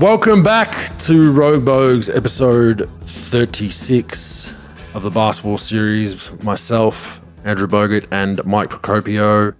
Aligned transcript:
Welcome 0.00 0.44
back 0.44 0.96
to 1.00 1.32
Rogue 1.32 1.64
Bogues, 1.64 2.14
episode 2.14 2.88
36 3.06 4.54
of 4.94 5.02
the 5.02 5.10
basketball 5.10 5.58
series. 5.58 6.30
Myself, 6.44 7.20
Andrew 7.42 7.66
Bogut, 7.66 8.06
and 8.12 8.44
Mike 8.44 8.70
Procopio. 8.70 9.56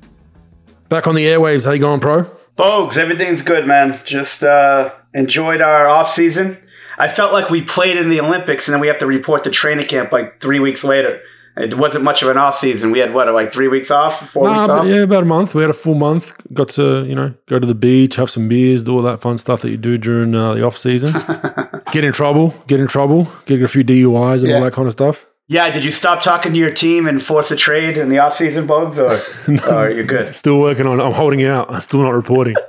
Back 0.88 1.08
on 1.08 1.16
the 1.16 1.26
airwaves. 1.26 1.64
How 1.64 1.72
you 1.72 1.80
going, 1.80 1.98
pro? 1.98 2.30
Bogues, 2.56 2.96
everything's 2.98 3.42
good, 3.42 3.66
man. 3.66 3.98
Just 4.04 4.44
uh, 4.44 4.94
enjoyed 5.12 5.60
our 5.60 5.88
off 5.88 6.08
season. 6.08 6.56
I 6.98 7.08
felt 7.08 7.32
like 7.32 7.50
we 7.50 7.62
played 7.62 7.96
in 7.96 8.08
the 8.08 8.20
Olympics, 8.20 8.68
and 8.68 8.74
then 8.74 8.80
we 8.80 8.86
have 8.86 8.98
to 9.00 9.06
report 9.06 9.42
to 9.42 9.50
training 9.50 9.88
camp 9.88 10.12
like 10.12 10.40
three 10.40 10.60
weeks 10.60 10.84
later. 10.84 11.20
It 11.58 11.74
wasn't 11.76 12.04
much 12.04 12.22
of 12.22 12.28
an 12.28 12.36
off 12.36 12.54
season. 12.56 12.90
We 12.92 13.00
had 13.00 13.12
what, 13.12 13.26
like 13.34 13.52
three 13.52 13.68
weeks 13.68 13.90
off, 13.90 14.30
four 14.30 14.44
Nah, 14.44 14.54
weeks 14.58 14.68
off. 14.68 14.86
yeah, 14.86 15.02
about 15.02 15.24
a 15.24 15.26
month. 15.26 15.54
We 15.54 15.62
had 15.62 15.70
a 15.70 15.74
full 15.74 15.94
month. 15.94 16.32
Got 16.52 16.68
to 16.70 17.04
you 17.04 17.14
know 17.14 17.34
go 17.46 17.58
to 17.58 17.66
the 17.66 17.74
beach, 17.74 18.16
have 18.16 18.30
some 18.30 18.48
beers, 18.48 18.84
do 18.84 18.92
all 18.96 19.02
that 19.02 19.20
fun 19.20 19.38
stuff 19.38 19.62
that 19.62 19.70
you 19.70 19.76
do 19.76 19.98
during 19.98 20.34
uh, 20.34 20.54
the 20.54 20.64
off 20.64 20.76
season. 20.78 21.12
get 21.92 22.04
in 22.04 22.12
trouble, 22.12 22.54
get 22.68 22.78
in 22.80 22.86
trouble, 22.86 23.30
get 23.46 23.60
a 23.62 23.68
few 23.68 23.82
DUIs 23.84 24.40
and 24.40 24.48
Yeah. 24.50 24.56
all 24.58 24.64
that 24.64 24.72
kind 24.72 24.86
of 24.86 24.92
stuff. 24.92 25.24
Yeah, 25.50 25.70
did 25.70 25.82
you 25.82 25.90
stop 25.90 26.20
talking 26.20 26.52
to 26.52 26.58
your 26.58 26.70
team 26.70 27.06
and 27.06 27.22
force 27.22 27.50
a 27.50 27.56
trade 27.56 27.96
in 27.96 28.10
the 28.10 28.18
off 28.18 28.34
season, 28.36 28.68
Bogues, 28.68 28.98
or, 28.98 29.72
or 29.74 29.90
you're 29.90 30.04
good? 30.04 30.36
Still 30.36 30.58
working 30.60 30.86
on. 30.86 31.00
it. 31.00 31.02
I'm 31.02 31.14
holding 31.14 31.42
out. 31.44 31.72
I'm 31.72 31.80
still 31.80 32.02
not 32.02 32.10
reporting. 32.14 32.54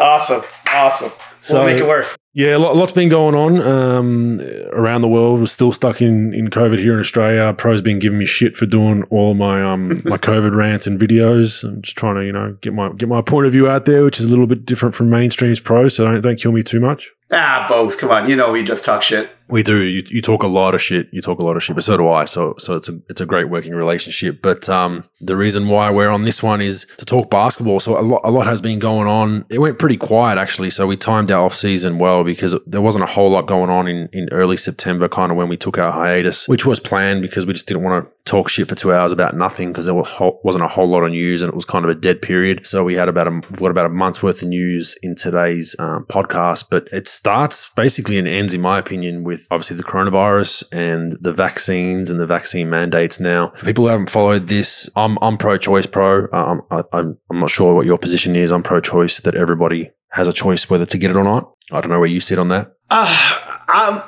Awesome, 0.00 0.42
awesome. 0.72 1.10
So- 1.40 1.54
we'll 1.54 1.64
make 1.64 1.78
it 1.82 1.88
work. 1.88 2.16
Yeah, 2.38 2.56
a 2.56 2.58
lot, 2.58 2.76
lot's 2.76 2.92
been 2.92 3.08
going 3.08 3.34
on 3.34 3.60
um, 3.60 4.40
around 4.70 5.00
the 5.00 5.08
world. 5.08 5.40
We're 5.40 5.46
still 5.46 5.72
stuck 5.72 6.00
in, 6.00 6.32
in 6.32 6.50
COVID 6.50 6.78
here 6.78 6.94
in 6.94 7.00
Australia. 7.00 7.52
Pro's 7.52 7.82
been 7.82 7.98
giving 7.98 8.20
me 8.20 8.26
shit 8.26 8.54
for 8.54 8.64
doing 8.64 9.02
all 9.10 9.34
my 9.34 9.60
um 9.60 9.88
my 10.04 10.18
COVID 10.18 10.54
rants 10.54 10.86
and 10.86 11.00
videos. 11.00 11.64
I'm 11.64 11.82
just 11.82 11.98
trying 11.98 12.14
to 12.14 12.24
you 12.24 12.30
know 12.30 12.56
get 12.60 12.74
my 12.74 12.90
get 12.90 13.08
my 13.08 13.22
point 13.22 13.46
of 13.46 13.52
view 13.52 13.68
out 13.68 13.86
there, 13.86 14.04
which 14.04 14.20
is 14.20 14.26
a 14.26 14.28
little 14.28 14.46
bit 14.46 14.64
different 14.64 14.94
from 14.94 15.10
mainstream's 15.10 15.58
pro. 15.58 15.88
So 15.88 16.04
don't 16.04 16.20
don't 16.20 16.38
kill 16.38 16.52
me 16.52 16.62
too 16.62 16.78
much. 16.78 17.10
Ah, 17.32 17.66
Bogues, 17.68 17.98
come 17.98 18.12
on. 18.12 18.30
You 18.30 18.36
know 18.36 18.52
we 18.52 18.62
just 18.62 18.84
talk 18.84 19.02
shit. 19.02 19.30
We 19.48 19.62
do. 19.62 19.82
You, 19.82 20.02
you 20.08 20.22
talk 20.22 20.42
a 20.42 20.46
lot 20.46 20.74
of 20.74 20.82
shit. 20.82 21.08
You 21.12 21.22
talk 21.22 21.38
a 21.38 21.44
lot 21.44 21.56
of 21.56 21.62
shit, 21.62 21.74
but 21.74 21.84
so 21.84 21.96
do 21.96 22.08
I. 22.08 22.24
So 22.24 22.54
so 22.58 22.74
it's 22.74 22.88
a 22.88 22.98
it's 23.08 23.20
a 23.20 23.26
great 23.26 23.48
working 23.48 23.74
relationship. 23.74 24.42
But 24.42 24.68
um, 24.68 25.04
the 25.20 25.36
reason 25.36 25.68
why 25.68 25.90
we're 25.90 26.10
on 26.10 26.24
this 26.24 26.42
one 26.42 26.60
is 26.60 26.86
to 26.98 27.04
talk 27.04 27.30
basketball. 27.30 27.80
So 27.80 27.98
a 27.98 28.02
lot 28.02 28.20
a 28.24 28.30
lot 28.30 28.46
has 28.46 28.60
been 28.60 28.78
going 28.78 29.08
on. 29.08 29.44
It 29.48 29.58
went 29.58 29.78
pretty 29.78 29.96
quiet 29.96 30.38
actually. 30.38 30.70
So 30.70 30.86
we 30.86 30.96
timed 30.96 31.30
our 31.30 31.44
off 31.44 31.54
season 31.54 31.98
well 31.98 32.24
because 32.24 32.54
there 32.66 32.80
wasn't 32.80 33.04
a 33.04 33.08
whole 33.08 33.30
lot 33.30 33.46
going 33.46 33.70
on 33.70 33.88
in 33.88 34.08
in 34.12 34.28
early 34.32 34.56
September, 34.56 35.08
kind 35.08 35.32
of 35.32 35.38
when 35.38 35.48
we 35.48 35.56
took 35.56 35.78
our 35.78 35.92
hiatus, 35.92 36.46
which 36.48 36.66
was 36.66 36.80
planned 36.80 37.22
because 37.22 37.46
we 37.46 37.52
just 37.52 37.66
didn't 37.66 37.82
want 37.82 38.04
to 38.04 38.10
talk 38.24 38.48
shit 38.48 38.68
for 38.68 38.74
two 38.74 38.92
hours 38.92 39.12
about 39.12 39.34
nothing 39.34 39.72
because 39.72 39.86
there 39.86 39.94
wasn't 39.94 40.64
a 40.64 40.68
whole 40.68 40.88
lot 40.88 41.02
of 41.02 41.10
news 41.10 41.42
and 41.42 41.48
it 41.48 41.54
was 41.54 41.64
kind 41.64 41.84
of 41.84 41.90
a 41.90 41.94
dead 41.94 42.20
period. 42.20 42.66
So 42.66 42.84
we 42.84 42.94
had 42.94 43.08
about 43.08 43.26
a 43.26 43.30
we've 43.30 43.60
got 43.60 43.70
about 43.70 43.86
a 43.86 43.90
month's 43.90 44.22
worth 44.22 44.42
of 44.42 44.48
news 44.48 44.96
in 45.02 45.14
today's 45.14 45.74
um, 45.78 46.04
podcast, 46.10 46.66
but 46.70 46.88
it 46.92 47.08
starts 47.08 47.70
basically 47.74 48.18
and 48.18 48.28
ends, 48.28 48.52
in 48.52 48.60
my 48.60 48.78
opinion, 48.78 49.24
with 49.24 49.37
obviously 49.50 49.76
the 49.76 49.84
coronavirus 49.84 50.64
and 50.72 51.12
the 51.20 51.32
vaccines 51.32 52.10
and 52.10 52.20
the 52.20 52.26
vaccine 52.26 52.70
mandates. 52.70 53.20
Now, 53.20 53.52
for 53.56 53.66
people 53.66 53.84
who 53.84 53.90
haven't 53.90 54.10
followed 54.10 54.48
this, 54.48 54.88
I'm 54.96 55.18
I'm 55.22 55.38
pro-choice, 55.38 55.86
pro. 55.86 56.26
I, 56.32 56.82
I'm 56.92 57.18
I'm 57.30 57.40
not 57.40 57.50
sure 57.50 57.74
what 57.74 57.86
your 57.86 57.98
position 57.98 58.36
is. 58.36 58.52
I'm 58.52 58.62
pro-choice 58.62 59.20
that 59.20 59.34
everybody 59.34 59.90
has 60.10 60.28
a 60.28 60.32
choice 60.32 60.70
whether 60.70 60.86
to 60.86 60.98
get 60.98 61.10
it 61.10 61.16
or 61.16 61.24
not. 61.24 61.52
I 61.70 61.80
don't 61.80 61.90
know 61.90 61.98
where 61.98 62.08
you 62.08 62.20
sit 62.20 62.38
on 62.38 62.48
that. 62.48 62.72
Uh, 62.90 63.56
I'm 63.68 64.02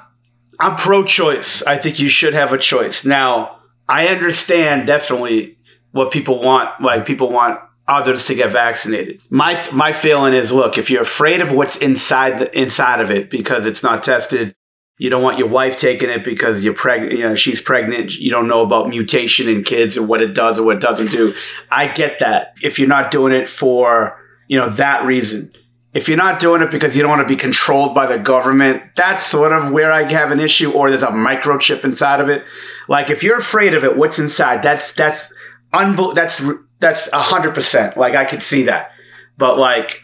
I'm 0.58 0.76
pro-choice. 0.76 1.62
I 1.62 1.78
think 1.78 2.00
you 2.00 2.08
should 2.08 2.34
have 2.34 2.52
a 2.52 2.58
choice. 2.58 3.04
Now, 3.04 3.58
I 3.88 4.08
understand 4.08 4.86
definitely 4.86 5.56
what 5.92 6.10
people 6.10 6.42
want. 6.42 6.80
Like 6.82 7.06
people 7.06 7.30
want 7.30 7.60
others 7.88 8.26
to 8.26 8.34
get 8.34 8.52
vaccinated. 8.52 9.20
My 9.30 9.66
my 9.72 9.92
feeling 9.92 10.32
is, 10.32 10.52
look, 10.52 10.78
if 10.78 10.90
you're 10.90 11.02
afraid 11.02 11.40
of 11.40 11.52
what's 11.52 11.76
inside 11.76 12.38
the 12.38 12.58
inside 12.58 13.00
of 13.00 13.10
it 13.10 13.30
because 13.30 13.66
it's 13.66 13.82
not 13.82 14.02
tested, 14.02 14.54
you 15.00 15.10
don't 15.10 15.22
want 15.22 15.38
your 15.38 15.48
wife 15.48 15.76
taking 15.76 16.10
it 16.10 16.24
because 16.24 16.64
you're 16.64 16.74
pregnant. 16.74 17.12
You 17.12 17.24
know, 17.24 17.34
she's 17.34 17.60
pregnant. 17.60 18.14
You 18.16 18.30
don't 18.30 18.46
know 18.46 18.60
about 18.60 18.88
mutation 18.88 19.48
in 19.48 19.64
kids 19.64 19.96
and 19.96 20.06
what 20.06 20.22
it 20.22 20.34
does 20.34 20.58
or 20.58 20.66
what 20.66 20.76
it 20.76 20.82
doesn't 20.82 21.10
do. 21.10 21.34
I 21.70 21.88
get 21.88 22.20
that. 22.20 22.54
If 22.62 22.78
you're 22.78 22.88
not 22.88 23.10
doing 23.10 23.32
it 23.32 23.48
for 23.48 24.16
you 24.46 24.58
know 24.58 24.68
that 24.70 25.04
reason 25.04 25.52
if 25.92 26.08
you're 26.08 26.16
not 26.16 26.38
doing 26.38 26.62
it 26.62 26.70
because 26.70 26.94
you 26.94 27.02
don't 27.02 27.10
want 27.10 27.22
to 27.22 27.28
be 27.28 27.36
controlled 27.36 27.94
by 27.94 28.06
the 28.06 28.18
government, 28.18 28.82
that's 28.94 29.26
sort 29.26 29.52
of 29.52 29.72
where 29.72 29.92
I 29.92 30.04
have 30.12 30.30
an 30.30 30.38
issue. 30.38 30.70
Or 30.70 30.88
there's 30.88 31.02
a 31.02 31.08
microchip 31.08 31.84
inside 31.84 32.20
of 32.20 32.28
it. 32.28 32.44
Like 32.88 33.10
if 33.10 33.22
you're 33.22 33.38
afraid 33.38 33.74
of 33.74 33.82
it, 33.84 33.96
what's 33.96 34.18
inside? 34.18 34.62
That's 34.62 34.92
that's 34.92 35.32
unbel- 35.72 36.14
That's 36.14 36.42
that's 36.78 37.08
a 37.12 37.20
hundred 37.20 37.54
percent. 37.54 37.96
Like 37.96 38.14
I 38.14 38.24
could 38.24 38.42
see 38.42 38.64
that. 38.64 38.92
But 39.36 39.58
like 39.58 40.02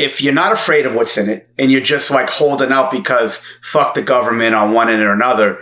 if 0.00 0.22
you're 0.22 0.32
not 0.32 0.52
afraid 0.52 0.86
of 0.86 0.94
what's 0.94 1.16
in 1.18 1.28
it 1.28 1.48
and 1.58 1.70
you're 1.70 1.80
just 1.80 2.10
like 2.10 2.30
holding 2.30 2.72
out 2.72 2.90
because 2.90 3.44
fuck 3.62 3.94
the 3.94 4.02
government 4.02 4.54
on 4.54 4.72
one 4.72 4.88
end 4.88 5.02
or 5.02 5.12
another, 5.12 5.58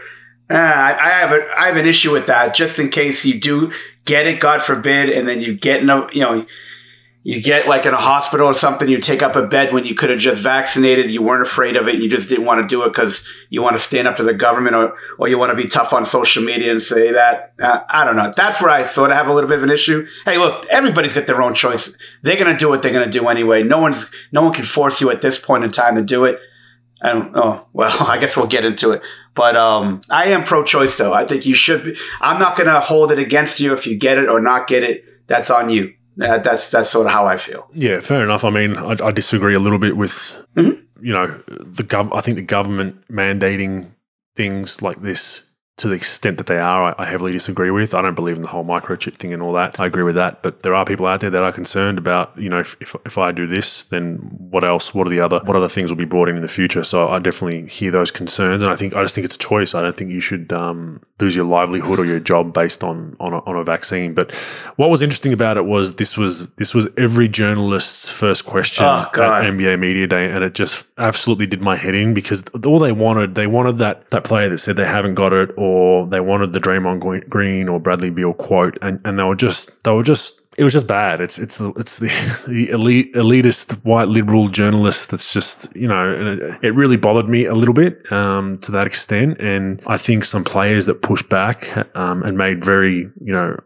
uh, 0.50 0.54
I, 0.54 0.96
I 0.98 1.10
have 1.10 1.32
a 1.32 1.48
I 1.58 1.66
have 1.66 1.76
an 1.76 1.86
issue 1.86 2.12
with 2.12 2.26
that. 2.28 2.54
Just 2.54 2.78
in 2.78 2.88
case 2.88 3.24
you 3.24 3.38
do 3.38 3.72
get 4.04 4.26
it, 4.26 4.40
God 4.40 4.62
forbid, 4.62 5.10
and 5.10 5.28
then 5.28 5.42
you 5.42 5.54
get 5.54 5.84
no, 5.84 6.08
you 6.10 6.20
know 6.20 6.46
you 7.28 7.42
get 7.42 7.68
like 7.68 7.84
in 7.84 7.92
a 7.92 8.00
hospital 8.00 8.46
or 8.46 8.54
something, 8.54 8.88
you 8.88 8.96
take 8.96 9.22
up 9.22 9.36
a 9.36 9.46
bed 9.46 9.74
when 9.74 9.84
you 9.84 9.94
could 9.94 10.08
have 10.08 10.18
just 10.18 10.40
vaccinated, 10.40 11.10
you 11.10 11.20
weren't 11.20 11.46
afraid 11.46 11.76
of 11.76 11.86
it, 11.86 11.96
you 11.96 12.08
just 12.08 12.30
didn't 12.30 12.46
want 12.46 12.58
to 12.58 12.66
do 12.66 12.82
it 12.84 12.88
because 12.88 13.28
you 13.50 13.60
want 13.60 13.76
to 13.76 13.78
stand 13.78 14.08
up 14.08 14.16
to 14.16 14.22
the 14.22 14.32
government 14.32 14.74
or, 14.74 14.96
or 15.18 15.28
you 15.28 15.36
want 15.36 15.50
to 15.50 15.54
be 15.54 15.68
tough 15.68 15.92
on 15.92 16.06
social 16.06 16.42
media 16.42 16.70
and 16.70 16.80
say 16.80 17.12
that. 17.12 17.52
Uh, 17.60 17.82
I 17.86 18.06
don't 18.06 18.16
know. 18.16 18.32
That's 18.34 18.62
where 18.62 18.70
I 18.70 18.84
sort 18.84 19.10
of 19.10 19.18
have 19.18 19.26
a 19.26 19.34
little 19.34 19.46
bit 19.46 19.58
of 19.58 19.64
an 19.64 19.70
issue. 19.70 20.06
Hey, 20.24 20.38
look, 20.38 20.64
everybody's 20.70 21.12
got 21.12 21.26
their 21.26 21.42
own 21.42 21.52
choice. 21.52 21.94
They're 22.22 22.38
going 22.38 22.50
to 22.50 22.56
do 22.56 22.70
what 22.70 22.82
they're 22.82 22.94
going 22.94 23.04
to 23.04 23.18
do 23.18 23.28
anyway. 23.28 23.62
No 23.62 23.78
one's, 23.78 24.10
no 24.32 24.42
one 24.42 24.54
can 24.54 24.64
force 24.64 25.02
you 25.02 25.10
at 25.10 25.20
this 25.20 25.38
point 25.38 25.64
in 25.64 25.70
time 25.70 25.96
to 25.96 26.02
do 26.02 26.24
it. 26.24 26.40
And 27.02 27.32
oh 27.36 27.68
well, 27.74 27.94
I 28.08 28.16
guess 28.16 28.38
we'll 28.38 28.46
get 28.46 28.64
into 28.64 28.92
it. 28.92 29.02
But 29.34 29.54
um, 29.54 30.00
I 30.08 30.28
am 30.28 30.44
pro-choice, 30.44 30.96
though. 30.96 31.12
I 31.12 31.26
think 31.26 31.44
you 31.44 31.54
should. 31.54 31.84
Be, 31.84 31.98
I'm 32.22 32.38
not 32.38 32.56
going 32.56 32.68
to 32.68 32.80
hold 32.80 33.12
it 33.12 33.18
against 33.18 33.60
you 33.60 33.74
if 33.74 33.86
you 33.86 33.98
get 33.98 34.16
it 34.16 34.30
or 34.30 34.40
not 34.40 34.66
get 34.66 34.82
it. 34.82 35.04
That's 35.26 35.50
on 35.50 35.68
you. 35.68 35.92
That, 36.18 36.44
that's 36.44 36.70
that's 36.70 36.90
sort 36.90 37.06
of 37.06 37.12
how 37.12 37.26
I 37.26 37.36
feel. 37.36 37.68
Yeah, 37.72 38.00
fair 38.00 38.22
enough. 38.22 38.44
I 38.44 38.50
mean, 38.50 38.76
I, 38.76 38.96
I 39.02 39.10
disagree 39.12 39.54
a 39.54 39.60
little 39.60 39.78
bit 39.78 39.96
with 39.96 40.36
Mhm. 40.56 40.82
you 41.00 41.12
know 41.12 41.40
the 41.48 41.84
gov. 41.84 42.14
I 42.16 42.20
think 42.20 42.36
the 42.36 42.42
government 42.42 42.96
mandating 43.10 43.92
things 44.36 44.82
like 44.82 45.00
this 45.02 45.44
to 45.78 45.88
the 45.88 45.94
extent 45.94 46.38
that 46.38 46.46
they 46.46 46.58
are, 46.58 46.94
I, 46.98 47.04
heavily 47.04 47.32
disagree 47.32 47.70
with. 47.70 47.94
I 47.94 48.02
don't 48.02 48.14
believe 48.14 48.36
in 48.36 48.42
the 48.42 48.48
whole 48.48 48.64
microchip 48.64 49.16
thing 49.16 49.32
and 49.32 49.42
all 49.42 49.52
that. 49.54 49.78
I 49.78 49.86
agree 49.86 50.02
with 50.02 50.16
that, 50.16 50.42
but 50.42 50.62
there 50.62 50.74
are 50.74 50.84
people 50.84 51.06
out 51.06 51.20
there 51.20 51.30
that 51.30 51.42
are 51.42 51.52
concerned 51.52 51.98
about 51.98 52.36
you 52.36 52.48
know 52.48 52.60
if, 52.60 52.76
if, 52.80 52.94
if 53.06 53.16
I 53.16 53.32
do 53.32 53.46
this, 53.46 53.84
then 53.84 54.16
what 54.50 54.64
else? 54.64 54.92
What 54.92 55.06
are 55.06 55.10
the 55.10 55.20
other 55.20 55.40
what 55.44 55.56
other 55.56 55.68
things 55.68 55.90
will 55.90 55.96
be 55.96 56.04
brought 56.04 56.28
in 56.28 56.36
in 56.36 56.42
the 56.42 56.48
future? 56.48 56.82
So 56.82 57.08
I 57.08 57.18
definitely 57.20 57.68
hear 57.68 57.90
those 57.90 58.10
concerns, 58.10 58.62
and 58.62 58.72
I 58.72 58.76
think 58.76 58.94
I 58.94 59.02
just 59.02 59.14
think 59.14 59.24
it's 59.24 59.36
a 59.36 59.38
choice. 59.38 59.74
I 59.74 59.82
don't 59.82 59.96
think 59.96 60.10
you 60.10 60.20
should 60.20 60.52
um, 60.52 61.00
lose 61.20 61.36
your 61.36 61.44
livelihood 61.44 62.00
or 62.00 62.04
your 62.04 62.20
job 62.20 62.52
based 62.52 62.82
on 62.82 63.16
on 63.20 63.32
a, 63.32 63.38
on 63.38 63.56
a 63.56 63.64
vaccine. 63.64 64.14
But 64.14 64.34
what 64.76 64.90
was 64.90 65.00
interesting 65.00 65.32
about 65.32 65.56
it 65.56 65.64
was 65.64 65.94
this 65.96 66.16
was 66.16 66.48
this 66.56 66.74
was 66.74 66.88
every 66.96 67.28
journalist's 67.28 68.08
first 68.08 68.44
question 68.46 68.84
Oh, 68.84 69.02
at. 69.02 69.12
NBA 69.12 69.78
Media 69.78 70.06
Day, 70.06 70.30
and 70.30 70.42
it 70.42 70.54
just 70.54 70.84
absolutely 70.98 71.46
did 71.46 71.60
my 71.60 71.76
head 71.76 71.94
in 71.94 72.14
because 72.14 72.42
all 72.66 72.78
they 72.78 72.92
wanted 72.92 73.36
they 73.36 73.46
wanted 73.46 73.78
that 73.78 74.10
that 74.10 74.24
player 74.24 74.48
that 74.48 74.58
said 74.58 74.76
they 74.76 74.84
haven't 74.86 75.14
got 75.14 75.32
it, 75.32 75.50
or 75.56 75.67
they 76.06 76.20
wanted 76.20 76.52
the 76.52 76.60
Draymond 76.60 77.00
Gre- 77.00 77.28
Green 77.28 77.68
or 77.68 77.78
Bradley 77.80 78.10
Beal 78.10 78.32
quote, 78.32 78.78
and, 78.82 79.00
and 79.04 79.18
they 79.18 79.22
were 79.24 79.36
just 79.36 79.70
they 79.84 79.90
were 79.90 80.02
just 80.02 80.40
it 80.58 80.64
was 80.64 80.72
just 80.72 80.88
bad. 80.88 81.20
It's 81.20 81.38
it's 81.38 81.58
the 81.58 81.72
it's 81.74 81.98
the, 82.00 82.08
the 82.48 82.68
elite 82.70 83.14
elitist 83.14 83.84
white 83.84 84.08
liberal 84.08 84.48
journalist 84.48 85.10
that's 85.10 85.32
just 85.32 85.74
you 85.76 85.86
know 85.86 86.04
it, 86.62 86.64
it 86.64 86.74
really 86.74 86.96
bothered 86.96 87.28
me 87.28 87.44
a 87.44 87.54
little 87.54 87.74
bit 87.74 88.10
um, 88.12 88.58
to 88.58 88.72
that 88.72 88.86
extent, 88.86 89.40
and 89.40 89.80
I 89.86 89.96
think 89.96 90.24
some 90.24 90.44
players 90.44 90.86
that 90.86 91.00
pushed 91.02 91.28
back 91.28 91.86
um, 91.96 92.22
and 92.24 92.36
made 92.36 92.64
very 92.64 93.08
you 93.20 93.32
know 93.32 93.56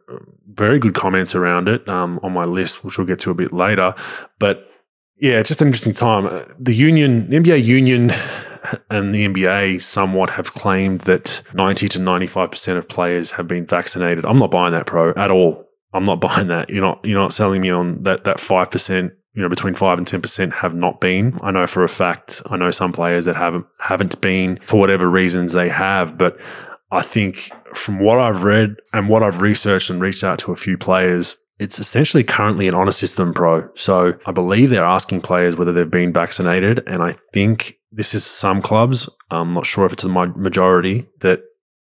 very 0.54 0.78
good 0.78 0.94
comments 0.94 1.34
around 1.34 1.68
it 1.68 1.88
um, 1.88 2.20
on 2.22 2.32
my 2.32 2.44
list, 2.44 2.84
which 2.84 2.98
we'll 2.98 3.06
get 3.06 3.20
to 3.20 3.30
a 3.30 3.34
bit 3.34 3.52
later, 3.52 3.94
but. 4.38 4.68
Yeah, 5.18 5.38
it's 5.38 5.46
just 5.46 5.62
an 5.62 5.68
interesting 5.68 5.92
time. 5.92 6.26
Uh, 6.26 6.42
The 6.58 6.74
union, 6.74 7.30
the 7.30 7.36
NBA 7.36 7.62
union 7.62 8.10
and 8.90 9.14
the 9.14 9.26
NBA 9.26 9.82
somewhat 9.82 10.30
have 10.30 10.54
claimed 10.54 11.02
that 11.02 11.42
90 11.54 11.88
to 11.90 11.98
95% 11.98 12.76
of 12.76 12.88
players 12.88 13.32
have 13.32 13.48
been 13.48 13.66
vaccinated. 13.66 14.24
I'm 14.24 14.38
not 14.38 14.50
buying 14.50 14.72
that, 14.72 14.86
pro, 14.86 15.10
at 15.10 15.30
all. 15.30 15.66
I'm 15.92 16.04
not 16.04 16.20
buying 16.20 16.48
that. 16.48 16.70
You're 16.70 16.82
not 16.82 17.04
you're 17.04 17.20
not 17.20 17.32
selling 17.32 17.60
me 17.60 17.70
on 17.70 18.02
that 18.04 18.24
that 18.24 18.38
5%, 18.38 19.10
you 19.34 19.42
know, 19.42 19.48
between 19.48 19.74
5 19.74 19.98
and 19.98 20.06
10% 20.06 20.52
have 20.52 20.74
not 20.74 21.00
been. 21.00 21.38
I 21.42 21.50
know 21.50 21.66
for 21.66 21.84
a 21.84 21.88
fact, 21.88 22.42
I 22.46 22.56
know 22.56 22.70
some 22.70 22.92
players 22.92 23.24
that 23.26 23.36
haven't 23.36 23.66
haven't 23.78 24.20
been 24.20 24.58
for 24.64 24.78
whatever 24.78 25.08
reasons 25.08 25.52
they 25.52 25.68
have, 25.68 26.16
but 26.16 26.38
I 26.90 27.02
think 27.02 27.50
from 27.74 28.00
what 28.00 28.18
I've 28.18 28.44
read 28.44 28.76
and 28.92 29.08
what 29.08 29.22
I've 29.22 29.40
researched 29.40 29.88
and 29.88 30.00
reached 30.00 30.22
out 30.22 30.38
to 30.40 30.52
a 30.52 30.56
few 30.56 30.76
players, 30.76 31.36
it's 31.58 31.78
essentially 31.78 32.24
currently 32.24 32.68
an 32.68 32.74
honor 32.74 32.92
system 32.92 33.32
pro. 33.32 33.68
So 33.74 34.14
I 34.26 34.32
believe 34.32 34.70
they're 34.70 34.84
asking 34.84 35.20
players 35.20 35.56
whether 35.56 35.72
they've 35.72 35.90
been 35.90 36.12
vaccinated. 36.12 36.82
And 36.86 37.02
I 37.02 37.16
think 37.32 37.78
this 37.90 38.14
is 38.14 38.24
some 38.24 38.62
clubs. 38.62 39.08
I'm 39.30 39.54
not 39.54 39.66
sure 39.66 39.86
if 39.86 39.92
it's 39.92 40.02
the 40.02 40.08
majority 40.08 41.06
that 41.20 41.42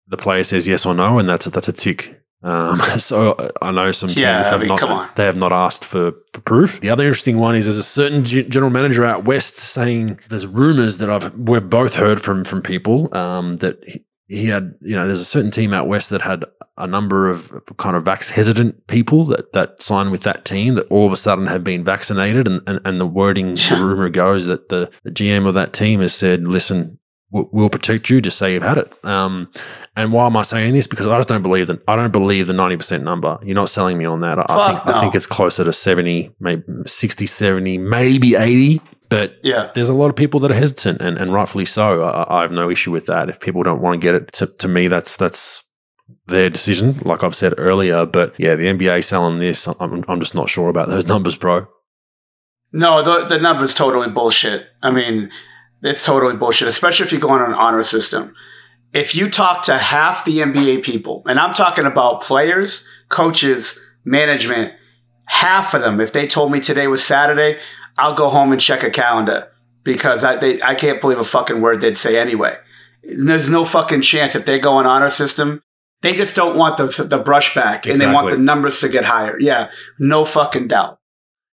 the 0.09 0.17
player 0.17 0.45
says 0.45 0.67
yes 0.67 0.87
or 0.87 0.95
no, 0.95 1.19
and 1.19 1.29
that's 1.29 1.47
a, 1.47 1.51
that's 1.51 1.69
a 1.69 1.73
tick. 1.73 2.21
Um, 2.43 2.81
so 2.99 3.51
I 3.61 3.71
know 3.73 3.91
some 3.91 4.09
teams 4.09 4.21
Yeah, 4.21 4.41
I 4.41 4.51
have 4.51 4.61
mean, 4.61 4.69
not 4.69 5.17
they 5.17 5.25
have 5.25 5.37
not 5.37 5.53
asked 5.53 5.85
for, 5.85 6.13
for 6.33 6.41
proof. 6.43 6.81
The 6.81 6.91
other 6.91 7.05
interesting 7.05 7.39
one 7.39 7.57
is 7.57 7.65
there's 7.65 7.77
a 7.77 7.83
certain 7.83 8.25
g- 8.25 8.45
general 8.45 8.71
manager 8.71 9.05
out 9.05 9.25
west 9.25 9.57
saying 9.57 10.21
there's 10.29 10.47
rumors 10.47 10.99
that 10.99 11.11
I've 11.11 11.35
we've 11.37 11.69
both 11.69 11.97
heard 11.97 12.21
from 12.23 12.45
from 12.45 12.63
people 12.63 13.15
um, 13.17 13.57
that 13.59 13.79
he, 14.28 14.46
had 14.46 14.75
you 14.81 14.94
know 14.96 15.06
there's 15.06 15.20
a 15.20 15.25
certain 15.25 15.50
team 15.50 15.73
out 15.73 15.88
west 15.88 16.11
that 16.11 16.23
had 16.23 16.44
a 16.76 16.87
number 16.87 17.31
of 17.31 17.52
kind 17.78 17.96
of 17.96 18.05
vax 18.05 18.31
hesitant 18.31 18.87
people 18.87 19.25
that 19.26 19.52
that 19.52 19.81
signed 19.81 20.11
with 20.11 20.23
that 20.23 20.44
team 20.44 20.75
that 20.75 20.87
all 20.88 21.06
of 21.06 21.12
a 21.12 21.17
sudden 21.17 21.46
have 21.46 21.64
been 21.64 21.84
vaccinated 21.84 22.46
and 22.46 22.61
and, 22.67 22.81
and 22.84 23.00
the 23.00 23.06
wording 23.06 23.55
the 23.55 23.78
rumor 23.81 24.08
goes 24.08 24.46
that 24.46 24.69
the, 24.69 24.90
the 25.05 25.11
GM 25.11 25.46
of 25.46 25.55
that 25.55 25.73
team 25.73 26.00
has 26.00 26.14
said 26.14 26.43
listen 26.43 26.99
we'll, 27.31 27.69
protect 27.69 28.08
you 28.08 28.20
just 28.20 28.38
say 28.38 28.55
you've 28.55 28.62
had 28.62 28.78
it 28.78 28.93
um, 29.05 29.49
and 29.96 30.12
why 30.12 30.26
am 30.26 30.37
I 30.37 30.43
saying 30.43 30.75
this? 30.75 30.87
Because 30.87 31.06
I 31.06 31.17
just 31.17 31.29
don't 31.29 31.43
believe 31.43 31.69
that. 31.69 31.81
I 31.88 31.96
don't 31.96 32.12
believe 32.12 32.46
the 32.46 32.52
ninety 32.52 32.76
percent 32.76 33.02
number. 33.02 33.38
You're 33.43 33.55
not 33.55 33.70
selling 33.70 33.96
me 33.96 34.05
on 34.05 34.20
that. 34.20 34.38
I, 34.38 34.44
I 34.46 34.67
think 34.69 34.94
I 34.94 35.00
think 35.00 35.14
it's 35.14 35.26
closer 35.26 35.64
to 35.64 35.72
70, 35.72 36.32
maybe 36.38 36.62
60, 36.87 37.25
70, 37.25 37.79
maybe 37.79 38.34
eighty. 38.34 38.82
But 39.17 39.39
Yeah. 39.43 39.71
there's 39.75 39.89
a 39.89 39.95
lot 39.95 40.11
of 40.11 40.17
people 40.17 40.41
that 40.41 40.51
are 40.51 40.55
hesitant, 40.55 41.01
and, 41.01 41.17
and 41.19 41.33
rightfully 41.33 41.65
so. 41.65 42.03
I, 42.03 42.39
I 42.39 42.43
have 42.43 42.53
no 42.53 42.71
issue 42.71 42.93
with 42.93 43.07
that. 43.07 43.29
If 43.29 43.41
people 43.41 43.63
don't 43.63 43.81
want 43.81 44.01
to 44.01 44.05
get 44.05 44.15
it, 44.15 44.33
to, 44.35 44.47
to 44.47 44.69
me, 44.69 44.89
that's 44.89 45.17
that's 45.17 45.65
their 46.27 46.51
decision. 46.51 46.99
Like 47.05 47.25
I've 47.25 47.35
said 47.35 47.55
earlier, 47.59 48.07
but 48.07 48.35
yeah, 48.39 48.55
the 48.55 48.65
NBA 48.65 49.05
selling 49.05 49.39
this, 49.39 49.67
I'm, 49.81 50.05
I'm 50.09 50.21
just 50.21 50.35
not 50.35 50.49
sure 50.49 50.69
about 50.69 50.89
those 50.89 51.07
numbers, 51.13 51.37
bro. 51.37 51.67
No, 52.73 53.03
the 53.03 53.27
the 53.27 53.41
number's 53.41 53.75
totally 53.75 54.09
bullshit. 54.11 54.67
I 54.83 54.91
mean, 54.91 55.31
it's 55.83 56.05
totally 56.05 56.37
bullshit, 56.37 56.69
especially 56.69 57.07
if 57.07 57.13
you 57.13 57.19
go 57.19 57.31
on 57.31 57.43
an 57.43 57.55
honor 57.55 57.83
system. 57.83 58.35
If 58.93 59.15
you 59.15 59.29
talk 59.31 59.63
to 59.65 59.79
half 59.79 60.25
the 60.25 60.39
NBA 60.39 60.83
people, 60.83 61.23
and 61.27 61.39
I'm 61.39 61.55
talking 61.55 61.87
about 61.87 62.23
players, 62.23 62.85
coaches, 63.09 63.79
management, 64.05 64.73
half 65.27 65.75
of 65.75 65.83
them, 65.83 66.01
if 66.01 66.13
they 66.13 66.27
told 66.27 66.51
me 66.53 66.61
today 66.61 66.87
was 66.87 67.03
Saturday, 67.05 67.59
I'll 67.98 68.14
go 68.14 68.28
home 68.28 68.52
and 68.52 68.60
check 68.60 68.82
a 68.82 68.90
calendar 68.90 69.48
because 69.84 70.25
I 70.25 70.37
they, 70.37 70.62
I 70.62 70.75
can't 70.75 71.00
believe 71.00 71.19
a 71.19 71.25
fucking 71.25 71.60
word 71.60 71.81
they'd 71.81 71.96
say 71.96 72.19
anyway. 72.19 72.56
There's 73.02 73.48
no 73.48 73.64
fucking 73.64 74.02
chance 74.02 74.34
if 74.34 74.44
they 74.44 74.58
go 74.58 74.75
on 74.75 74.87
honor 74.87 75.10
system. 75.10 75.62
They 76.02 76.12
just 76.14 76.37
don't 76.37 76.56
want 76.56 76.76
the 76.76 77.04
the 77.08 77.19
brush 77.19 77.54
back, 77.54 77.87
and 77.87 77.96
they 77.96 78.06
want 78.06 78.31
the 78.31 78.38
numbers 78.38 78.81
to 78.81 78.88
get 78.88 79.04
higher. 79.04 79.38
Yeah, 79.40 79.70
no 79.98 80.25
fucking 80.25 80.69
doubt. 80.69 80.98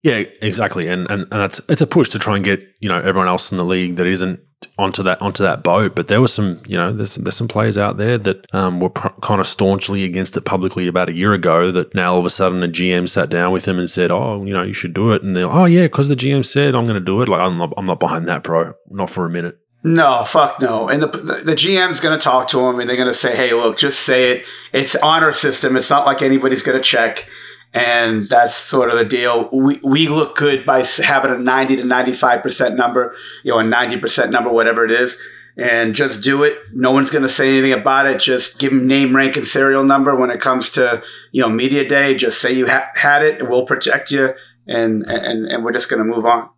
Yeah, 0.02 0.24
exactly, 0.40 0.88
and 0.88 1.10
and, 1.10 1.22
and 1.22 1.30
that's 1.30 1.60
it's 1.68 1.82
a 1.82 1.86
push 1.86 2.08
to 2.10 2.18
try 2.18 2.36
and 2.36 2.44
get 2.44 2.66
you 2.80 2.88
know 2.88 2.98
everyone 2.98 3.28
else 3.28 3.50
in 3.50 3.58
the 3.58 3.64
league 3.64 3.96
that 3.96 4.06
isn't 4.06 4.40
onto 4.78 5.02
that 5.02 5.20
onto 5.20 5.42
that 5.42 5.62
boat. 5.62 5.94
But 5.94 6.08
there 6.08 6.20
was 6.20 6.32
some 6.32 6.60
you 6.66 6.76
know 6.76 6.94
there's 6.94 7.16
there's 7.16 7.36
some 7.36 7.48
players 7.48 7.78
out 7.78 7.96
there 7.96 8.18
that 8.18 8.46
um, 8.54 8.80
were 8.80 8.90
pr- 8.90 9.08
kind 9.22 9.40
of 9.40 9.46
staunchly 9.46 10.04
against 10.04 10.36
it 10.36 10.42
publicly 10.42 10.86
about 10.86 11.08
a 11.08 11.12
year 11.12 11.32
ago. 11.32 11.72
That 11.72 11.94
now 11.94 12.14
all 12.14 12.20
of 12.20 12.26
a 12.26 12.30
sudden 12.30 12.62
a 12.62 12.68
GM 12.68 13.08
sat 13.08 13.30
down 13.30 13.52
with 13.52 13.66
him 13.66 13.78
and 13.78 13.88
said, 13.88 14.10
oh 14.10 14.44
you 14.44 14.52
know 14.52 14.62
you 14.62 14.74
should 14.74 14.94
do 14.94 15.12
it, 15.12 15.22
and 15.22 15.36
they're 15.36 15.50
oh 15.50 15.64
yeah 15.64 15.84
because 15.84 16.08
the 16.08 16.16
GM 16.16 16.44
said 16.44 16.74
I'm 16.74 16.86
going 16.86 16.98
to 16.98 17.04
do 17.04 17.22
it. 17.22 17.28
Like 17.28 17.40
I'm 17.40 17.58
not 17.58 17.72
I'm 17.76 17.86
not 17.86 18.00
behind 18.00 18.28
that, 18.28 18.42
bro. 18.42 18.74
Not 18.90 19.10
for 19.10 19.26
a 19.26 19.30
minute. 19.30 19.58
No, 19.82 20.24
fuck 20.26 20.60
no. 20.60 20.88
And 20.88 21.02
the 21.02 21.06
the 21.06 21.54
GM's 21.54 22.00
going 22.00 22.18
to 22.18 22.22
talk 22.22 22.48
to 22.48 22.60
him, 22.60 22.80
and 22.80 22.88
they're 22.88 22.96
going 22.96 23.08
to 23.08 23.14
say, 23.14 23.34
"Hey, 23.34 23.54
look, 23.54 23.78
just 23.78 24.00
say 24.00 24.32
it. 24.32 24.44
It's 24.74 24.94
honor 24.96 25.32
system. 25.32 25.76
It's 25.76 25.88
not 25.88 26.04
like 26.04 26.20
anybody's 26.20 26.62
going 26.62 26.76
to 26.76 26.84
check." 26.84 27.26
And 27.72 28.24
that's 28.24 28.54
sort 28.54 28.90
of 28.90 28.98
the 28.98 29.04
deal. 29.04 29.48
We 29.52 29.80
we 29.84 30.08
look 30.08 30.36
good 30.36 30.66
by 30.66 30.84
having 30.84 31.30
a 31.30 31.38
ninety 31.38 31.76
to 31.76 31.84
ninety 31.84 32.12
five 32.12 32.42
percent 32.42 32.76
number, 32.76 33.14
you 33.44 33.52
know, 33.52 33.60
a 33.60 33.64
ninety 33.64 33.96
percent 33.96 34.32
number, 34.32 34.50
whatever 34.50 34.84
it 34.84 34.90
is, 34.90 35.20
and 35.56 35.94
just 35.94 36.22
do 36.22 36.42
it. 36.42 36.58
No 36.72 36.90
one's 36.90 37.10
going 37.10 37.22
to 37.22 37.28
say 37.28 37.48
anything 37.48 37.72
about 37.72 38.06
it. 38.06 38.18
Just 38.18 38.58
give 38.58 38.70
them 38.70 38.88
name, 38.88 39.14
rank, 39.14 39.36
and 39.36 39.46
serial 39.46 39.84
number 39.84 40.16
when 40.16 40.30
it 40.30 40.40
comes 40.40 40.70
to 40.70 41.02
you 41.30 41.42
know 41.42 41.48
media 41.48 41.88
day. 41.88 42.16
Just 42.16 42.40
say 42.40 42.52
you 42.52 42.66
ha- 42.66 42.90
had 42.96 43.22
it, 43.22 43.40
and 43.40 43.48
we'll 43.48 43.66
protect 43.66 44.10
you, 44.10 44.34
and 44.66 45.04
and 45.04 45.46
and 45.46 45.64
we're 45.64 45.72
just 45.72 45.88
going 45.88 46.02
to 46.02 46.04
move 46.04 46.26
on. 46.26 46.48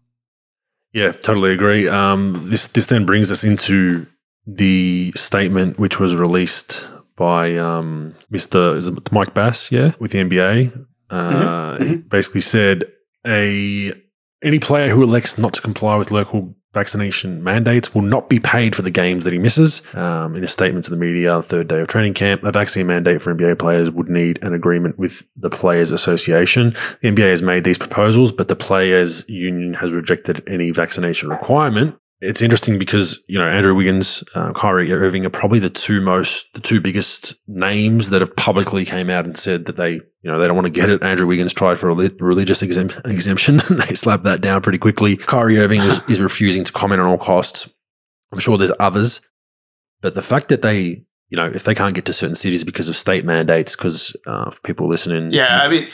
Yeah, 0.95 1.13
totally 1.13 1.53
agree. 1.53 1.89
Um, 1.89 2.49
this 2.51 2.69
this 2.69 2.87
then 2.87 3.05
brings 3.05 3.31
us 3.31 3.45
into 3.45 4.07
the 4.47 5.13
statement 5.15 5.79
which 5.79 5.99
was 6.01 6.15
released 6.15 6.89
by 7.17 7.57
um, 7.57 8.15
Mr. 8.33 9.13
Mike 9.13 9.35
Bass, 9.35 9.71
yeah, 9.71 9.93
with 9.99 10.13
the 10.13 10.19
NBA. 10.19 10.87
Uh, 11.13 11.85
He 11.85 11.97
basically 11.97 12.41
said 12.41 12.85
a 13.27 13.93
any 14.43 14.59
player 14.59 14.89
who 14.91 15.03
elects 15.03 15.39
not 15.39 15.55
to 15.55 15.61
comply 15.61 15.97
with 15.97 16.11
local 16.11 16.55
vaccination 16.75 17.45
mandates 17.45 17.95
will 17.95 18.03
not 18.03 18.29
be 18.29 18.41
paid 18.41 18.75
for 18.75 18.83
the 18.83 18.91
games 18.91 19.25
that 19.25 19.33
he 19.33 19.39
misses. 19.39 19.83
Um, 19.95 20.35
in 20.37 20.43
a 20.43 20.49
statement 20.49 20.85
to 20.87 20.91
the 20.91 20.97
media, 20.97 21.33
on 21.33 21.43
the 21.43 21.47
third 21.47 21.69
day 21.69 21.81
of 21.81 21.89
training 21.89 22.15
camp, 22.15 22.43
a 22.45 22.51
vaccine 22.51 22.87
mandate 22.87 23.21
for 23.21 23.35
NBA 23.35 23.59
players 23.59 23.91
would 23.91 24.09
need 24.09 24.43
an 24.43 24.55
agreement 24.55 24.99
with 24.99 25.23
the 25.37 25.51
Players 25.51 25.91
Association. 25.93 26.75
The 27.03 27.09
NBA 27.11 27.29
has 27.29 27.43
made 27.43 27.65
these 27.65 27.79
proposals, 27.79 28.33
but 28.33 28.49
the 28.49 28.57
Players 28.57 29.29
Union 29.29 29.75
has 29.75 29.93
rejected 29.93 30.43
any 30.47 30.71
vaccination 30.71 31.29
requirement. 31.29 31.95
It's 32.25 32.41
interesting 32.41 32.79
because 32.79 33.21
you 33.27 33.37
know 33.37 33.49
Andrew 33.49 33.75
Wiggins, 33.75 34.23
uh, 34.37 34.53
Kyrie 34.53 34.93
Irving 34.93 35.27
are 35.27 35.31
probably 35.31 35.59
the 35.59 35.69
two 35.69 36.01
most, 36.01 36.47
the 36.55 36.61
two 36.61 36.81
biggest 36.81 37.35
names 37.49 38.11
that 38.11 38.21
have 38.21 38.37
publicly 38.37 38.85
came 38.85 39.11
out 39.11 39.25
and 39.25 39.37
said 39.37 39.67
that 39.67 39.75
they, 39.75 39.95
you 39.95 40.01
know, 40.31 40.39
they 40.39 40.47
don't 40.47 40.55
want 40.55 40.67
to 40.67 40.73
get 40.73 40.89
it. 40.89 41.03
Andrew 41.03 41.27
Wiggins 41.27 41.53
tried 41.53 41.81
for 41.81 41.91
a 41.91 41.95
religious 41.95 42.63
exempt, 42.63 43.01
exemption, 43.05 43.61
and 43.69 43.83
they 43.83 43.95
slapped 43.95 44.23
that 44.23 44.41
down 44.41 44.63
pretty 44.63 44.79
quickly. 44.79 45.17
Kyrie 45.17 45.59
Irving 45.59 45.81
is, 45.81 46.01
is 46.09 46.21
refusing 46.21 46.63
to 46.63 46.73
comment 46.73 47.01
on 47.01 47.09
all 47.09 47.19
costs. 47.19 47.69
I'm 48.33 48.39
sure 48.39 48.57
there's 48.57 48.71
others, 48.79 49.21
but 50.01 50.15
the 50.15 50.23
fact 50.23 50.49
that 50.51 50.63
they, 50.63 51.03
you 51.29 51.37
know, 51.37 51.51
if 51.53 51.65
they 51.65 51.75
can't 51.75 51.93
get 51.93 52.05
to 52.05 52.13
certain 52.13 52.37
cities 52.37 52.63
because 52.63 52.89
of 52.89 52.95
state 52.95 53.25
mandates, 53.25 53.75
because 53.75 54.15
uh, 54.29 54.49
for 54.49 54.61
people 54.61 54.89
listening, 54.89 55.33
Yeah, 55.33 55.61
I 55.61 55.69
mean, 55.69 55.89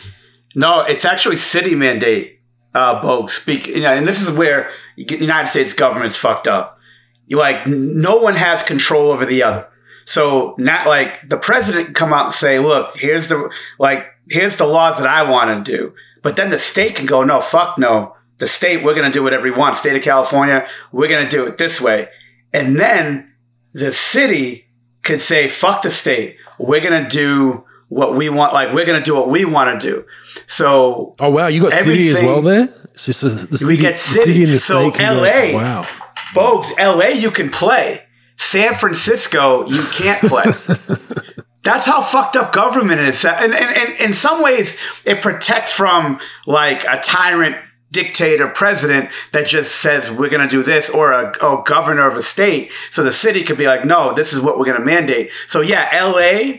no, 0.54 0.82
it's 0.82 1.06
actually 1.06 1.38
city 1.38 1.74
mandate. 1.74 2.37
Uh, 2.74 3.00
Bogue 3.00 3.30
speak, 3.30 3.66
you 3.66 3.80
know, 3.80 3.92
and 3.92 4.06
this 4.06 4.20
is 4.20 4.30
where 4.30 4.70
the 4.96 5.04
United 5.04 5.48
States 5.48 5.72
government's 5.72 6.16
fucked 6.16 6.46
up. 6.46 6.78
You 7.26 7.38
like, 7.38 7.66
no 7.66 8.16
one 8.16 8.36
has 8.36 8.62
control 8.62 9.10
over 9.10 9.24
the 9.24 9.42
other. 9.42 9.66
So 10.08 10.54
not 10.56 10.86
like 10.86 11.28
the 11.28 11.36
president 11.36 11.94
come 11.94 12.14
out 12.14 12.24
and 12.24 12.32
say, 12.32 12.58
"Look, 12.58 12.96
here's 12.96 13.28
the 13.28 13.50
like, 13.78 14.06
here's 14.30 14.56
the 14.56 14.64
laws 14.64 14.96
that 14.96 15.06
I 15.06 15.22
want 15.28 15.66
to 15.66 15.70
do," 15.70 15.92
but 16.22 16.34
then 16.36 16.48
the 16.48 16.58
state 16.58 16.96
can 16.96 17.04
go, 17.04 17.22
"No, 17.24 17.42
fuck 17.42 17.76
no." 17.76 18.16
The 18.38 18.46
state, 18.46 18.82
we're 18.82 18.94
going 18.94 19.10
to 19.10 19.12
do 19.12 19.22
whatever 19.22 19.42
we 19.42 19.50
want. 19.50 19.76
State 19.76 19.96
of 19.96 20.02
California, 20.02 20.66
we're 20.92 21.08
going 21.08 21.28
to 21.28 21.30
do 21.30 21.44
it 21.44 21.58
this 21.58 21.78
way, 21.78 22.08
and 22.54 22.80
then 22.80 23.34
the 23.74 23.92
city 23.92 24.64
could 25.02 25.20
say, 25.20 25.46
"Fuck 25.46 25.82
the 25.82 25.90
state. 25.90 26.38
We're 26.58 26.80
going 26.80 27.04
to 27.04 27.10
do." 27.10 27.66
What 27.88 28.14
we 28.14 28.28
want, 28.28 28.52
like 28.52 28.74
we're 28.74 28.84
gonna 28.86 29.02
do 29.02 29.14
what 29.14 29.30
we 29.30 29.44
want 29.44 29.80
to 29.80 29.90
do. 29.90 30.04
So 30.46 31.14
Oh 31.20 31.30
wow, 31.30 31.46
you 31.46 31.62
got 31.62 31.72
city 31.72 32.08
as 32.08 32.20
well 32.20 32.42
there. 32.42 32.68
It's 32.92 33.06
just 33.06 33.22
the, 33.22 33.28
the 33.30 33.58
city, 33.58 33.76
get 33.78 33.94
the 33.94 33.98
city. 34.00 34.44
and 34.44 34.52
the 34.54 34.60
So 34.60 34.90
state 34.90 34.98
can 34.98 35.14
go- 35.14 35.22
LA 35.22 35.54
wow. 35.54 35.86
Bogues, 36.34 36.70
LA, 36.78 37.08
you 37.18 37.30
can 37.30 37.48
play. 37.50 38.02
San 38.36 38.74
Francisco, 38.74 39.66
you 39.68 39.82
can't 39.92 40.20
play. 40.20 40.44
That's 41.62 41.86
how 41.86 42.00
fucked 42.02 42.36
up 42.36 42.52
government 42.52 43.00
is. 43.00 43.24
And, 43.24 43.52
and, 43.52 43.76
and 43.76 44.00
in 44.00 44.14
some 44.14 44.42
ways, 44.42 44.78
it 45.04 45.20
protects 45.22 45.72
from 45.72 46.20
like 46.46 46.84
a 46.84 47.00
tyrant 47.02 47.56
dictator 47.90 48.48
president 48.48 49.10
that 49.32 49.46
just 49.46 49.76
says 49.80 50.10
we're 50.10 50.28
going 50.28 50.46
to 50.46 50.48
do 50.48 50.62
this 50.62 50.88
or 50.90 51.12
a, 51.12 51.30
a 51.44 51.62
governor 51.64 52.06
of 52.06 52.16
a 52.16 52.22
state. 52.22 52.70
So 52.90 53.02
the 53.02 53.12
city 53.12 53.42
could 53.42 53.58
be 53.58 53.66
like, 53.66 53.84
no, 53.84 54.12
this 54.14 54.32
is 54.32 54.40
what 54.40 54.58
we're 54.58 54.66
going 54.66 54.78
to 54.78 54.84
mandate. 54.84 55.30
So 55.46 55.60
yeah, 55.62 55.88
LA, 56.04 56.58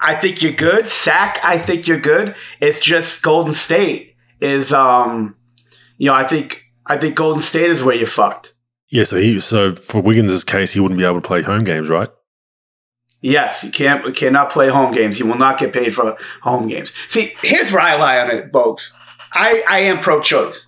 I 0.00 0.14
think 0.14 0.42
you're 0.42 0.52
good. 0.52 0.88
SAC, 0.88 1.38
I 1.42 1.58
think 1.58 1.86
you're 1.86 2.00
good. 2.00 2.34
It's 2.60 2.80
just 2.80 3.22
Golden 3.22 3.52
State 3.52 4.14
is, 4.40 4.72
um, 4.72 5.36
you 5.98 6.06
know, 6.06 6.14
I 6.14 6.26
think, 6.26 6.64
I 6.86 6.96
think 6.96 7.16
Golden 7.16 7.40
State 7.40 7.70
is 7.70 7.82
where 7.82 7.94
you're 7.94 8.06
fucked. 8.06 8.54
Yeah, 8.88 9.04
so 9.04 9.16
he 9.16 9.38
so 9.38 9.76
for 9.76 10.00
Wiggins' 10.00 10.42
case, 10.42 10.72
he 10.72 10.80
wouldn't 10.80 10.98
be 10.98 11.04
able 11.04 11.20
to 11.20 11.26
play 11.26 11.42
home 11.42 11.62
games, 11.62 11.88
right? 11.88 12.08
Yes, 13.20 13.62
you 13.62 13.70
can't 13.70 14.04
you 14.04 14.12
cannot 14.12 14.50
play 14.50 14.68
home 14.68 14.92
games. 14.92 15.20
You 15.20 15.26
will 15.26 15.38
not 15.38 15.58
get 15.58 15.72
paid 15.72 15.94
for 15.94 16.16
home 16.42 16.66
games. 16.66 16.92
See, 17.06 17.34
here's 17.42 17.70
where 17.70 17.82
I 17.82 17.96
lie 17.96 18.18
on 18.18 18.30
it, 18.30 18.52
folks. 18.52 18.92
I, 19.32 19.62
I 19.68 19.80
am 19.80 20.00
pro 20.00 20.20
choice. 20.20 20.66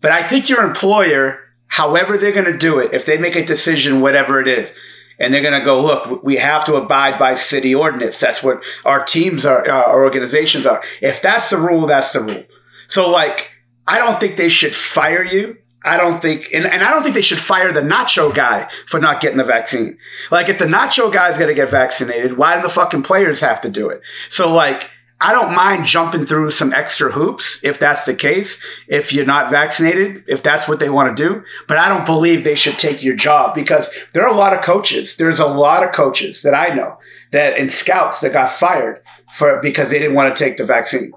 But 0.00 0.12
I 0.12 0.22
think 0.22 0.48
your 0.48 0.62
employer, 0.62 1.40
however 1.66 2.16
they're 2.16 2.30
gonna 2.30 2.56
do 2.56 2.78
it, 2.78 2.92
if 2.92 3.06
they 3.06 3.18
make 3.18 3.34
a 3.34 3.44
decision, 3.44 4.00
whatever 4.00 4.40
it 4.40 4.46
is, 4.46 4.70
and 5.18 5.32
they're 5.32 5.42
gonna 5.42 5.64
go, 5.64 5.80
look, 5.80 6.22
we 6.22 6.36
have 6.36 6.64
to 6.66 6.74
abide 6.76 7.18
by 7.18 7.34
city 7.34 7.74
ordinance. 7.74 8.18
That's 8.18 8.42
what 8.42 8.62
our 8.84 9.04
teams 9.04 9.44
are, 9.46 9.68
uh, 9.68 9.72
our 9.72 10.02
organizations 10.04 10.66
are. 10.66 10.82
If 11.00 11.22
that's 11.22 11.50
the 11.50 11.58
rule, 11.58 11.86
that's 11.86 12.12
the 12.12 12.20
rule. 12.20 12.44
So 12.88 13.10
like, 13.10 13.50
I 13.86 13.98
don't 13.98 14.18
think 14.20 14.36
they 14.36 14.48
should 14.48 14.74
fire 14.74 15.22
you. 15.22 15.58
I 15.86 15.98
don't 15.98 16.22
think, 16.22 16.48
and, 16.54 16.64
and 16.64 16.82
I 16.82 16.90
don't 16.90 17.02
think 17.02 17.14
they 17.14 17.20
should 17.20 17.38
fire 17.38 17.70
the 17.70 17.82
nacho 17.82 18.34
guy 18.34 18.70
for 18.86 18.98
not 18.98 19.20
getting 19.20 19.36
the 19.36 19.44
vaccine. 19.44 19.98
Like, 20.30 20.48
if 20.48 20.58
the 20.58 20.64
nacho 20.64 21.12
guy's 21.12 21.36
going 21.36 21.48
to 21.48 21.54
get 21.54 21.70
vaccinated, 21.70 22.38
why 22.38 22.56
do 22.56 22.62
the 22.62 22.70
fucking 22.70 23.02
players 23.02 23.40
have 23.40 23.60
to 23.60 23.68
do 23.68 23.90
it? 23.90 24.00
So, 24.30 24.50
like, 24.50 24.90
I 25.20 25.32
don't 25.32 25.54
mind 25.54 25.86
jumping 25.86 26.26
through 26.26 26.50
some 26.50 26.74
extra 26.74 27.12
hoops 27.12 27.62
if 27.64 27.78
that's 27.78 28.04
the 28.04 28.14
case. 28.14 28.60
If 28.88 29.12
you're 29.12 29.24
not 29.24 29.50
vaccinated, 29.50 30.24
if 30.26 30.42
that's 30.42 30.68
what 30.68 30.80
they 30.80 30.90
want 30.90 31.16
to 31.16 31.28
do, 31.28 31.44
but 31.66 31.78
I 31.78 31.88
don't 31.88 32.04
believe 32.04 32.44
they 32.44 32.56
should 32.56 32.78
take 32.78 33.02
your 33.02 33.16
job 33.16 33.54
because 33.54 33.94
there 34.12 34.24
are 34.24 34.32
a 34.32 34.36
lot 34.36 34.52
of 34.52 34.62
coaches. 34.62 35.16
There's 35.16 35.40
a 35.40 35.46
lot 35.46 35.82
of 35.82 35.92
coaches 35.92 36.42
that 36.42 36.54
I 36.54 36.74
know 36.74 36.98
that 37.32 37.56
and 37.56 37.70
scouts 37.70 38.20
that 38.20 38.32
got 38.32 38.50
fired 38.50 39.02
for 39.32 39.60
because 39.62 39.90
they 39.90 39.98
didn't 39.98 40.14
want 40.14 40.34
to 40.34 40.44
take 40.44 40.56
the 40.56 40.64
vaccine. 40.64 41.12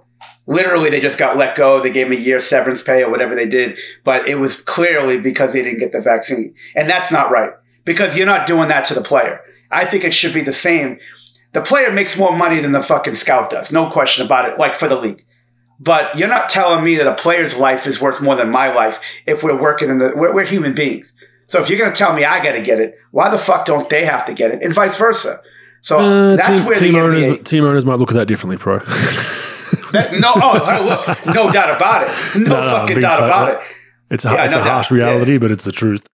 Literally, 0.46 0.90
they 0.90 1.02
just 1.02 1.20
got 1.20 1.36
let 1.36 1.56
go. 1.56 1.82
They 1.82 1.92
gave 1.92 2.08
them 2.08 2.18
a 2.18 2.22
year 2.22 2.40
severance 2.40 2.82
pay 2.82 3.04
or 3.04 3.12
whatever 3.12 3.36
they 3.36 3.48
did, 3.48 3.78
but 4.06 4.30
it 4.30 4.36
was 4.36 4.62
clearly 4.62 5.20
because 5.20 5.52
they 5.52 5.62
didn't 5.62 5.80
get 5.80 5.92
the 5.92 6.00
vaccine, 6.00 6.56
and 6.76 6.90
that's 6.90 7.12
not 7.12 7.32
right 7.32 7.52
because 7.84 8.16
you're 8.16 8.26
not 8.26 8.48
doing 8.48 8.70
that 8.70 8.86
to 8.86 8.94
the 8.94 9.02
player. 9.02 9.42
I 9.72 9.86
think 9.86 10.04
it 10.04 10.14
should 10.14 10.34
be 10.34 10.42
the 10.42 10.54
same. 10.54 11.00
The 11.58 11.64
player 11.64 11.92
makes 11.92 12.16
more 12.20 12.38
money 12.38 12.60
than 12.60 12.72
the 12.72 12.84
fucking 12.84 13.16
scout 13.16 13.50
does, 13.50 13.72
no 13.72 13.90
question 13.90 14.24
about 14.24 14.48
it. 14.48 14.60
Like 14.60 14.76
for 14.76 14.88
the 14.88 14.96
league. 14.96 15.26
But 15.80 16.16
you're 16.16 16.28
not 16.28 16.50
telling 16.50 16.84
me 16.84 16.98
that 16.98 17.08
a 17.08 17.16
player's 17.16 17.58
life 17.58 17.88
is 17.88 18.00
worth 18.00 18.22
more 18.22 18.36
than 18.36 18.52
my 18.52 18.72
life 18.72 19.02
if 19.26 19.42
we're 19.42 19.60
working 19.60 19.90
in 19.90 19.98
the, 19.98 20.14
we're, 20.16 20.32
we're 20.36 20.46
human 20.46 20.76
beings. 20.76 21.14
So 21.48 21.60
if 21.60 21.68
you're 21.68 21.80
going 21.80 21.92
to 21.92 21.98
tell 21.98 22.14
me 22.14 22.24
I 22.26 22.44
got 22.44 22.52
to 22.52 22.62
get 22.62 22.80
it, 22.80 22.96
why 23.10 23.30
the 23.30 23.40
fuck 23.40 23.66
don't 23.66 23.90
they 23.90 24.06
have 24.06 24.24
to 24.28 24.36
get 24.36 24.52
it? 24.52 24.62
And 24.62 24.72
vice 24.72 24.98
versa. 24.98 25.42
So 25.82 25.98
uh, 25.98 26.36
that's 26.36 26.60
team, 26.60 26.66
where 26.68 26.76
team 26.76 26.94
the 26.94 27.00
owners, 27.00 27.26
NBA, 27.26 27.46
team 27.46 27.64
owners 27.66 27.86
might 27.86 27.98
look 27.98 28.12
at 28.12 28.16
that 28.18 28.28
differently, 28.28 28.58
pro. 28.58 28.78
that, 28.78 30.10
no, 30.20 30.34
oh, 30.36 31.06
look, 31.26 31.36
no 31.36 31.52
doubt 31.52 31.76
about 31.76 32.04
it. 32.04 32.40
No, 32.48 32.62
No, 32.62 32.70
fucking 32.70 33.00
doubt 33.00 33.18
side. 33.18 33.26
about 33.26 33.50
it. 33.56 33.68
It's 34.12 34.26
a, 34.26 34.30
Yeah, 34.32 34.44
it's 34.46 34.54
no 34.54 34.62
a 34.62 34.64
doubt. 34.64 34.74
harsh 34.74 34.92
reality, 34.92 35.40
but 35.40 35.50
it's 35.50 35.64
the 35.66 35.72
truth. 35.72 36.06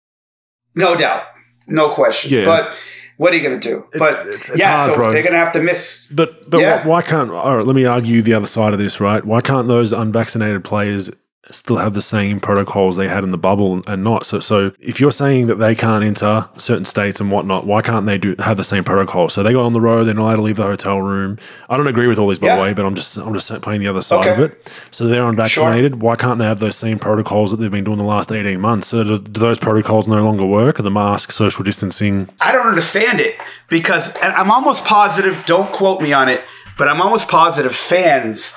No 0.74 0.96
doubt. 0.96 1.26
No 1.68 1.90
question. 1.90 2.32
Yeah. 2.32 2.46
But 2.46 2.78
what 3.18 3.34
are 3.34 3.36
you 3.38 3.44
going 3.48 3.60
to 3.60 3.70
do? 3.70 3.78
It's- 3.94 4.00
but 4.00 4.28
it's- 4.34 4.50
it's 4.50 4.60
yeah, 4.60 4.78
hard, 4.78 4.90
so 4.92 4.96
bro. 4.96 5.12
they're 5.12 5.22
going 5.24 5.34
to 5.34 5.40
have 5.40 5.54
to 5.54 5.62
miss. 5.62 6.08
But 6.12 6.50
but 6.50 6.60
Yeah. 6.62 6.82
why, 6.82 6.88
why 6.88 7.02
can't? 7.02 7.32
All 7.32 7.58
right, 7.58 7.66
let 7.66 7.76
me 7.76 7.86
argue 7.86 8.22
the 8.22 8.34
other 8.34 8.48
side 8.48 8.74
of 8.74 8.80
this. 8.80 9.00
Right? 9.00 9.24
Why 9.24 9.42
can't 9.42 9.68
those 9.68 9.94
unvaccinated 9.94 10.64
players 10.64 11.10
still 11.54 11.78
have 11.78 11.94
the 11.94 12.02
same 12.02 12.40
protocols 12.40 12.98
they 12.98 13.08
had 13.08 13.24
in 13.24 13.32
the 13.32 13.38
bubble 13.38 13.82
and 13.88 14.04
not? 14.04 14.26
So 14.26 14.40
so 14.40 14.72
if 14.80 15.00
you're 15.00 15.12
saying 15.12 15.48
that 15.48 15.56
they 15.56 15.76
can't 15.76 16.04
enter 16.04 16.50
certain 16.58 16.86
states 16.86 17.22
and 17.22 17.32
whatnot, 17.32 17.66
why 17.66 17.82
can't 17.82 18.06
they 18.06 18.18
do 18.18 18.36
have 18.40 18.58
the 18.58 18.64
same 18.64 18.84
protocol? 18.84 19.30
So 19.30 19.44
they 19.44 19.52
go 19.54 19.64
on 19.66 19.74
the 19.74 19.82
road, 19.82 20.06
they're 20.06 20.14
not 20.14 20.24
allowed 20.24 20.36
to 20.38 20.42
leave 20.42 20.56
the 20.58 20.64
hotel 20.64 21.00
room. 21.02 21.38
I 21.70 21.78
don't 21.78 21.88
agree 21.88 22.08
with 22.08 22.20
all 22.20 22.28
this 22.28 22.40
by 22.40 22.48
Yeah. 22.48 22.56
the 22.58 22.62
way, 22.64 22.74
but 22.74 22.86
I'm 22.86 22.96
just 22.96 23.18
I'm 23.18 23.34
just 23.34 23.62
playing 23.62 23.82
the 23.82 23.88
other 23.88 24.02
side 24.02 24.28
Okay. 24.28 24.32
of 24.32 24.40
it. 24.40 24.72
So 24.92 25.08
they're 25.08 25.24
unvaccinated. 25.24 26.02
Why 26.02 26.16
can't 26.16 26.40
they 26.40 26.46
have 26.46 26.60
those 26.60 26.76
same 26.76 27.00
protocols 27.00 27.52
that 27.52 27.58
they've 27.58 27.72
been 27.72 27.84
doing 27.84 27.98
the 27.98 28.04
last 28.04 28.32
18 28.32 28.60
months? 28.60 28.88
So 28.88 29.04
do, 29.04 29.20
do 29.20 29.40
those 29.40 29.60
protocols 29.60 30.08
no 30.08 30.22
longer 30.24 30.46
work? 30.46 30.80
Are 30.80 30.84
the 30.84 30.92
mask, 30.92 31.32
social 31.32 31.64
distancing? 31.64 32.30
I 32.42 32.52
don't 32.52 32.68
understand 32.68 33.20
it 33.20 33.36
because 33.70 34.14
and 34.16 34.34
I'm 34.34 34.52
almost 34.52 34.86
positive, 34.86 35.44
don't 35.46 35.72
quote 35.72 36.02
me 36.02 36.14
on 36.14 36.30
it, 36.30 36.42
but 36.78 36.88
I'm 36.88 37.02
almost 37.02 37.28
positive 37.30 37.76
fans 37.76 38.56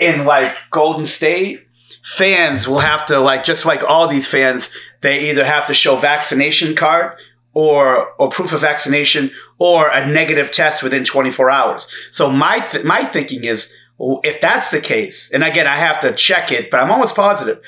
in 0.00 0.24
like 0.24 0.56
Golden 0.70 1.06
State, 1.06 1.66
fans 2.04 2.68
will 2.68 2.78
have 2.78 3.06
to 3.06 3.18
like 3.18 3.42
just 3.42 3.64
like 3.64 3.82
all 3.82 4.06
these 4.06 4.28
fans, 4.28 4.70
they 5.00 5.30
either 5.30 5.44
have 5.44 5.66
to 5.66 5.74
show 5.74 5.96
vaccination 5.96 6.76
card 6.76 7.18
or 7.52 8.12
or 8.18 8.28
proof 8.28 8.52
of 8.52 8.60
vaccination 8.60 9.30
or 9.58 9.88
a 9.88 10.06
negative 10.06 10.50
test 10.50 10.82
within 10.82 11.04
24 11.04 11.50
hours. 11.50 11.88
So 12.10 12.30
my 12.30 12.60
th- 12.60 12.84
my 12.84 13.04
thinking 13.04 13.44
is 13.44 13.72
if 13.98 14.40
that's 14.40 14.70
the 14.70 14.80
case, 14.80 15.30
and 15.32 15.42
again 15.42 15.66
I 15.66 15.76
have 15.76 16.00
to 16.02 16.12
check 16.14 16.52
it, 16.52 16.70
but 16.70 16.80
I'm 16.80 16.90
almost 16.90 17.16
positive 17.16 17.60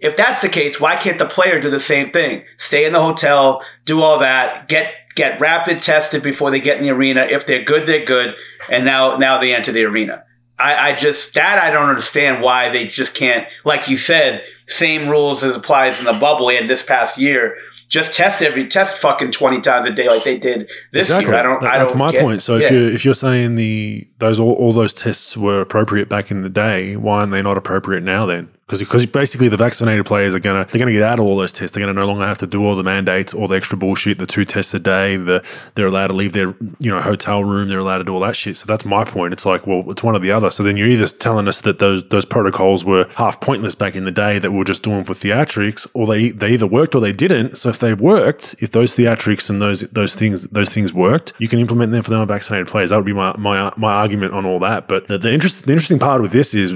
if 0.00 0.16
that's 0.16 0.42
the 0.42 0.48
case, 0.48 0.80
why 0.80 0.96
can't 0.96 1.18
the 1.18 1.26
player 1.26 1.60
do 1.60 1.70
the 1.70 1.80
same 1.80 2.10
thing? 2.10 2.44
Stay 2.56 2.84
in 2.84 2.92
the 2.92 3.02
hotel, 3.02 3.62
do 3.84 4.02
all 4.02 4.20
that, 4.20 4.68
get 4.68 4.92
get 5.14 5.40
rapid 5.40 5.82
tested 5.82 6.22
before 6.22 6.50
they 6.50 6.60
get 6.60 6.78
in 6.78 6.84
the 6.84 6.90
arena. 6.90 7.22
If 7.22 7.46
they're 7.46 7.64
good, 7.64 7.86
they're 7.86 8.04
good, 8.04 8.36
and 8.68 8.84
now 8.84 9.16
now 9.16 9.40
they 9.40 9.54
enter 9.54 9.72
the 9.72 9.84
arena. 9.84 10.24
I, 10.58 10.90
I 10.90 10.94
just 10.96 11.34
that 11.34 11.58
I 11.62 11.70
don't 11.70 11.88
understand 11.88 12.42
why 12.42 12.68
they 12.70 12.86
just 12.86 13.14
can't, 13.14 13.46
like 13.64 13.88
you 13.88 13.96
said, 13.96 14.42
same 14.66 15.08
rules 15.08 15.44
as 15.44 15.56
applies 15.56 15.98
in 15.98 16.04
the 16.04 16.12
bubble 16.12 16.50
and 16.50 16.68
this 16.68 16.82
past 16.84 17.18
year. 17.18 17.56
Just 17.88 18.14
test 18.14 18.42
every 18.42 18.66
test 18.68 18.98
fucking 18.98 19.32
twenty 19.32 19.60
times 19.62 19.86
a 19.86 19.90
day 19.90 20.08
like 20.08 20.22
they 20.24 20.36
did 20.36 20.68
this 20.92 21.08
year. 21.08 21.34
I 21.34 21.42
don't. 21.42 21.62
That- 21.62 21.70
I 21.72 21.78
that's 21.78 21.92
don't 21.92 21.98
my 21.98 22.10
get- 22.12 22.20
point. 22.22 22.42
So 22.42 22.56
yeah. 22.56 22.66
if 22.66 22.70
you 22.72 22.88
if 22.90 23.04
you're 23.04 23.14
saying 23.14 23.54
the 23.54 24.06
those 24.18 24.38
all, 24.38 24.52
all 24.52 24.72
those 24.74 24.92
tests 24.92 25.36
were 25.36 25.60
appropriate 25.62 26.08
back 26.08 26.30
in 26.30 26.42
the 26.42 26.50
day, 26.50 26.96
why 26.96 27.20
aren't 27.20 27.32
they 27.32 27.40
not 27.40 27.56
appropriate 27.56 28.02
now 28.02 28.26
then? 28.26 28.50
Because 28.68 28.80
because 28.80 29.06
basically 29.06 29.48
the 29.48 29.56
vaccinated 29.56 30.04
players 30.04 30.34
are 30.34 30.40
gonna 30.40 30.66
they're 30.70 30.78
gonna 30.78 30.92
get 30.92 31.02
out 31.02 31.18
of 31.18 31.24
all 31.24 31.38
those 31.38 31.52
tests. 31.52 31.74
They're 31.74 31.80
gonna 31.86 31.98
no 31.98 32.06
longer 32.06 32.26
have 32.26 32.36
to 32.38 32.46
do 32.46 32.62
all 32.62 32.76
the 32.76 32.82
mandates, 32.82 33.32
all 33.32 33.48
the 33.48 33.56
extra 33.56 33.78
bullshit, 33.78 34.18
the 34.18 34.26
two 34.26 34.44
tests 34.44 34.74
a 34.74 34.78
day. 34.78 35.16
The 35.16 35.42
they're 35.74 35.86
allowed 35.86 36.08
to 36.08 36.12
leave 36.12 36.34
their 36.34 36.54
you 36.78 36.90
know 36.90 37.00
hotel 37.00 37.42
room. 37.42 37.70
They're 37.70 37.78
allowed 37.78 37.98
to 37.98 38.04
do 38.04 38.12
all 38.12 38.20
that 38.20 38.36
shit. 38.36 38.58
So 38.58 38.66
that's 38.66 38.84
my 38.84 39.04
point. 39.04 39.32
It's 39.32 39.46
like 39.46 39.66
well, 39.66 39.90
it's 39.90 40.02
one 40.02 40.14
or 40.14 40.18
the 40.18 40.32
other. 40.32 40.50
So 40.50 40.62
then 40.62 40.76
you're 40.76 40.88
either 40.88 41.06
telling 41.06 41.48
us 41.48 41.62
that 41.62 41.78
those 41.78 42.06
those 42.10 42.26
protocols 42.26 42.84
were 42.84 43.08
half 43.14 43.40
pointless 43.40 43.74
back 43.74 43.94
in 43.94 44.04
the 44.04 44.10
day 44.10 44.38
that 44.38 44.50
we 44.50 44.58
we're 44.58 44.64
just 44.64 44.82
doing 44.82 45.02
for 45.02 45.14
theatrics, 45.14 45.86
or 45.94 46.06
they 46.06 46.30
they 46.32 46.50
either 46.50 46.66
worked 46.66 46.94
or 46.94 47.00
they 47.00 47.14
didn't. 47.14 47.56
So 47.56 47.70
if 47.70 47.78
they 47.78 47.94
worked, 47.94 48.54
if 48.58 48.72
those 48.72 48.94
theatrics 48.94 49.48
and 49.48 49.62
those 49.62 49.80
those 49.92 50.14
things 50.14 50.46
those 50.48 50.68
things 50.68 50.92
worked, 50.92 51.32
you 51.38 51.48
can 51.48 51.58
implement 51.58 51.92
them 51.92 52.02
for 52.02 52.10
the 52.10 52.20
unvaccinated 52.20 52.66
players. 52.66 52.90
That 52.90 52.96
would 52.96 53.06
be 53.06 53.14
my 53.14 53.34
my 53.38 53.72
my 53.78 53.94
argument 53.94 54.34
on 54.34 54.44
all 54.44 54.58
that. 54.60 54.88
But 54.88 55.08
the, 55.08 55.16
the 55.16 55.32
interest 55.32 55.64
the 55.64 55.72
interesting 55.72 55.98
part 55.98 56.20
with 56.20 56.32
this 56.32 56.52
is 56.52 56.74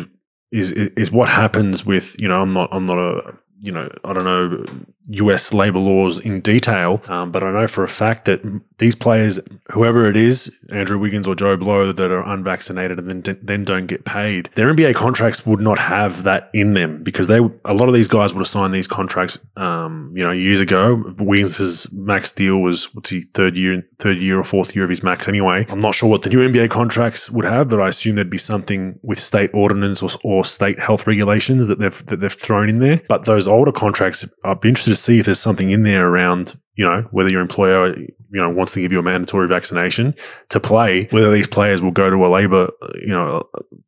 is 0.53 0.73
is 0.73 1.11
what 1.11 1.29
happens 1.29 1.85
with 1.87 2.15
you 2.21 2.29
know 2.29 2.41
I'm 2.43 2.53
not 2.53 2.69
I'm 2.73 2.85
not 2.85 2.99
a 2.99 3.35
you 3.61 3.73
know 3.73 3.89
I 4.05 4.13
don't 4.13 4.25
know 4.25 4.65
U.S. 5.09 5.53
labor 5.53 5.79
laws 5.79 6.21
in 6.21 6.41
detail, 6.41 7.03
um, 7.09 7.33
but 7.33 7.43
I 7.43 7.51
know 7.51 7.67
for 7.67 7.83
a 7.83 7.89
fact 7.89 8.25
that 8.27 8.41
these 8.79 8.95
players, 8.95 9.39
whoever 9.71 10.09
it 10.09 10.17
is, 10.17 10.53
Andrew 10.71 10.99
Wiggins 10.99 11.27
or 11.29 11.35
Joe 11.35 11.57
Blow, 11.57 11.93
that 11.93 12.11
are 12.11 12.29
unvaccinated 12.33 12.99
and 12.99 13.25
then 13.25 13.39
then 13.43 13.65
don't 13.65 13.87
get 13.87 14.05
paid, 14.05 14.51
their 14.55 14.73
NBA 14.73 14.95
contracts 14.95 15.47
would 15.47 15.61
not 15.61 15.79
have 15.79 16.25
that 16.25 16.51
in 16.53 16.75
them 16.75 17.03
because 17.03 17.27
they 17.27 17.39
a 17.65 17.75
lot 17.75 17.89
of 17.89 17.95
these 17.95 18.09
guys 18.09 18.33
would 18.33 18.41
have 18.41 18.49
signed 18.49 18.75
these 18.75 18.89
contracts, 18.89 19.39
um, 19.57 20.13
you 20.17 20.23
know, 20.23 20.33
years 20.33 20.61
ago. 20.61 21.03
Wiggins' 21.19 21.91
max 21.93 22.33
deal 22.33 22.59
was 22.59 22.95
what's 22.95 23.11
he 23.11 23.23
third 23.35 23.57
year 23.57 23.87
third 23.99 24.19
year 24.19 24.39
or 24.39 24.45
fourth 24.45 24.75
year 24.75 24.85
of 24.85 24.91
his 24.91 25.03
max 25.03 25.29
anyway. 25.29 25.67
I'm 25.69 25.81
not 25.81 25.95
sure 25.95 26.09
what 26.09 26.23
the 26.23 26.31
new 26.31 26.39
NBA 26.39 26.71
contracts 26.71 27.31
would 27.31 27.45
have, 27.45 27.69
but 27.69 27.81
I 27.81 27.89
assume 27.89 28.17
there'd 28.17 28.31
be 28.31 28.39
something 28.39 28.99
with 29.03 29.19
state 29.19 29.51
ordinance 29.53 30.03
or, 30.03 30.11
or 30.25 30.45
state 30.45 30.79
health 30.81 31.07
regulations 31.07 31.67
that 31.69 31.79
they've 31.79 32.07
that 32.07 32.21
they've 32.21 32.33
thrown 32.33 32.69
in 32.69 32.79
there. 32.79 33.01
But 33.09 33.25
those 33.25 33.49
older 33.49 33.73
contracts, 33.73 34.27
I'd 34.45 34.61
be 34.61 34.69
interested 34.69 34.92
to 34.93 34.97
see 34.97 35.19
if 35.19 35.25
there's 35.25 35.41
something 35.41 35.71
in 35.71 35.83
there 35.83 36.07
around 36.07 36.59
you 36.75 36.85
know 36.85 37.07
whether 37.11 37.31
your 37.31 37.41
employer 37.41 37.97
you 37.97 38.15
know 38.31 38.51
wants 38.51 38.73
to 38.73 38.81
give 38.81 38.93
you 38.93 38.99
a 38.99 39.03
mandatory 39.03 39.49
vaccination 39.49 40.15
to 40.51 40.61
play 40.61 41.09
whether 41.11 41.33
these 41.33 41.47
players 41.47 41.83
will 41.83 41.91
go 41.91 42.11
to 42.11 42.27
a 42.27 42.29
labor 42.29 42.71
you 43.01 43.09
know 43.09 43.43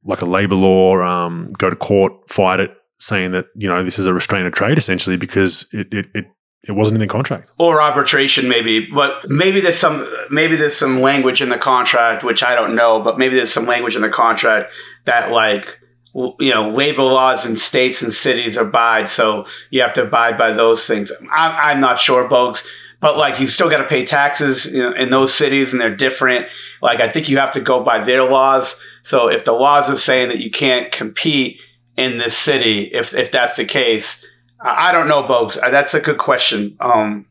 like 0.05 0.23
a 0.23 0.27
labor 0.27 0.55
law 0.55 0.97
um, 1.03 1.51
go 1.59 1.69
to 1.69 1.77
court 1.77 2.13
fight 2.31 2.61
it 2.61 2.71
saying 2.99 3.33
that 3.33 3.47
you 3.55 3.69
know 3.69 3.85
this 3.85 3.99
is 3.99 4.07
a 4.07 4.15
restraint 4.15 4.47
of 4.47 4.53
trade 4.53 4.79
essentially 4.79 5.17
because 5.17 5.67
it 5.73 5.93
it, 5.93 6.07
it 6.15 6.25
it 6.67 6.73
wasn't 6.73 6.95
in 6.95 7.01
the 7.01 7.07
contract. 7.07 7.51
or 7.59 7.83
arbitration 7.83 8.49
maybe 8.49 8.87
but 8.87 9.29
maybe 9.29 9.61
there's 9.61 9.77
some 9.77 10.11
maybe 10.31 10.57
there's 10.57 10.77
some 10.77 11.03
language 11.03 11.43
in 11.43 11.51
the 11.51 11.59
contract 11.59 12.25
which 12.25 12.43
i 12.43 12.55
don't 12.55 12.75
know 12.75 13.03
but 13.03 13.19
maybe 13.19 13.37
there's 13.37 13.53
some 13.53 13.67
language 13.67 13.97
in 13.97 14.03
the 14.03 14.09
contract 14.09 14.73
that 15.05 15.31
like 15.31 15.81
you 16.15 16.55
know 16.55 16.71
labor 16.71 17.03
laws 17.03 17.45
in 17.45 17.57
states 17.57 18.03
and 18.03 18.13
cities 18.13 18.57
abide 18.57 19.11
so 19.11 19.47
you 19.71 19.81
have 19.81 19.95
to 19.95 20.03
abide 20.03 20.39
by 20.39 20.53
those 20.53 20.87
things 20.87 21.11
i'm, 21.33 21.57
I'm 21.57 21.81
not 21.81 21.99
sure 21.99 22.29
bogues 22.29 22.67
but 23.01 23.19
like 23.19 23.41
you 23.41 23.47
still 23.47 23.69
got 23.69 23.79
to 23.79 23.89
pay 23.89 24.05
taxes 24.05 24.73
you 24.73 24.83
know, 24.83 24.93
in 24.95 25.11
those 25.11 25.35
cities 25.35 25.73
and 25.73 25.81
they're 25.81 25.95
different 25.95 26.47
like 26.81 27.01
i 27.01 27.11
think 27.11 27.29
you 27.29 27.39
have 27.39 27.53
to 27.53 27.61
go 27.61 27.83
by 27.83 28.05
their 28.05 28.25
laws 28.25 28.81
so 29.03 29.29
if 29.29 29.45
the 29.45 29.53
laws 29.53 29.91
are 29.91 29.97
saying 29.97 30.29
that 30.29 30.39
you 30.39 30.51
can't 30.51 30.93
compete 30.93 31.61
in 31.97 32.19
this 32.19 32.37
city 32.37 32.91
if, 32.93 33.15
if 33.15 33.31
that's 33.31 33.57
the 33.57 33.65
case 33.65 34.25
I 34.65 34.89
I 34.89 34.93
don't 34.93 35.09
know, 35.09 35.23
Bogues. 35.23 35.63
Uh, 35.63 35.71
That's 35.71 35.95
a 35.95 36.01
good 36.01 36.19
question. 36.19 36.77
Um, 36.81 37.27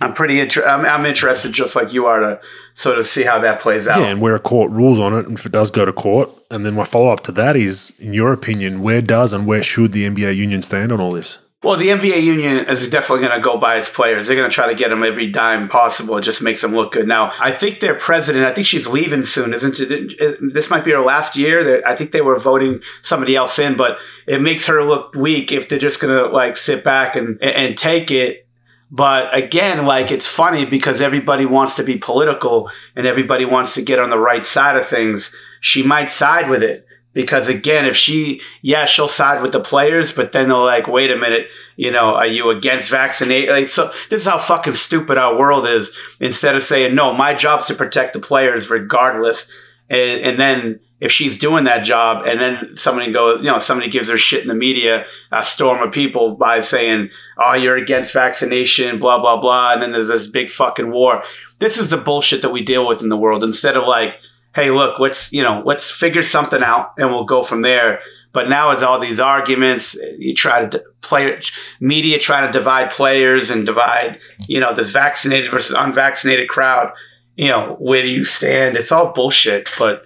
I'm 0.00 0.12
pretty 0.12 0.40
inter- 0.40 0.66
I'm, 0.66 0.84
I'm 0.84 1.06
interested, 1.06 1.52
just 1.52 1.76
like 1.76 1.92
you 1.92 2.06
are, 2.06 2.20
to 2.20 2.40
sort 2.76 2.98
of 2.98 3.06
see 3.06 3.24
how 3.24 3.40
that 3.40 3.60
plays 3.60 3.88
out. 3.88 3.98
Yeah, 3.98 4.06
and 4.06 4.20
where 4.20 4.36
a 4.36 4.40
court 4.40 4.70
rules 4.70 5.00
on 5.00 5.14
it, 5.14 5.26
and 5.26 5.36
if 5.36 5.46
it 5.46 5.52
does 5.52 5.70
go 5.70 5.84
to 5.84 5.92
court, 5.92 6.30
and 6.50 6.64
then 6.64 6.74
my 6.74 6.84
follow 6.84 7.08
up 7.08 7.22
to 7.24 7.32
that 7.32 7.56
is, 7.56 7.92
in 7.98 8.12
your 8.12 8.32
opinion, 8.32 8.82
where 8.82 9.02
does 9.02 9.32
and 9.32 9.46
where 9.46 9.62
should 9.62 9.92
the 9.92 10.08
NBA 10.08 10.36
union 10.36 10.62
stand 10.62 10.92
on 10.92 11.00
all 11.00 11.12
this? 11.12 11.38
Well, 11.62 11.76
the 11.76 11.88
NBA 11.88 12.22
union 12.22 12.68
is 12.68 12.88
definitely 12.88 13.26
going 13.26 13.40
to 13.40 13.44
go 13.44 13.56
by 13.56 13.76
its 13.76 13.88
players. 13.88 14.26
They're 14.26 14.36
going 14.36 14.48
to 14.48 14.54
try 14.54 14.68
to 14.68 14.74
get 14.74 14.90
them 14.90 15.02
every 15.02 15.32
dime 15.32 15.68
possible. 15.68 16.18
It 16.18 16.20
just 16.20 16.42
makes 16.42 16.60
them 16.60 16.74
look 16.74 16.92
good. 16.92 17.08
Now, 17.08 17.32
I 17.40 17.50
think 17.50 17.80
their 17.80 17.94
president, 17.94 18.44
I 18.44 18.52
think 18.52 18.66
she's 18.66 18.86
leaving 18.86 19.24
soon, 19.24 19.54
isn't 19.54 19.80
it? 19.80 20.38
This 20.52 20.70
might 20.70 20.84
be 20.84 20.92
her 20.92 21.00
last 21.00 21.34
year. 21.34 21.64
That 21.64 21.88
I 21.88 21.96
think 21.96 22.12
they 22.12 22.20
were 22.20 22.38
voting 22.38 22.82
somebody 23.00 23.34
else 23.34 23.58
in, 23.58 23.76
but 23.76 23.98
it 24.28 24.42
makes 24.42 24.66
her 24.66 24.84
look 24.84 25.14
weak 25.14 25.50
if 25.50 25.68
they're 25.68 25.78
just 25.78 26.00
going 26.00 26.14
to 26.14 26.28
like 26.28 26.56
sit 26.58 26.84
back 26.84 27.16
and 27.16 27.42
and 27.42 27.76
take 27.76 28.10
it. 28.10 28.45
But 28.90 29.36
again, 29.36 29.84
like 29.84 30.10
it's 30.10 30.28
funny 30.28 30.64
because 30.64 31.00
everybody 31.00 31.44
wants 31.44 31.74
to 31.76 31.82
be 31.82 31.96
political 31.96 32.70
and 32.94 33.06
everybody 33.06 33.44
wants 33.44 33.74
to 33.74 33.82
get 33.82 33.98
on 33.98 34.10
the 34.10 34.18
right 34.18 34.44
side 34.44 34.76
of 34.76 34.86
things. 34.86 35.34
She 35.60 35.82
might 35.82 36.10
side 36.10 36.48
with 36.48 36.62
it 36.62 36.86
because 37.12 37.48
again, 37.48 37.86
if 37.86 37.96
she, 37.96 38.42
yeah, 38.62 38.84
she'll 38.84 39.08
side 39.08 39.42
with 39.42 39.52
the 39.52 39.60
players, 39.60 40.12
but 40.12 40.32
then 40.32 40.48
they'll 40.48 40.64
like, 40.64 40.86
wait 40.86 41.10
a 41.10 41.16
minute, 41.16 41.48
you 41.74 41.90
know, 41.90 42.14
are 42.14 42.26
you 42.26 42.50
against 42.50 42.90
vaccinate? 42.90 43.48
Like, 43.48 43.68
so 43.68 43.92
this 44.10 44.20
is 44.20 44.26
how 44.26 44.38
fucking 44.38 44.74
stupid 44.74 45.18
our 45.18 45.36
world 45.36 45.66
is. 45.66 45.90
Instead 46.20 46.54
of 46.54 46.62
saying, 46.62 46.94
no, 46.94 47.12
my 47.12 47.34
job's 47.34 47.66
to 47.66 47.74
protect 47.74 48.12
the 48.12 48.20
players 48.20 48.70
regardless. 48.70 49.50
And, 49.88 50.20
and 50.20 50.38
then 50.38 50.80
if 51.00 51.12
she's 51.12 51.36
doing 51.36 51.64
that 51.64 51.84
job 51.84 52.26
and 52.26 52.40
then 52.40 52.76
somebody 52.76 53.12
goes, 53.12 53.40
you 53.40 53.48
know, 53.48 53.58
somebody 53.58 53.90
gives 53.90 54.08
her 54.08 54.16
shit 54.16 54.42
in 54.42 54.48
the 54.48 54.54
media, 54.54 55.04
a 55.30 55.44
storm 55.44 55.86
of 55.86 55.92
people 55.92 56.36
by 56.36 56.60
saying, 56.62 57.10
oh, 57.38 57.54
you're 57.54 57.76
against 57.76 58.14
vaccination, 58.14 58.98
blah, 58.98 59.20
blah, 59.20 59.38
blah. 59.38 59.74
And 59.74 59.82
then 59.82 59.92
there's 59.92 60.08
this 60.08 60.26
big 60.26 60.48
fucking 60.48 60.90
war. 60.90 61.22
This 61.58 61.76
is 61.76 61.90
the 61.90 61.98
bullshit 61.98 62.42
that 62.42 62.52
we 62.52 62.62
deal 62.62 62.86
with 62.86 63.02
in 63.02 63.10
the 63.10 63.16
world 63.16 63.44
instead 63.44 63.76
of 63.76 63.86
like, 63.86 64.14
hey, 64.54 64.70
look, 64.70 64.98
let's, 64.98 65.32
you 65.34 65.42
know, 65.42 65.62
let's 65.66 65.90
figure 65.90 66.22
something 66.22 66.62
out 66.62 66.94
and 66.96 67.10
we'll 67.10 67.24
go 67.24 67.42
from 67.42 67.60
there. 67.60 68.00
But 68.32 68.48
now 68.48 68.70
it's 68.70 68.82
all 68.82 68.98
these 68.98 69.20
arguments. 69.20 69.98
You 70.18 70.34
try 70.34 70.66
to 70.66 70.82
play 71.02 71.40
media 71.78 72.18
trying 72.18 72.50
to 72.50 72.58
divide 72.58 72.90
players 72.90 73.50
and 73.50 73.66
divide, 73.66 74.18
you 74.46 74.60
know, 74.60 74.74
this 74.74 74.90
vaccinated 74.90 75.50
versus 75.50 75.76
unvaccinated 75.78 76.48
crowd. 76.48 76.92
You 77.36 77.48
know, 77.48 77.76
where 77.78 78.02
do 78.02 78.08
you 78.08 78.24
stand? 78.24 78.76
It's 78.76 78.92
all 78.92 79.12
bullshit. 79.12 79.68
But 79.78 80.04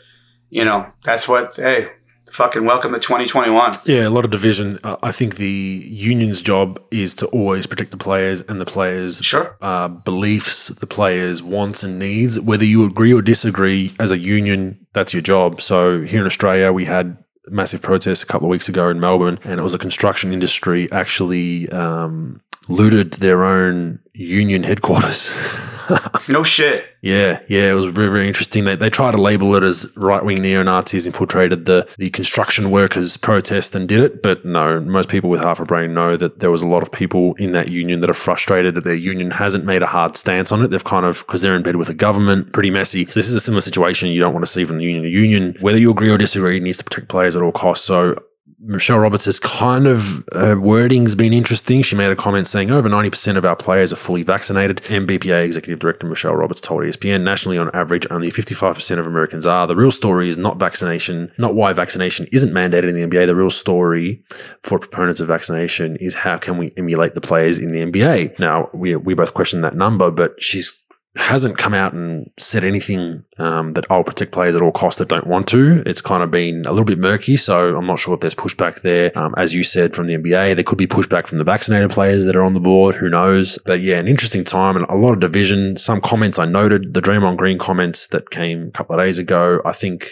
you 0.50 0.64
know, 0.64 0.86
that's 1.04 1.28
what, 1.28 1.56
hey, 1.56 1.90
fucking 2.32 2.64
welcome 2.64 2.92
to 2.92 2.98
2021. 2.98 3.78
Yeah, 3.84 4.06
a 4.06 4.10
lot 4.10 4.24
of 4.24 4.30
division. 4.30 4.78
Uh, 4.82 4.96
I 5.02 5.12
think 5.12 5.36
the 5.36 5.48
union's 5.86 6.42
job 6.42 6.82
is 6.90 7.14
to 7.14 7.26
always 7.28 7.66
protect 7.66 7.90
the 7.90 7.96
players 7.96 8.42
and 8.42 8.60
the 8.60 8.66
players' 8.66 9.18
sure. 9.18 9.56
uh, 9.60 9.88
beliefs, 9.88 10.68
the 10.68 10.86
players' 10.86 11.42
wants 11.42 11.82
and 11.82 11.98
needs. 11.98 12.38
Whether 12.38 12.64
you 12.64 12.84
agree 12.84 13.12
or 13.12 13.22
disagree 13.22 13.94
as 13.98 14.10
a 14.10 14.18
union, 14.18 14.86
that's 14.92 15.12
your 15.12 15.22
job. 15.22 15.60
So 15.60 16.02
here 16.02 16.20
in 16.20 16.26
Australia, 16.26 16.72
we 16.72 16.84
had 16.84 17.16
massive 17.46 17.82
protests 17.82 18.22
a 18.22 18.26
couple 18.26 18.46
of 18.46 18.50
weeks 18.50 18.68
ago 18.68 18.88
in 18.88 19.00
Melbourne, 19.00 19.38
and 19.44 19.58
it 19.58 19.62
was 19.62 19.74
a 19.74 19.78
construction 19.78 20.32
industry 20.32 20.90
actually 20.92 21.68
um, 21.70 22.40
looted 22.68 23.14
their 23.14 23.44
own 23.44 23.98
union 24.12 24.62
headquarters. 24.62 25.30
no 26.28 26.42
shit. 26.42 26.84
Yeah, 27.02 27.40
yeah, 27.48 27.70
it 27.70 27.74
was 27.74 27.86
very, 27.86 28.08
very 28.08 28.28
interesting. 28.28 28.64
They, 28.64 28.76
they 28.76 28.90
tried 28.90 29.12
to 29.12 29.20
label 29.20 29.54
it 29.54 29.62
as 29.62 29.86
right 29.96 30.24
wing 30.24 30.42
neo 30.42 30.62
Nazis 30.62 31.06
infiltrated 31.06 31.66
the, 31.66 31.88
the 31.98 32.10
construction 32.10 32.70
workers' 32.70 33.16
protest 33.16 33.74
and 33.74 33.88
did 33.88 34.00
it. 34.00 34.22
But 34.22 34.44
no, 34.44 34.80
most 34.80 35.08
people 35.08 35.30
with 35.30 35.42
half 35.42 35.60
a 35.60 35.64
brain 35.64 35.94
know 35.94 36.16
that 36.16 36.40
there 36.40 36.50
was 36.50 36.62
a 36.62 36.66
lot 36.66 36.82
of 36.82 36.92
people 36.92 37.34
in 37.34 37.52
that 37.52 37.68
union 37.68 38.00
that 38.00 38.10
are 38.10 38.14
frustrated 38.14 38.74
that 38.74 38.84
their 38.84 38.94
union 38.94 39.30
hasn't 39.30 39.64
made 39.64 39.82
a 39.82 39.86
hard 39.86 40.16
stance 40.16 40.52
on 40.52 40.62
it. 40.62 40.68
They've 40.68 40.84
kind 40.84 41.06
of, 41.06 41.18
because 41.20 41.42
they're 41.42 41.56
in 41.56 41.62
bed 41.62 41.76
with 41.76 41.88
the 41.88 41.94
government, 41.94 42.52
pretty 42.52 42.70
messy. 42.70 43.04
So 43.06 43.12
this 43.12 43.28
is 43.28 43.34
a 43.34 43.40
similar 43.40 43.62
situation 43.62 44.10
you 44.10 44.20
don't 44.20 44.34
want 44.34 44.44
to 44.44 44.52
see 44.52 44.64
from 44.64 44.78
the 44.78 44.84
union 44.84 45.04
to 45.04 45.08
union. 45.10 45.56
Whether 45.60 45.78
you 45.78 45.90
agree 45.90 46.10
or 46.10 46.18
disagree, 46.18 46.60
needs 46.60 46.78
to 46.78 46.84
protect 46.84 47.08
players 47.08 47.36
at 47.36 47.42
all 47.42 47.52
costs. 47.52 47.84
So 47.84 48.22
Michelle 48.62 48.98
Roberts 48.98 49.24
has 49.24 49.38
kind 49.38 49.86
of 49.86 50.22
her 50.34 50.60
wording's 50.60 51.14
been 51.14 51.32
interesting. 51.32 51.80
She 51.80 51.96
made 51.96 52.10
a 52.10 52.16
comment 52.16 52.46
saying 52.46 52.70
over 52.70 52.90
90% 52.90 53.36
of 53.36 53.44
our 53.46 53.56
players 53.56 53.90
are 53.90 53.96
fully 53.96 54.22
vaccinated. 54.22 54.78
NBPA 54.84 55.44
Executive 55.44 55.78
Director 55.78 56.06
Michelle 56.06 56.34
Roberts 56.34 56.60
told 56.60 56.82
ESPN 56.82 57.22
nationally 57.22 57.56
on 57.56 57.70
average 57.74 58.06
only 58.10 58.30
55% 58.30 58.98
of 58.98 59.06
Americans 59.06 59.46
are. 59.46 59.66
The 59.66 59.76
real 59.76 59.90
story 59.90 60.28
is 60.28 60.36
not 60.36 60.58
vaccination, 60.58 61.32
not 61.38 61.54
why 61.54 61.72
vaccination 61.72 62.26
isn't 62.32 62.52
mandated 62.52 62.90
in 62.90 62.96
the 62.96 63.06
NBA. 63.06 63.26
The 63.26 63.34
real 63.34 63.50
story 63.50 64.22
for 64.62 64.78
proponents 64.78 65.20
of 65.20 65.28
vaccination 65.28 65.96
is 65.96 66.14
how 66.14 66.36
can 66.36 66.58
we 66.58 66.72
emulate 66.76 67.14
the 67.14 67.22
players 67.22 67.58
in 67.58 67.72
the 67.72 67.80
NBA? 67.80 68.38
Now, 68.38 68.68
we 68.74 68.94
we 68.94 69.14
both 69.14 69.32
question 69.32 69.62
that 69.62 69.74
number, 69.74 70.10
but 70.10 70.40
she's 70.42 70.80
hasn't 71.16 71.58
come 71.58 71.74
out 71.74 71.92
and 71.92 72.30
said 72.38 72.64
anything 72.64 73.24
um, 73.38 73.72
that 73.72 73.84
I'll 73.90 74.04
protect 74.04 74.32
players 74.32 74.54
at 74.54 74.62
all 74.62 74.70
costs 74.70 74.98
that 74.98 75.08
don't 75.08 75.26
want 75.26 75.48
to. 75.48 75.82
It's 75.84 76.00
kind 76.00 76.22
of 76.22 76.30
been 76.30 76.64
a 76.66 76.70
little 76.70 76.84
bit 76.84 76.98
murky, 76.98 77.36
so 77.36 77.76
I'm 77.76 77.86
not 77.86 77.98
sure 77.98 78.14
if 78.14 78.20
there's 78.20 78.34
pushback 78.34 78.82
there. 78.82 79.16
Um, 79.18 79.34
as 79.36 79.52
you 79.52 79.64
said 79.64 79.94
from 79.94 80.06
the 80.06 80.14
NBA, 80.14 80.54
there 80.54 80.64
could 80.64 80.78
be 80.78 80.86
pushback 80.86 81.26
from 81.26 81.38
the 81.38 81.44
vaccinated 81.44 81.90
players 81.90 82.26
that 82.26 82.36
are 82.36 82.44
on 82.44 82.54
the 82.54 82.60
board. 82.60 82.94
Who 82.94 83.08
knows? 83.08 83.58
But 83.66 83.80
yeah, 83.82 83.98
an 83.98 84.06
interesting 84.06 84.44
time 84.44 84.76
and 84.76 84.86
a 84.88 84.94
lot 84.94 85.12
of 85.12 85.20
division. 85.20 85.76
Some 85.76 86.00
comments 86.00 86.38
I 86.38 86.46
noted, 86.46 86.94
the 86.94 87.02
Draymond 87.02 87.38
Green 87.38 87.58
comments 87.58 88.06
that 88.08 88.30
came 88.30 88.68
a 88.68 88.70
couple 88.70 88.98
of 88.98 89.04
days 89.04 89.18
ago. 89.18 89.60
I 89.64 89.72
think 89.72 90.10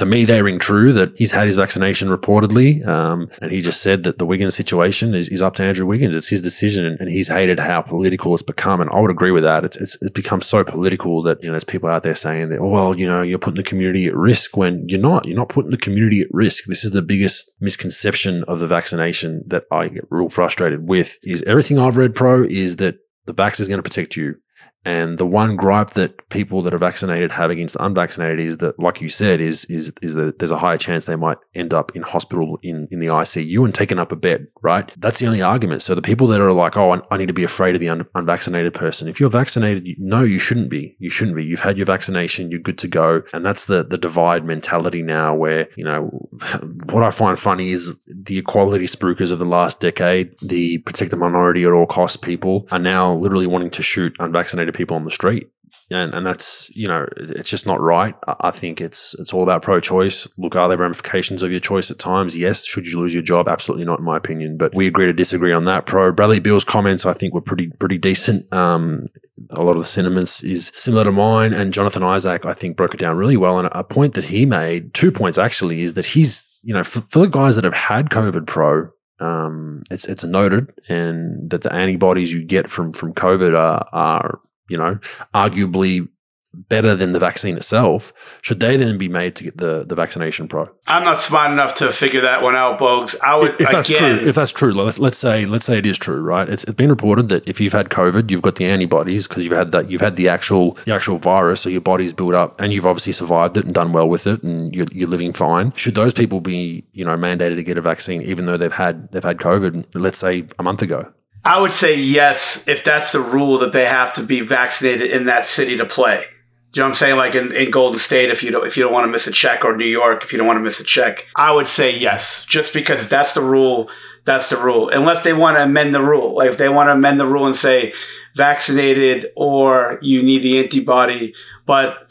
to 0.00 0.06
me, 0.06 0.24
they 0.24 0.42
ring 0.42 0.58
true 0.58 0.92
that 0.94 1.12
he's 1.16 1.32
had 1.32 1.46
his 1.46 1.56
vaccination 1.56 2.08
reportedly. 2.08 2.86
Um, 2.86 3.30
and 3.40 3.52
he 3.52 3.60
just 3.60 3.82
said 3.82 4.02
that 4.04 4.18
the 4.18 4.24
Wiggins 4.24 4.54
situation 4.54 5.14
is, 5.14 5.28
is 5.28 5.42
up 5.42 5.54
to 5.54 5.62
Andrew 5.62 5.86
Wiggins. 5.86 6.16
It's 6.16 6.28
his 6.28 6.42
decision. 6.42 6.96
And, 6.98 7.10
he's 7.10 7.28
hated 7.28 7.58
how 7.58 7.82
political 7.82 8.32
it's 8.34 8.42
become. 8.42 8.80
And 8.80 8.88
I 8.90 9.00
would 9.00 9.10
agree 9.10 9.30
with 9.30 9.42
that. 9.42 9.64
It's, 9.64 9.76
it's, 9.76 10.00
it's 10.00 10.12
become 10.12 10.40
so 10.40 10.64
political 10.64 11.22
that, 11.24 11.42
you 11.42 11.48
know, 11.48 11.52
there's 11.52 11.64
people 11.64 11.90
out 11.90 12.02
there 12.02 12.14
saying 12.14 12.48
that, 12.48 12.62
well, 12.62 12.98
you 12.98 13.06
know, 13.06 13.20
you're 13.20 13.38
putting 13.38 13.56
the 13.56 13.68
community 13.68 14.06
at 14.06 14.16
risk 14.16 14.56
when 14.56 14.88
you're 14.88 15.00
not. 15.00 15.26
You're 15.26 15.36
not 15.36 15.48
putting 15.50 15.70
the 15.70 15.76
community 15.76 16.22
at 16.22 16.32
risk. 16.32 16.64
This 16.64 16.84
is 16.84 16.92
the 16.92 17.02
biggest 17.02 17.52
misconception 17.60 18.44
of 18.44 18.58
the 18.58 18.66
vaccination 18.66 19.42
that 19.48 19.64
I 19.70 19.88
get 19.88 20.06
real 20.08 20.28
frustrated 20.28 20.88
with 20.88 21.18
is 21.22 21.42
everything 21.42 21.78
I've 21.78 21.96
read 21.96 22.14
pro 22.14 22.44
is 22.44 22.76
that 22.76 22.96
the 23.26 23.34
vax 23.34 23.60
is 23.60 23.68
going 23.68 23.78
to 23.78 23.82
protect 23.82 24.16
you. 24.16 24.36
And 24.84 25.18
the 25.18 25.26
one 25.26 25.56
gripe 25.56 25.90
that 25.90 26.28
people 26.30 26.62
that 26.62 26.72
are 26.72 26.78
vaccinated 26.78 27.30
have 27.32 27.50
against 27.50 27.74
the 27.74 27.84
unvaccinated 27.84 28.40
is 28.40 28.56
that, 28.58 28.78
like 28.78 29.00
you 29.00 29.10
said, 29.10 29.40
is 29.40 29.66
is 29.66 29.92
is 30.00 30.14
that 30.14 30.38
there's 30.38 30.50
a 30.50 30.58
higher 30.58 30.78
chance 30.78 31.04
they 31.04 31.16
might 31.16 31.36
end 31.54 31.74
up 31.74 31.94
in 31.94 32.02
hospital 32.02 32.58
in, 32.62 32.88
in 32.90 32.98
the 32.98 33.08
ICU 33.08 33.64
and 33.64 33.74
taken 33.74 33.98
up 33.98 34.10
a 34.10 34.16
bed, 34.16 34.46
right? 34.62 34.90
That's 34.96 35.20
the 35.20 35.26
only 35.26 35.42
argument. 35.42 35.82
So 35.82 35.94
the 35.94 36.02
people 36.02 36.26
that 36.28 36.40
are 36.40 36.52
like, 36.52 36.76
oh, 36.76 37.02
I 37.10 37.16
need 37.18 37.26
to 37.26 37.34
be 37.34 37.44
afraid 37.44 37.74
of 37.74 37.80
the 37.80 37.90
un- 37.90 38.06
unvaccinated 38.14 38.72
person. 38.72 39.06
If 39.06 39.20
you're 39.20 39.28
vaccinated, 39.28 39.86
you, 39.86 39.96
no, 39.98 40.22
you 40.22 40.38
shouldn't 40.38 40.70
be. 40.70 40.96
You 40.98 41.10
shouldn't 41.10 41.36
be. 41.36 41.44
You've 41.44 41.60
had 41.60 41.76
your 41.76 41.86
vaccination. 41.86 42.50
You're 42.50 42.60
good 42.60 42.78
to 42.78 42.88
go. 42.88 43.22
And 43.34 43.44
that's 43.44 43.66
the 43.66 43.84
the 43.84 43.98
divide 43.98 44.46
mentality 44.46 45.02
now, 45.02 45.34
where 45.34 45.68
you 45.76 45.84
know 45.84 46.08
what 46.90 47.02
I 47.02 47.10
find 47.10 47.38
funny 47.38 47.72
is 47.72 47.94
the 48.06 48.38
equality 48.38 48.86
spruikers 48.86 49.30
of 49.30 49.38
the 49.38 49.44
last 49.44 49.80
decade, 49.80 50.38
the 50.40 50.78
protect 50.78 51.10
the 51.10 51.18
minority 51.18 51.64
at 51.64 51.72
all 51.72 51.86
costs 51.86 52.16
people 52.16 52.66
are 52.70 52.78
now 52.78 53.14
literally 53.14 53.46
wanting 53.46 53.70
to 53.70 53.82
shoot 53.82 54.16
unvaccinated 54.18 54.69
people 54.72 54.96
on 54.96 55.04
the 55.04 55.10
street. 55.10 55.50
And, 55.92 56.14
and 56.14 56.24
that's 56.24 56.70
you 56.76 56.86
know 56.86 57.08
it's 57.16 57.50
just 57.50 57.66
not 57.66 57.80
right. 57.80 58.14
I 58.28 58.52
think 58.52 58.80
it's 58.80 59.14
it's 59.14 59.32
all 59.32 59.42
about 59.42 59.62
pro-choice. 59.62 60.28
Look, 60.38 60.54
are 60.54 60.68
there 60.68 60.78
ramifications 60.78 61.42
of 61.42 61.50
your 61.50 61.58
choice 61.58 61.90
at 61.90 61.98
times? 61.98 62.38
Yes. 62.38 62.64
Should 62.64 62.86
you 62.86 63.00
lose 63.00 63.12
your 63.12 63.24
job? 63.24 63.48
Absolutely 63.48 63.84
not, 63.84 63.98
in 63.98 64.04
my 64.04 64.16
opinion. 64.16 64.56
But 64.56 64.72
we 64.72 64.86
agree 64.86 65.06
to 65.06 65.12
disagree 65.12 65.52
on 65.52 65.64
that. 65.64 65.86
Pro 65.86 66.12
Bradley 66.12 66.38
Beal's 66.38 66.64
comments, 66.64 67.06
I 67.06 67.12
think, 67.12 67.34
were 67.34 67.40
pretty 67.40 67.70
pretty 67.80 67.98
decent. 67.98 68.52
Um, 68.52 69.08
a 69.50 69.62
lot 69.62 69.72
of 69.72 69.82
the 69.82 69.88
sentiments 69.88 70.44
is 70.44 70.70
similar 70.76 71.02
to 71.04 71.12
mine, 71.12 71.52
and 71.52 71.74
Jonathan 71.74 72.04
Isaac, 72.04 72.46
I 72.46 72.54
think, 72.54 72.76
broke 72.76 72.94
it 72.94 73.00
down 73.00 73.16
really 73.16 73.36
well. 73.36 73.58
And 73.58 73.68
a 73.72 73.82
point 73.82 74.14
that 74.14 74.24
he 74.24 74.46
made, 74.46 74.94
two 74.94 75.10
points 75.10 75.38
actually, 75.38 75.82
is 75.82 75.94
that 75.94 76.06
he's 76.06 76.48
you 76.62 76.74
know 76.74 76.84
for, 76.84 77.00
for 77.08 77.18
the 77.20 77.26
guys 77.26 77.56
that 77.56 77.64
have 77.64 77.74
had 77.74 78.10
COVID 78.10 78.46
pro, 78.46 78.90
um, 79.18 79.82
it's 79.90 80.04
it's 80.04 80.22
noted, 80.22 80.72
and 80.88 81.50
that 81.50 81.62
the 81.62 81.72
antibodies 81.72 82.32
you 82.32 82.44
get 82.44 82.70
from 82.70 82.92
from 82.92 83.12
COVID 83.12 83.58
are, 83.58 83.88
are 83.92 84.40
you 84.70 84.78
know, 84.78 84.98
arguably 85.34 86.08
better 86.52 86.96
than 86.96 87.12
the 87.12 87.18
vaccine 87.18 87.56
itself, 87.56 88.12
should 88.42 88.58
they 88.60 88.76
then 88.76 88.98
be 88.98 89.08
made 89.08 89.36
to 89.36 89.44
get 89.44 89.56
the, 89.56 89.84
the 89.84 89.94
vaccination 89.94 90.48
pro? 90.48 90.68
I'm 90.86 91.04
not 91.04 91.20
smart 91.20 91.52
enough 91.52 91.76
to 91.76 91.92
figure 91.92 92.20
that 92.22 92.42
one 92.42 92.56
out, 92.56 92.80
Bogues. 92.80 93.16
I 93.22 93.36
would 93.36 93.60
if 93.60 93.70
that's 93.70 93.88
again, 93.88 94.18
true. 94.18 94.28
If 94.28 94.34
that's 94.34 94.50
true, 94.50 94.72
let's, 94.72 94.98
let's 94.98 95.18
say 95.18 95.46
let's 95.46 95.64
say 95.64 95.78
it 95.78 95.86
is 95.86 95.98
true, 95.98 96.20
right? 96.20 96.48
It's, 96.48 96.64
it's 96.64 96.74
been 96.74 96.90
reported 96.90 97.28
that 97.28 97.46
if 97.46 97.60
you've 97.60 97.72
had 97.72 97.88
COVID, 97.88 98.30
you've 98.30 98.42
got 98.42 98.56
the 98.56 98.66
antibodies 98.66 99.28
because 99.28 99.44
you've 99.44 99.52
had 99.52 99.72
that 99.72 99.90
you've 99.90 100.00
had 100.00 100.16
the 100.16 100.28
actual 100.28 100.76
the 100.84 100.94
actual 100.94 101.18
virus, 101.18 101.60
so 101.60 101.68
your 101.68 101.80
body's 101.80 102.12
built 102.12 102.34
up, 102.34 102.60
and 102.60 102.72
you've 102.72 102.86
obviously 102.86 103.12
survived 103.12 103.56
it 103.56 103.64
and 103.64 103.74
done 103.74 103.92
well 103.92 104.08
with 104.08 104.26
it, 104.26 104.42
and 104.42 104.74
you're, 104.74 104.86
you're 104.92 105.08
living 105.08 105.32
fine. 105.32 105.72
Should 105.74 105.94
those 105.94 106.14
people 106.14 106.40
be 106.40 106.84
you 106.92 107.04
know 107.04 107.16
mandated 107.16 107.56
to 107.56 107.62
get 107.62 107.78
a 107.78 107.82
vaccine 107.82 108.22
even 108.22 108.46
though 108.46 108.56
they've 108.56 108.72
had 108.72 109.10
they've 109.12 109.22
had 109.22 109.38
COVID, 109.38 109.86
let's 109.94 110.18
say 110.18 110.46
a 110.58 110.62
month 110.62 110.82
ago? 110.82 111.12
I 111.44 111.60
would 111.60 111.72
say 111.72 111.94
yes 111.94 112.66
if 112.68 112.84
that's 112.84 113.12
the 113.12 113.20
rule 113.20 113.58
that 113.58 113.72
they 113.72 113.86
have 113.86 114.12
to 114.14 114.22
be 114.22 114.40
vaccinated 114.40 115.10
in 115.10 115.26
that 115.26 115.46
city 115.46 115.76
to 115.76 115.86
play. 115.86 116.24
Do 116.72 116.78
you 116.78 116.82
know 116.82 116.86
what 116.86 116.90
I'm 116.90 116.96
saying? 116.96 117.16
Like 117.16 117.34
in, 117.34 117.52
in 117.52 117.70
Golden 117.70 117.98
State, 117.98 118.30
if 118.30 118.44
you 118.44 118.50
don't 118.52 118.66
if 118.66 118.76
you 118.76 118.84
don't 118.84 118.92
want 118.92 119.04
to 119.04 119.10
miss 119.10 119.26
a 119.26 119.32
check, 119.32 119.64
or 119.64 119.76
New 119.76 119.86
York, 119.86 120.22
if 120.22 120.32
you 120.32 120.38
don't 120.38 120.46
want 120.46 120.58
to 120.58 120.62
miss 120.62 120.78
a 120.78 120.84
check, 120.84 121.26
I 121.34 121.52
would 121.52 121.66
say 121.66 121.96
yes, 121.96 122.44
just 122.44 122.72
because 122.72 123.00
if 123.00 123.08
that's 123.08 123.34
the 123.34 123.42
rule, 123.42 123.90
that's 124.24 124.50
the 124.50 124.56
rule. 124.56 124.88
Unless 124.88 125.24
they 125.24 125.32
want 125.32 125.56
to 125.56 125.64
amend 125.64 125.94
the 125.94 126.02
rule, 126.02 126.36
like 126.36 126.50
if 126.50 126.58
they 126.58 126.68
want 126.68 126.86
to 126.88 126.92
amend 126.92 127.18
the 127.18 127.26
rule 127.26 127.46
and 127.46 127.56
say 127.56 127.92
vaccinated 128.36 129.32
or 129.34 129.98
you 130.00 130.22
need 130.22 130.42
the 130.42 130.58
antibody, 130.58 131.34
but 131.66 132.09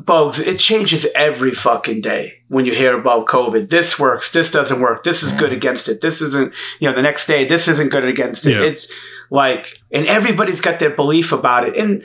Bogues, 0.00 0.44
it 0.44 0.58
changes 0.58 1.06
every 1.14 1.52
fucking 1.52 2.00
day 2.00 2.34
when 2.48 2.64
you 2.64 2.74
hear 2.74 2.98
about 2.98 3.26
COVID. 3.26 3.70
This 3.70 3.98
works. 3.98 4.32
This 4.32 4.50
doesn't 4.50 4.80
work. 4.80 5.04
This 5.04 5.22
is 5.22 5.32
good 5.32 5.50
mm. 5.50 5.56
against 5.56 5.88
it. 5.88 6.00
This 6.00 6.22
isn't, 6.22 6.54
you 6.78 6.88
know, 6.88 6.94
the 6.94 7.02
next 7.02 7.26
day, 7.26 7.46
this 7.46 7.68
isn't 7.68 7.90
good 7.90 8.04
against 8.04 8.46
it. 8.46 8.52
Yeah. 8.52 8.62
It's 8.62 8.88
like, 9.30 9.78
and 9.92 10.06
everybody's 10.06 10.60
got 10.60 10.78
their 10.78 10.90
belief 10.90 11.32
about 11.32 11.68
it. 11.68 11.76
And 11.76 12.02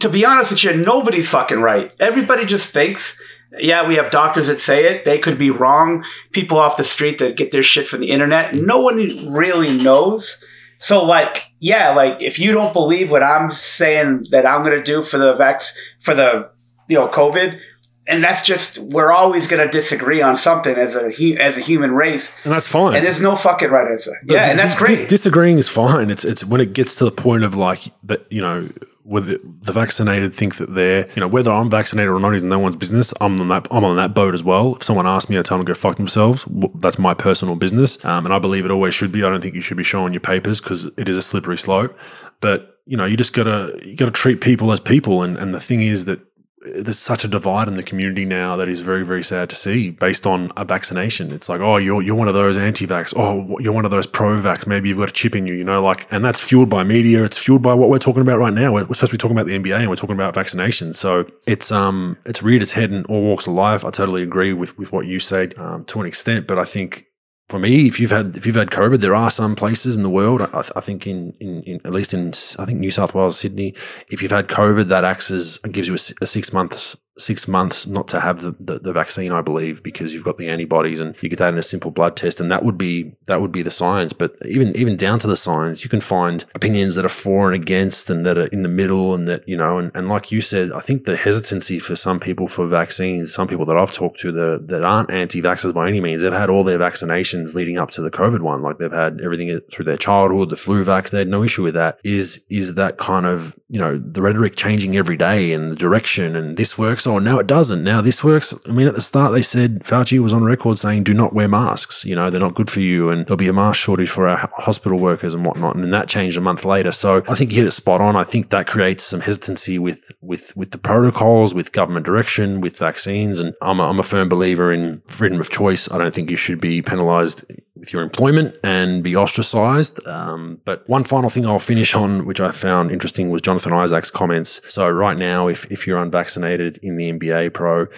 to 0.00 0.08
be 0.08 0.24
honest 0.24 0.50
with 0.50 0.64
you, 0.64 0.76
nobody's 0.76 1.30
fucking 1.30 1.60
right. 1.60 1.92
Everybody 1.98 2.44
just 2.44 2.72
thinks, 2.72 3.20
yeah, 3.58 3.86
we 3.86 3.96
have 3.96 4.10
doctors 4.10 4.46
that 4.46 4.58
say 4.58 4.86
it. 4.86 5.04
They 5.04 5.18
could 5.18 5.38
be 5.38 5.50
wrong. 5.50 6.04
People 6.32 6.58
off 6.58 6.76
the 6.76 6.84
street 6.84 7.18
that 7.18 7.36
get 7.36 7.50
their 7.50 7.62
shit 7.62 7.86
from 7.86 8.00
the 8.00 8.10
internet. 8.10 8.54
No 8.54 8.80
one 8.80 9.32
really 9.32 9.76
knows. 9.76 10.42
So, 10.78 11.04
like, 11.04 11.52
yeah, 11.60 11.94
like 11.94 12.20
if 12.22 12.38
you 12.38 12.52
don't 12.52 12.72
believe 12.72 13.10
what 13.10 13.22
I'm 13.22 13.50
saying 13.50 14.26
that 14.30 14.46
I'm 14.46 14.64
going 14.64 14.76
to 14.76 14.82
do 14.82 15.02
for 15.02 15.18
the 15.18 15.36
vax, 15.36 15.74
for 16.00 16.14
the 16.14 16.50
you 16.92 16.98
know 16.98 17.08
COVID, 17.08 17.58
and 18.06 18.22
that's 18.22 18.42
just 18.42 18.78
we're 18.78 19.12
always 19.12 19.46
going 19.46 19.62
to 19.64 19.70
disagree 19.70 20.20
on 20.20 20.36
something 20.36 20.76
as 20.76 20.94
a 20.94 21.12
as 21.38 21.56
a 21.56 21.60
human 21.60 21.92
race, 21.92 22.34
and 22.44 22.52
that's 22.52 22.66
fine. 22.66 22.96
And 22.96 23.04
there's 23.04 23.22
no 23.22 23.34
fucking 23.36 23.70
right 23.70 23.90
answer. 23.90 24.12
But 24.24 24.34
yeah, 24.34 24.50
and 24.50 24.58
that's 24.58 24.76
great. 24.76 25.08
disagreeing 25.08 25.58
is 25.58 25.68
fine. 25.68 26.10
It's 26.10 26.24
it's 26.24 26.44
when 26.44 26.60
it 26.60 26.72
gets 26.72 26.96
to 26.96 27.04
the 27.04 27.10
point 27.10 27.44
of 27.44 27.54
like 27.54 27.92
that, 28.04 28.26
you 28.30 28.42
know, 28.42 28.68
whether 29.04 29.38
the 29.38 29.72
vaccinated 29.72 30.34
think 30.34 30.56
that 30.56 30.74
they're, 30.74 31.08
you 31.14 31.20
know, 31.20 31.28
whether 31.28 31.50
I'm 31.50 31.68
vaccinated 31.70 32.10
or 32.10 32.20
not 32.20 32.34
is 32.34 32.42
no 32.42 32.58
one's 32.58 32.76
business. 32.76 33.12
I'm 33.20 33.40
on 33.40 33.48
that, 33.48 33.66
I'm 33.70 33.84
on 33.84 33.96
that 33.96 34.14
boat 34.14 34.34
as 34.34 34.44
well. 34.44 34.76
If 34.76 34.84
someone 34.84 35.06
asks 35.06 35.28
me, 35.28 35.38
I 35.38 35.42
tell 35.42 35.58
them 35.58 35.66
to 35.66 35.72
go 35.72 35.74
fuck 35.74 35.96
themselves. 35.96 36.46
That's 36.76 36.98
my 36.98 37.14
personal 37.14 37.56
business. 37.56 38.02
Um, 38.04 38.24
and 38.26 38.34
I 38.34 38.38
believe 38.38 38.64
it 38.64 38.70
always 38.70 38.94
should 38.94 39.10
be. 39.10 39.24
I 39.24 39.28
don't 39.28 39.42
think 39.42 39.54
you 39.54 39.60
should 39.60 39.76
be 39.76 39.84
showing 39.84 40.12
your 40.12 40.20
papers 40.20 40.60
because 40.60 40.84
it 40.96 41.08
is 41.08 41.16
a 41.16 41.22
slippery 41.22 41.58
slope. 41.58 41.96
But, 42.40 42.78
you 42.86 42.96
know, 42.96 43.04
you 43.04 43.16
just 43.16 43.32
gotta, 43.32 43.78
you 43.84 43.96
gotta 43.96 44.12
treat 44.12 44.40
people 44.40 44.70
as 44.72 44.80
people. 44.80 45.22
And, 45.22 45.36
and 45.36 45.52
the 45.52 45.60
thing 45.60 45.82
is 45.82 46.04
that 46.04 46.20
there's 46.64 46.98
such 46.98 47.24
a 47.24 47.28
divide 47.28 47.68
in 47.68 47.76
the 47.76 47.82
community 47.82 48.24
now 48.24 48.56
that 48.56 48.68
is 48.68 48.80
very 48.80 49.04
very 49.04 49.22
sad 49.22 49.50
to 49.50 49.56
see 49.56 49.90
based 49.90 50.26
on 50.26 50.52
a 50.56 50.64
vaccination. 50.64 51.32
It's 51.32 51.48
like 51.48 51.60
oh 51.60 51.76
you're 51.76 52.02
you're 52.02 52.14
one 52.14 52.28
of 52.28 52.34
those 52.34 52.56
anti-vax. 52.56 53.14
Oh 53.16 53.58
you're 53.58 53.72
one 53.72 53.84
of 53.84 53.90
those 53.90 54.06
pro-vax. 54.06 54.66
Maybe 54.66 54.88
you've 54.88 54.98
got 54.98 55.08
a 55.08 55.12
chip 55.12 55.34
in 55.34 55.46
you 55.46 55.54
you 55.54 55.64
know 55.64 55.82
like 55.82 56.06
and 56.10 56.24
that's 56.24 56.40
fueled 56.40 56.68
by 56.68 56.84
media. 56.84 57.24
It's 57.24 57.38
fueled 57.38 57.62
by 57.62 57.74
what 57.74 57.88
we're 57.88 57.98
talking 57.98 58.22
about 58.22 58.38
right 58.38 58.52
now. 58.52 58.72
We're, 58.72 58.82
supposed 58.92 59.12
to 59.12 59.12
be 59.12 59.18
talking 59.18 59.36
about 59.36 59.46
the 59.46 59.58
NBA 59.58 59.80
and 59.80 59.88
we're 59.88 59.96
talking 59.96 60.14
about 60.14 60.34
vaccinations 60.34 60.96
so 60.96 61.24
it's 61.46 61.72
um 61.72 62.16
it's 62.24 62.42
reared 62.42 62.62
its 62.62 62.72
head 62.72 62.92
in 62.92 63.04
all 63.06 63.22
walks 63.22 63.46
of 63.46 63.54
life. 63.54 63.84
I 63.84 63.90
totally 63.90 64.22
agree 64.22 64.52
with 64.52 64.78
with 64.78 64.92
what 64.92 65.06
you 65.06 65.18
said 65.18 65.58
um, 65.58 65.84
to 65.86 66.00
an 66.00 66.06
extent 66.06 66.46
but 66.46 66.58
I 66.58 66.64
think 66.64 67.06
for 67.52 67.58
me, 67.58 67.86
if 67.86 68.00
you've 68.00 68.10
had 68.10 68.34
if 68.38 68.46
you've 68.46 68.56
had 68.56 68.70
COVID, 68.70 69.02
there 69.02 69.14
are 69.14 69.30
some 69.30 69.54
places 69.54 69.94
in 69.94 70.02
the 70.02 70.08
world. 70.08 70.40
I, 70.40 70.64
I 70.74 70.80
think 70.80 71.06
in, 71.06 71.34
in, 71.38 71.62
in, 71.64 71.80
at 71.84 71.92
least 71.92 72.14
in 72.14 72.28
I 72.58 72.64
think 72.64 72.80
New 72.80 72.90
South 72.90 73.14
Wales, 73.14 73.38
Sydney, 73.38 73.74
if 74.08 74.22
you've 74.22 74.32
had 74.32 74.48
COVID, 74.48 74.88
that 74.88 75.04
acts 75.04 75.30
as 75.30 75.58
gives 75.58 75.86
you 75.86 75.94
a, 75.94 76.24
a 76.24 76.26
six 76.26 76.50
months 76.50 76.96
six 77.18 77.46
months 77.46 77.86
not 77.86 78.08
to 78.08 78.20
have 78.20 78.40
the, 78.40 78.54
the, 78.58 78.78
the, 78.78 78.92
vaccine, 78.92 79.32
I 79.32 79.42
believe, 79.42 79.82
because 79.82 80.14
you've 80.14 80.24
got 80.24 80.38
the 80.38 80.48
antibodies 80.48 81.00
and 81.00 81.14
you 81.22 81.28
get 81.28 81.38
that 81.38 81.52
in 81.52 81.58
a 81.58 81.62
simple 81.62 81.90
blood 81.90 82.16
test, 82.16 82.40
and 82.40 82.50
that 82.50 82.64
would 82.64 82.78
be 82.78 83.14
that 83.26 83.40
would 83.40 83.52
be 83.52 83.62
the 83.62 83.70
science. 83.70 84.12
But 84.12 84.36
even 84.46 84.74
even 84.76 84.96
down 84.96 85.18
to 85.20 85.26
the 85.26 85.36
science, 85.36 85.84
you 85.84 85.90
can 85.90 86.00
find 86.00 86.44
opinions 86.54 86.94
that 86.94 87.04
are 87.04 87.10
for 87.10 87.52
and 87.52 87.62
against, 87.62 88.08
and 88.10 88.24
that 88.26 88.38
are 88.38 88.46
in 88.46 88.62
the 88.62 88.68
middle, 88.68 89.14
and 89.14 89.28
that 89.28 89.46
you 89.46 89.56
know, 89.56 89.78
and, 89.78 89.90
and 89.94 90.08
like 90.08 90.32
you 90.32 90.40
said, 90.40 90.72
I 90.72 90.80
think 90.80 91.04
the 91.04 91.16
hesitancy 91.16 91.78
for 91.78 91.96
some 91.96 92.18
people 92.18 92.48
for 92.48 92.66
vaccines, 92.66 93.32
some 93.32 93.48
people 93.48 93.66
that 93.66 93.76
I've 93.76 93.92
talked 93.92 94.20
to 94.20 94.32
that 94.32 94.68
that 94.68 94.82
aren't 94.82 95.10
anti-vaxxers 95.10 95.74
by 95.74 95.88
any 95.88 96.00
means, 96.00 96.22
they've 96.22 96.32
had 96.32 96.50
all 96.50 96.64
their 96.64 96.78
vaccinations 96.78 97.54
leading 97.54 97.78
up 97.78 97.90
to 97.92 98.02
the 98.02 98.10
COVID 98.10 98.40
one, 98.40 98.62
like 98.62 98.78
they've 98.78 98.90
had 98.90 99.20
everything 99.22 99.60
through 99.70 99.84
their 99.84 99.96
childhood, 99.96 100.50
the 100.50 100.56
flu 100.56 100.84
vax, 100.84 101.10
they 101.10 101.18
had 101.18 101.28
no 101.28 101.44
issue 101.44 101.62
with 101.62 101.74
that. 101.74 101.98
Is 102.04 102.44
is 102.48 102.74
that 102.74 102.98
kind 102.98 103.26
of 103.26 103.56
you 103.68 103.78
know 103.78 103.98
the 103.98 104.22
rhetoric 104.22 104.56
changing 104.56 104.96
every 104.96 105.16
day 105.16 105.52
and 105.52 105.70
the 105.72 105.76
direction, 105.76 106.36
and 106.36 106.56
this 106.56 106.78
works 106.78 107.01
oh, 107.06 107.18
now 107.18 107.38
it 107.38 107.46
doesn't. 107.46 107.82
Now 107.82 108.00
this 108.00 108.22
works. 108.22 108.54
I 108.66 108.72
mean, 108.72 108.86
at 108.86 108.94
the 108.94 109.00
start, 109.00 109.32
they 109.32 109.42
said 109.42 109.84
Fauci 109.84 110.18
was 110.18 110.32
on 110.32 110.44
record 110.44 110.78
saying, 110.78 111.04
do 111.04 111.14
not 111.14 111.32
wear 111.32 111.48
masks. 111.48 112.04
You 112.04 112.14
know, 112.14 112.30
they're 112.30 112.40
not 112.40 112.54
good 112.54 112.70
for 112.70 112.80
you. 112.80 113.10
And 113.10 113.26
there'll 113.26 113.36
be 113.36 113.48
a 113.48 113.52
mask 113.52 113.80
shortage 113.80 114.10
for 114.10 114.28
our 114.28 114.50
hospital 114.56 114.98
workers 114.98 115.34
and 115.34 115.44
whatnot. 115.44 115.74
And 115.74 115.84
then 115.84 115.90
that 115.90 116.08
changed 116.08 116.36
a 116.36 116.40
month 116.40 116.64
later. 116.64 116.92
So 116.92 117.22
I 117.28 117.34
think 117.34 117.50
you 117.52 117.58
hit 117.58 117.66
it 117.66 117.72
spot 117.72 118.00
on. 118.00 118.16
I 118.16 118.24
think 118.24 118.50
that 118.50 118.66
creates 118.66 119.04
some 119.04 119.20
hesitancy 119.20 119.78
with, 119.78 120.10
with, 120.20 120.56
with 120.56 120.70
the 120.70 120.78
protocols, 120.78 121.54
with 121.54 121.72
government 121.72 122.06
direction, 122.06 122.60
with 122.60 122.76
vaccines. 122.76 123.40
And 123.40 123.54
I'm 123.62 123.80
a, 123.80 123.88
I'm 123.88 124.00
a 124.00 124.04
firm 124.04 124.28
believer 124.28 124.72
in 124.72 125.02
freedom 125.06 125.40
of 125.40 125.50
choice. 125.50 125.90
I 125.90 125.98
don't 125.98 126.14
think 126.14 126.30
you 126.30 126.36
should 126.36 126.60
be 126.60 126.82
penalized 126.82 127.44
with 127.82 127.92
your 127.92 128.02
employment 128.02 128.54
and 128.62 129.02
be 129.02 129.16
ostracized. 129.16 130.06
Um, 130.06 130.60
but 130.64 130.88
one 130.88 131.02
final 131.02 131.28
thing 131.28 131.44
I'll 131.44 131.58
finish 131.58 131.96
on, 131.96 132.26
which 132.26 132.40
I 132.40 132.52
found 132.52 132.92
interesting, 132.92 133.28
was 133.28 133.42
Jonathan 133.42 133.72
Isaac's 133.72 134.08
comments. 134.08 134.60
So 134.68 134.88
right 134.88 135.18
now, 135.18 135.48
if, 135.48 135.66
if 135.70 135.84
you're 135.84 136.00
unvaccinated 136.00 136.78
in 136.80 136.96
the 136.96 137.12
NBA 137.12 137.52
pro 137.52 137.88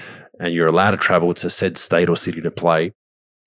and 0.40 0.54
you're 0.54 0.68
allowed 0.68 0.92
to 0.92 0.96
travel 0.96 1.34
to 1.34 1.50
said 1.50 1.76
state 1.76 2.08
or 2.08 2.16
city 2.16 2.40
to 2.40 2.50
play, 2.50 2.92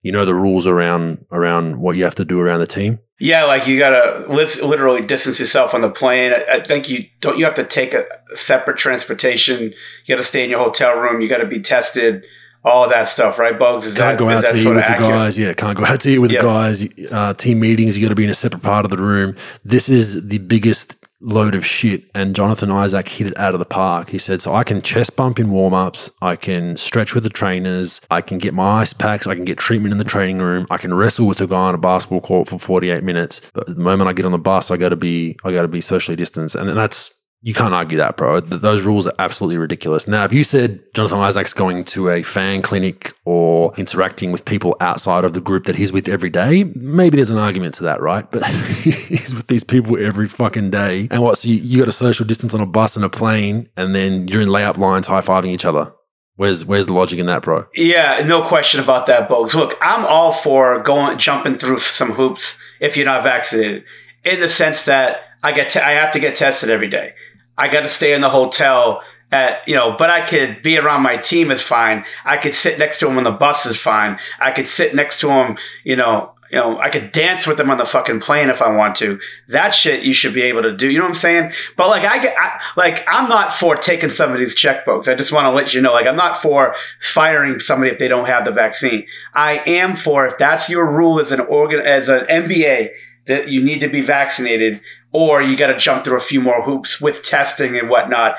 you 0.04 0.12
know 0.12 0.26
the 0.26 0.36
rules 0.36 0.68
around 0.68 1.26
around 1.32 1.80
what 1.80 1.98
you 1.98 2.04
have 2.04 2.16
to 2.16 2.24
do 2.24 2.40
around 2.40 2.60
the 2.60 2.68
team. 2.68 3.00
Yeah, 3.20 3.46
like 3.46 3.68
you 3.68 3.80
gotta 3.80 4.28
literally 4.30 5.04
distance 5.04 5.40
yourself 5.40 5.74
on 5.74 5.82
the 5.82 5.90
plane. 5.90 6.34
I 6.34 6.62
think 6.62 6.88
you 6.88 7.06
don't. 7.20 7.40
You 7.40 7.46
have 7.46 7.56
to 7.56 7.66
take 7.66 7.96
a 7.96 8.06
separate 8.36 8.78
transportation. 8.78 9.64
You 9.64 10.16
got 10.16 10.18
to 10.18 10.24
stay 10.24 10.44
in 10.44 10.52
your 10.52 10.64
hotel 10.64 10.96
room. 10.96 11.20
You 11.20 11.28
got 11.28 11.40
to 11.40 11.48
be 11.48 11.60
tested 11.60 12.24
all 12.64 12.90
that 12.90 13.08
stuff, 13.08 13.40
right? 13.40 13.58
Bugs 13.58 13.86
is 13.86 13.96
can't 13.96 14.18
that, 14.18 14.24
go 14.24 14.30
out 14.30 14.42
to 14.46 14.56
eat 14.56 14.68
with 14.68 14.78
accurate? 14.78 15.02
the 15.02 15.08
guys. 15.08 15.38
Yeah, 15.38 15.54
can't 15.54 15.78
go 15.78 15.86
out 15.86 16.00
to 16.02 16.10
eat 16.10 16.20
with 16.20 16.32
the 16.32 16.38
guys. 16.38 16.88
Uh, 17.12 17.34
team 17.34 17.60
meetings, 17.60 17.98
you 17.98 18.04
got 18.04 18.10
to 18.10 18.16
be 18.16 18.24
in 18.24 18.30
a 18.30 18.34
separate 18.36 18.64
part 18.64 18.86
of 18.86 18.92
the 18.92 18.98
room. 18.98 19.36
This 19.64 19.90
is 19.90 20.28
the 20.28 20.40
biggest 20.40 20.98
load 21.20 21.56
of 21.56 21.66
shit. 21.66 22.04
And 22.14 22.36
Jonathan 22.36 22.70
Isaac 22.72 23.10
hit 23.10 23.28
it 23.28 23.38
out 23.38 23.56
of 23.56 23.60
the 23.60 23.66
park. 23.66 24.10
He 24.10 24.18
said, 24.18 24.42
"So 24.42 24.54
I 24.54 24.64
can 24.64 24.82
chest 24.82 25.16
bump 25.16 25.40
in 25.40 25.50
warm 25.50 25.74
ups. 25.74 26.12
I 26.22 26.36
can 26.36 26.78
stretch 26.78 27.16
with 27.16 27.24
the 27.24 27.30
trainers. 27.30 28.02
I 28.12 28.22
can 28.22 28.38
get 28.38 28.54
my 28.54 28.82
ice 28.82 28.94
packs. 28.94 29.28
I 29.28 29.36
can 29.36 29.46
get 29.46 29.58
treatment 29.58 29.92
in 29.92 29.98
the 29.98 30.04
training 30.04 30.40
room. 30.40 30.68
I 30.70 30.78
can 30.78 30.94
wrestle 30.94 31.28
with 31.28 31.42
a 31.42 31.48
guy 31.48 31.56
on 31.56 31.76
a 31.76 31.80
basketball 31.80 32.22
court 32.22 32.48
for 32.48 32.60
48 32.60 33.04
minutes. 33.04 33.42
But 33.54 33.68
the 33.68 33.76
moment 33.76 34.10
I 34.10 34.14
get 34.14 34.26
on 34.26 34.32
the 34.32 34.38
bus, 34.38 34.70
I 34.70 34.78
got 34.78 34.90
to 34.90 34.96
be 34.96 35.38
I 35.44 35.52
got 35.52 35.64
to 35.64 35.68
be 35.68 35.82
socially 35.82 36.16
distanced, 36.16 36.56
and 36.56 36.78
that's 36.78 37.14
you 37.42 37.54
can't 37.54 37.74
argue 37.74 37.98
that, 38.00 38.18
bro. 38.18 38.40
Those 38.40 38.82
rules 38.82 39.06
are 39.06 39.14
absolutely 39.20 39.58
ridiculous. 39.58 40.08
Now, 40.08 40.26
if 40.26 40.34
you 40.34 40.44
said 40.44 40.82
Jonathan 40.94 41.20
Isaac's 41.20 41.54
going 41.54 41.84
to 41.86 42.10
a 42.10 42.24
fan 42.24 42.64
clinic 42.64 43.14
or 43.26 43.76
interacting 43.78 44.32
with 44.32 44.44
people 44.44 44.76
outside 44.82 45.24
of 45.24 45.34
the 45.34 45.42
group 45.42 45.66
that 45.66 45.76
he's 45.76 45.92
with 45.92 46.10
every 46.10 46.32
day, 46.32 46.64
maybe 46.76 47.18
there's 47.18 47.30
an 47.30 47.38
argument 47.38 47.76
to 47.76 47.84
that, 47.84 48.02
right? 48.02 48.30
But 48.30 48.46
he's 48.82 49.36
with 49.36 49.48
these 49.48 49.64
people 49.64 50.04
every 50.04 50.28
fucking 50.28 50.72
day. 50.72 51.08
And 51.12 51.22
what? 51.22 51.38
So 51.38 51.50
you, 51.50 51.56
you 51.56 51.80
got 51.80 51.88
a 51.88 51.94
social 51.94 52.26
distance 52.26 52.56
on 52.56 52.62
a 52.62 52.66
bus 52.66 52.96
and 52.96 53.06
a 53.06 53.10
plane, 53.10 53.70
and 53.78 53.96
then 53.96 54.28
you're 54.28 54.42
in 54.42 54.50
layup 54.50 54.78
lines 54.78 55.06
high 55.06 55.22
fiving 55.22 55.54
each 55.54 55.66
other. 55.66 55.94
Where's 56.38 56.66
where's 56.66 56.88
the 56.88 56.94
logic 56.94 57.20
in 57.20 57.28
that, 57.28 57.44
bro? 57.44 57.66
Yeah, 57.76 58.24
no 58.26 58.44
question 58.44 58.80
about 58.80 59.08
that, 59.08 59.30
Bogues. 59.30 59.56
Look, 59.56 59.78
I'm 59.82 60.06
all 60.06 60.32
for 60.32 60.82
going 60.82 61.18
jumping 61.18 61.58
through 61.58 61.80
some 61.80 62.14
hoops 62.14 62.60
if 62.80 62.98
you're 62.98 63.08
not 63.08 63.24
vaccinated, 63.24 63.86
in 64.24 64.40
the 64.40 64.48
sense 64.48 64.86
that 64.86 65.22
I 65.44 65.52
get 65.52 65.70
te- 65.70 65.80
I 65.80 65.94
have 65.94 66.12
to 66.12 66.20
get 66.20 66.36
tested 66.36 66.70
every 66.70 66.90
day. 66.90 67.14
I 67.58 67.68
got 67.68 67.82
to 67.82 67.88
stay 67.88 68.14
in 68.14 68.22
the 68.22 68.30
hotel 68.30 69.02
at, 69.32 69.68
you 69.68 69.76
know, 69.76 69.96
but 69.98 70.10
I 70.10 70.26
could 70.26 70.62
be 70.62 70.78
around 70.78 71.02
my 71.02 71.18
team 71.18 71.52
is 71.52 71.62
fine. 71.62 72.06
I 72.24 72.38
could 72.38 72.54
sit 72.54 72.80
next 72.80 73.00
to 73.00 73.08
him 73.08 73.18
on 73.18 73.24
the 73.24 73.32
bus 73.32 73.66
is 73.66 73.78
fine. 73.78 74.20
I 74.40 74.52
could 74.52 74.68
sit 74.68 74.96
next 74.96 75.20
to 75.22 75.30
him, 75.30 75.58
you 75.84 75.96
know, 75.96 76.34
you 76.52 76.58
know, 76.58 76.80
I 76.80 76.90
could 76.90 77.12
dance 77.12 77.46
with 77.46 77.58
them 77.58 77.70
on 77.70 77.78
the 77.78 77.86
fucking 77.86 78.22
plane 78.22 78.50
if 78.50 78.62
I 78.62 78.74
want 78.74 78.96
to. 78.98 79.20
That 79.50 79.72
shit 79.72 80.04
you 80.04 80.14
should 80.14 80.34
be 80.34 80.44
able 80.44 80.62
to 80.62 80.76
do. 80.76 80.90
You 80.90 81.00
know 81.00 81.04
what 81.04 81.10
I'm 81.10 81.16
saying? 81.16 81.52
But 81.76 81.90
like 81.90 82.04
I 82.04 82.22
get, 82.22 82.36
I, 82.38 82.62
like 82.78 83.06
I'm 83.08 83.28
not 83.28 83.54
for 83.54 83.76
taking 83.76 84.10
some 84.10 84.32
of 84.32 84.40
these 84.40 84.56
checkbooks. 84.56 85.12
I 85.12 85.16
just 85.16 85.32
want 85.32 85.46
to 85.46 85.52
let 85.52 85.74
you 85.74 85.82
know, 85.82 85.92
like 85.92 86.08
I'm 86.08 86.16
not 86.16 86.42
for 86.42 86.76
firing 87.02 87.60
somebody 87.60 87.92
if 87.92 88.00
they 88.00 88.08
don't 88.08 88.28
have 88.28 88.46
the 88.46 88.52
vaccine. 88.52 89.08
I 89.34 89.62
am 89.68 89.98
for 89.98 90.26
if 90.26 90.38
that's 90.38 90.70
your 90.70 90.90
rule 90.90 91.20
as 91.20 91.32
an 91.34 91.42
organ 91.42 91.82
as 91.82 92.08
an 92.08 92.26
NBA 92.28 92.92
that 93.26 93.50
you 93.50 93.62
need 93.62 93.80
to 93.80 93.90
be 93.90 94.02
vaccinated 94.02 94.80
or 95.12 95.42
you 95.42 95.56
got 95.56 95.68
to 95.68 95.78
jump 95.78 96.04
through 96.04 96.18
a 96.18 96.22
few 96.22 96.42
more 96.42 96.64
hoops 96.64 97.02
with 97.02 97.24
testing 97.24 97.78
and 97.78 97.90
whatnot 97.90 98.38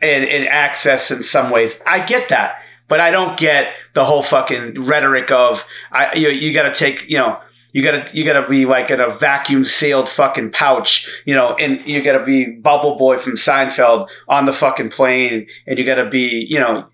and, 0.00 0.24
and 0.24 0.46
access 0.46 1.10
in 1.10 1.22
some 1.22 1.50
ways. 1.50 1.78
I 1.86 2.04
get 2.04 2.28
that, 2.28 2.56
but 2.88 3.00
I 3.00 3.10
don't 3.10 3.38
get 3.38 3.72
the 3.94 4.04
whole 4.04 4.22
fucking 4.22 4.82
rhetoric 4.84 5.30
of 5.30 5.66
I 5.90 6.14
you, 6.14 6.28
you 6.28 6.52
got 6.52 6.62
to 6.62 6.74
take 6.74 7.08
you 7.08 7.18
know 7.18 7.38
you 7.72 7.82
gotta 7.82 8.06
you 8.16 8.24
gotta 8.24 8.46
be 8.48 8.66
like 8.66 8.90
in 8.90 9.00
a 9.00 9.10
vacuum 9.10 9.64
sealed 9.64 10.08
fucking 10.08 10.52
pouch, 10.52 11.08
you 11.24 11.34
know, 11.34 11.56
and 11.56 11.84
you 11.86 12.02
gotta 12.02 12.24
be 12.24 12.44
Bubble 12.44 12.96
Boy 12.98 13.18
from 13.18 13.32
Seinfeld 13.32 14.08
on 14.28 14.44
the 14.44 14.52
fucking 14.52 14.90
plane, 14.90 15.46
and 15.66 15.78
you 15.78 15.84
gotta 15.84 16.08
be, 16.08 16.46
you 16.48 16.60
know, 16.60 16.86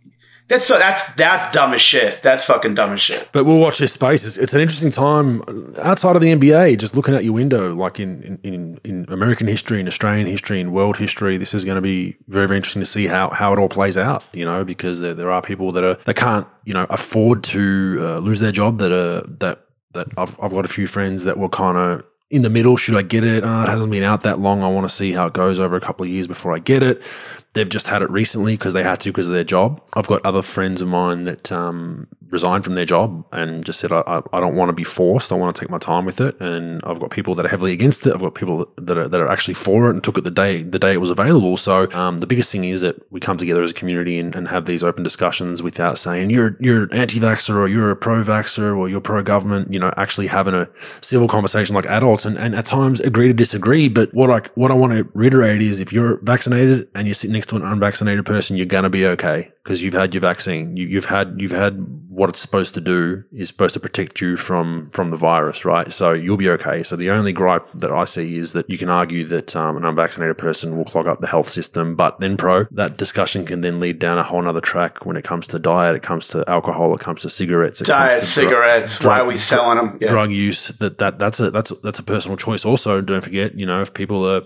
that's 0.48 0.64
so 0.64 0.78
that's 0.78 1.12
that's 1.14 1.54
dumb 1.54 1.74
as 1.74 1.82
shit. 1.82 2.22
That's 2.22 2.42
fucking 2.42 2.74
dumb 2.74 2.94
as 2.94 3.00
shit. 3.02 3.28
But 3.32 3.44
we'll 3.44 3.58
watch 3.58 3.78
this 3.78 3.92
space. 3.92 4.24
It's, 4.24 4.38
it's, 4.38 4.54
an 4.54 4.62
interesting 4.62 4.90
time 4.90 5.74
outside 5.78 6.16
of 6.16 6.22
the 6.22 6.34
NBA. 6.34 6.78
Just 6.78 6.96
looking 6.96 7.14
out 7.14 7.22
your 7.22 7.34
window, 7.34 7.74
like 7.74 8.00
in, 8.00 8.38
in 8.42 8.80
in 8.82 9.04
American 9.10 9.46
history, 9.46 9.78
in 9.78 9.86
Australian 9.86 10.26
history, 10.26 10.58
in 10.58 10.72
world 10.72 10.96
history, 10.96 11.36
this 11.36 11.52
is 11.52 11.64
going 11.64 11.76
to 11.76 11.82
be 11.82 12.16
very 12.28 12.46
very 12.48 12.56
interesting 12.56 12.80
to 12.80 12.86
see 12.86 13.06
how 13.06 13.28
how 13.28 13.52
it 13.52 13.58
all 13.58 13.68
plays 13.68 13.98
out. 13.98 14.24
You 14.32 14.46
know, 14.46 14.64
because 14.64 15.00
there, 15.00 15.12
there 15.12 15.30
are 15.30 15.42
people 15.42 15.70
that 15.72 15.84
are 15.84 15.98
that 16.06 16.16
can't 16.16 16.46
you 16.64 16.72
know 16.72 16.86
afford 16.88 17.44
to 17.44 17.98
uh, 18.00 18.18
lose 18.18 18.40
their 18.40 18.52
job. 18.52 18.78
That 18.78 18.90
are 18.90 19.20
that 19.40 19.66
that 19.92 20.06
I've 20.16 20.40
I've 20.40 20.52
got 20.52 20.64
a 20.64 20.68
few 20.68 20.86
friends 20.86 21.24
that 21.24 21.38
were 21.38 21.50
kind 21.50 21.76
of 21.76 22.04
in 22.30 22.40
the 22.40 22.50
middle. 22.50 22.78
Should 22.78 22.96
I 22.96 23.02
get 23.02 23.22
it? 23.22 23.44
Uh, 23.44 23.64
it 23.64 23.68
hasn't 23.68 23.90
been 23.90 24.02
out 24.02 24.22
that 24.22 24.40
long. 24.40 24.62
I 24.62 24.68
want 24.68 24.88
to 24.88 24.94
see 24.94 25.12
how 25.12 25.26
it 25.26 25.34
goes 25.34 25.58
over 25.58 25.76
a 25.76 25.80
couple 25.80 26.04
of 26.04 26.10
years 26.10 26.26
before 26.26 26.54
I 26.54 26.58
get 26.58 26.82
it. 26.82 27.02
They've 27.58 27.68
just 27.68 27.88
had 27.88 28.02
it 28.02 28.10
recently 28.10 28.54
because 28.54 28.72
they 28.72 28.84
had 28.84 29.00
to 29.00 29.10
because 29.10 29.26
of 29.26 29.34
their 29.34 29.42
job. 29.42 29.82
I've 29.94 30.06
got 30.06 30.24
other 30.24 30.42
friends 30.42 30.80
of 30.80 30.86
mine 30.86 31.24
that 31.24 31.50
um, 31.50 32.06
resigned 32.30 32.62
from 32.62 32.76
their 32.76 32.84
job 32.84 33.24
and 33.32 33.64
just 33.64 33.80
said, 33.80 33.90
I, 33.90 34.22
I 34.32 34.38
don't 34.38 34.54
want 34.54 34.68
to 34.68 34.72
be 34.72 34.84
forced. 34.84 35.32
I 35.32 35.34
want 35.34 35.56
to 35.56 35.60
take 35.60 35.70
my 35.70 35.78
time 35.78 36.04
with 36.04 36.20
it. 36.20 36.40
And 36.40 36.80
I've 36.84 37.00
got 37.00 37.10
people 37.10 37.34
that 37.34 37.44
are 37.44 37.48
heavily 37.48 37.72
against 37.72 38.06
it. 38.06 38.14
I've 38.14 38.20
got 38.20 38.36
people 38.36 38.70
that 38.76 38.96
are, 38.96 39.08
that 39.08 39.20
are 39.20 39.28
actually 39.28 39.54
for 39.54 39.88
it 39.88 39.94
and 39.94 40.04
took 40.04 40.18
it 40.18 40.22
the 40.22 40.30
day 40.30 40.62
the 40.62 40.78
day 40.78 40.92
it 40.92 41.00
was 41.00 41.10
available. 41.10 41.56
So 41.56 41.90
um, 41.92 42.18
the 42.18 42.28
biggest 42.28 42.52
thing 42.52 42.62
is 42.64 42.82
that 42.82 42.94
we 43.10 43.18
come 43.18 43.38
together 43.38 43.62
as 43.64 43.72
a 43.72 43.74
community 43.74 44.20
and, 44.20 44.36
and 44.36 44.46
have 44.46 44.66
these 44.66 44.84
open 44.84 45.02
discussions 45.02 45.60
without 45.60 45.98
saying 45.98 46.30
you're 46.30 46.56
you're 46.60 46.94
anti-vaxxer 46.94 47.56
or 47.56 47.66
you're 47.66 47.90
a 47.90 47.96
pro-vaxxer 47.96 48.76
or 48.78 48.88
you're 48.88 49.00
pro-government. 49.00 49.72
You 49.72 49.80
know, 49.80 49.92
actually 49.96 50.28
having 50.28 50.54
a 50.54 50.68
civil 51.00 51.26
conversation 51.26 51.74
like 51.74 51.86
adults 51.86 52.24
and, 52.24 52.38
and 52.38 52.54
at 52.54 52.66
times 52.66 53.00
agree 53.00 53.26
to 53.26 53.34
disagree. 53.34 53.88
But 53.88 54.14
what 54.14 54.30
I 54.30 54.48
what 54.54 54.70
I 54.70 54.74
want 54.74 54.92
to 54.92 55.08
reiterate 55.14 55.60
is 55.62 55.80
if 55.80 55.92
you're 55.92 56.18
vaccinated 56.18 56.88
and 56.94 57.06
you're 57.06 57.14
sitting 57.14 57.32
next 57.32 57.47
to 57.48 57.56
an 57.56 57.62
unvaccinated 57.62 58.24
person, 58.26 58.56
you're 58.56 58.66
going 58.66 58.84
to 58.84 58.90
be 58.90 59.06
okay 59.06 59.50
because 59.64 59.82
you've 59.82 59.94
had 59.94 60.14
your 60.14 60.20
vaccine. 60.20 60.76
You, 60.76 60.86
you've 60.86 61.04
had 61.04 61.34
you've 61.38 61.50
had 61.50 61.84
what 62.08 62.28
it's 62.28 62.40
supposed 62.40 62.74
to 62.74 62.80
do 62.80 63.22
is 63.32 63.48
supposed 63.48 63.74
to 63.74 63.80
protect 63.80 64.20
you 64.20 64.36
from 64.36 64.90
from 64.90 65.10
the 65.10 65.16
virus, 65.16 65.64
right? 65.64 65.92
So 65.92 66.12
you'll 66.12 66.36
be 66.36 66.48
okay. 66.50 66.82
So 66.82 66.96
the 66.96 67.10
only 67.10 67.32
gripe 67.32 67.66
that 67.74 67.92
I 67.92 68.04
see 68.04 68.38
is 68.38 68.54
that 68.54 68.68
you 68.68 68.78
can 68.78 68.88
argue 68.88 69.26
that 69.28 69.54
um, 69.54 69.76
an 69.76 69.84
unvaccinated 69.84 70.38
person 70.38 70.76
will 70.76 70.84
clog 70.84 71.06
up 71.06 71.18
the 71.18 71.26
health 71.26 71.48
system, 71.48 71.96
but 71.96 72.18
then 72.18 72.36
pro 72.36 72.64
that 72.72 72.96
discussion 72.96 73.44
can 73.44 73.60
then 73.60 73.78
lead 73.78 73.98
down 73.98 74.18
a 74.18 74.22
whole 74.24 74.46
other 74.48 74.60
track 74.60 75.04
when 75.04 75.16
it 75.16 75.24
comes 75.24 75.46
to 75.48 75.58
diet, 75.58 75.96
it 75.96 76.02
comes 76.02 76.28
to 76.28 76.44
alcohol, 76.48 76.94
it 76.94 77.00
comes 77.00 77.22
to 77.22 77.30
cigarettes, 77.30 77.80
it 77.80 77.86
Diet, 77.86 78.20
cigarettes. 78.20 78.98
drug- 78.98 79.10
why 79.10 79.20
are 79.20 79.26
we 79.26 79.36
selling 79.36 79.76
them? 79.76 79.98
Yeah. 80.00 80.08
drug 80.08 80.32
use. 80.32 80.68
That 80.68 80.98
that 80.98 81.18
that's 81.18 81.40
a 81.40 81.50
that's 81.50 81.72
that's 81.82 81.98
a 81.98 82.02
personal 82.02 82.36
choice. 82.36 82.64
Also, 82.64 83.00
don't 83.00 83.22
forget, 83.22 83.54
you 83.54 83.66
know, 83.66 83.82
if 83.82 83.92
people 83.94 84.28
are 84.28 84.42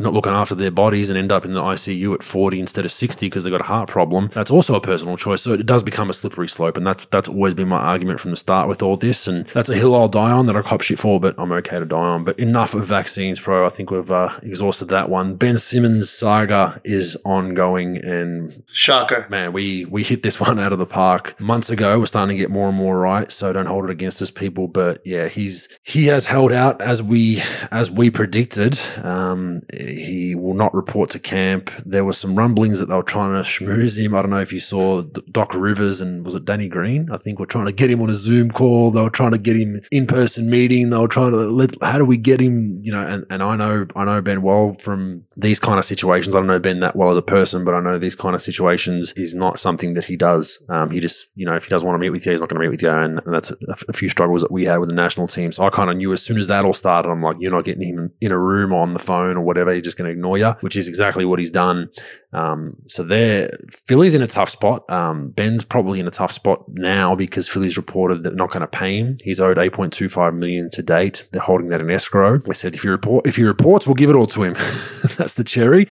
not 0.00 0.12
looking 0.12 0.32
after 0.32 0.54
their 0.54 0.70
bodies 0.70 1.08
and 1.08 1.18
end 1.18 1.32
up 1.32 1.44
in 1.44 1.54
the 1.54 1.60
ICU 1.60 2.14
at 2.14 2.22
40 2.22 2.60
instead 2.60 2.84
of 2.84 2.92
60 2.92 3.26
because 3.26 3.44
they've 3.44 3.52
got 3.52 3.60
a 3.60 3.64
heart 3.64 3.88
problem, 3.88 4.30
that's 4.34 4.50
also 4.50 4.74
a 4.74 4.80
personal 4.80 5.16
choice. 5.16 5.42
So 5.42 5.52
it 5.52 5.66
does 5.66 5.82
become 5.82 6.10
a 6.10 6.14
slippery 6.14 6.48
slope. 6.48 6.76
And 6.76 6.86
that's, 6.86 7.06
that's 7.10 7.28
always 7.28 7.54
been 7.54 7.68
my 7.68 7.78
argument 7.78 8.20
from 8.20 8.30
the 8.30 8.36
start 8.36 8.68
with 8.68 8.82
all 8.82 8.96
this. 8.96 9.26
And 9.26 9.46
that's 9.48 9.68
a 9.68 9.74
hill 9.74 9.94
I'll 9.94 10.08
die 10.08 10.30
on 10.30 10.46
that 10.46 10.56
I 10.56 10.62
cop 10.62 10.82
shit 10.82 10.98
for, 10.98 11.20
but 11.20 11.34
I'm 11.38 11.52
okay 11.52 11.78
to 11.78 11.84
die 11.84 11.96
on. 11.96 12.24
But 12.24 12.38
enough 12.38 12.74
of 12.74 12.86
vaccines, 12.86 13.40
pro. 13.40 13.66
I 13.66 13.68
think 13.68 13.90
we've 13.90 14.10
uh, 14.10 14.38
exhausted 14.42 14.86
that 14.86 15.08
one. 15.08 15.36
Ben 15.36 15.58
Simmons 15.58 16.10
saga 16.10 16.80
is 16.84 17.16
ongoing 17.24 17.96
and 17.96 18.62
Shocker. 18.72 19.26
man, 19.28 19.52
we 19.52 19.84
we 19.84 20.02
hit 20.02 20.22
this 20.22 20.40
one 20.48 20.58
out 20.58 20.72
of 20.72 20.78
the 20.78 20.86
park 20.86 21.38
months 21.40 21.70
ago. 21.70 21.98
We're 21.98 22.06
starting 22.06 22.36
to 22.36 22.40
get 22.40 22.50
more 22.50 22.68
and 22.68 22.76
more 22.76 22.98
right, 22.98 23.30
so 23.30 23.52
don't 23.52 23.66
hold 23.66 23.84
it 23.84 23.90
against 23.90 24.20
us, 24.22 24.30
people. 24.30 24.68
But 24.68 25.00
yeah, 25.04 25.28
he's 25.28 25.68
he 25.82 26.06
has 26.06 26.26
held 26.26 26.52
out 26.52 26.80
as 26.80 27.02
we 27.02 27.42
as 27.70 27.90
we 27.90 28.10
predicted. 28.10 28.78
Um, 29.02 29.62
he 29.94 30.34
will 30.34 30.54
not 30.54 30.74
report 30.74 31.10
to 31.10 31.18
camp. 31.18 31.70
There 31.84 32.04
were 32.04 32.12
some 32.12 32.34
rumblings 32.34 32.78
that 32.78 32.88
they 32.88 32.94
were 32.94 33.02
trying 33.02 33.32
to 33.32 33.48
schmooze 33.48 33.96
him. 33.96 34.14
I 34.14 34.22
don't 34.22 34.30
know 34.30 34.40
if 34.40 34.52
you 34.52 34.60
saw 34.60 35.02
Doc 35.02 35.54
Rivers 35.54 36.00
and 36.00 36.24
was 36.24 36.34
it 36.34 36.44
Danny 36.44 36.68
Green? 36.68 37.10
I 37.10 37.18
think 37.18 37.38
we're 37.38 37.46
trying 37.46 37.66
to 37.66 37.72
get 37.72 37.90
him 37.90 38.02
on 38.02 38.10
a 38.10 38.14
Zoom 38.14 38.50
call. 38.50 38.90
They 38.90 39.02
were 39.02 39.10
trying 39.10 39.32
to 39.32 39.38
get 39.38 39.56
him 39.56 39.80
in 39.90 40.06
person 40.06 40.50
meeting. 40.50 40.90
They 40.90 40.96
were 40.96 41.08
trying 41.08 41.32
to 41.32 41.48
let 41.50 41.80
how 41.82 41.98
do 41.98 42.04
we 42.04 42.16
get 42.16 42.40
him? 42.40 42.80
You 42.82 42.92
know, 42.92 43.06
and, 43.06 43.24
and 43.30 43.42
I 43.42 43.56
know 43.56 43.86
I 43.96 44.04
know 44.04 44.20
Ben 44.20 44.42
well 44.42 44.74
from 44.80 45.24
these 45.36 45.60
kind 45.60 45.78
of 45.78 45.84
situations. 45.84 46.34
I 46.34 46.38
don't 46.38 46.46
know 46.46 46.58
Ben 46.58 46.80
that 46.80 46.96
well 46.96 47.10
as 47.10 47.16
a 47.16 47.22
person, 47.22 47.64
but 47.64 47.74
I 47.74 47.80
know 47.80 47.98
these 47.98 48.14
kind 48.14 48.34
of 48.34 48.42
situations 48.42 49.12
is 49.16 49.34
not 49.34 49.58
something 49.58 49.94
that 49.94 50.04
he 50.04 50.16
does. 50.16 50.64
Um, 50.68 50.90
he 50.90 51.00
just, 51.00 51.26
you 51.34 51.46
know, 51.46 51.54
if 51.54 51.64
he 51.64 51.70
doesn't 51.70 51.86
want 51.86 51.96
to 51.96 52.00
meet 52.00 52.10
with 52.10 52.26
you, 52.26 52.32
he's 52.32 52.40
not 52.40 52.48
going 52.48 52.60
to 52.60 52.66
meet 52.66 52.72
with 52.72 52.82
you. 52.82 52.90
And, 52.90 53.20
and 53.24 53.34
that's 53.34 53.50
a, 53.50 53.56
a 53.88 53.92
few 53.92 54.08
struggles 54.08 54.42
that 54.42 54.50
we 54.50 54.64
had 54.64 54.78
with 54.78 54.88
the 54.88 54.94
national 54.94 55.28
team. 55.28 55.52
So 55.52 55.64
I 55.64 55.70
kind 55.70 55.90
of 55.90 55.96
knew 55.96 56.12
as 56.12 56.22
soon 56.22 56.38
as 56.38 56.46
that 56.48 56.64
all 56.64 56.74
started, 56.74 57.08
I'm 57.08 57.22
like, 57.22 57.36
you're 57.38 57.52
not 57.52 57.64
getting 57.64 57.88
him 57.88 58.12
in 58.20 58.32
a 58.32 58.38
room 58.38 58.72
on 58.72 58.92
the 58.92 58.98
phone 58.98 59.36
or 59.36 59.42
whatever. 59.42 59.72
You're 59.78 59.84
just 59.84 59.96
going 59.96 60.06
to 60.06 60.12
ignore 60.12 60.36
you, 60.38 60.50
which 60.60 60.76
is 60.76 60.88
exactly 60.88 61.24
what 61.24 61.38
he's 61.38 61.50
done. 61.50 61.88
Um, 62.32 62.76
so 62.86 63.02
there, 63.02 63.50
Philly's 63.70 64.14
in 64.14 64.22
a 64.22 64.26
tough 64.26 64.50
spot. 64.50 64.88
Um, 64.90 65.30
Ben's 65.30 65.64
probably 65.64 66.00
in 66.00 66.06
a 66.06 66.10
tough 66.10 66.32
spot 66.32 66.64
now 66.68 67.14
because 67.14 67.48
Philly's 67.48 67.76
reported 67.76 68.18
that 68.18 68.22
they're 68.22 68.32
not 68.32 68.50
going 68.50 68.60
to 68.60 68.66
pay 68.66 68.98
him. 68.98 69.18
He's 69.22 69.40
owed 69.40 69.56
8.25 69.56 70.36
million 70.36 70.70
to 70.72 70.82
date. 70.82 71.28
They're 71.32 71.40
holding 71.40 71.68
that 71.68 71.80
in 71.80 71.90
escrow. 71.90 72.38
They 72.38 72.54
said 72.54 72.74
if 72.74 72.82
he 72.82 72.88
report, 72.88 73.26
if 73.26 73.36
he 73.36 73.44
reports, 73.44 73.86
we'll 73.86 73.94
give 73.94 74.10
it 74.10 74.16
all 74.16 74.26
to 74.26 74.42
him. 74.42 74.54
that's 75.16 75.34
the 75.34 75.44
cherry. 75.44 75.88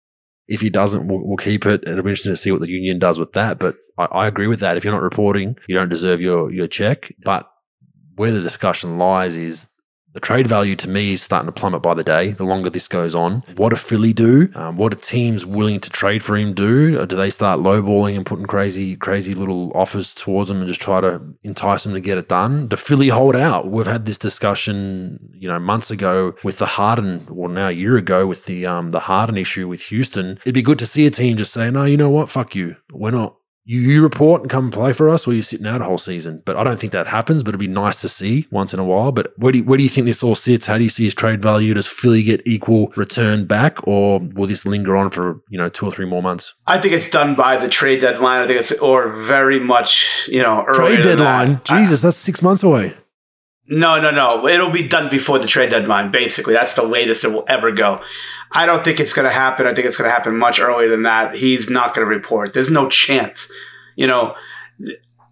If 0.48 0.62
he 0.62 0.70
doesn't, 0.70 1.08
we'll, 1.08 1.22
we'll 1.24 1.38
keep 1.38 1.66
it. 1.66 1.84
It'll 1.84 2.04
be 2.04 2.12
interesting 2.12 2.34
to 2.34 2.38
see 2.38 2.52
what 2.52 2.62
the 2.62 2.70
union 2.70 3.00
does 3.00 3.18
with 3.18 3.34
that. 3.34 3.60
But 3.60 3.78
I, 3.98 4.06
I 4.06 4.28
agree 4.28 4.48
with 4.48 4.60
that. 4.60 4.78
If 4.78 4.84
you're 4.84 4.94
not 4.94 5.02
reporting, 5.02 5.58
you 5.68 5.76
don't 5.76 5.90
deserve 5.90 6.22
your 6.22 6.52
your 6.52 6.68
check. 6.68 7.14
But 7.24 7.50
where 8.16 8.32
the 8.32 8.42
discussion 8.42 8.98
lies 8.98 9.38
is 9.38 9.68
the 10.16 10.22
trade 10.22 10.48
value 10.48 10.78
to 10.78 10.90
me 10.90 11.12
is 11.12 11.22
starting 11.22 11.48
to 11.48 11.52
plummet 11.52 11.82
by 11.82 11.94
the 11.94 12.04
day. 12.04 12.32
The 12.32 12.46
longer 12.46 12.70
this 12.70 12.88
goes 12.88 13.14
on, 13.14 13.44
what 13.58 13.72
do 13.72 13.76
Philly 13.76 14.14
do? 14.14 14.50
Um, 14.56 14.78
what 14.78 14.94
do 14.94 14.98
teams 15.02 15.46
willing 15.46 15.82
to 15.82 15.90
trade 15.90 16.24
for 16.24 16.38
him 16.38 16.54
do? 16.54 16.98
Or 16.98 17.06
do 17.06 17.18
they 17.18 17.30
start 17.30 17.60
lowballing 17.60 18.16
and 18.16 18.26
putting 18.26 18.46
crazy, 18.46 18.96
crazy 18.96 19.34
little 19.34 19.74
offers 19.76 20.14
towards 20.14 20.50
him 20.50 20.60
and 20.62 20.70
just 20.70 20.80
try 20.80 21.02
to 21.02 21.22
entice 21.44 21.86
him 21.86 21.94
to 21.94 22.00
get 22.00 22.18
it 22.18 22.30
done? 22.30 22.70
Do 22.70 22.78
Philly 22.78 23.10
hold 23.10 23.36
out? 23.36 23.70
We've 23.70 23.86
had 23.86 24.06
this 24.06 24.18
discussion, 24.18 25.20
you 25.34 25.50
know, 25.50 25.60
months 25.60 25.92
ago 25.92 26.34
with 26.46 26.60
the 26.60 26.66
Harden, 26.66 27.28
well, 27.30 27.50
now 27.50 27.68
a 27.68 27.72
year 27.72 27.98
ago 27.98 28.26
with 28.26 28.46
the 28.46 28.66
um 28.66 28.92
the 28.92 29.02
Harden 29.02 29.36
issue 29.38 29.68
with 29.68 29.82
Houston. 29.82 30.40
It'd 30.44 30.54
be 30.54 30.62
good 30.62 30.80
to 30.80 30.86
see 30.86 31.06
a 31.06 31.12
team 31.12 31.36
just 31.36 31.52
say, 31.52 31.70
no, 31.70 31.84
you 31.84 31.98
know 31.98 32.10
what, 32.10 32.30
fuck 32.30 32.56
you, 32.56 32.78
we're 32.90 33.12
not 33.12 33.36
you, 33.68 33.80
you 33.80 34.04
report 34.04 34.42
and 34.42 34.50
come 34.50 34.66
and 34.66 34.74
play 34.74 34.94
for 34.94 35.10
us, 35.10 35.28
or 35.28 35.34
you're 35.34 35.42
sitting 35.44 35.66
out 35.66 35.82
a 35.82 35.86
whole 35.86 35.98
season. 35.98 36.44
But 36.46 36.56
I 36.56 36.64
don't 36.64 36.80
think 36.80 36.94
that 36.94 37.08
happens. 37.08 37.42
But 37.42 37.50
it'd 37.50 37.60
be 37.60 37.68
nice 37.68 38.00
to 38.02 38.10
see 38.10 38.48
once 38.52 38.74
in 38.74 38.80
a 38.80 38.84
while. 38.84 39.12
But 39.12 39.34
where 39.38 39.52
do 39.52 39.58
you, 39.58 39.64
where 39.64 39.78
do 39.78 39.84
you 39.84 39.90
think 39.90 40.06
this 40.06 40.22
all 40.22 40.36
sits? 40.36 40.68
How 40.68 40.78
do 40.78 40.84
you 40.84 40.90
see 40.90 41.04
his 41.06 41.16
trade 41.16 41.42
value? 41.42 41.74
Does 41.74 41.88
Philly 41.88 42.22
get 42.22 42.46
equal 42.46 42.94
return 42.96 43.46
back, 43.46 43.86
or 43.88 44.20
will 44.20 44.48
this 44.48 44.66
linger 44.66 44.96
on 44.96 45.10
for 45.10 45.42
you 45.50 45.58
know 45.58 45.68
two 45.70 45.88
or 45.88 45.92
three 45.92 46.06
more 46.06 46.22
months? 46.22 46.54
I 46.68 46.80
think 46.80 46.94
it's 46.94 47.10
done 47.10 47.34
by 47.36 47.58
the 47.58 47.68
trade 47.68 48.02
deadline. 48.02 48.42
I 48.42 48.48
think 48.48 48.60
it's 48.60 48.72
or 48.74 49.10
very 49.10 49.60
much 49.60 50.30
you 50.32 50.44
know 50.44 50.64
earlier 50.68 50.98
Trade 50.98 51.04
deadline, 51.04 51.54
that. 51.54 51.72
I- 51.72 51.80
Jesus, 51.80 52.02
that's 52.02 52.18
six 52.18 52.42
months 52.42 52.62
away. 52.64 52.94
No, 53.68 54.00
no, 54.00 54.12
no. 54.12 54.48
It'll 54.48 54.70
be 54.70 54.88
done 54.88 55.10
before 55.10 55.40
the 55.40 55.48
trade 55.48 55.72
deadline, 55.72 56.12
basically. 56.12 56.54
That's 56.54 56.76
the 56.76 56.84
latest 56.84 57.24
it 57.24 57.30
will 57.30 57.46
ever 57.48 57.72
go. 57.72 58.00
I 58.56 58.66
don't 58.66 58.86
think 58.86 59.02
it's 59.02 59.12
going 59.12 59.28
to 59.28 59.34
happen. 59.34 59.68
I 59.68 59.74
think 59.74 59.86
it's 59.86 59.98
going 59.98 60.10
to 60.10 60.14
happen 60.14 60.38
much 60.38 60.62
earlier 60.62 60.90
than 60.90 61.04
that. 61.04 61.36
He's 61.36 61.70
not 61.70 61.94
going 61.94 62.08
to 62.08 62.10
report. 62.10 62.54
There's 62.54 62.72
no 62.72 62.90
chance. 62.90 63.52
You 63.98 64.08
know, 64.08 64.36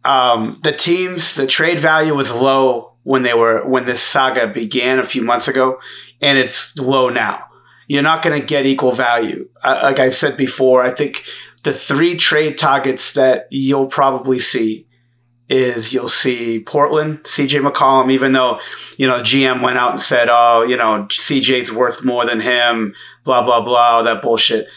um, 0.04 0.60
the 0.62 0.74
teams, 0.74 1.36
the 1.36 1.48
trade 1.48 1.80
value 1.80 2.14
was 2.14 2.34
low 2.34 2.94
when 3.04 3.24
they 3.24 3.34
were, 3.34 3.66
when 3.66 3.86
this 3.86 4.02
saga 4.02 4.48
began 4.48 5.00
a 5.00 5.06
few 5.06 5.24
months 5.24 5.48
ago, 5.48 5.80
and 6.22 6.38
it's 6.38 6.78
low 6.78 7.10
now. 7.10 7.46
You're 7.88 8.02
not 8.02 8.24
going 8.24 8.40
to 8.40 8.46
get 8.46 8.66
equal 8.66 8.92
value. 8.92 9.48
Uh, 9.64 9.80
like 9.84 10.00
I 10.00 10.10
said 10.10 10.36
before, 10.36 10.84
I 10.84 10.92
think 10.92 11.24
the 11.64 11.74
three 11.74 12.18
trade 12.18 12.58
targets 12.58 13.14
that 13.14 13.48
you'll 13.52 13.88
probably 13.88 14.40
see 14.40 14.86
is 15.54 15.94
you'll 15.94 16.08
see 16.08 16.60
Portland, 16.60 17.20
CJ 17.24 17.68
McCollum, 17.68 18.12
even 18.12 18.34
though, 18.34 18.60
you 18.98 19.08
know, 19.08 19.20
GM 19.20 19.62
went 19.62 19.78
out 19.78 19.92
and 19.92 20.00
said, 20.00 20.28
oh, 20.30 20.64
you 20.68 20.76
know, 20.76 21.06
CJ's 21.10 21.72
worth 21.72 22.04
more 22.04 22.26
than 22.26 22.42
him, 22.42 22.96
blah, 23.24 23.44
blah, 23.44 23.64
blah, 23.64 23.92
all 23.92 24.04
that 24.04 24.24
bullshit. 24.24 24.68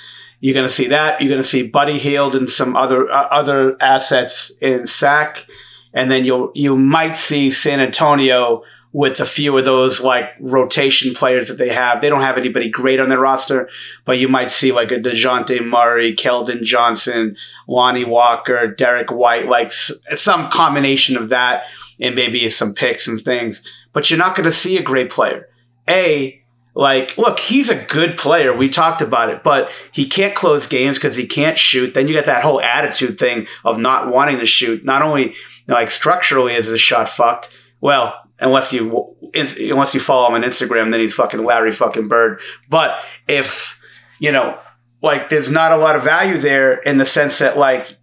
You're 0.40 0.54
going 0.54 0.66
to 0.66 0.72
see 0.72 0.88
that. 0.88 1.20
You're 1.20 1.30
going 1.30 1.40
to 1.40 1.46
see 1.46 1.66
Buddy 1.66 1.98
Hield 1.98 2.36
and 2.36 2.48
some 2.48 2.76
other 2.76 3.10
uh, 3.10 3.26
other 3.30 3.76
assets 3.80 4.50
in 4.60 4.86
SAC. 4.86 5.46
And 5.94 6.10
then 6.10 6.26
you'll 6.26 6.52
you 6.54 6.76
might 6.76 7.16
see 7.16 7.50
San 7.50 7.80
Antonio 7.80 8.62
with 8.96 9.20
a 9.20 9.26
few 9.26 9.58
of 9.58 9.66
those 9.66 10.00
like 10.00 10.30
rotation 10.40 11.12
players 11.12 11.48
that 11.48 11.58
they 11.58 11.68
have. 11.68 12.00
They 12.00 12.08
don't 12.08 12.22
have 12.22 12.38
anybody 12.38 12.70
great 12.70 12.98
on 12.98 13.10
their 13.10 13.18
roster, 13.18 13.68
but 14.06 14.16
you 14.16 14.26
might 14.26 14.48
see 14.48 14.72
like 14.72 14.90
a 14.90 14.94
DeJounte 14.94 15.66
Murray, 15.66 16.16
Keldon 16.16 16.62
Johnson, 16.62 17.36
Lonnie 17.68 18.06
Walker, 18.06 18.66
Derrick 18.68 19.12
White, 19.12 19.48
like 19.48 19.70
some 19.70 20.48
combination 20.48 21.18
of 21.18 21.28
that 21.28 21.64
and 22.00 22.14
maybe 22.14 22.48
some 22.48 22.72
picks 22.72 23.06
and 23.06 23.20
things. 23.20 23.62
But 23.92 24.08
you're 24.08 24.18
not 24.18 24.34
going 24.34 24.48
to 24.48 24.50
see 24.50 24.78
a 24.78 24.82
great 24.82 25.10
player. 25.10 25.46
A, 25.86 26.42
like, 26.74 27.18
look, 27.18 27.38
he's 27.38 27.68
a 27.68 27.84
good 27.84 28.16
player. 28.16 28.56
We 28.56 28.70
talked 28.70 29.02
about 29.02 29.28
it, 29.28 29.42
but 29.42 29.70
he 29.92 30.08
can't 30.08 30.34
close 30.34 30.66
games 30.66 30.96
because 30.96 31.16
he 31.16 31.26
can't 31.26 31.58
shoot. 31.58 31.92
Then 31.92 32.08
you 32.08 32.14
get 32.14 32.24
that 32.24 32.42
whole 32.42 32.62
attitude 32.62 33.18
thing 33.18 33.46
of 33.62 33.78
not 33.78 34.10
wanting 34.10 34.38
to 34.38 34.46
shoot. 34.46 34.86
Not 34.86 35.02
only 35.02 35.34
like 35.68 35.90
structurally 35.90 36.54
is 36.54 36.68
his 36.68 36.80
shot 36.80 37.10
fucked. 37.10 37.60
Well, 37.82 38.22
unless 38.38 38.72
you 38.72 39.16
unless 39.34 39.94
you 39.94 40.00
follow 40.00 40.28
him 40.28 40.34
on 40.34 40.42
Instagram, 40.42 40.90
then 40.90 41.00
he's 41.00 41.14
fucking 41.14 41.44
Larry 41.44 41.72
fucking 41.72 42.08
Bird. 42.08 42.40
But 42.68 42.98
if 43.28 43.80
you 44.18 44.32
know, 44.32 44.58
like, 45.02 45.28
there's 45.28 45.50
not 45.50 45.72
a 45.72 45.76
lot 45.76 45.96
of 45.96 46.02
value 46.02 46.38
there 46.38 46.74
in 46.74 46.96
the 46.96 47.04
sense 47.04 47.38
that 47.38 47.58
like 47.58 47.96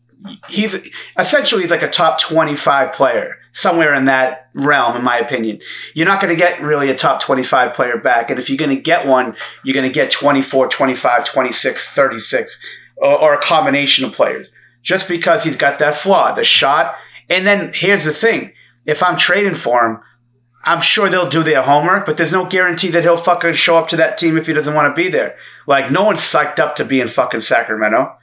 he's 0.47 0.75
essentially 1.19 1.61
he's 1.61 1.71
like 1.71 1.81
a 1.81 1.89
top 1.89 2.19
25 2.19 2.93
player 2.93 3.37
somewhere 3.51 3.93
in 3.93 4.05
that 4.05 4.49
realm 4.53 4.95
in 4.95 5.03
my 5.03 5.17
opinion 5.17 5.59
you're 5.93 6.07
not 6.07 6.21
going 6.21 6.33
to 6.33 6.39
get 6.39 6.61
really 6.61 6.89
a 6.89 6.95
top 6.95 7.21
25 7.21 7.73
player 7.73 7.97
back 7.97 8.29
and 8.29 8.39
if 8.39 8.49
you're 8.49 8.57
going 8.57 8.73
to 8.73 8.81
get 8.81 9.05
one 9.05 9.35
you're 9.63 9.73
going 9.73 9.87
to 9.87 9.93
get 9.93 10.09
24 10.09 10.69
25 10.69 11.25
26 11.25 11.89
36 11.89 12.59
or, 12.97 13.19
or 13.19 13.33
a 13.33 13.41
combination 13.41 14.05
of 14.05 14.13
players 14.13 14.47
just 14.81 15.09
because 15.09 15.43
he's 15.43 15.57
got 15.57 15.77
that 15.79 15.95
flaw 15.95 16.33
the 16.33 16.43
shot 16.43 16.95
and 17.29 17.45
then 17.45 17.71
here's 17.73 18.05
the 18.05 18.13
thing 18.13 18.53
if 18.85 19.03
i'm 19.03 19.17
trading 19.17 19.55
for 19.55 19.85
him 19.85 19.99
I'm 20.63 20.81
sure 20.81 21.09
they'll 21.09 21.29
do 21.29 21.43
their 21.43 21.61
homework, 21.61 22.05
but 22.05 22.17
there's 22.17 22.31
no 22.31 22.45
guarantee 22.45 22.89
that 22.91 23.03
he'll 23.03 23.17
fucking 23.17 23.53
show 23.53 23.77
up 23.77 23.89
to 23.89 23.97
that 23.97 24.17
team 24.17 24.37
if 24.37 24.47
he 24.47 24.53
doesn't 24.53 24.73
want 24.73 24.95
to 24.95 25.01
be 25.01 25.09
there. 25.09 25.35
Like, 25.67 25.91
no 25.91 26.03
one's 26.03 26.21
psyched 26.21 26.59
up 26.59 26.77
to 26.77 26.85
be 26.85 27.01
in 27.01 27.07
fucking 27.09 27.41
Sacramento. 27.41 28.15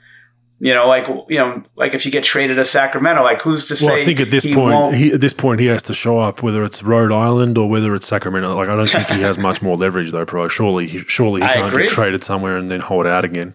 You 0.62 0.74
know, 0.74 0.86
like 0.86 1.06
you 1.30 1.38
know, 1.38 1.62
like 1.74 1.94
if 1.94 2.04
you 2.04 2.12
get 2.12 2.22
traded 2.22 2.56
to 2.56 2.64
Sacramento, 2.64 3.22
like 3.22 3.40
who's 3.40 3.66
to 3.68 3.76
say? 3.76 3.86
Well, 3.86 3.96
I 3.96 4.04
think 4.04 4.20
at 4.20 4.30
this 4.30 4.44
he 4.44 4.54
point, 4.54 4.94
he, 4.94 5.10
at 5.10 5.20
this 5.22 5.32
point, 5.32 5.58
he 5.58 5.66
has 5.66 5.80
to 5.84 5.94
show 5.94 6.18
up, 6.18 6.42
whether 6.42 6.62
it's 6.64 6.82
Rhode 6.82 7.12
Island 7.12 7.56
or 7.56 7.66
whether 7.66 7.94
it's 7.94 8.06
Sacramento. 8.06 8.54
Like, 8.54 8.68
I 8.68 8.76
don't 8.76 8.86
think 8.86 9.08
he 9.08 9.22
has 9.22 9.38
much 9.38 9.62
more 9.62 9.78
leverage, 9.78 10.10
though, 10.10 10.26
Pro. 10.26 10.48
Surely, 10.48 10.86
he, 10.86 10.98
surely 10.98 11.40
he 11.40 11.46
I 11.46 11.54
can't 11.54 11.68
agree. 11.72 11.84
get 11.84 11.92
traded 11.92 12.22
somewhere 12.24 12.58
and 12.58 12.70
then 12.70 12.80
hold 12.80 13.06
out 13.06 13.24
again. 13.24 13.54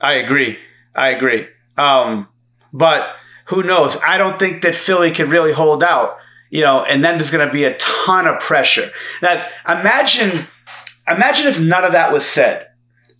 I 0.00 0.14
agree. 0.14 0.56
I 0.94 1.08
agree. 1.08 1.48
Um, 1.76 2.28
but 2.72 3.16
who 3.46 3.64
knows? 3.64 3.98
I 4.06 4.18
don't 4.18 4.38
think 4.38 4.62
that 4.62 4.76
Philly 4.76 5.10
can 5.10 5.28
really 5.28 5.52
hold 5.52 5.82
out. 5.82 6.18
You 6.50 6.62
know, 6.62 6.82
and 6.82 7.04
then 7.04 7.18
there's 7.18 7.30
going 7.30 7.46
to 7.46 7.52
be 7.52 7.64
a 7.64 7.76
ton 7.76 8.26
of 8.26 8.40
pressure. 8.40 8.90
Now, 9.20 9.46
imagine, 9.68 10.46
imagine 11.06 11.46
if 11.46 11.60
none 11.60 11.84
of 11.84 11.92
that 11.92 12.12
was 12.12 12.24
said. 12.24 12.68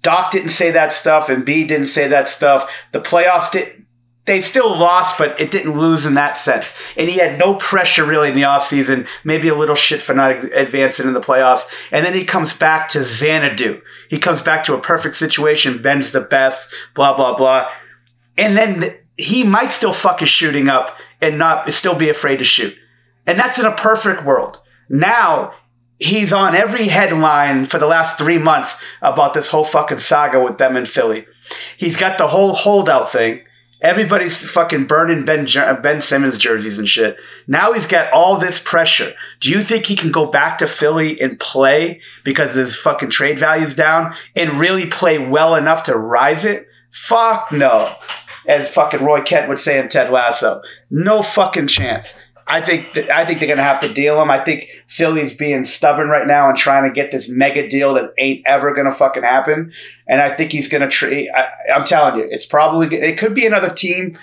Doc 0.03 0.31
didn't 0.31 0.51
say 0.51 0.71
that 0.71 0.93
stuff, 0.93 1.29
and 1.29 1.45
B 1.45 1.67
didn't 1.67 1.89
say 1.89 2.09
that 2.09 2.29
stuff. 2.29 2.71
The 2.93 3.01
playoffs 3.01 3.51
did. 3.51 3.85
They 4.25 4.43
still 4.43 4.77
lost, 4.77 5.17
but 5.17 5.41
it 5.41 5.51
didn't 5.51 5.79
lose 5.79 6.05
in 6.05 6.15
that 6.15 6.37
sense. 6.37 6.73
And 6.99 7.09
he 7.09 7.17
had 7.17 7.39
no 7.39 7.55
pressure 7.55 8.05
really 8.05 8.29
in 8.29 8.35
the 8.35 8.43
offseason, 8.43 9.07
maybe 9.25 9.49
a 9.49 9.55
little 9.55 9.75
shit 9.75 10.03
for 10.03 10.15
not 10.15 10.53
advancing 10.53 11.07
in 11.07 11.15
the 11.15 11.21
playoffs. 11.21 11.67
And 11.91 12.05
then 12.05 12.13
he 12.13 12.27
comes 12.27 12.55
back 12.55 12.91
to 12.91 13.03
Xanadu. 13.03 13.81
He 14.11 14.19
comes 14.19 14.43
back 14.43 14.65
to 14.65 14.75
a 14.75 14.81
perfect 14.81 15.17
situation. 15.17 15.81
Ben's 15.81 16.13
the 16.13 16.21
best, 16.21 16.71
blah, 16.95 17.17
blah, 17.17 17.39
blah. 17.39 17.71
And 18.37 18.55
then 18.55 18.95
he 19.17 19.45
might 19.45 19.71
still 19.71 19.95
fuck 19.95 20.21
his 20.21 20.29
shooting 20.29 20.69
up 20.69 20.99
and 21.23 21.39
not 21.39 21.73
still 21.73 21.95
be 21.95 22.11
afraid 22.11 22.37
to 22.37 22.45
shoot. 22.45 22.77
And 23.29 23.39
that's 23.39 23.59
in 23.59 23.67
a 23.67 23.77
perfect 23.77 24.25
world. 24.25 24.61
Now 24.89 25.53
he's 25.99 26.33
on 26.33 26.57
every 26.57 26.89
headline 26.89 27.67
for 27.67 27.79
the 27.79 27.87
last 27.87 28.19
three 28.19 28.39
months 28.39 28.81
about 29.03 29.35
this 29.35 29.49
whole 29.49 29.65
fucking 29.65 29.99
saga 29.99 30.41
with 30.43 30.59
them 30.59 30.77
in 30.77 30.87
Philly. 30.87 31.27
He's 31.77 31.97
got 31.97 32.19
the 32.19 32.29
whole 32.29 32.55
holdout 32.55 33.13
thing. 33.13 33.43
Everybody's 33.81 34.49
fucking 34.51 34.87
burning 34.87 35.25
Ben 35.25 35.47
uh, 35.57 35.75
Ben 35.75 36.01
Simmons 36.01 36.39
jerseys 36.39 36.79
and 36.79 36.89
shit. 36.89 37.17
Now 37.47 37.73
he's 37.73 37.87
got 37.87 38.13
all 38.13 38.37
this 38.37 38.61
pressure. 38.61 39.13
Do 39.41 39.51
you 39.51 39.61
think 39.61 39.87
he 39.87 39.95
can 39.95 40.11
go 40.11 40.27
back 40.27 40.59
to 40.59 40.67
Philly 40.67 41.21
and 41.21 41.39
play 41.39 42.01
because 42.25 42.55
his 42.55 42.75
fucking 42.75 43.11
trade 43.11 43.39
value's 43.39 43.77
down 43.77 44.15
and 44.35 44.59
really 44.59 44.87
play 44.87 45.25
well 45.25 45.55
enough 45.55 45.85
to 45.85 45.97
rise 45.97 46.45
it? 46.45 46.67
Fuck 46.91 47.53
no. 47.53 47.95
As 48.49 48.69
fucking 48.69 49.05
Roy 49.05 49.21
Kent 49.21 49.49
would 49.49 49.59
say 49.59 49.79
in 49.79 49.89
Ted 49.89 50.11
Lasso. 50.11 50.63
No 50.91 51.23
fucking 51.23 51.69
chance. 51.69 52.17
I 52.49 52.61
think 52.63 52.97
I 52.97 53.27
think 53.27 53.39
they're 53.41 53.49
gonna 53.49 53.63
have 53.63 53.81
to 53.81 53.93
deal 53.93 54.21
him. 54.21 54.31
I 54.31 54.43
think 54.43 54.69
Philly's 54.87 55.35
being 55.35 55.65
stubborn 55.65 56.09
right 56.09 56.27
now 56.27 56.49
and 56.49 56.57
trying 56.57 56.85
to 56.85 56.91
get 56.91 57.11
this 57.11 57.29
mega 57.29 57.69
deal 57.69 57.95
that 57.95 58.15
ain't 58.19 58.43
ever 58.47 58.75
gonna 58.75 58.93
fucking 58.93 59.23
happen. 59.23 59.73
And 60.07 60.21
I 60.21 60.35
think 60.35 60.53
he's 60.53 60.69
gonna 60.69 60.89
trade. 60.89 61.29
I'm 61.75 61.85
telling 61.85 62.19
you, 62.19 62.27
it's 62.31 62.47
probably 62.47 62.97
it 62.97 63.19
could 63.19 63.35
be 63.35 63.47
another 63.47 63.73
team 63.73 64.19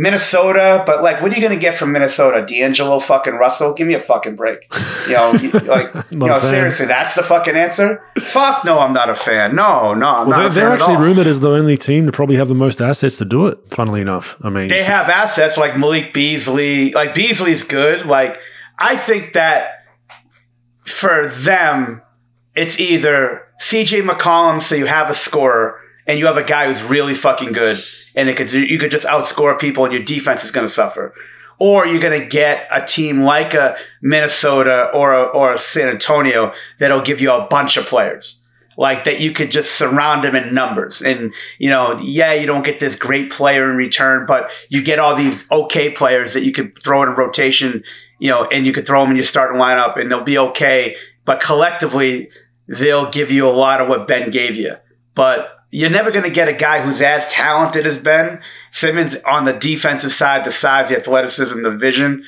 Minnesota, 0.00 0.84
but 0.86 1.02
like, 1.02 1.20
what 1.20 1.32
are 1.32 1.34
you 1.34 1.40
going 1.40 1.58
to 1.58 1.60
get 1.60 1.74
from 1.74 1.90
Minnesota? 1.90 2.46
D'Angelo 2.46 3.00
fucking 3.00 3.34
Russell? 3.34 3.74
Give 3.74 3.88
me 3.88 3.94
a 3.94 4.00
fucking 4.00 4.36
break. 4.36 4.72
You 5.08 5.14
know, 5.14 5.30
like, 5.64 5.92
you 6.12 6.18
know, 6.18 6.38
seriously, 6.38 6.86
that's 6.86 7.16
the 7.16 7.22
fucking 7.24 7.56
answer? 7.56 8.00
Fuck 8.20 8.64
no, 8.64 8.78
I'm 8.78 8.92
not 8.92 9.10
a 9.10 9.14
fan. 9.14 9.56
No, 9.56 9.94
no, 9.94 10.06
I'm 10.06 10.28
well, 10.28 10.38
they're, 10.38 10.50
they're 10.50 10.70
actually 10.70 10.98
rumored 10.98 11.26
as 11.26 11.40
the 11.40 11.50
only 11.50 11.76
team 11.76 12.06
to 12.06 12.12
probably 12.12 12.36
have 12.36 12.46
the 12.46 12.54
most 12.54 12.80
assets 12.80 13.18
to 13.18 13.24
do 13.24 13.48
it, 13.48 13.58
funnily 13.70 14.00
enough. 14.00 14.36
I 14.40 14.50
mean, 14.50 14.68
they 14.68 14.84
have 14.84 15.08
assets 15.08 15.58
like 15.58 15.76
Malik 15.76 16.14
Beasley. 16.14 16.92
Like, 16.92 17.12
Beasley's 17.12 17.64
good. 17.64 18.06
Like, 18.06 18.38
I 18.78 18.96
think 18.96 19.32
that 19.32 19.84
for 20.84 21.26
them, 21.26 22.02
it's 22.54 22.78
either 22.78 23.42
CJ 23.60 24.08
McCollum, 24.08 24.62
so 24.62 24.76
you 24.76 24.86
have 24.86 25.10
a 25.10 25.14
scorer, 25.14 25.80
and 26.06 26.20
you 26.20 26.26
have 26.26 26.36
a 26.36 26.44
guy 26.44 26.66
who's 26.68 26.84
really 26.84 27.14
fucking 27.14 27.50
good 27.50 27.82
and 28.18 28.28
it 28.28 28.36
could 28.36 28.52
you 28.52 28.78
could 28.78 28.90
just 28.90 29.06
outscore 29.06 29.58
people 29.58 29.84
and 29.84 29.92
your 29.94 30.02
defense 30.02 30.44
is 30.44 30.50
going 30.50 30.66
to 30.66 30.72
suffer. 30.72 31.14
Or 31.60 31.86
you're 31.86 32.00
going 32.00 32.20
to 32.20 32.26
get 32.26 32.68
a 32.70 32.84
team 32.84 33.22
like 33.22 33.54
a 33.54 33.76
Minnesota 34.02 34.90
or 34.92 35.12
a, 35.12 35.24
or 35.24 35.52
a 35.52 35.58
San 35.58 35.88
Antonio 35.88 36.52
that'll 36.78 37.00
give 37.00 37.20
you 37.20 37.32
a 37.32 37.46
bunch 37.48 37.76
of 37.76 37.86
players 37.86 38.40
like 38.76 39.04
that 39.04 39.20
you 39.20 39.32
could 39.32 39.50
just 39.50 39.76
surround 39.76 40.22
them 40.22 40.36
in 40.36 40.54
numbers. 40.54 41.02
And, 41.02 41.34
you 41.58 41.68
know, 41.68 41.98
yeah, 42.00 42.32
you 42.32 42.46
don't 42.46 42.64
get 42.64 42.78
this 42.78 42.94
great 42.94 43.30
player 43.30 43.68
in 43.70 43.76
return, 43.76 44.24
but 44.24 44.52
you 44.68 44.82
get 44.82 45.00
all 45.00 45.16
these 45.16 45.50
okay 45.50 45.90
players 45.90 46.34
that 46.34 46.44
you 46.44 46.52
could 46.52 46.80
throw 46.82 47.02
in 47.02 47.08
a 47.08 47.12
rotation, 47.12 47.82
you 48.20 48.30
know, 48.30 48.44
and 48.44 48.64
you 48.64 48.72
could 48.72 48.86
throw 48.86 49.00
them 49.00 49.10
in 49.10 49.16
your 49.16 49.24
starting 49.24 49.60
lineup 49.60 49.98
and 49.98 50.10
they'll 50.10 50.22
be 50.22 50.38
okay. 50.38 50.96
But 51.24 51.40
collectively, 51.40 52.30
they'll 52.68 53.10
give 53.10 53.32
you 53.32 53.48
a 53.48 53.50
lot 53.50 53.80
of 53.80 53.88
what 53.88 54.06
Ben 54.06 54.30
gave 54.30 54.54
you. 54.54 54.76
But 55.16 55.57
you're 55.70 55.90
never 55.90 56.10
going 56.10 56.24
to 56.24 56.30
get 56.30 56.48
a 56.48 56.52
guy 56.52 56.80
who's 56.80 57.02
as 57.02 57.28
talented 57.28 57.86
as 57.86 57.98
Ben 57.98 58.40
Simmons 58.70 59.16
on 59.26 59.44
the 59.44 59.52
defensive 59.52 60.12
side, 60.12 60.44
the 60.44 60.50
size, 60.50 60.88
the 60.88 60.96
athleticism, 60.96 61.62
the 61.62 61.70
vision. 61.70 62.24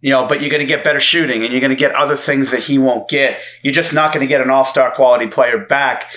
You 0.00 0.10
know, 0.10 0.26
but 0.26 0.40
you're 0.40 0.50
going 0.50 0.60
to 0.60 0.66
get 0.66 0.82
better 0.82 0.98
shooting, 0.98 1.44
and 1.44 1.52
you're 1.52 1.60
going 1.60 1.70
to 1.70 1.76
get 1.76 1.94
other 1.94 2.16
things 2.16 2.50
that 2.50 2.64
he 2.64 2.76
won't 2.76 3.08
get. 3.08 3.38
You're 3.62 3.72
just 3.72 3.94
not 3.94 4.12
going 4.12 4.26
to 4.26 4.26
get 4.26 4.40
an 4.40 4.50
all-star 4.50 4.92
quality 4.96 5.28
player 5.28 5.58
back. 5.58 6.10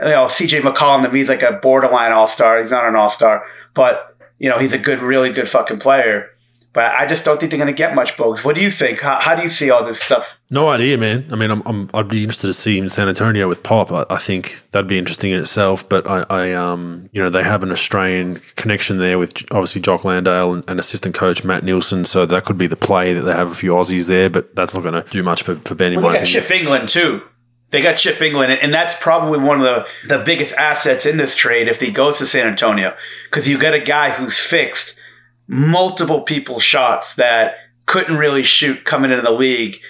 You 0.00 0.08
know, 0.08 0.24
CJ 0.24 0.62
McCollum 0.62 1.02
to 1.02 1.10
me 1.10 1.20
is 1.20 1.28
like 1.28 1.42
a 1.42 1.52
borderline 1.52 2.12
all-star. 2.12 2.60
He's 2.60 2.70
not 2.70 2.88
an 2.88 2.96
all-star, 2.96 3.44
but 3.74 4.16
you 4.38 4.48
know, 4.48 4.58
he's 4.58 4.72
a 4.72 4.78
good, 4.78 5.00
really 5.00 5.32
good 5.32 5.50
fucking 5.50 5.80
player. 5.80 6.30
But 6.76 6.92
I 6.92 7.06
just 7.06 7.24
don't 7.24 7.40
think 7.40 7.48
they're 7.48 7.58
going 7.58 7.72
to 7.72 7.72
get 7.72 7.94
much 7.94 8.18
Bogues. 8.18 8.44
What 8.44 8.54
do 8.54 8.60
you 8.60 8.70
think? 8.70 9.00
How, 9.00 9.18
how, 9.18 9.34
do 9.34 9.40
you 9.40 9.48
see 9.48 9.70
all 9.70 9.82
this 9.82 9.98
stuff? 9.98 10.36
No 10.50 10.68
idea, 10.68 10.98
man. 10.98 11.26
I 11.32 11.34
mean, 11.34 11.50
I'm, 11.50 11.88
i 11.94 11.96
would 11.96 12.08
be 12.08 12.22
interested 12.22 12.48
to 12.48 12.52
see 12.52 12.76
in 12.76 12.90
San 12.90 13.08
Antonio 13.08 13.48
with 13.48 13.62
Pop. 13.62 13.90
I, 13.90 14.04
I, 14.10 14.18
think 14.18 14.62
that'd 14.72 14.86
be 14.86 14.98
interesting 14.98 15.30
in 15.30 15.40
itself. 15.40 15.88
But 15.88 16.06
I, 16.06 16.26
I, 16.28 16.52
um, 16.52 17.08
you 17.12 17.22
know, 17.22 17.30
they 17.30 17.42
have 17.42 17.62
an 17.62 17.72
Australian 17.72 18.42
connection 18.56 18.98
there 18.98 19.18
with 19.18 19.42
obviously 19.52 19.80
Jock 19.80 20.04
Landale 20.04 20.52
and, 20.52 20.64
and, 20.68 20.78
assistant 20.78 21.14
coach 21.14 21.44
Matt 21.44 21.64
Nielsen. 21.64 22.04
So 22.04 22.26
that 22.26 22.44
could 22.44 22.58
be 22.58 22.66
the 22.66 22.76
play 22.76 23.14
that 23.14 23.22
they 23.22 23.32
have 23.32 23.50
a 23.50 23.54
few 23.54 23.70
Aussies 23.70 24.06
there. 24.06 24.28
But 24.28 24.54
that's 24.54 24.74
not 24.74 24.82
going 24.82 25.02
to 25.02 25.08
do 25.08 25.22
much 25.22 25.44
for 25.44 25.56
for 25.60 25.74
Ben. 25.74 25.94
Well, 25.94 26.12
they 26.12 26.18
got. 26.18 26.26
Chip 26.26 26.44
Engelland 26.48 26.90
too. 26.90 27.22
They 27.70 27.80
got 27.80 27.96
Chip 27.96 28.18
Engelland, 28.18 28.58
and 28.60 28.74
that's 28.74 28.94
probably 29.00 29.38
one 29.38 29.62
of 29.62 29.64
the, 29.64 30.18
the 30.18 30.24
biggest 30.24 30.54
assets 30.56 31.06
in 31.06 31.16
this 31.16 31.34
trade 31.36 31.68
if 31.68 31.80
he 31.80 31.90
goes 31.90 32.18
to 32.18 32.26
San 32.26 32.46
Antonio, 32.46 32.94
because 33.30 33.48
you 33.48 33.56
got 33.56 33.72
a 33.72 33.80
guy 33.80 34.10
who's 34.10 34.38
fixed 34.38 35.00
multiple 35.48 36.22
people 36.22 36.58
shots 36.58 37.14
that 37.14 37.56
couldn't 37.86 38.16
really 38.16 38.42
shoot 38.42 38.84
coming 38.84 39.10
into 39.10 39.22
the 39.22 39.30
league. 39.30 39.80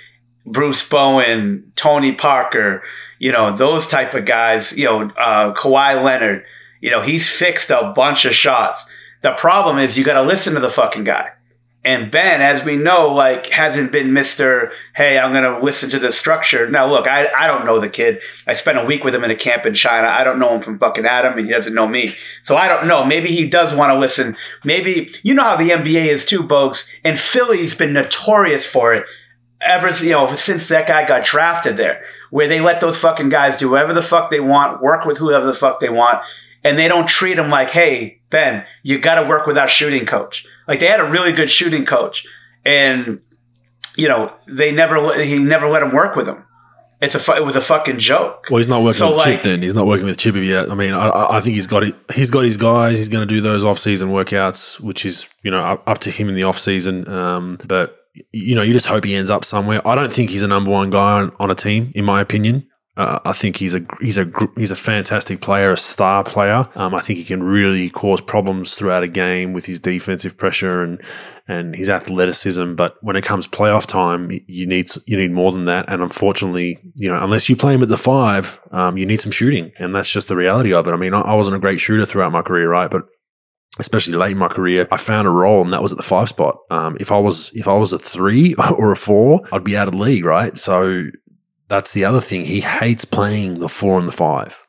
Bruce 0.45 0.87
Bowen, 0.89 1.73
Tony 1.75 2.13
Parker, 2.13 2.83
you 3.19 3.33
know, 3.33 3.57
those 3.57 3.87
type 3.87 4.15
of 4.15 4.25
guys, 4.27 4.73
you 4.73 4.85
know, 4.85 5.03
uh, 5.11 5.53
Kawhi 5.55 6.03
Leonard, 6.03 6.45
you 6.81 6.91
know, 6.91 7.03
he's 7.03 7.29
fixed 7.29 7.71
a 7.71 7.93
bunch 7.97 8.25
of 8.25 8.35
shots. 8.35 8.87
The 9.23 9.33
problem 9.33 9.79
is 9.79 9.99
you 9.99 10.05
got 10.05 10.21
to 10.21 10.23
listen 10.23 10.55
to 10.55 10.61
the 10.61 10.71
fucking 10.71 11.05
guy. 11.05 11.31
And 11.87 12.11
Ben, 12.11 12.43
as 12.43 12.65
we 12.65 12.75
know, 12.75 13.15
like 13.15 13.47
hasn't 13.47 13.93
been 13.93 14.09
Mr. 14.09 14.73
Hey, 14.97 15.21
I'm 15.21 15.33
gonna 15.33 15.63
listen 15.63 15.89
to 15.91 16.01
the 16.01 16.11
structure. 16.11 16.69
Now 16.69 16.91
look, 16.91 17.07
I, 17.07 17.29
I 17.33 17.47
don't 17.47 17.65
know 17.65 17.81
the 17.81 17.89
kid. 17.89 18.21
I 18.45 18.55
spent 18.55 18.77
a 18.77 18.85
week 18.85 19.05
with 19.05 19.15
him 19.15 19.23
in 19.23 19.31
a 19.31 19.37
camp 19.37 19.65
in 19.65 19.73
China. 19.73 20.09
I 20.09 20.25
don't 20.25 20.41
know 20.41 20.53
him 20.57 20.63
from 20.63 20.81
fucking 20.81 21.07
Adam 21.07 21.39
and 21.39 21.47
he 21.47 21.53
doesn't 21.53 21.75
know 21.75 21.87
me. 21.87 22.17
So 22.43 22.57
I 22.57 22.67
don't 22.67 22.89
know. 22.89 23.05
Maybe 23.05 23.29
he 23.29 23.49
does 23.49 23.73
want 23.73 23.93
to 23.93 23.99
listen. 24.01 24.37
Maybe 24.65 25.09
you 25.23 25.33
know 25.33 25.45
how 25.45 25.57
the 25.57 25.71
NBA 25.71 26.09
is 26.09 26.27
too, 26.27 26.43
Bogues. 26.43 26.91
And 27.05 27.21
Philly's 27.21 27.73
been 27.73 27.93
notorious 27.93 28.67
for 28.67 28.93
it 28.93 29.07
ever 29.61 29.89
you 30.05 30.11
know, 30.11 30.35
since 30.35 30.67
that 30.67 30.89
guy 30.89 31.07
got 31.07 31.25
drafted 31.25 31.77
there, 31.77 32.03
where 32.31 32.49
they 32.49 32.61
let 32.61 32.81
those 32.81 32.99
fucking 32.99 33.29
guys 33.29 33.59
do 33.59 33.71
whatever 33.71 33.95
the 33.95 34.03
fuck 34.03 34.33
they 34.33 34.41
want, 34.41 34.83
work 34.83 35.05
with 35.05 35.19
whoever 35.19 35.47
the 35.47 35.55
fuck 35.55 35.79
they 35.79 35.89
want, 35.89 36.19
and 36.65 36.77
they 36.77 36.89
don't 36.89 37.09
treat 37.09 37.35
them 37.35 37.49
like, 37.49 37.71
hey, 37.71 38.21
Ben, 38.29 38.67
you 38.83 38.99
gotta 38.99 39.29
work 39.29 39.47
with 39.47 39.57
our 39.57 39.69
shooting 39.69 40.05
coach 40.05 40.47
like 40.69 40.81
they 40.81 40.87
had 40.87 41.01
a 41.01 41.09
really 41.09 41.33
good 41.33 41.51
shooting 41.51 41.85
coach, 41.85 42.27
and 42.65 43.21
you 43.97 44.09
know 44.09 44.33
they 44.47 44.73
never 44.73 45.23
he 45.23 45.39
never 45.39 45.69
let 45.69 45.83
him 45.83 45.93
work 45.93 46.17
with 46.17 46.29
him. 46.29 46.45
It's 47.01 47.15
a 47.15 47.37
it 47.37 47.45
was 47.45 47.57
a 47.57 47.61
fucking 47.61 47.99
joke. 47.99 48.47
Well, 48.51 48.59
he's 48.59 48.69
not 48.69 48.83
working 48.83 48.99
so 48.99 49.09
with 49.09 49.19
like, 49.19 49.37
Chip 49.37 49.43
then. 49.43 49.63
He's 49.63 49.75
not 49.75 49.87
working 49.87 50.07
with 50.07 50.17
Chip 50.17 50.35
yet. 50.37 50.71
I 50.71 50.75
mean, 50.75 50.95
I, 50.95 51.37
I 51.37 51.41
think 51.41 51.55
he's 51.57 51.67
got 51.67 51.85
it. 51.85 51.95
He's 52.15 52.31
got 52.31 52.45
his 52.45 52.57
guys. 52.57 52.97
He's 52.97 53.11
going 53.11 53.27
to 53.27 53.33
do 53.33 53.43
those 53.43 53.65
off 53.65 53.79
season 53.79 54.09
workouts, 54.09 54.81
which 54.81 55.05
is 55.05 55.29
you 55.43 55.51
know 55.51 55.61
up, 55.61 55.83
up 55.87 55.99
to 55.99 56.11
him 56.11 56.31
in 56.31 56.35
the 56.35 56.45
off 56.45 56.59
season. 56.59 57.07
Um, 57.09 57.59
but 57.67 57.97
you 58.33 58.55
know, 58.55 58.63
you 58.63 58.73
just 58.73 58.87
hope 58.87 59.05
he 59.05 59.15
ends 59.15 59.29
up 59.29 59.45
somewhere. 59.45 59.87
I 59.87 59.95
don't 59.95 60.13
think 60.13 60.31
he's 60.31 60.43
a 60.43 60.49
number 60.49 60.71
one 60.71 60.89
guy 60.89 61.21
on, 61.21 61.33
on 61.39 61.51
a 61.51 61.55
team, 61.55 61.93
in 61.95 62.07
my 62.07 62.23
opinion. 62.23 62.67
Uh, 62.97 63.19
I 63.27 63.33
think 63.33 63.57
he's 63.57 63.75
a 63.75 63.85
he's 64.01 64.17
a 64.17 64.31
he's 64.57 64.71
a 64.71 64.77
fantastic 64.77 65.43
player, 65.43 65.73
a 65.73 65.77
star 65.77 66.25
player. 66.25 66.67
Um, 66.75 66.95
I 66.95 67.01
think 67.01 67.19
he 67.19 67.25
can 67.25 67.43
really 67.43 67.91
cause 67.91 68.23
problems 68.23 68.75
throughout 68.75 69.03
a 69.03 69.09
game 69.09 69.53
with 69.53 69.67
his 69.67 69.81
defensive 69.81 70.39
pressure 70.39 70.83
and 70.83 71.03
and 71.47 71.77
his 71.77 71.91
athleticism. 71.91 72.75
But 72.75 72.95
when 73.03 73.15
it 73.15 73.23
comes 73.23 73.47
playoff 73.47 73.87
time, 73.87 74.31
you 74.47 74.67
need 74.67 74.91
you 75.07 75.19
need 75.19 75.31
more 75.31 75.53
than 75.53 75.67
that. 75.67 75.93
And 75.93 76.03
unfortunately, 76.03 76.79
you 76.95 77.11
know, 77.11 77.23
unless 77.23 77.51
you 77.51 77.57
play 77.57 77.75
him 77.75 77.83
at 77.83 77.89
the 77.89 77.99
five, 77.99 78.59
um, 78.71 78.97
you 78.97 79.05
need 79.05 79.21
some 79.21 79.33
shooting, 79.33 79.73
and 79.79 79.95
that's 79.95 80.11
just 80.11 80.29
the 80.29 80.37
reality 80.37 80.73
of 80.73 80.87
it. 80.87 80.93
I 80.93 80.97
mean, 80.97 81.13
I, 81.13 81.21
I 81.21 81.35
wasn't 81.35 81.57
a 81.57 81.61
great 81.61 81.81
shooter 81.81 82.07
throughout 82.07 82.33
my 82.33 82.43
career, 82.43 82.71
right? 82.71 82.91
But 82.91 83.03
especially 83.79 84.15
late 84.15 84.33
in 84.33 84.39
my 84.39 84.49
career, 84.49 84.89
I 84.91 84.97
found 84.97 85.29
a 85.29 85.31
role, 85.31 85.63
and 85.63 85.73
that 85.73 85.83
was 85.83 85.93
at 85.93 85.99
the 85.99 86.03
five 86.03 86.31
spot. 86.31 86.57
Um, 86.71 86.97
if 86.99 87.13
I 87.13 87.19
was 87.19 87.51
if 87.55 87.69
I 87.69 87.75
was 87.75 87.93
a 87.93 87.99
three 87.99 88.55
or 88.79 88.93
a 88.93 88.97
four, 88.97 89.43
I'd 89.53 89.65
be 89.65 89.77
out 89.77 89.89
of 89.89 89.93
the 89.93 90.01
league, 90.01 90.25
right? 90.25 90.57
So 90.57 91.05
that's 91.69 91.93
the 91.93 92.05
other 92.05 92.21
thing. 92.21 92.45
He 92.45 92.61
hates 92.61 93.05
playing 93.05 93.61
the 93.61 93.69
four 93.69 93.99
and 93.99 94.09
the 94.09 94.13
five. 94.13 94.66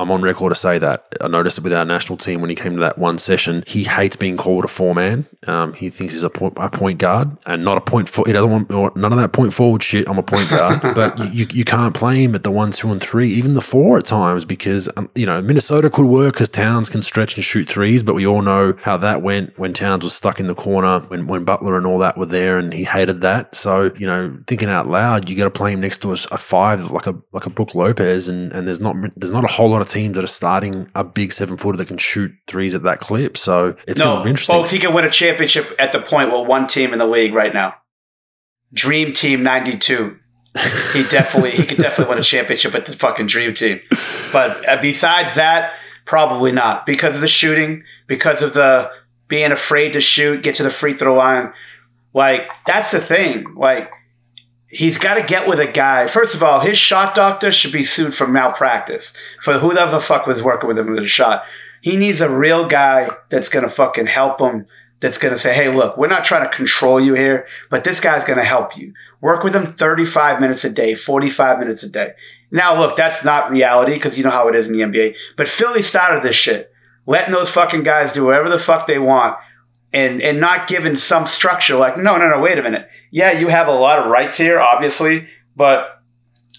I'm 0.00 0.10
on 0.10 0.22
record 0.22 0.50
to 0.50 0.54
say 0.54 0.78
that. 0.78 1.06
I 1.20 1.28
noticed 1.28 1.58
it 1.58 1.64
with 1.64 1.74
our 1.74 1.84
national 1.84 2.16
team 2.16 2.40
when 2.40 2.48
he 2.48 2.56
came 2.56 2.74
to 2.74 2.80
that 2.80 2.96
one 2.96 3.18
session. 3.18 3.62
He 3.66 3.84
hates 3.84 4.16
being 4.16 4.38
called 4.38 4.64
a 4.64 4.68
four 4.68 4.94
man. 4.94 5.26
Um, 5.46 5.74
he 5.74 5.90
thinks 5.90 6.14
he's 6.14 6.22
a 6.22 6.30
point, 6.30 6.54
a 6.56 6.70
point 6.70 6.98
guard 6.98 7.36
and 7.44 7.66
not 7.66 7.76
a 7.76 7.82
point. 7.82 8.08
For, 8.08 8.24
he 8.26 8.32
doesn't 8.32 8.68
want 8.70 8.96
none 8.96 9.12
of 9.12 9.18
that 9.18 9.32
point 9.32 9.52
forward 9.52 9.82
shit. 9.82 10.08
I'm 10.08 10.16
a 10.16 10.22
point 10.22 10.48
guard, 10.48 10.80
but 10.94 11.34
you, 11.34 11.46
you 11.50 11.64
can't 11.66 11.94
play 11.94 12.24
him 12.24 12.34
at 12.34 12.44
the 12.44 12.50
one, 12.50 12.72
two, 12.72 12.90
and 12.90 13.00
three, 13.00 13.30
even 13.34 13.52
the 13.52 13.60
four 13.60 13.98
at 13.98 14.06
times 14.06 14.46
because 14.46 14.88
um, 14.96 15.10
you 15.14 15.26
know 15.26 15.42
Minnesota 15.42 15.90
could 15.90 16.06
work 16.06 16.32
because 16.34 16.48
Towns 16.48 16.88
can 16.88 17.02
stretch 17.02 17.36
and 17.36 17.44
shoot 17.44 17.68
threes, 17.68 18.02
but 18.02 18.14
we 18.14 18.26
all 18.26 18.40
know 18.40 18.72
how 18.82 18.96
that 18.96 19.20
went 19.20 19.58
when 19.58 19.74
Towns 19.74 20.02
was 20.02 20.14
stuck 20.14 20.40
in 20.40 20.46
the 20.46 20.54
corner 20.54 21.00
when 21.08 21.26
when 21.26 21.44
Butler 21.44 21.76
and 21.76 21.86
all 21.86 21.98
that 21.98 22.16
were 22.16 22.24
there, 22.24 22.58
and 22.58 22.72
he 22.72 22.84
hated 22.84 23.20
that. 23.20 23.54
So 23.54 23.92
you 23.98 24.06
know, 24.06 24.34
thinking 24.46 24.70
out 24.70 24.88
loud, 24.88 25.28
you 25.28 25.36
got 25.36 25.44
to 25.44 25.50
play 25.50 25.72
him 25.72 25.80
next 25.80 25.98
to 25.98 26.12
a, 26.12 26.16
a 26.30 26.38
five 26.38 26.90
like 26.90 27.06
a 27.06 27.14
like 27.32 27.44
a 27.44 27.50
Brook 27.50 27.74
Lopez, 27.74 28.30
and 28.30 28.50
and 28.52 28.66
there's 28.66 28.80
not 28.80 28.96
there's 29.14 29.32
not 29.32 29.44
a 29.44 29.52
whole 29.52 29.68
lot 29.68 29.82
of 29.82 29.89
teams 29.90 30.14
that 30.14 30.24
are 30.24 30.28
starting 30.28 30.90
a 30.94 31.04
big 31.04 31.32
seven 31.32 31.56
footer 31.56 31.76
that 31.78 31.88
can 31.88 31.98
shoot 31.98 32.32
threes 32.46 32.74
at 32.74 32.82
that 32.84 33.00
clip. 33.00 33.36
So 33.36 33.76
it's 33.86 33.98
no, 33.98 34.06
going 34.06 34.18
to 34.18 34.24
be 34.24 34.30
interesting. 34.30 34.54
folks, 34.54 34.70
he 34.70 34.78
can 34.78 34.94
win 34.94 35.04
a 35.04 35.10
championship 35.10 35.74
at 35.78 35.92
the 35.92 36.00
point 36.00 36.32
with 36.32 36.46
one 36.46 36.66
team 36.66 36.92
in 36.92 36.98
the 36.98 37.06
league 37.06 37.34
right 37.34 37.52
now. 37.52 37.74
Dream 38.72 39.12
Team 39.12 39.42
'92. 39.42 40.16
He 40.92 41.02
definitely 41.10 41.50
he 41.50 41.64
could 41.64 41.78
definitely 41.78 42.10
win 42.10 42.18
a 42.18 42.22
championship 42.22 42.72
with 42.72 42.86
the 42.86 42.92
fucking 42.92 43.26
Dream 43.26 43.52
Team. 43.52 43.80
But 44.32 44.66
uh, 44.68 44.80
besides 44.80 45.34
that, 45.34 45.72
probably 46.06 46.52
not 46.52 46.86
because 46.86 47.16
of 47.16 47.20
the 47.20 47.28
shooting, 47.28 47.84
because 48.06 48.42
of 48.42 48.54
the 48.54 48.90
being 49.28 49.52
afraid 49.52 49.92
to 49.92 50.00
shoot, 50.00 50.42
get 50.42 50.56
to 50.56 50.62
the 50.62 50.70
free 50.70 50.94
throw 50.94 51.14
line. 51.14 51.52
Like 52.14 52.42
that's 52.66 52.90
the 52.90 53.00
thing. 53.00 53.54
Like 53.54 53.90
he's 54.70 54.98
got 54.98 55.14
to 55.14 55.22
get 55.22 55.48
with 55.48 55.60
a 55.60 55.66
guy. 55.66 56.06
First 56.06 56.34
of 56.34 56.42
all, 56.42 56.60
his 56.60 56.78
shot 56.78 57.14
doctor 57.14 57.52
should 57.52 57.72
be 57.72 57.84
sued 57.84 58.14
for 58.14 58.26
malpractice 58.26 59.12
for 59.42 59.58
whoever 59.58 59.90
the 59.90 60.00
fuck 60.00 60.26
was 60.26 60.42
working 60.42 60.68
with 60.68 60.78
him 60.78 60.90
with 60.90 61.04
a 61.04 61.06
shot. 61.06 61.42
He 61.82 61.96
needs 61.96 62.20
a 62.20 62.30
real 62.30 62.66
guy 62.68 63.10
that's 63.28 63.48
gonna 63.48 63.68
fucking 63.68 64.06
help 64.06 64.40
him. 64.40 64.66
That's 65.00 65.18
gonna 65.18 65.36
say, 65.36 65.54
"Hey, 65.54 65.70
look, 65.70 65.96
we're 65.96 66.08
not 66.08 66.24
trying 66.24 66.48
to 66.48 66.54
control 66.54 67.00
you 67.00 67.14
here, 67.14 67.46
but 67.70 67.84
this 67.84 68.00
guy's 68.00 68.24
gonna 68.24 68.44
help 68.44 68.76
you. 68.76 68.92
Work 69.20 69.42
with 69.42 69.56
him 69.56 69.72
35 69.72 70.40
minutes 70.40 70.64
a 70.64 70.70
day, 70.70 70.94
45 70.94 71.58
minutes 71.58 71.82
a 71.82 71.88
day." 71.88 72.12
Now, 72.50 72.78
look, 72.78 72.96
that's 72.96 73.24
not 73.24 73.50
reality 73.50 73.94
because 73.94 74.18
you 74.18 74.24
know 74.24 74.30
how 74.30 74.48
it 74.48 74.54
is 74.54 74.66
in 74.66 74.74
the 74.74 74.82
NBA. 74.82 75.14
But 75.36 75.48
Philly 75.48 75.82
started 75.82 76.22
this 76.22 76.36
shit, 76.36 76.70
letting 77.06 77.32
those 77.32 77.50
fucking 77.50 77.82
guys 77.82 78.12
do 78.12 78.26
whatever 78.26 78.50
the 78.50 78.58
fuck 78.58 78.86
they 78.86 78.98
want, 78.98 79.36
and 79.92 80.22
and 80.22 80.40
not 80.40 80.68
given 80.68 80.96
some 80.96 81.26
structure. 81.26 81.76
Like, 81.76 81.96
no, 81.96 82.16
no, 82.16 82.28
no, 82.28 82.40
wait 82.40 82.58
a 82.58 82.62
minute. 82.62 82.88
Yeah, 83.10 83.32
you 83.32 83.48
have 83.48 83.68
a 83.68 83.72
lot 83.72 83.98
of 83.98 84.10
rights 84.10 84.36
here, 84.36 84.60
obviously, 84.60 85.28
but 85.56 86.00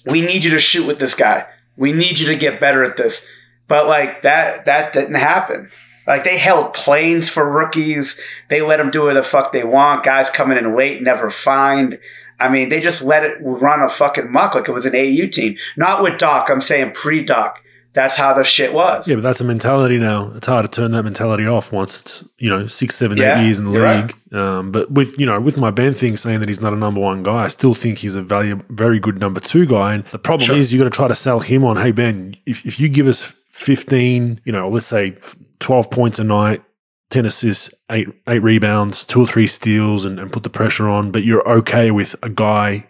we 0.06 0.22
need 0.22 0.44
you 0.44 0.52
to 0.52 0.60
shoot 0.60 0.86
with 0.86 1.00
this 1.00 1.16
guy. 1.16 1.46
We 1.78 1.94
need 1.94 2.20
you 2.20 2.28
to 2.28 2.36
get 2.36 2.60
better 2.60 2.84
at 2.84 2.98
this. 2.98 3.26
But 3.68 3.88
like 3.88 4.24
that, 4.24 4.66
that 4.66 4.94
didn't 4.94 5.16
happen. 5.16 5.70
Like 6.06 6.24
they 6.24 6.38
held 6.38 6.74
planes 6.74 7.30
for 7.30 7.50
rookies. 7.50 8.20
They 8.50 8.62
let 8.62 8.78
them 8.78 8.92
do 8.92 9.04
what 9.04 9.14
the 9.14 9.24
fuck 9.24 9.54
they 9.54 9.64
want. 9.64 10.04
Guys 10.04 10.30
coming 10.30 10.58
in 10.58 10.76
late, 10.76 11.02
never 11.02 11.30
find. 11.30 12.00
I 12.40 12.50
mean, 12.50 12.70
they 12.70 12.80
just 12.80 13.02
let 13.02 13.24
it 13.24 13.38
run 13.40 13.82
a 13.82 13.88
fucking 13.88 14.32
muck 14.32 14.56
like 14.56 14.68
it 14.68 14.74
was 14.74 14.86
an 14.86 14.96
AU 14.96 15.28
team. 15.28 15.58
Not 15.78 16.02
with 16.02 16.18
Doc. 16.18 16.50
I'm 16.50 16.62
saying 16.62 16.92
pre 16.94 17.24
Doc. 17.24 17.64
That's 17.94 18.16
how 18.16 18.34
the 18.34 18.44
shit 18.46 18.74
was. 18.74 19.08
Yeah, 19.08 19.16
but 19.16 19.22
that's 19.24 19.42
a 19.42 19.44
mentality 19.44 19.98
now. 19.98 20.32
It's 20.36 20.48
hard 20.48 20.66
to 20.66 20.72
turn 20.72 20.92
that 20.92 21.04
mentality 21.04 21.46
off 21.46 21.72
once 21.74 22.00
it's 22.02 22.30
you 22.38 22.50
know 22.50 22.66
six, 22.68 22.96
seven, 22.96 23.18
Yeah, 23.18 23.40
eight 23.40 23.46
years 23.46 23.60
in 23.60 23.66
the 23.66 23.72
league. 23.72 24.16
Um, 24.34 24.72
but 24.72 24.90
with 24.92 25.18
you 25.20 25.26
know 25.26 25.40
with 25.42 25.58
my 25.58 25.72
Ben 25.72 25.94
thing 25.94 26.16
saying 26.16 26.40
that 26.40 26.48
he's 26.50 26.62
not 26.62 26.72
a 26.74 26.78
number 26.78 27.02
one 27.02 27.22
guy, 27.24 27.44
I 27.44 27.48
still 27.48 27.74
think 27.74 27.98
he's 27.98 28.16
a 28.16 28.22
value, 28.22 28.62
very 28.70 29.00
good 29.00 29.20
number 29.20 29.40
two 29.42 29.66
guy. 29.66 29.96
And 29.96 30.06
the 30.06 30.20
problem 30.20 30.46
Sure. 30.46 30.56
is 30.56 30.72
you 30.72 30.80
got 30.80 30.86
to 30.86 30.90
try 30.90 31.08
to 31.10 31.16
sell 31.16 31.42
him 31.42 31.64
on, 31.66 31.78
hey 31.78 31.92
Ben, 31.92 32.38
if 32.46 32.66
if 32.66 32.80
you 32.80 32.88
give 32.88 33.08
us 33.08 33.34
fifteen, 33.52 34.40
you 34.46 34.52
know, 34.52 34.66
let's 34.66 34.88
say 34.88 35.18
twelve 35.60 35.90
points 35.92 36.20
a 36.20 36.24
night. 36.24 36.64
10 37.10 37.26
assists, 37.26 37.74
eight 37.92 38.08
eight 38.30 38.42
rebounds, 38.42 39.04
two 39.04 39.20
or 39.20 39.28
three 39.28 39.46
steals, 39.46 40.06
and, 40.06 40.18
and 40.18 40.32
put 40.32 40.44
the 40.44 40.50
pressure 40.50 40.88
on. 40.88 41.12
But 41.12 41.26
you're 41.26 41.46
okay 41.58 41.92
with 41.92 42.16
a 42.24 42.30
guy 42.30 42.88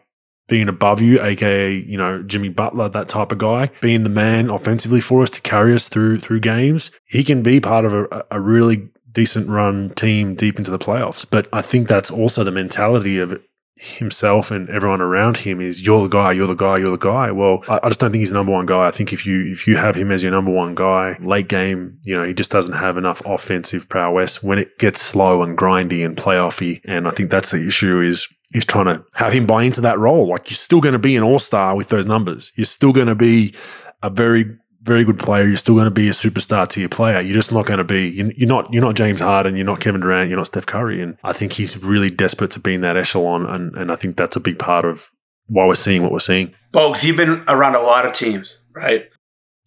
being 0.52 0.68
above 0.68 1.02
you, 1.02 1.18
aka 1.24 1.74
you 1.74 1.97
know 1.97 2.22
Jimmy 2.24 2.49
Butler, 2.49 2.89
that 2.89 3.08
type 3.08 3.32
of 3.32 3.38
guy, 3.38 3.72
being 3.80 4.04
the 4.04 4.10
man 4.10 4.49
offensively 4.49 4.99
for 4.99 5.24
us 5.24 5.30
to 5.30 5.41
carry 5.41 5.74
us 5.74 5.88
through 5.88 6.20
through 6.20 6.41
games. 6.41 6.91
He 7.06 7.24
can 7.24 7.41
be 7.41 7.62
part 7.62 7.86
of 7.86 7.93
a, 7.93 8.26
a 8.30 8.39
really 8.39 8.89
decent 9.14 9.47
run 9.47 9.91
team 9.91 10.36
deep 10.36 10.58
into 10.58 10.70
the 10.70 10.78
playoffs. 10.78 11.26
But 11.30 11.47
I 11.54 11.62
think 11.62 11.88
that's 11.88 12.12
also 12.12 12.43
the 12.43 12.52
mentality 12.52 13.18
of 13.18 13.39
himself 13.82 14.52
and 14.52 14.70
everyone 14.70 15.02
around 15.02 15.38
him 15.38 15.60
is 15.60 15.84
you're 15.84 16.04
the 16.04 16.08
guy, 16.08 16.32
you're 16.32 16.46
the 16.46 16.54
guy, 16.54 16.78
you're 16.78 16.92
the 16.92 16.98
guy. 16.98 17.32
Well, 17.32 17.64
I, 17.68 17.80
I 17.82 17.88
just 17.90 18.00
don't 18.00 18.12
think 18.12 18.22
he's 18.22 18.30
the 18.30 18.36
number 18.36 18.52
one 18.52 18.68
guy. 18.68 18.88
I 18.88 18.92
think 18.92 19.12
if 19.12 19.26
you 19.26 19.52
if 19.52 19.68
you 19.68 19.76
have 19.78 19.96
him 19.96 20.12
as 20.12 20.22
your 20.22 20.32
number 20.32 20.52
one 20.52 20.76
guy, 20.76 21.18
late 21.20 21.48
game, 21.48 21.98
you 22.04 22.16
know, 22.16 22.24
he 22.24 22.34
just 22.34 22.52
doesn't 22.52 22.76
have 22.76 22.98
enough 22.98 23.24
offensive 23.26 23.90
prowess 23.90 24.44
when 24.44 24.60
it 24.60 24.78
gets 24.78 25.02
slow 25.02 25.42
and 25.42 25.58
grindy 25.58 26.06
and 26.06 26.16
playoffy. 26.16 26.80
And 26.86 27.08
I 27.08 27.12
think 27.12 27.32
that's 27.32 27.52
the 27.52 27.66
issue 27.66 28.02
is 28.02 28.28
is 28.54 28.66
trying 28.66 28.86
to 28.86 29.04
have 29.14 29.34
him 29.34 29.48
buy 29.48 29.64
into 29.64 29.82
that 29.82 29.98
role. 29.98 30.28
Like 30.28 30.52
you're 30.52 30.58
still 30.58 30.82
going 30.82 30.94
to 30.94 31.00
be 31.00 31.16
an 31.16 31.24
all 31.24 31.40
star 31.40 31.76
with 31.76 31.90
those 31.90 32.06
numbers. 32.06 32.52
You're 32.56 32.66
still 32.66 32.92
going 32.92 33.08
to 33.08 33.16
be 33.16 33.56
a 34.04 34.12
very 34.12 34.58
very 34.84 35.04
good 35.06 35.20
player. 35.20 35.48
You're 35.48 35.58
still 35.58 35.76
going 35.76 35.86
to 35.86 35.92
be 35.92 36.08
a 36.08 36.12
superstar 36.12 36.68
tier 36.68 36.90
player. 36.90 37.22
You're 37.22 37.36
just 37.36 37.52
not 37.52 37.66
going 37.66 37.78
to 37.80 37.84
be. 37.84 38.08
you- 38.10 38.34
You're 38.36 38.48
not. 38.50 38.72
You're 38.74 38.82
not 38.84 38.96
James 38.96 39.20
Harden. 39.22 39.56
You're 39.56 39.66
not 39.66 39.80
Kevin 39.80 40.02
Durant. 40.02 40.30
You're 40.30 40.38
not 40.38 40.48
Steph 40.48 40.66
Curry. 40.66 41.02
And 41.02 41.18
I 41.24 41.34
think 41.34 41.54
he's 41.54 41.82
really 41.84 42.10
desperate 42.10 42.52
to 42.52 42.60
be 42.60 42.74
in 42.74 42.82
that 42.82 42.98
echelon. 42.98 43.46
And 43.46 43.76
and 43.76 43.92
I 43.92 43.96
think 43.96 44.18
that's 44.18 44.36
a 44.36 44.40
big 44.40 44.58
part 44.60 44.86
of 44.86 45.12
why 45.48 45.66
we're 45.66 45.76
seeing 45.76 46.02
what 46.02 46.12
we're 46.12 46.20
seeing. 46.20 46.54
Folks, 46.74 47.04
you've 47.04 47.18
been 47.18 47.44
around 47.48 47.76
a 47.76 47.82
lot 47.82 48.06
of 48.06 48.14
teams, 48.14 48.60
right? 48.74 49.06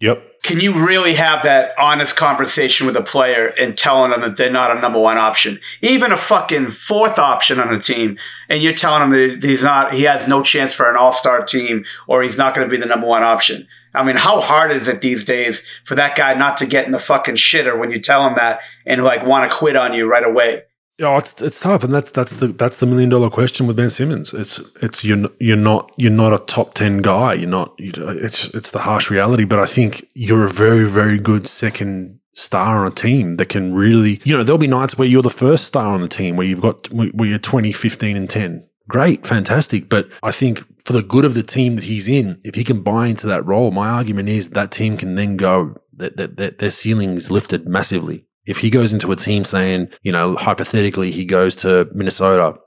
Yep. 0.01 0.23
Can 0.43 0.61
you 0.61 0.73
really 0.87 1.15
have 1.15 1.45
that 1.45 1.71
honest 1.79 2.17
conversation 2.17 2.87
with 2.87 2.97
a 2.97 3.01
player 3.03 3.47
and 3.59 3.77
telling 3.79 4.11
them 4.11 4.21
that 4.23 4.37
they're 4.37 4.51
not 4.51 4.77
a 4.77 4.81
number 4.81 4.99
one 4.99 5.17
option, 5.17 5.59
even 5.81 6.13
a 6.13 6.17
fucking 6.17 6.71
fourth 6.71 7.19
option 7.19 7.61
on 7.61 7.73
a 7.73 7.81
team, 7.81 8.19
and 8.51 8.63
you're 8.63 8.75
telling 8.75 9.03
him 9.05 9.11
that 9.11 9.43
he's 9.49 9.63
not, 9.63 9.95
he 9.95 10.03
has 10.03 10.27
no 10.29 10.43
chance 10.43 10.75
for 10.75 10.91
an 10.91 10.97
all 10.97 11.13
star 11.13 11.43
team, 11.45 11.85
or 12.09 12.23
he's 12.23 12.37
not 12.37 12.55
going 12.55 12.69
to 12.69 12.71
be 12.71 12.79
the 12.79 12.87
number 12.87 13.07
one 13.07 13.23
option? 13.23 13.67
I 13.95 14.03
mean, 14.03 14.17
how 14.17 14.41
hard 14.41 14.73
is 14.73 14.89
it 14.89 15.01
these 15.01 15.25
days 15.25 15.65
for 15.85 15.95
that 15.95 16.17
guy 16.17 16.35
not 16.35 16.57
to 16.59 16.67
get 16.67 16.87
in 16.87 16.93
the 16.93 16.99
fucking 16.99 17.37
shitter 17.37 17.79
when 17.79 17.91
you 17.91 18.01
tell 18.01 18.27
him 18.27 18.35
that 18.35 18.61
and 18.87 19.05
like 19.05 19.25
want 19.25 19.51
to 19.51 19.57
quit 19.57 19.77
on 19.77 19.93
you 19.95 20.07
right 20.07 20.25
away? 20.25 20.63
Oh, 21.03 21.17
it's 21.17 21.43
it's 21.43 21.59
tough, 21.59 21.83
and 21.83 21.93
that's 21.93 22.13
that's 22.13 22.37
the 22.37 22.49
that's 22.49 22.79
the 22.79 22.87
million 22.87 23.09
dollar 23.09 23.29
question 23.29 23.67
with 23.67 23.77
Ben 23.77 23.91
Simmons. 23.91 24.33
It's 24.33 24.61
it's 24.81 25.05
you're 25.05 25.29
you're 25.41 25.57
not 25.57 25.91
you're 25.97 26.13
not 26.13 26.33
a 26.33 26.39
top 26.39 26.75
ten 26.75 27.03
guy. 27.03 27.35
You're 27.35 27.49
not. 27.49 27.75
You, 27.79 27.93
it's 27.97 28.55
it's 28.55 28.71
the 28.71 28.79
harsh 28.79 29.11
reality. 29.11 29.45
But 29.45 29.59
I 29.59 29.67
think 29.67 30.07
you're 30.15 30.45
a 30.45 30.49
very 30.49 30.89
very 30.89 31.19
good 31.19 31.49
second 31.49 32.21
star 32.35 32.85
on 32.85 32.93
a 32.93 32.95
team 32.95 33.39
that 33.39 33.49
can 33.49 33.75
really. 33.75 34.21
You 34.23 34.37
know, 34.37 34.45
there'll 34.45 34.57
be 34.57 34.69
nights 34.69 34.97
where 34.97 35.09
you're 35.09 35.23
the 35.23 35.31
first 35.31 35.65
star 35.65 35.95
on 35.95 36.01
the 36.01 36.09
team 36.09 36.37
where 36.37 36.47
you've 36.47 36.61
got 36.61 36.89
where 36.93 37.29
you're 37.29 37.39
20, 37.39 37.73
15, 37.73 38.17
and 38.17 38.31
ten. 38.31 38.65
Great, 38.89 39.27
fantastic. 39.27 39.89
But 39.89 40.09
I 40.23 40.31
think 40.31 40.65
for 40.85 40.93
the 40.93 41.03
good 41.03 41.25
of 41.25 41.35
the 41.35 41.43
team 41.43 41.77
that 41.77 41.85
he's 41.85 42.07
in, 42.07 42.41
if 42.45 42.55
he 42.55 42.65
can 42.65 42.83
buy 42.83 43.07
into 43.07 43.27
that 43.27 43.47
role, 43.47 43.71
my 43.71 43.89
argument 43.89 44.29
is 44.29 44.51
that 44.51 44.71
team 44.71 44.97
can 44.97 45.15
then 45.15 45.37
go 45.37 45.77
that 45.95 46.17
that, 46.17 46.37
that 46.37 46.59
their 46.59 46.71
ceiling 46.71 47.15
is 47.15 47.31
lifted 47.31 47.67
massively. 47.67 48.27
If 48.47 48.59
he 48.59 48.69
goes 48.69 48.93
into 48.93 49.11
a 49.11 49.17
team 49.17 49.45
saying, 49.45 49.89
you 50.03 50.13
know, 50.13 50.37
hypothetically, 50.37 51.11
he 51.11 51.25
goes 51.25 51.57
to 51.57 51.89
Minnesota, 51.95 52.59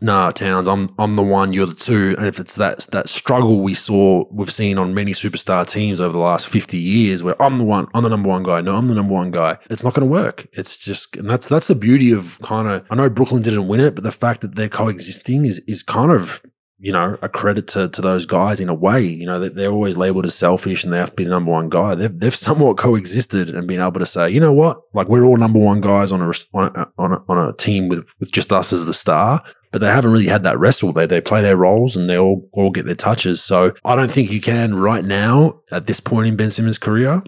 nah, 0.00 0.30
Towns, 0.30 0.68
I'm 0.68 0.94
I'm 0.98 1.16
the 1.16 1.22
one, 1.22 1.52
you're 1.52 1.66
the 1.66 1.74
two, 1.74 2.14
and 2.18 2.26
if 2.26 2.40
it's 2.40 2.56
that 2.56 2.86
that 2.92 3.08
struggle 3.08 3.60
we 3.60 3.74
saw, 3.74 4.24
we've 4.30 4.52
seen 4.52 4.78
on 4.78 4.94
many 4.94 5.12
superstar 5.12 5.66
teams 5.66 6.00
over 6.00 6.12
the 6.12 6.18
last 6.18 6.48
fifty 6.48 6.78
years, 6.78 7.22
where 7.22 7.40
I'm 7.42 7.58
the 7.58 7.64
one, 7.64 7.86
I'm 7.94 8.02
the 8.02 8.08
number 8.08 8.28
one 8.28 8.42
guy, 8.42 8.60
no, 8.60 8.74
I'm 8.74 8.86
the 8.86 8.94
number 8.94 9.14
one 9.14 9.30
guy, 9.30 9.58
it's 9.70 9.84
not 9.84 9.94
going 9.94 10.06
to 10.06 10.12
work. 10.12 10.48
It's 10.52 10.76
just, 10.76 11.16
and 11.16 11.28
that's 11.28 11.48
that's 11.48 11.68
the 11.68 11.74
beauty 11.74 12.12
of 12.12 12.38
kind 12.42 12.68
of. 12.68 12.84
I 12.90 12.94
know 12.94 13.08
Brooklyn 13.08 13.42
didn't 13.42 13.68
win 13.68 13.80
it, 13.80 13.94
but 13.94 14.04
the 14.04 14.12
fact 14.12 14.40
that 14.42 14.54
they're 14.54 14.68
coexisting 14.68 15.44
is 15.44 15.60
is 15.66 15.82
kind 15.82 16.10
of 16.10 16.42
you 16.78 16.92
know, 16.92 17.16
a 17.22 17.28
credit 17.28 17.68
to, 17.68 17.88
to 17.88 18.02
those 18.02 18.26
guys 18.26 18.60
in 18.60 18.68
a 18.68 18.74
way. 18.74 19.02
You 19.02 19.26
know, 19.26 19.40
that 19.40 19.54
they're 19.54 19.72
always 19.72 19.96
labeled 19.96 20.26
as 20.26 20.34
selfish 20.34 20.84
and 20.84 20.92
they 20.92 20.98
have 20.98 21.10
to 21.10 21.16
be 21.16 21.24
the 21.24 21.30
number 21.30 21.50
one 21.50 21.68
guy. 21.68 21.94
They've, 21.94 22.18
they've 22.18 22.36
somewhat 22.36 22.76
coexisted 22.76 23.50
and 23.50 23.66
been 23.66 23.80
able 23.80 24.00
to 24.00 24.06
say, 24.06 24.30
you 24.30 24.40
know 24.40 24.52
what, 24.52 24.80
like 24.92 25.08
we're 25.08 25.24
all 25.24 25.36
number 25.36 25.58
one 25.58 25.80
guys 25.80 26.12
on 26.12 26.20
a 26.20 26.32
on 26.54 26.72
a, 26.76 26.86
on 26.98 27.12
a, 27.12 27.22
on 27.28 27.48
a 27.48 27.52
team 27.54 27.88
with, 27.88 28.06
with 28.20 28.30
just 28.30 28.52
us 28.52 28.72
as 28.72 28.86
the 28.86 28.94
star. 28.94 29.42
But 29.76 29.80
they 29.80 29.92
haven't 29.92 30.10
really 30.10 30.28
had 30.28 30.42
that 30.44 30.58
wrestle. 30.58 30.94
They 30.94 31.04
they 31.04 31.20
play 31.20 31.42
their 31.42 31.54
roles 31.54 31.96
and 31.96 32.08
they 32.08 32.16
all 32.16 32.48
all 32.52 32.70
get 32.70 32.86
their 32.86 32.94
touches. 32.94 33.42
So 33.42 33.74
I 33.84 33.94
don't 33.94 34.10
think 34.10 34.30
you 34.30 34.40
can 34.40 34.74
right 34.74 35.04
now 35.04 35.60
at 35.70 35.86
this 35.86 36.00
point 36.00 36.28
in 36.28 36.34
Ben 36.34 36.50
Simmons' 36.50 36.78
career. 36.78 37.22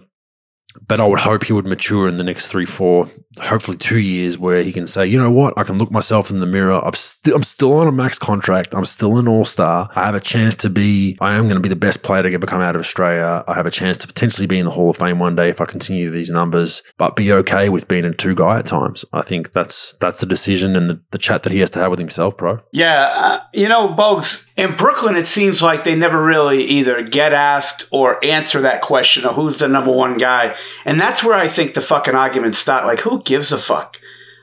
But 0.87 0.99
I 0.99 1.05
would 1.05 1.19
hope 1.19 1.43
he 1.43 1.53
would 1.53 1.65
mature 1.65 2.07
in 2.07 2.17
the 2.17 2.23
next 2.23 2.47
three, 2.47 2.65
four, 2.65 3.09
hopefully 3.39 3.77
two 3.77 3.99
years, 3.99 4.37
where 4.37 4.63
he 4.63 4.71
can 4.71 4.87
say, 4.87 5.07
you 5.07 5.19
know 5.19 5.31
what, 5.31 5.53
I 5.57 5.63
can 5.63 5.77
look 5.77 5.91
myself 5.91 6.29
in 6.29 6.39
the 6.39 6.45
mirror. 6.45 6.79
I'm 6.85 6.93
still, 6.93 7.35
I'm 7.35 7.43
still 7.43 7.73
on 7.73 7.87
a 7.87 7.91
max 7.91 8.19
contract. 8.19 8.73
I'm 8.73 8.85
still 8.85 9.17
an 9.17 9.27
all 9.27 9.45
star. 9.45 9.89
I 9.95 10.05
have 10.05 10.15
a 10.15 10.19
chance 10.19 10.55
to 10.57 10.69
be. 10.69 11.17
I 11.21 11.35
am 11.35 11.43
going 11.43 11.55
to 11.55 11.61
be 11.61 11.69
the 11.69 11.75
best 11.75 12.03
player 12.03 12.23
to 12.23 12.33
ever 12.33 12.45
come 12.45 12.61
out 12.61 12.75
of 12.75 12.79
Australia. 12.79 13.43
I 13.47 13.53
have 13.55 13.65
a 13.65 13.71
chance 13.71 13.97
to 13.99 14.07
potentially 14.07 14.47
be 14.47 14.59
in 14.59 14.65
the 14.65 14.71
Hall 14.71 14.89
of 14.89 14.97
Fame 14.97 15.19
one 15.19 15.35
day 15.35 15.49
if 15.49 15.61
I 15.61 15.65
continue 15.65 16.11
these 16.11 16.31
numbers. 16.31 16.83
But 16.97 17.15
be 17.15 17.31
okay 17.33 17.69
with 17.69 17.87
being 17.87 18.05
a 18.05 18.13
two 18.13 18.35
guy 18.35 18.59
at 18.59 18.65
times. 18.65 19.05
I 19.13 19.21
think 19.21 19.51
that's 19.53 19.93
that's 19.93 20.19
the 20.19 20.25
decision 20.25 20.75
and 20.75 20.89
the, 20.89 21.01
the 21.11 21.17
chat 21.17 21.43
that 21.43 21.51
he 21.51 21.59
has 21.59 21.69
to 21.71 21.79
have 21.79 21.91
with 21.91 21.99
himself, 21.99 22.37
bro. 22.37 22.59
Yeah, 22.71 23.11
uh, 23.13 23.43
you 23.53 23.67
know, 23.67 23.89
Bogues, 23.89 24.48
in 24.59 24.75
Brooklyn, 24.75 25.15
it 25.15 25.25
seems 25.25 25.61
like 25.61 25.85
they 25.85 25.95
never 25.95 26.21
really 26.21 26.65
either 26.65 27.01
get 27.01 27.31
asked 27.31 27.87
or 27.91 28.23
answer 28.25 28.59
that 28.59 28.81
question 28.81 29.23
of 29.23 29.35
who's 29.35 29.59
the 29.59 29.69
number 29.69 29.91
one 29.91 30.17
guy. 30.17 30.53
And 30.83 30.99
that's 30.99 31.23
where 31.23 31.37
I 31.37 31.47
think 31.47 31.73
the 31.73 31.81
fucking 31.81 32.13
arguments 32.13 32.57
start. 32.57 32.85
Like, 32.85 32.99
who 32.99 33.23
gives 33.23 33.53
a 33.53 33.57
fuck? 33.57 33.95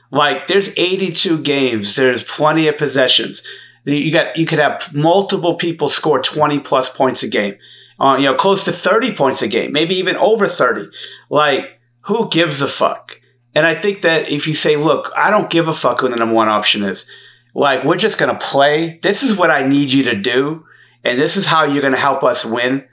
Like, 0.09 0.47
there's 0.47 0.75
82 0.75 1.43
games, 1.43 1.95
there's 1.95 2.23
plenty 2.23 2.67
of 2.67 2.79
possessions. 2.79 3.43
You 3.83 4.11
got 4.11 4.35
you 4.35 4.47
could 4.47 4.57
have 4.57 4.91
multiple 4.93 5.53
people 5.53 5.87
score 5.87 6.19
20 6.19 6.61
plus 6.61 6.89
points 6.89 7.21
a 7.21 7.27
game. 7.27 7.55
Uh, 7.99 8.17
you 8.17 8.25
know, 8.25 8.35
close 8.35 8.63
to 8.65 8.71
30 8.71 9.13
points 9.13 9.43
a 9.43 9.47
game, 9.47 9.71
maybe 9.71 9.95
even 9.95 10.15
over 10.17 10.47
30. 10.47 10.89
Like, 11.29 11.79
who 12.01 12.27
gives 12.29 12.61
a 12.63 12.67
fuck? 12.67 13.21
And 13.53 13.67
I 13.67 13.75
think 13.75 14.01
that 14.01 14.29
if 14.29 14.47
you 14.47 14.55
say, 14.55 14.77
look, 14.77 15.11
I 15.15 15.29
don't 15.29 15.49
give 15.49 15.67
a 15.67 15.73
fuck 15.73 16.01
who 16.01 16.09
the 16.09 16.15
number 16.15 16.33
one 16.33 16.49
option 16.49 16.83
is. 16.83 17.07
Like, 17.57 17.83
we're 17.83 17.97
just 17.97 18.19
going 18.19 18.31
to 18.31 18.45
play. 18.45 18.99
This 19.01 19.23
is 19.23 19.35
what 19.35 19.49
I 19.49 19.67
need 19.67 19.91
you 19.91 20.03
to 20.03 20.15
do. 20.15 20.63
And 21.03 21.19
this 21.19 21.35
is 21.35 21.47
how 21.47 21.63
you're 21.63 21.81
going 21.81 21.93
to 21.93 21.99
help 21.99 22.23
us 22.23 22.45
win. 22.45 22.85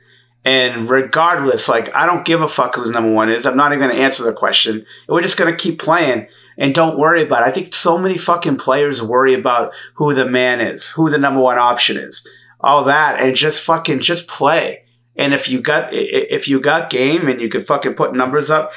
And 0.43 0.89
regardless, 0.89 1.69
like 1.69 1.95
I 1.95 2.07
don't 2.07 2.25
give 2.25 2.41
a 2.41 2.49
fuck 2.49 2.75
who's 2.75 2.91
number 2.91 3.11
one 3.11 3.31
is. 3.31 3.47
I'm 3.47 3.57
not 3.57 3.73
even 3.73 3.87
going 3.87 3.97
to 3.97 4.03
answer 4.03 4.25
the 4.25 4.33
question. 4.33 4.87
We're 5.09 5.23
just 5.23 5.37
going 5.37 5.51
to 5.55 5.63
keep 5.63 5.79
playing 5.79 6.29
and 6.57 6.75
don't 6.75 6.99
worry 6.99 7.23
about 7.23 7.43
it. 7.43 7.49
I 7.49 7.53
think 7.53 7.75
so 7.75 7.99
many 7.99 8.17
fucking 8.17 8.57
players 8.57 9.03
worry 9.03 9.35
about 9.35 9.73
who 9.95 10.15
the 10.15 10.27
man 10.27 10.61
is, 10.61 10.91
who 10.91 11.11
the 11.11 11.19
number 11.19 11.41
one 11.41 11.59
option 11.59 11.97
is, 11.97 12.27
all 12.61 12.85
that, 12.85 13.21
and 13.21 13.35
just 13.35 13.63
fucking 13.63 14.01
just 14.01 14.29
play. 14.29 14.85
And 15.17 15.33
if 15.33 15.49
you 15.49 15.61
got 15.61 15.93
if 15.93 16.49
you 16.49 16.61
got 16.61 16.91
game 16.91 17.29
and 17.29 17.41
you 17.41 17.49
could 17.49 17.67
fucking 17.67 17.95
put 17.95 18.15
numbers 18.15 18.51
up 18.51 18.73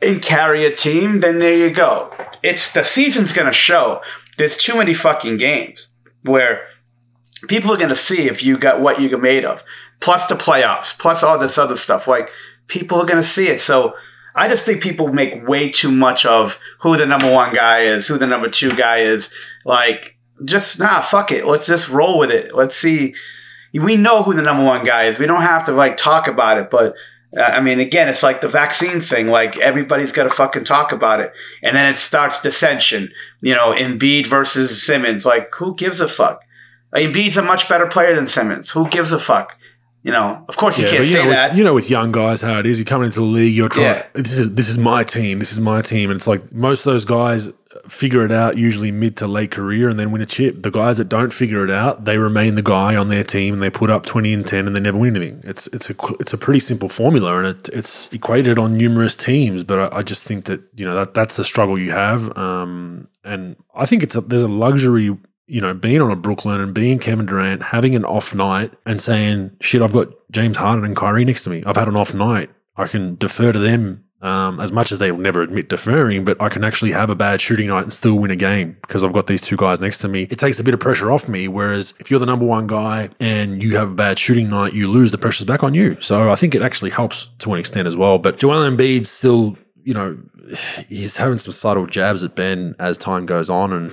and 0.00 0.20
carry 0.20 0.64
a 0.64 0.74
team, 0.74 1.20
then 1.20 1.38
there 1.38 1.54
you 1.54 1.70
go. 1.70 2.12
It's 2.42 2.72
the 2.72 2.82
season's 2.82 3.32
gonna 3.32 3.52
show. 3.52 4.00
There's 4.42 4.56
too 4.56 4.76
many 4.76 4.92
fucking 4.92 5.36
games 5.36 5.86
where 6.24 6.66
people 7.46 7.72
are 7.72 7.76
gonna 7.76 7.94
see 7.94 8.22
if 8.28 8.42
you 8.42 8.58
got 8.58 8.80
what 8.80 9.00
you're 9.00 9.16
made 9.16 9.44
of, 9.44 9.62
plus 10.00 10.26
the 10.26 10.34
playoffs, 10.34 10.98
plus 10.98 11.22
all 11.22 11.38
this 11.38 11.58
other 11.58 11.76
stuff. 11.76 12.08
Like 12.08 12.28
people 12.66 13.00
are 13.00 13.06
gonna 13.06 13.22
see 13.22 13.46
it. 13.46 13.60
So 13.60 13.94
I 14.34 14.48
just 14.48 14.66
think 14.66 14.82
people 14.82 15.12
make 15.12 15.46
way 15.46 15.70
too 15.70 15.92
much 15.92 16.26
of 16.26 16.58
who 16.80 16.96
the 16.96 17.06
number 17.06 17.30
one 17.30 17.54
guy 17.54 17.82
is, 17.82 18.08
who 18.08 18.18
the 18.18 18.26
number 18.26 18.48
two 18.48 18.74
guy 18.74 19.02
is. 19.02 19.32
Like, 19.64 20.16
just 20.44 20.80
nah, 20.80 21.02
fuck 21.02 21.30
it. 21.30 21.46
Let's 21.46 21.68
just 21.68 21.88
roll 21.88 22.18
with 22.18 22.32
it. 22.32 22.52
Let's 22.52 22.74
see 22.74 23.14
we 23.72 23.96
know 23.96 24.22
who 24.22 24.34
the 24.34 24.42
number 24.42 24.64
one 24.64 24.84
guy 24.84 25.04
is. 25.04 25.18
We 25.18 25.26
don't 25.26 25.42
have 25.42 25.66
to 25.66 25.72
like 25.72 25.96
talk 25.96 26.28
about 26.28 26.58
it, 26.58 26.68
but 26.68 26.94
Uh, 27.36 27.40
I 27.40 27.60
mean, 27.60 27.80
again, 27.80 28.08
it's 28.08 28.22
like 28.22 28.40
the 28.40 28.48
vaccine 28.48 29.00
thing. 29.00 29.28
Like 29.28 29.56
everybody's 29.58 30.12
got 30.12 30.24
to 30.24 30.30
fucking 30.30 30.64
talk 30.64 30.92
about 30.92 31.20
it, 31.20 31.32
and 31.62 31.76
then 31.76 31.86
it 31.90 31.98
starts 31.98 32.42
dissension. 32.42 33.12
You 33.40 33.54
know, 33.54 33.72
Embiid 33.72 34.26
versus 34.26 34.84
Simmons. 34.84 35.24
Like, 35.24 35.54
who 35.54 35.74
gives 35.74 36.00
a 36.00 36.08
fuck? 36.08 36.42
Embiid's 36.94 37.38
a 37.38 37.42
much 37.42 37.68
better 37.68 37.86
player 37.86 38.14
than 38.14 38.26
Simmons. 38.26 38.70
Who 38.70 38.88
gives 38.88 39.12
a 39.12 39.18
fuck? 39.18 39.56
You 40.02 40.10
know, 40.10 40.44
of 40.48 40.56
course 40.56 40.78
you 40.78 40.84
yeah, 40.84 40.90
can't 40.90 41.04
you 41.04 41.12
say 41.12 41.24
know, 41.24 41.30
that. 41.30 41.50
With, 41.50 41.58
you 41.58 41.64
know, 41.64 41.74
with 41.74 41.88
young 41.88 42.10
guys, 42.10 42.40
how 42.40 42.58
it 42.58 42.66
is. 42.66 42.78
You 42.78 42.84
come 42.84 43.04
into 43.04 43.20
the 43.20 43.26
league, 43.26 43.54
you're 43.54 43.68
trying. 43.68 43.86
Yeah. 43.86 44.06
This 44.14 44.36
is 44.36 44.54
this 44.54 44.68
is 44.68 44.76
my 44.76 45.04
team. 45.04 45.38
This 45.38 45.52
is 45.52 45.60
my 45.60 45.80
team, 45.80 46.10
and 46.10 46.16
it's 46.16 46.26
like 46.26 46.52
most 46.52 46.84
of 46.84 46.92
those 46.92 47.04
guys 47.04 47.50
figure 47.88 48.24
it 48.24 48.32
out 48.32 48.56
usually 48.56 48.90
mid 48.90 49.16
to 49.16 49.26
late 49.26 49.50
career 49.50 49.88
and 49.88 49.98
then 49.98 50.10
win 50.10 50.22
a 50.22 50.26
chip. 50.26 50.62
The 50.62 50.70
guys 50.70 50.98
that 50.98 51.08
don't 51.08 51.32
figure 51.32 51.64
it 51.64 51.70
out, 51.70 52.04
they 52.04 52.18
remain 52.18 52.54
the 52.54 52.62
guy 52.62 52.96
on 52.96 53.08
their 53.08 53.24
team 53.24 53.54
and 53.54 53.62
they 53.62 53.70
put 53.70 53.90
up 53.90 54.06
20 54.06 54.32
and 54.32 54.46
10 54.46 54.66
and 54.66 54.76
they 54.76 54.80
never 54.80 54.98
win 54.98 55.16
anything. 55.16 55.40
It's 55.44 55.66
it's 55.68 55.90
a 55.90 55.94
it's 56.20 56.32
a 56.32 56.38
pretty 56.38 56.60
simple 56.60 56.88
formula 56.88 57.38
and 57.38 57.46
it, 57.48 57.68
it's 57.70 58.12
equated 58.12 58.58
on 58.58 58.76
numerous 58.76 59.16
teams, 59.16 59.64
but 59.64 59.92
I, 59.92 59.98
I, 59.98 60.02
just 60.02 60.26
think 60.26 60.46
that, 60.46 60.60
you 60.74 60.84
know, 60.84 60.94
that 60.94 61.14
that's 61.14 61.36
the 61.36 61.44
struggle 61.44 61.78
you 61.78 61.92
have. 61.92 62.36
Um, 62.36 63.08
and 63.24 63.56
I 63.74 63.86
think 63.86 64.02
it's 64.02 64.16
a, 64.16 64.20
there's 64.20 64.42
a 64.42 64.48
luxury 64.48 65.16
you 65.46 65.60
know, 65.60 65.74
being 65.74 66.00
on 66.00 66.10
a 66.10 66.16
Brooklyn 66.16 66.60
and 66.60 66.72
being 66.72 66.98
Kevin 66.98 67.26
Durant, 67.26 67.62
having 67.62 67.94
an 67.94 68.04
off 68.04 68.34
night 68.34 68.72
and 68.86 69.00
saying, 69.00 69.56
shit, 69.60 69.82
I've 69.82 69.92
got 69.92 70.08
James 70.30 70.56
Harden 70.56 70.84
and 70.84 70.96
Kyrie 70.96 71.24
next 71.24 71.44
to 71.44 71.50
me. 71.50 71.62
I've 71.66 71.76
had 71.76 71.88
an 71.88 71.96
off 71.96 72.14
night. 72.14 72.50
I 72.76 72.86
can 72.86 73.16
defer 73.16 73.52
to 73.52 73.58
them 73.58 74.04
um, 74.22 74.60
as 74.60 74.70
much 74.70 74.92
as 74.92 74.98
they 74.98 75.10
will 75.10 75.18
never 75.18 75.42
admit 75.42 75.68
deferring, 75.68 76.24
but 76.24 76.40
I 76.40 76.48
can 76.48 76.62
actually 76.62 76.92
have 76.92 77.10
a 77.10 77.14
bad 77.16 77.40
shooting 77.40 77.66
night 77.66 77.82
and 77.82 77.92
still 77.92 78.14
win 78.14 78.30
a 78.30 78.36
game 78.36 78.76
because 78.82 79.02
I've 79.02 79.12
got 79.12 79.26
these 79.26 79.40
two 79.40 79.56
guys 79.56 79.80
next 79.80 79.98
to 79.98 80.08
me. 80.08 80.28
It 80.30 80.38
takes 80.38 80.60
a 80.60 80.64
bit 80.64 80.74
of 80.74 80.80
pressure 80.80 81.10
off 81.10 81.28
me. 81.28 81.48
Whereas 81.48 81.92
if 81.98 82.10
you're 82.10 82.20
the 82.20 82.26
number 82.26 82.44
one 82.44 82.68
guy 82.68 83.10
and 83.18 83.60
you 83.60 83.76
have 83.76 83.90
a 83.90 83.94
bad 83.94 84.18
shooting 84.20 84.48
night, 84.48 84.74
you 84.74 84.88
lose, 84.88 85.10
the 85.10 85.18
pressure's 85.18 85.44
back 85.44 85.64
on 85.64 85.74
you. 85.74 86.00
So 86.00 86.30
I 86.30 86.36
think 86.36 86.54
it 86.54 86.62
actually 86.62 86.92
helps 86.92 87.28
to 87.40 87.52
an 87.52 87.58
extent 87.58 87.88
as 87.88 87.96
well. 87.96 88.18
But 88.18 88.38
Joel 88.38 88.70
Embiid's 88.70 89.10
still, 89.10 89.58
you 89.82 89.92
know, 89.92 90.16
he's 90.88 91.16
having 91.16 91.38
some 91.38 91.52
subtle 91.52 91.86
jabs 91.86 92.22
at 92.22 92.36
Ben 92.36 92.76
as 92.78 92.96
time 92.96 93.26
goes 93.26 93.50
on. 93.50 93.72
And 93.72 93.92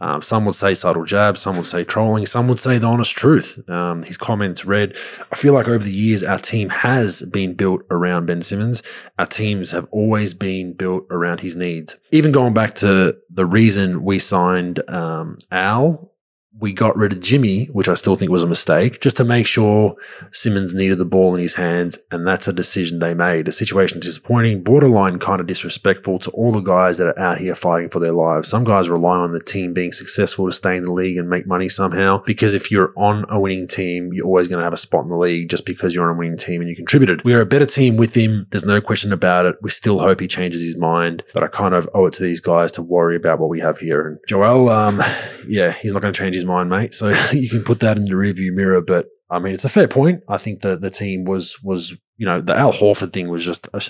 um, 0.00 0.22
some 0.22 0.44
would 0.44 0.54
say 0.54 0.74
subtle 0.74 1.04
jabs, 1.04 1.40
some 1.40 1.56
would 1.56 1.66
say 1.66 1.84
trolling, 1.84 2.26
some 2.26 2.46
would 2.48 2.60
say 2.60 2.78
the 2.78 2.86
honest 2.86 3.14
truth. 3.16 3.68
Um, 3.68 4.04
his 4.04 4.16
comments 4.16 4.64
read, 4.64 4.96
I 5.32 5.36
feel 5.36 5.54
like 5.54 5.68
over 5.68 5.82
the 5.82 5.92
years, 5.92 6.22
our 6.22 6.38
team 6.38 6.68
has 6.68 7.22
been 7.22 7.54
built 7.54 7.82
around 7.90 8.26
Ben 8.26 8.42
Simmons. 8.42 8.82
Our 9.18 9.26
teams 9.26 9.72
have 9.72 9.88
always 9.90 10.34
been 10.34 10.72
built 10.72 11.06
around 11.10 11.40
his 11.40 11.56
needs. 11.56 11.96
Even 12.12 12.30
going 12.32 12.54
back 12.54 12.76
to 12.76 13.16
the 13.30 13.46
reason 13.46 14.04
we 14.04 14.18
signed 14.18 14.88
um, 14.88 15.38
Al 15.50 16.12
we 16.60 16.72
got 16.72 16.96
rid 16.96 17.12
of 17.12 17.20
Jimmy, 17.20 17.66
which 17.66 17.88
I 17.88 17.94
still 17.94 18.16
think 18.16 18.30
was 18.30 18.42
a 18.42 18.48
mistake, 18.48 19.00
just 19.00 19.16
to 19.18 19.24
make 19.24 19.46
sure 19.46 19.94
Simmons 20.32 20.74
needed 20.74 20.98
the 20.98 21.04
ball 21.04 21.34
in 21.34 21.40
his 21.40 21.54
hands. 21.54 21.98
And 22.10 22.26
that's 22.26 22.48
a 22.48 22.52
decision 22.52 22.98
they 22.98 23.14
made. 23.14 23.48
A 23.48 23.52
situation 23.52 24.00
disappointing, 24.00 24.62
borderline 24.62 25.18
kind 25.18 25.40
of 25.40 25.46
disrespectful 25.46 26.18
to 26.20 26.30
all 26.30 26.52
the 26.52 26.60
guys 26.60 26.96
that 26.96 27.06
are 27.06 27.18
out 27.18 27.38
here 27.38 27.54
fighting 27.54 27.90
for 27.90 28.00
their 28.00 28.12
lives. 28.12 28.48
Some 28.48 28.64
guys 28.64 28.88
rely 28.88 29.18
on 29.18 29.32
the 29.32 29.40
team 29.40 29.72
being 29.72 29.92
successful 29.92 30.46
to 30.46 30.52
stay 30.52 30.76
in 30.76 30.84
the 30.84 30.92
league 30.92 31.16
and 31.16 31.28
make 31.28 31.46
money 31.46 31.68
somehow. 31.68 32.22
Because 32.24 32.54
if 32.54 32.70
you're 32.70 32.92
on 32.96 33.24
a 33.28 33.38
winning 33.38 33.66
team, 33.66 34.12
you're 34.12 34.26
always 34.26 34.48
going 34.48 34.58
to 34.58 34.64
have 34.64 34.72
a 34.72 34.78
spot 34.78 35.04
in 35.04 35.10
the 35.10 35.16
league 35.16 35.48
just 35.50 35.64
because 35.64 35.94
you're 35.94 36.08
on 36.08 36.16
a 36.16 36.18
winning 36.18 36.36
team 36.36 36.60
and 36.60 36.68
you 36.68 36.76
contributed. 36.76 37.22
We 37.24 37.34
are 37.34 37.40
a 37.40 37.46
better 37.46 37.66
team 37.66 37.96
with 37.96 38.14
him. 38.14 38.46
There's 38.50 38.64
no 38.64 38.80
question 38.80 39.12
about 39.12 39.46
it. 39.46 39.56
We 39.62 39.70
still 39.70 40.00
hope 40.00 40.20
he 40.20 40.26
changes 40.26 40.62
his 40.62 40.76
mind, 40.76 41.22
but 41.34 41.42
I 41.42 41.48
kind 41.48 41.74
of 41.74 41.88
owe 41.94 42.06
it 42.06 42.14
to 42.14 42.22
these 42.22 42.40
guys 42.40 42.72
to 42.72 42.82
worry 42.82 43.16
about 43.16 43.38
what 43.38 43.48
we 43.48 43.60
have 43.60 43.78
here. 43.78 44.06
And 44.06 44.18
Joel, 44.26 44.68
um, 44.70 45.02
yeah, 45.46 45.72
he's 45.72 45.92
not 45.92 46.02
going 46.02 46.12
to 46.12 46.18
change 46.18 46.34
his 46.34 46.44
mind, 46.48 46.70
mate. 46.70 46.94
So 46.94 47.08
you 47.32 47.48
can 47.48 47.62
put 47.62 47.80
that 47.80 47.96
in 47.96 48.04
the 48.04 48.12
rearview 48.12 48.52
mirror. 48.52 48.80
But 48.80 49.06
I 49.30 49.38
mean, 49.38 49.54
it's 49.54 49.64
a 49.64 49.68
fair 49.68 49.88
point. 49.88 50.22
I 50.28 50.38
think 50.38 50.62
that 50.62 50.80
the 50.80 50.90
team 50.90 51.24
was 51.24 51.62
was 51.62 51.94
you 52.16 52.26
know 52.26 52.40
the 52.40 52.56
Al 52.56 52.72
Horford 52.72 53.12
thing 53.12 53.28
was 53.28 53.44
just 53.44 53.68
a, 53.72 53.80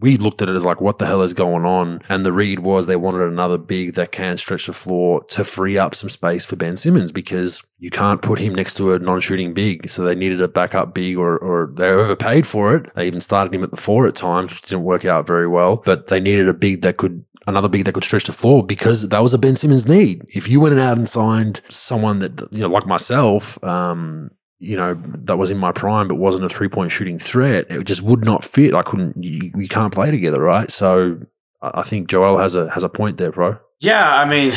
we 0.00 0.16
looked 0.16 0.42
at 0.42 0.48
it 0.48 0.56
as 0.56 0.64
like 0.64 0.80
what 0.80 0.98
the 0.98 1.06
hell 1.06 1.22
is 1.22 1.34
going 1.34 1.64
on, 1.64 2.00
and 2.08 2.24
the 2.24 2.32
read 2.32 2.60
was 2.60 2.86
they 2.86 2.96
wanted 2.96 3.22
another 3.22 3.58
big 3.58 3.94
that 3.94 4.12
can 4.12 4.36
stretch 4.36 4.66
the 4.66 4.72
floor 4.72 5.24
to 5.24 5.44
free 5.44 5.78
up 5.78 5.94
some 5.94 6.10
space 6.10 6.44
for 6.44 6.56
Ben 6.56 6.76
Simmons 6.76 7.12
because 7.12 7.62
you 7.78 7.90
can't 7.90 8.22
put 8.22 8.38
him 8.38 8.54
next 8.54 8.74
to 8.74 8.92
a 8.92 8.98
non-shooting 8.98 9.54
big, 9.54 9.88
so 9.88 10.02
they 10.02 10.14
needed 10.14 10.40
a 10.40 10.48
backup 10.48 10.94
big, 10.94 11.16
or 11.16 11.38
or 11.38 11.72
they 11.76 11.88
overpaid 11.88 12.46
for 12.46 12.74
it. 12.74 12.90
They 12.94 13.06
even 13.06 13.20
started 13.20 13.54
him 13.54 13.62
at 13.62 13.70
the 13.70 13.76
four 13.76 14.06
at 14.06 14.16
times, 14.16 14.52
which 14.52 14.62
didn't 14.62 14.84
work 14.84 15.04
out 15.04 15.26
very 15.26 15.48
well, 15.48 15.76
but 15.84 16.08
they 16.08 16.20
needed 16.20 16.48
a 16.48 16.54
big 16.54 16.82
that 16.82 16.96
could 16.96 17.24
another 17.46 17.68
big 17.68 17.84
that 17.84 17.92
could 17.92 18.04
stretch 18.04 18.24
the 18.24 18.32
floor 18.32 18.64
because 18.64 19.08
that 19.08 19.22
was 19.22 19.34
a 19.34 19.38
Ben 19.38 19.56
Simmons 19.56 19.86
need. 19.86 20.26
If 20.32 20.48
you 20.48 20.60
went 20.60 20.78
out 20.78 20.96
and 20.96 21.08
signed 21.08 21.60
someone 21.68 22.18
that 22.20 22.48
you 22.50 22.60
know, 22.60 22.68
like 22.68 22.86
myself, 22.86 23.62
um, 23.62 24.30
you 24.58 24.76
know, 24.76 25.00
that 25.24 25.36
was 25.36 25.50
in 25.50 25.58
my 25.58 25.72
prime 25.72 26.08
but 26.08 26.16
wasn't 26.16 26.44
a 26.44 26.48
three 26.48 26.68
point 26.68 26.92
shooting 26.92 27.18
threat, 27.18 27.66
it 27.70 27.84
just 27.84 28.02
would 28.02 28.24
not 28.24 28.44
fit. 28.44 28.74
I 28.74 28.82
couldn't. 28.82 29.22
You, 29.22 29.52
you 29.56 29.68
can't 29.68 29.92
play 29.92 30.10
together, 30.10 30.40
right? 30.40 30.70
So 30.70 31.18
I 31.62 31.82
think 31.82 32.08
Joel 32.08 32.38
has 32.38 32.54
a 32.54 32.70
has 32.70 32.82
a 32.82 32.88
point 32.88 33.18
there, 33.18 33.32
bro. 33.32 33.58
Yeah, 33.80 34.14
I 34.14 34.28
mean. 34.28 34.54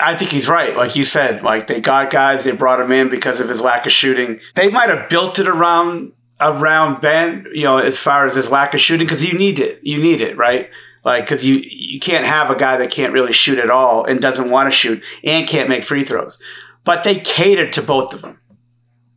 I 0.00 0.16
think 0.16 0.30
he's 0.30 0.48
right. 0.48 0.74
Like 0.74 0.96
you 0.96 1.04
said, 1.04 1.42
like 1.42 1.66
they 1.66 1.78
got 1.78 2.10
guys, 2.10 2.44
they 2.44 2.52
brought 2.52 2.80
him 2.80 2.90
in 2.90 3.10
because 3.10 3.38
of 3.38 3.50
his 3.50 3.60
lack 3.60 3.84
of 3.84 3.92
shooting. 3.92 4.40
They 4.54 4.70
might 4.70 4.88
have 4.88 5.10
built 5.10 5.38
it 5.38 5.46
around 5.46 6.12
around 6.40 7.00
Ben, 7.00 7.46
you 7.52 7.64
know, 7.64 7.78
as 7.78 7.98
far 7.98 8.26
as 8.26 8.34
his 8.34 8.50
lack 8.50 8.74
of 8.74 8.80
shooting, 8.80 9.06
because 9.06 9.24
you 9.24 9.36
need 9.36 9.58
it. 9.58 9.80
You 9.82 9.98
need 9.98 10.20
it, 10.20 10.36
right? 10.36 10.70
Like, 11.04 11.24
because 11.24 11.44
you 11.44 11.62
you 11.62 12.00
can't 12.00 12.24
have 12.24 12.50
a 12.50 12.56
guy 12.56 12.78
that 12.78 12.90
can't 12.90 13.12
really 13.12 13.32
shoot 13.32 13.58
at 13.58 13.70
all 13.70 14.04
and 14.04 14.20
doesn't 14.20 14.50
want 14.50 14.66
to 14.66 14.76
shoot 14.76 15.02
and 15.22 15.46
can't 15.46 15.68
make 15.68 15.84
free 15.84 16.04
throws. 16.04 16.38
But 16.82 17.04
they 17.04 17.16
catered 17.16 17.72
to 17.74 17.82
both 17.82 18.14
of 18.14 18.22
them. 18.22 18.40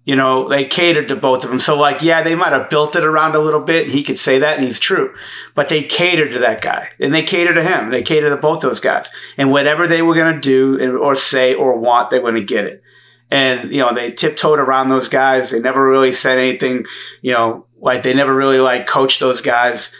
You 0.03 0.15
know, 0.15 0.47
they 0.47 0.63
catered 0.63 1.09
to 1.09 1.17
both 1.17 1.43
of 1.43 1.49
them. 1.49 1.59
So, 1.59 1.77
like, 1.77 2.01
yeah, 2.01 2.23
they 2.23 2.35
might 2.35 2.53
have 2.53 2.69
built 2.69 2.95
it 2.95 3.03
around 3.03 3.35
a 3.35 3.39
little 3.39 3.59
bit. 3.59 3.89
He 3.89 4.03
could 4.03 4.17
say 4.17 4.39
that, 4.39 4.55
and 4.55 4.65
he's 4.65 4.79
true. 4.79 5.13
But 5.53 5.67
they 5.67 5.83
catered 5.83 6.31
to 6.31 6.39
that 6.39 6.61
guy, 6.61 6.89
and 6.99 7.13
they 7.13 7.23
catered 7.23 7.55
to 7.55 7.63
him. 7.63 7.89
They 7.89 8.03
catered 8.03 8.31
to 8.31 8.37
both 8.37 8.61
those 8.61 8.79
guys. 8.79 9.09
And 9.37 9.51
whatever 9.51 9.85
they 9.85 10.01
were 10.01 10.15
going 10.15 10.33
to 10.33 10.39
do 10.39 10.97
or 10.97 11.17
say 11.17 11.55
or 11.55 11.77
want, 11.77 12.09
they 12.09 12.19
were 12.19 12.31
going 12.31 12.45
to 12.45 12.53
get 12.53 12.65
it. 12.65 12.81
And, 13.29 13.69
you 13.73 13.81
know, 13.81 13.93
they 13.93 14.11
tiptoed 14.11 14.59
around 14.59 14.87
those 14.87 15.09
guys. 15.09 15.51
They 15.51 15.59
never 15.59 15.85
really 15.85 16.13
said 16.13 16.37
anything, 16.37 16.85
you 17.21 17.33
know, 17.33 17.65
like 17.77 18.03
they 18.03 18.13
never 18.13 18.33
really, 18.33 18.59
like, 18.59 18.87
coached 18.87 19.19
those 19.19 19.41
guys 19.41 19.93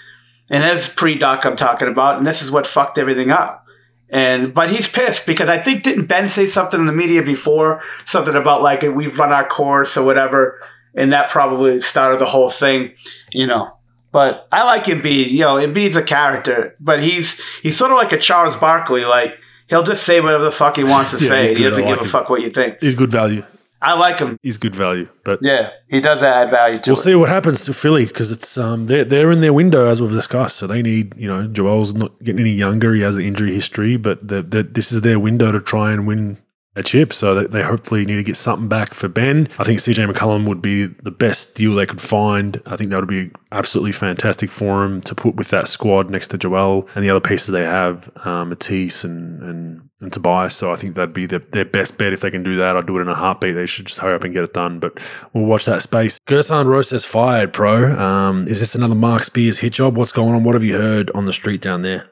and 0.50 0.64
that's 0.64 0.88
pre-doc 0.88 1.46
I'm 1.46 1.56
talking 1.56 1.88
about, 1.88 2.18
and 2.18 2.28
this 2.28 2.42
is 2.42 2.52
what 2.52 2.68
fucked 2.68 2.98
everything 2.98 3.32
up. 3.32 3.66
And 4.10 4.54
but 4.54 4.70
he's 4.70 4.88
pissed 4.88 5.26
because 5.26 5.50
I 5.50 5.62
think 5.62 5.84
didn't 5.84 6.06
Ben 6.06 6.30
say 6.30 6.46
something 6.46 6.80
in 6.80 6.86
the 6.86 6.94
media 6.94 7.22
before, 7.22 7.84
something 8.06 8.36
about 8.36 8.62
like 8.62 8.82
we've 8.82 9.20
run 9.20 9.34
our 9.34 9.48
course 9.48 9.98
or 9.98 10.06
whatever, 10.06 10.62
and 10.96 11.12
that 11.12 11.30
probably 11.30 11.82
started 11.82 12.20
the 12.20 12.26
whole 12.26 12.50
thing, 12.50 12.94
you 13.32 13.46
know. 13.46 13.70
But 14.14 14.48
I 14.52 14.64
like 14.64 14.86
Embiid. 14.86 15.30
You 15.30 15.42
know, 15.42 15.56
Embiid's 15.56 15.98
a 15.98 16.02
character, 16.02 16.76
but 16.80 17.04
he's 17.04 17.42
he's 17.62 17.78
sort 17.78 17.92
of 17.92 17.98
like 17.98 18.14
a 18.14 18.18
Charles 18.18 18.56
Barkley. 18.56 19.04
Like 19.04 19.38
he'll 19.68 19.84
just 19.84 20.04
say 20.04 20.22
whatever 20.22 20.46
the 20.46 20.52
fuck 20.52 20.78
he 20.78 20.86
wants 20.86 21.12
to 21.12 21.18
yeah, 21.22 21.28
say. 21.28 21.56
He 21.56 21.64
doesn't 21.64 21.84
like 21.84 21.94
give 21.94 22.00
him. 22.00 22.06
a 22.06 22.10
fuck 22.10 22.30
what 22.30 22.42
you 22.42 22.50
think. 22.50 22.78
He's 22.80 22.96
good 22.96 23.12
value. 23.12 23.44
I 23.82 23.94
like 23.94 24.20
him. 24.20 24.40
He's 24.42 24.58
good 24.58 24.76
value, 24.76 25.08
but 25.24 25.40
yeah, 25.42 25.72
he 25.88 26.02
does 26.02 26.24
add 26.24 26.50
value 26.50 26.80
to. 26.80 26.92
We'll 26.92 27.00
it. 27.00 27.04
see 27.04 27.16
what 27.16 27.30
happens 27.30 27.64
to 27.66 27.74
Philly 27.74 28.06
because 28.06 28.32
it's 28.32 28.58
um 28.58 28.88
they're 28.88 29.06
they're 29.06 29.32
in 29.32 29.42
their 29.42 29.54
window 29.54 29.88
as 29.88 30.02
we've 30.02 30.12
discussed, 30.12 30.58
so 30.58 30.66
they 30.66 30.82
need 30.82 31.16
you 31.16 31.28
know 31.28 31.48
Joel's 31.48 31.94
not 31.94 32.12
getting 32.24 32.42
any 32.42 32.52
younger. 32.52 32.94
He 32.94 33.02
has 33.02 33.16
the 33.18 33.28
injury 33.28 33.54
history, 33.54 33.98
but 33.98 34.28
the, 34.28 34.42
the, 34.42 34.64
this 34.64 34.92
is 34.92 35.02
their 35.02 35.20
window 35.20 35.52
to 35.52 35.60
try 35.60 35.92
and 35.92 36.08
win 36.08 36.38
a 36.78 36.84
chip. 36.84 37.12
So 37.12 37.44
they, 37.44 37.64
hopefully 37.64 38.06
need 38.06 38.16
to 38.16 38.24
get 38.24 38.38
something 38.38 38.68
back 38.68 38.94
for 38.94 39.08
Ben. 39.08 39.50
I 39.58 39.64
think 39.64 39.80
CJ 39.80 40.10
McCollum 40.10 40.48
would 40.48 40.62
be 40.62 40.86
the 40.86 41.12
best 41.12 41.56
deal 41.56 41.74
they 41.76 41.88
could 41.88 42.02
find. 42.02 42.62
I 42.68 42.78
think 42.78 42.92
that 42.92 43.00
would 43.00 43.10
be 43.10 43.32
absolutely 43.52 43.92
fantastic 43.92 44.52
for 44.52 44.84
him 44.84 45.02
to 45.02 45.16
put 45.16 45.36
with 45.36 45.50
that 45.50 45.68
squad 45.68 46.10
next 46.10 46.28
to 46.30 46.38
Joel 46.38 46.88
and 46.96 47.04
the 47.04 47.10
other 47.10 47.20
pieces 47.20 47.48
they 47.48 47.64
have, 47.64 48.10
um, 48.26 48.50
Matisse 48.50 49.04
and, 49.04 49.42
and, 49.42 49.90
and 50.00 50.14
Tobias. 50.14 50.56
So 50.56 50.72
I 50.72 50.76
think 50.76 50.96
that'd 50.96 51.14
be 51.14 51.26
the, 51.26 51.40
their 51.52 51.66
best 51.66 51.98
bet 51.98 52.14
if 52.14 52.22
they 52.22 52.32
can 52.32 52.44
do 52.44 52.56
that. 52.58 52.78
I'd 52.78 52.86
do 52.86 52.98
it 53.00 53.02
in 53.02 53.10
a 53.10 53.16
heartbeat. 53.16 53.56
They 53.56 53.66
should 53.66 53.88
just 53.88 54.00
hurry 54.00 54.16
up 54.16 54.24
and 54.24 54.34
get 54.34 54.44
it 54.44 54.54
done. 54.54 54.80
But 54.80 55.00
we'll 55.34 55.46
watch 55.46 55.66
that 55.66 55.82
space. 55.82 56.20
Gerson 56.28 56.68
Rosas 56.68 57.04
fired, 57.04 57.54
pro. 57.54 57.98
Um, 57.98 58.48
is 58.48 58.60
this 58.60 58.76
another 58.76 58.96
Marc 58.96 59.24
Spears 59.24 59.60
hit 59.60 59.74
job? 59.74 59.98
What's 59.98 60.12
going 60.12 60.36
on? 60.36 60.44
What 60.44 60.54
have 60.54 60.64
you 60.64 60.76
heard 60.76 61.10
on 61.16 61.26
the 61.26 61.34
street 61.34 61.62
down 61.62 61.82
there? 61.82 62.08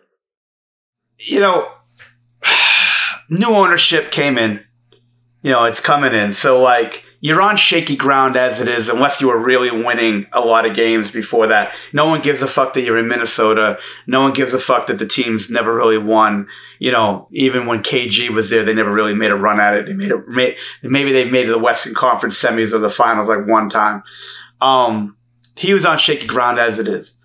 You 1.18 1.40
know, 1.40 1.72
new 3.30 3.50
ownership 3.50 4.12
came 4.12 4.38
in. 4.38 4.64
You 5.42 5.52
know, 5.52 5.66
it's 5.66 5.80
coming 5.80 6.14
in. 6.14 6.34
So 6.34 6.62
like 6.62 7.06
you're 7.26 7.42
on 7.42 7.58
shaky 7.58 7.96
ground 7.96 8.36
as 8.36 8.62
it 8.62 8.70
is, 8.70 8.88
unless 8.88 9.20
you 9.20 9.30
were 9.30 9.38
really 9.40 9.72
winning 9.72 10.28
a 10.32 10.40
lot 10.40 10.66
of 10.66 10.76
games 10.76 11.10
before 11.10 11.48
that. 11.48 11.74
No 11.92 12.08
one 12.08 12.22
gives 12.22 12.44
a 12.44 12.48
fuck 12.48 12.76
that 12.76 12.82
you're 12.82 13.00
in 13.00 13.08
Minnesota. 13.08 13.80
No 14.06 14.22
one 14.22 14.32
gives 14.32 14.54
a 14.54 14.60
fuck 14.60 14.86
that 14.86 15.00
the 15.00 15.08
team's 15.08 15.50
never 15.50 15.76
really 15.76 15.98
won. 15.98 16.48
You 16.78 16.92
know, 16.92 17.28
even 17.32 17.66
when 17.66 17.80
KG 17.80 18.30
was 18.30 18.52
there, 18.52 18.64
they 18.64 18.76
never 18.76 18.94
really 18.94 19.16
made 19.16 19.32
a 19.32 19.36
run 19.36 19.60
at 19.60 19.74
it. 19.74 19.86
They 19.88 19.94
made 19.94 20.12
it. 20.12 20.58
Maybe 20.84 21.12
they 21.12 21.26
made 21.26 21.50
the 21.50 21.58
Western 21.58 21.96
Conference 21.96 22.40
semis 22.40 22.74
or 22.74 22.78
the 22.78 22.92
finals 22.92 23.28
like 23.28 23.48
one 23.48 23.70
time. 23.70 24.04
Um, 24.62 25.18
he 25.56 25.74
was 25.74 25.84
on 25.84 25.98
shaky 25.98 26.28
ground 26.28 26.60
as 26.60 26.78
it 26.78 26.88
is, 26.88 27.16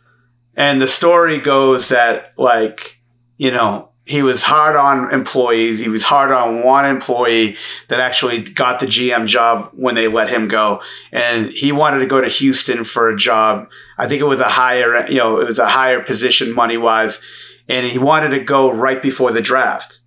and 0.56 0.80
the 0.80 0.86
story 0.86 1.40
goes 1.40 1.90
that 1.90 2.32
like 2.38 3.00
you 3.36 3.50
know 3.50 3.89
he 4.10 4.24
was 4.24 4.42
hard 4.42 4.74
on 4.74 5.14
employees. 5.14 5.78
He 5.78 5.88
was 5.88 6.02
hard 6.02 6.32
on 6.32 6.64
one 6.64 6.84
employee 6.84 7.56
that 7.86 8.00
actually 8.00 8.42
got 8.42 8.80
the 8.80 8.86
GM 8.86 9.28
job 9.28 9.70
when 9.72 9.94
they 9.94 10.08
let 10.08 10.28
him 10.28 10.48
go. 10.48 10.82
And 11.12 11.52
he 11.52 11.70
wanted 11.70 12.00
to 12.00 12.06
go 12.06 12.20
to 12.20 12.26
Houston 12.26 12.82
for 12.82 13.08
a 13.08 13.16
job. 13.16 13.68
I 13.98 14.08
think 14.08 14.20
it 14.20 14.24
was 14.24 14.40
a 14.40 14.48
higher, 14.48 15.08
you 15.08 15.18
know, 15.18 15.38
it 15.38 15.46
was 15.46 15.60
a 15.60 15.68
higher 15.68 16.02
position 16.02 16.52
money 16.52 16.76
wise. 16.76 17.22
And 17.68 17.86
he 17.86 17.98
wanted 17.98 18.30
to 18.30 18.40
go 18.40 18.72
right 18.72 19.00
before 19.00 19.30
the 19.30 19.40
draft 19.40 20.00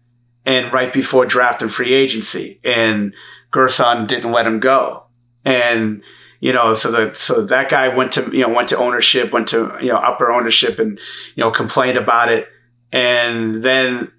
and 0.46 0.74
right 0.74 0.92
before 0.92 1.26
draft 1.26 1.62
and 1.62 1.74
free 1.74 1.94
agency. 1.94 2.60
And 2.62 3.14
Gerson 3.52 4.06
didn't 4.06 4.34
let 4.34 4.46
him 4.46 4.60
go. 4.60 5.04
And, 5.46 6.04
you 6.42 6.52
know, 6.52 6.74
so 6.74 6.92
the 6.92 7.16
so 7.16 7.46
that 7.46 7.70
guy 7.70 7.88
went 7.88 8.12
to 8.14 8.30
you 8.36 8.46
know 8.46 8.54
went 8.54 8.68
to 8.68 8.78
ownership, 8.78 9.32
went 9.32 9.48
to 9.48 9.78
you 9.80 9.88
know 9.88 9.98
upper 9.98 10.30
ownership, 10.30 10.78
and 10.78 11.00
you 11.36 11.42
know 11.42 11.52
complained 11.52 11.98
about 11.98 12.30
it 12.30 12.50
and 12.94 13.64
then 13.64 14.12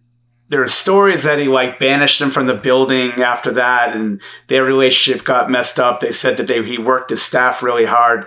there 0.49 0.63
are 0.63 0.69
stories 0.69 1.23
that 1.23 1.39
he 1.39 1.47
like 1.47 1.79
banished 1.79 2.19
them 2.19 2.31
from 2.31 2.47
the 2.47 2.55
building 2.55 3.13
after 3.13 3.53
that 3.53 3.97
and 3.97 4.21
their 4.49 4.65
relationship 4.65 5.25
got 5.25 5.49
messed 5.49 5.81
up. 5.81 6.01
They 6.01 6.11
said 6.11 6.37
that 6.37 6.49
they 6.49 6.63
he 6.65 6.77
worked 6.77 7.11
his 7.11 7.23
staff 7.23 7.63
really 7.63 7.87
hard. 7.87 8.27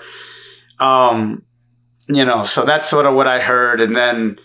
Um 0.79 1.43
you 2.07 2.23
know 2.25 2.45
so 2.45 2.63
that's 2.63 2.87
sort 2.87 3.05
of 3.05 3.13
what 3.13 3.27
i 3.27 3.39
heard. 3.39 3.81
And 3.81 3.95
then 3.95 4.39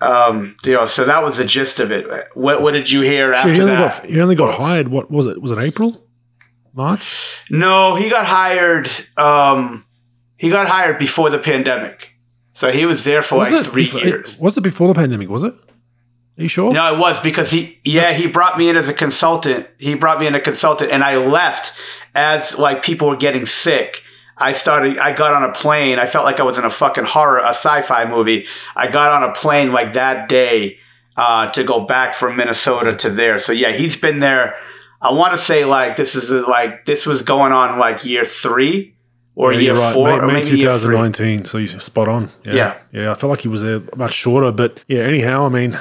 um 0.00 0.56
you 0.64 0.72
know 0.72 0.84
so 0.86 1.06
that 1.06 1.22
was 1.22 1.38
the 1.38 1.44
gist 1.44 1.80
of 1.80 1.90
it. 1.90 2.06
What 2.34 2.62
what 2.62 2.72
did 2.72 2.90
you 2.90 3.00
hear 3.00 3.32
after 3.32 3.52
he 3.52 3.60
only 3.60 3.74
that? 3.74 4.02
got, 4.02 4.10
he 4.10 4.20
only 4.20 4.34
got 4.34 4.60
hired 4.60 4.88
what 4.88 5.10
was 5.10 5.26
it? 5.26 5.40
Was 5.40 5.52
it 5.52 5.58
april? 5.58 6.00
March? 6.74 7.42
No 7.50 7.94
he 7.94 8.10
got 8.10 8.26
hired 8.26 8.90
um 9.16 9.86
he 10.36 10.50
got 10.50 10.68
hired 10.68 10.98
before 10.98 11.30
the 11.30 11.38
pandemic 11.38 12.13
so 12.54 12.70
he 12.72 12.86
was 12.86 13.04
there 13.04 13.22
for 13.22 13.38
was 13.40 13.50
like 13.52 13.60
it 13.60 13.66
three 13.66 13.84
before, 13.84 14.00
years. 14.00 14.34
it- 14.34 14.40
was 14.40 14.56
it 14.56 14.62
before 14.62 14.88
the 14.88 14.94
pandemic 14.94 15.28
was 15.28 15.44
it 15.44 15.54
are 16.36 16.42
you 16.42 16.48
sure 16.48 16.72
No, 16.72 16.94
it 16.94 16.98
was 16.98 17.20
because 17.20 17.50
he, 17.52 17.78
yeah, 17.84 18.12
he 18.12 18.26
brought 18.26 18.58
me 18.58 18.68
in 18.68 18.76
as 18.76 18.88
a 18.88 18.92
consultant. 18.92 19.68
He 19.78 19.94
brought 19.94 20.18
me 20.18 20.26
in 20.26 20.34
as 20.34 20.40
a 20.40 20.42
consultant, 20.44 20.90
and 20.90 21.04
I 21.04 21.16
left 21.16 21.74
as 22.14 22.58
like 22.58 22.82
people 22.82 23.08
were 23.08 23.16
getting 23.16 23.44
sick. 23.46 24.02
I 24.36 24.50
started. 24.50 24.98
I 24.98 25.12
got 25.12 25.32
on 25.32 25.44
a 25.44 25.52
plane. 25.52 26.00
I 26.00 26.06
felt 26.06 26.24
like 26.24 26.40
I 26.40 26.42
was 26.42 26.58
in 26.58 26.64
a 26.64 26.70
fucking 26.70 27.04
horror, 27.04 27.38
a 27.38 27.50
sci-fi 27.50 28.06
movie. 28.10 28.46
I 28.74 28.88
got 28.88 29.12
on 29.12 29.22
a 29.22 29.32
plane 29.32 29.70
like 29.70 29.92
that 29.92 30.28
day 30.28 30.78
uh, 31.16 31.50
to 31.52 31.62
go 31.62 31.86
back 31.86 32.14
from 32.14 32.36
Minnesota 32.36 32.96
to 32.96 33.10
there. 33.10 33.38
So 33.38 33.52
yeah, 33.52 33.70
he's 33.70 33.96
been 33.96 34.18
there. 34.18 34.56
I 35.00 35.12
want 35.12 35.34
to 35.34 35.38
say 35.38 35.64
like 35.64 35.96
this 35.96 36.16
is 36.16 36.32
like 36.32 36.84
this 36.84 37.06
was 37.06 37.22
going 37.22 37.52
on 37.52 37.78
like 37.78 38.04
year 38.04 38.24
three 38.24 38.93
or 39.36 39.52
Yeah, 39.52 39.58
year 39.58 39.72
you're 39.74 39.82
right. 39.82 39.94
four 39.94 40.08
May, 40.08 40.18
or 40.18 40.26
May 40.26 40.32
maybe 40.34 40.58
year 40.58 40.72
three. 40.78 40.92
2019. 40.92 41.44
So 41.44 41.58
you're 41.58 41.68
spot 41.80 42.08
on. 42.08 42.30
Yeah. 42.44 42.54
Yeah. 42.54 42.78
yeah. 42.92 43.10
I 43.10 43.14
felt 43.14 43.30
like 43.30 43.40
he 43.40 43.48
was 43.48 43.62
there 43.62 43.80
much 43.96 44.14
shorter, 44.14 44.52
but 44.52 44.82
yeah. 44.88 45.00
Anyhow, 45.00 45.46
I 45.46 45.48
mean, 45.48 45.78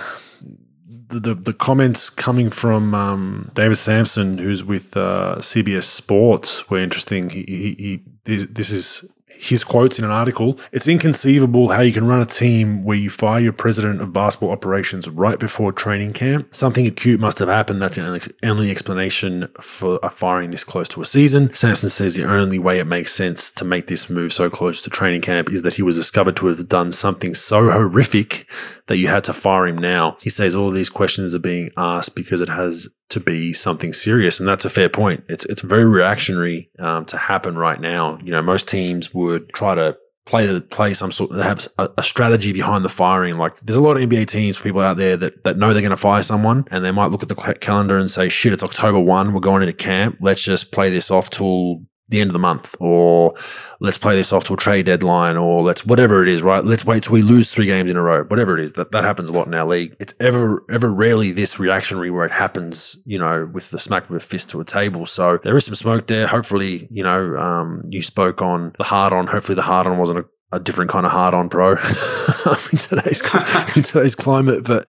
the 1.10 1.20
the, 1.20 1.34
the 1.36 1.54
comments 1.54 2.10
coming 2.10 2.50
from 2.50 2.94
um, 2.96 3.52
David 3.54 3.78
Samson, 3.78 4.38
who's 4.38 4.64
with 4.64 4.98
uh, 4.98 5.36
CBS 5.40 5.84
Sports, 5.84 6.70
were 6.70 6.82
interesting. 6.82 7.30
He, 7.30 7.44
he, 7.48 7.76
he 7.78 8.00
this, 8.26 8.46
this 8.50 8.70
is 8.72 9.06
his 9.50 9.64
quotes 9.64 10.00
in 10.00 10.06
an 10.06 10.12
article. 10.12 10.58
It's 10.72 10.88
inconceivable 10.88 11.70
how 11.70 11.82
you 11.82 11.92
can 11.92 12.08
run 12.08 12.22
a 12.22 12.26
team 12.26 12.84
where 12.84 12.98
you 12.98 13.10
fire 13.10 13.40
your 13.40 13.54
president 13.54 14.02
of 14.02 14.14
basketball 14.14 14.52
operations 14.52 15.10
right 15.10 15.38
before 15.38 15.72
training 15.72 16.14
camp. 16.14 16.56
Something 16.56 16.88
acute 16.88 17.20
must 17.20 17.40
have 17.40 17.50
happened. 17.50 17.82
That's 17.82 17.98
the 17.98 18.32
only, 18.44 18.72
explanation 18.72 19.50
for 19.62 20.00
a 20.02 20.10
firing 20.10 20.52
this 20.52 20.64
close 20.64 20.88
to 20.90 21.02
a 21.02 21.06
season. 21.06 21.54
Samson 21.54 21.90
says 21.90 22.16
the 22.16 22.26
only 22.26 22.58
way 22.58 22.80
it 22.80 22.86
makes 22.86 23.14
sense 23.14 23.52
to 23.52 23.66
make 23.66 23.88
this 23.88 24.10
move 24.10 24.32
so 24.32 24.50
close 24.50 24.82
to 24.82 24.90
training 24.90 25.22
camp 25.22 25.52
is 25.52 25.64
that 25.64 25.74
he 25.74 25.82
was 25.82 25.98
discovered 25.98 26.38
to 26.38 26.48
have 26.48 26.70
done 26.70 26.92
something 26.92 27.36
so 27.36 27.70
horrific 27.70 28.48
that 28.88 28.98
you 28.98 29.08
had 29.08 29.24
to 29.26 29.34
fire 29.34 29.68
him 29.68 29.78
now. 29.78 30.18
He 30.22 30.30
says 30.30 30.56
all 30.56 30.72
these 30.72 30.90
questions 30.90 31.36
are 31.36 31.40
being 31.40 31.72
asked 31.78 32.16
because 32.16 32.42
it 32.42 32.50
has 32.50 32.88
to 33.10 33.20
be 33.20 33.54
something 33.54 33.94
serious, 33.94 34.40
and 34.40 34.48
that's 34.48 34.66
a 34.66 34.70
fair 34.70 34.90
point. 34.90 35.24
It's 35.30 35.46
it's 35.46 35.62
very 35.62 35.86
reactionary 35.86 36.70
um, 36.80 37.06
to 37.06 37.18
happen 37.18 37.58
right 37.58 37.80
now. 37.80 38.18
You 38.24 38.32
know, 38.32 38.42
most 38.42 38.68
teams 38.68 39.14
would 39.14 39.50
try 39.54 39.76
to 39.76 39.98
play 40.26 40.46
the 40.46 40.62
play 40.62 40.94
some 40.94 41.12
sort 41.12 41.32
of 41.32 41.44
have 41.44 41.68
a, 41.78 41.90
a 41.98 42.04
strategy 42.04 42.52
behind 42.52 42.86
the 42.86 42.90
firing. 42.90 43.36
Like 43.36 43.60
there's 43.62 43.78
a 43.78 43.82
lot 43.82 43.98
of 43.98 44.10
NBA 44.10 44.28
teams, 44.28 44.58
people 44.60 44.82
out 44.82 44.98
there 44.98 45.18
that 45.18 45.44
that 45.44 45.58
know 45.58 45.74
they're 45.74 45.82
going 45.82 45.92
to 45.92 45.98
fire 45.98 46.24
someone, 46.24 46.66
and 46.72 46.84
they 46.84 46.92
might 46.92 47.12
look 47.12 47.24
at 47.24 47.30
the 47.30 47.36
cal- 47.36 47.54
calendar 47.56 47.98
and 47.98 48.10
say, 48.10 48.30
"Shit, 48.30 48.54
it's 48.54 48.64
October 48.64 49.00
one. 49.00 49.34
We're 49.34 49.42
going 49.42 49.62
into 49.62 49.74
camp. 49.74 50.18
Let's 50.22 50.42
just 50.42 50.72
play 50.72 50.90
this 50.90 51.12
off 51.12 51.30
till." 51.30 51.84
The 52.14 52.22
end 52.22 52.30
of 52.30 52.34
the 52.34 52.40
month, 52.40 52.76
or 52.80 53.34
let's 53.80 53.98
play 53.98 54.16
this 54.16 54.32
off 54.32 54.44
till 54.44 54.56
trade 54.56 54.86
deadline, 54.86 55.36
or 55.36 55.62
let's 55.62 55.84
whatever 55.84 56.22
it 56.22 56.30
is, 56.30 56.44
right? 56.44 56.64
Let's 56.64 56.86
wait 56.86 57.02
till 57.02 57.14
we 57.14 57.24
lose 57.24 57.52
three 57.52 57.66
games 57.66 57.90
in 57.90 57.98
a 57.98 58.04
row, 58.04 58.24
whatever 58.26 58.56
it 58.56 58.64
is. 58.64 58.74
That 58.74 58.92
that 58.92 59.04
happens 59.04 59.32
a 59.32 59.34
lot 59.34 59.48
in 59.48 59.54
our 59.56 59.66
league. 59.66 59.96
It's 60.00 60.14
ever 60.20 60.64
ever 60.72 60.94
rarely 60.94 61.32
this 61.32 61.58
reactionary 61.58 62.12
where 62.12 62.24
it 62.24 62.32
happens, 62.32 62.98
you 63.06 63.18
know, 63.18 63.50
with 63.52 63.72
the 63.72 63.80
smack 63.80 64.08
of 64.08 64.16
a 64.16 64.20
fist 64.20 64.52
to 64.52 64.62
a 64.62 64.66
table. 64.66 65.08
So 65.08 65.40
there 65.44 65.58
is 65.58 65.66
some 65.66 65.74
smoke 65.74 66.06
there. 66.06 66.28
Hopefully, 66.28 66.88
you 66.92 67.04
know, 67.04 67.36
um, 67.36 67.84
you 67.90 68.04
spoke 68.04 68.44
on 68.44 68.74
the 68.78 68.84
hard 68.84 69.12
on. 69.12 69.26
Hopefully, 69.26 69.56
the 69.56 69.64
hard 69.64 69.88
on 69.88 69.98
wasn't 69.98 70.20
a, 70.20 70.26
a 70.56 70.60
different 70.60 70.92
kind 70.92 71.08
of 71.08 71.12
hard 71.12 71.34
on, 71.34 71.50
pro, 71.50 71.72
in 72.72 72.78
today's 72.78 73.22
in 73.76 73.82
today's 73.82 74.14
climate. 74.14 74.64
But 74.64 74.88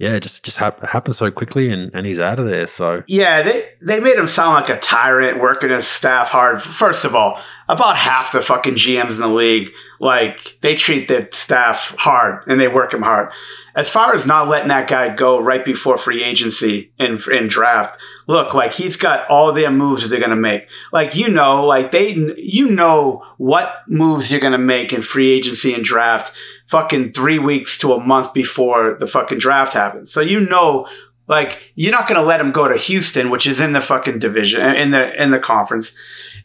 yeah, 0.00 0.14
it 0.14 0.20
just 0.20 0.42
just 0.42 0.56
hap- 0.56 0.82
happened 0.82 1.14
so 1.14 1.30
quickly, 1.30 1.70
and, 1.70 1.90
and 1.92 2.06
he's 2.06 2.18
out 2.18 2.38
of 2.38 2.46
there. 2.46 2.66
So 2.66 3.02
Yeah, 3.06 3.42
they 3.42 3.68
they 3.82 4.00
made 4.00 4.16
him 4.16 4.26
sound 4.26 4.54
like 4.54 4.70
a 4.70 4.80
tyrant, 4.80 5.42
working 5.42 5.68
his 5.68 5.86
staff 5.86 6.30
hard. 6.30 6.62
First 6.62 7.04
of 7.04 7.14
all, 7.14 7.38
about 7.68 7.98
half 7.98 8.32
the 8.32 8.40
fucking 8.40 8.76
GMs 8.76 9.16
in 9.16 9.20
the 9.20 9.28
league, 9.28 9.68
like 10.00 10.56
they 10.62 10.74
treat 10.74 11.06
their 11.06 11.28
staff 11.32 11.94
hard 11.98 12.44
and 12.46 12.58
they 12.58 12.66
work 12.66 12.94
him 12.94 13.02
hard. 13.02 13.30
As 13.76 13.90
far 13.90 14.14
as 14.14 14.26
not 14.26 14.48
letting 14.48 14.68
that 14.68 14.88
guy 14.88 15.14
go 15.14 15.38
right 15.38 15.64
before 15.64 15.98
free 15.98 16.24
agency 16.24 16.90
and 16.98 17.20
in 17.28 17.46
draft, 17.46 18.00
look, 18.26 18.54
like 18.54 18.72
he's 18.72 18.96
got 18.96 19.28
all 19.28 19.52
their 19.52 19.70
moves 19.70 20.08
they're 20.08 20.18
gonna 20.18 20.34
make. 20.34 20.66
Like 20.94 21.14
you 21.14 21.28
know, 21.28 21.66
like 21.66 21.92
they, 21.92 22.14
you 22.38 22.70
know 22.70 23.22
what 23.36 23.82
moves 23.86 24.32
you're 24.32 24.40
gonna 24.40 24.56
make 24.56 24.94
in 24.94 25.02
free 25.02 25.30
agency 25.30 25.74
and 25.74 25.84
draft. 25.84 26.32
Fucking 26.70 27.12
three 27.12 27.38
weeks 27.38 27.78
to 27.78 27.92
a 27.92 28.04
month 28.04 28.32
before 28.32 28.96
the 28.98 29.06
fucking 29.06 29.38
draft 29.38 29.72
happens. 29.72 30.12
So 30.12 30.20
you 30.20 30.40
know 30.40 30.86
like 31.30 31.72
you're 31.76 31.92
not 31.92 32.08
going 32.08 32.20
to 32.20 32.26
let 32.26 32.40
him 32.40 32.50
go 32.50 32.66
to 32.66 32.76
Houston, 32.76 33.30
which 33.30 33.46
is 33.46 33.60
in 33.60 33.72
the 33.72 33.80
fucking 33.80 34.18
division 34.18 34.74
in 34.74 34.90
the 34.90 35.22
in 35.22 35.30
the 35.30 35.38
conference, 35.38 35.96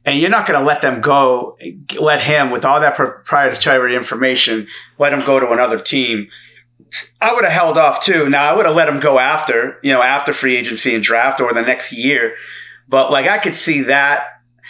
and 0.05 0.19
you're 0.19 0.29
not 0.29 0.45
going 0.45 0.59
to 0.59 0.65
let 0.65 0.83
them 0.83 1.01
go, 1.01 1.57
let 1.99 2.21
him 2.21 2.51
with 2.51 2.63
all 2.63 2.79
that 2.79 2.95
proprietary 2.95 3.95
information, 3.95 4.67
let 4.99 5.11
him 5.11 5.21
go 5.21 5.39
to 5.39 5.49
another 5.49 5.81
team. 5.81 6.27
I 7.19 7.33
would 7.33 7.43
have 7.43 7.51
held 7.51 7.79
off 7.79 8.03
too. 8.03 8.29
Now 8.29 8.43
I 8.43 8.55
would 8.55 8.67
have 8.67 8.75
let 8.75 8.87
him 8.87 8.99
go 8.99 9.17
after 9.17 9.79
you 9.81 9.91
know 9.91 10.03
after 10.03 10.31
free 10.31 10.55
agency 10.55 10.93
and 10.93 11.03
draft 11.03 11.41
or 11.41 11.51
the 11.51 11.63
next 11.63 11.91
year, 11.91 12.35
but 12.87 13.11
like 13.11 13.27
I 13.27 13.39
could 13.39 13.55
see 13.55 13.81
that. 13.81 14.27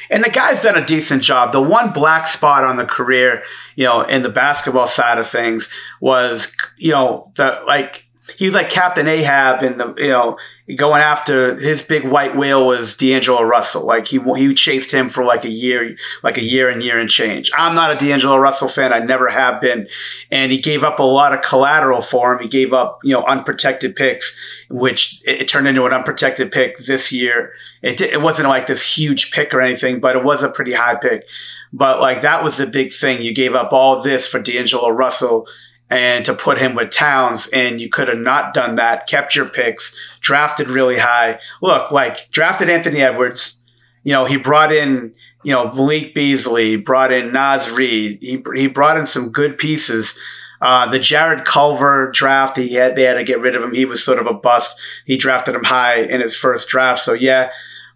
And 0.09 0.23
the 0.23 0.29
guy's 0.29 0.61
done 0.61 0.77
a 0.77 0.85
decent 0.85 1.23
job. 1.23 1.51
The 1.51 1.61
one 1.61 1.91
black 1.91 2.27
spot 2.27 2.63
on 2.63 2.77
the 2.77 2.85
career, 2.85 3.43
you 3.75 3.85
know, 3.85 4.01
in 4.01 4.21
the 4.21 4.29
basketball 4.29 4.87
side 4.87 5.17
of 5.17 5.27
things 5.27 5.69
was, 5.99 6.55
you 6.77 6.91
know, 6.91 7.31
the 7.35 7.61
like 7.65 8.05
he 8.37 8.45
was 8.45 8.53
like 8.53 8.69
Captain 8.69 9.07
Ahab 9.07 9.63
in 9.63 9.77
the 9.77 9.93
you 9.97 10.09
know 10.09 10.37
going 10.73 11.01
after 11.01 11.59
his 11.59 11.83
big 11.83 12.03
white 12.05 12.35
whale 12.35 12.65
was 12.65 12.97
D'Angelo 12.97 13.43
Russell. 13.43 13.85
Like 13.85 14.07
he 14.07 14.19
he 14.35 14.53
chased 14.55 14.91
him 14.91 15.09
for 15.09 15.23
like 15.23 15.45
a 15.45 15.49
year, 15.49 15.95
like 16.23 16.37
a 16.37 16.43
year 16.43 16.69
and 16.69 16.81
year 16.81 16.99
and 16.99 17.09
change. 17.09 17.51
I'm 17.55 17.75
not 17.75 17.91
a 17.91 17.95
D'Angelo 17.95 18.37
Russell 18.37 18.67
fan. 18.67 18.91
I 18.91 18.99
never 18.99 19.29
have 19.29 19.61
been, 19.61 19.87
and 20.31 20.51
he 20.51 20.59
gave 20.59 20.83
up 20.83 20.97
a 20.97 21.03
lot 21.03 21.33
of 21.33 21.43
collateral 21.43 22.01
for 22.01 22.33
him. 22.33 22.39
He 22.41 22.47
gave 22.47 22.73
up 22.73 22.99
you 23.03 23.13
know 23.13 23.23
unprotected 23.25 23.95
picks, 23.95 24.35
which 24.69 25.21
it, 25.25 25.41
it 25.41 25.47
turned 25.47 25.67
into 25.67 25.85
an 25.85 25.93
unprotected 25.93 26.51
pick 26.51 26.79
this 26.79 27.11
year. 27.11 27.53
It 27.83 28.01
it 28.01 28.21
wasn't 28.21 28.49
like 28.49 28.65
this 28.65 28.97
huge 28.97 29.31
pick 29.31 29.53
or 29.53 29.61
anything, 29.61 29.99
but 29.99 30.15
it 30.15 30.23
was 30.23 30.41
a 30.41 30.49
pretty 30.49 30.73
high 30.73 30.95
pick. 30.95 31.27
But 31.71 31.99
like 31.99 32.21
that 32.21 32.43
was 32.43 32.57
the 32.57 32.65
big 32.65 32.91
thing. 32.91 33.21
You 33.21 33.35
gave 33.35 33.53
up 33.53 33.71
all 33.71 34.01
this 34.01 34.27
for 34.27 34.39
D'Angelo 34.39 34.89
Russell 34.89 35.47
and 35.89 36.25
to 36.25 36.33
put 36.33 36.57
him 36.57 36.75
with 36.75 36.91
Towns, 36.91 37.47
and 37.47 37.79
you 37.79 37.89
could 37.89 38.07
have 38.07 38.17
not 38.17 38.53
done 38.53 38.75
that, 38.75 39.07
kept 39.07 39.35
your 39.35 39.45
picks, 39.45 39.97
drafted 40.19 40.69
really 40.69 40.97
high. 40.97 41.39
Look, 41.61 41.91
like 41.91 42.31
drafted 42.31 42.69
Anthony 42.69 43.01
Edwards, 43.01 43.59
you 44.03 44.11
know, 44.11 44.25
he 44.25 44.37
brought 44.37 44.71
in, 44.71 45.13
you 45.43 45.53
know, 45.53 45.71
Malik 45.71 46.15
Beasley, 46.15 46.75
brought 46.75 47.11
in 47.11 47.31
Naz 47.31 47.69
Reid, 47.69 48.19
he, 48.19 48.43
he 48.55 48.67
brought 48.67 48.97
in 48.97 49.05
some 49.05 49.29
good 49.29 49.57
pieces. 49.57 50.17
Uh, 50.61 50.89
the 50.89 50.99
Jarrett 50.99 51.45
Culver 51.45 52.09
draft, 52.11 52.57
he 52.57 52.73
had 52.73 52.95
they 52.95 53.03
had 53.03 53.15
to 53.15 53.23
get 53.23 53.39
rid 53.39 53.55
of 53.55 53.61
him. 53.61 53.73
He 53.73 53.85
was 53.85 54.03
sort 54.03 54.19
of 54.19 54.25
a 54.25 54.33
bust. 54.33 54.79
He 55.05 55.17
drafted 55.17 55.53
him 55.53 55.65
high 55.65 56.01
in 56.01 56.21
his 56.21 56.35
first 56.35 56.69
draft. 56.69 57.01
So 57.01 57.13
yeah, 57.13 57.51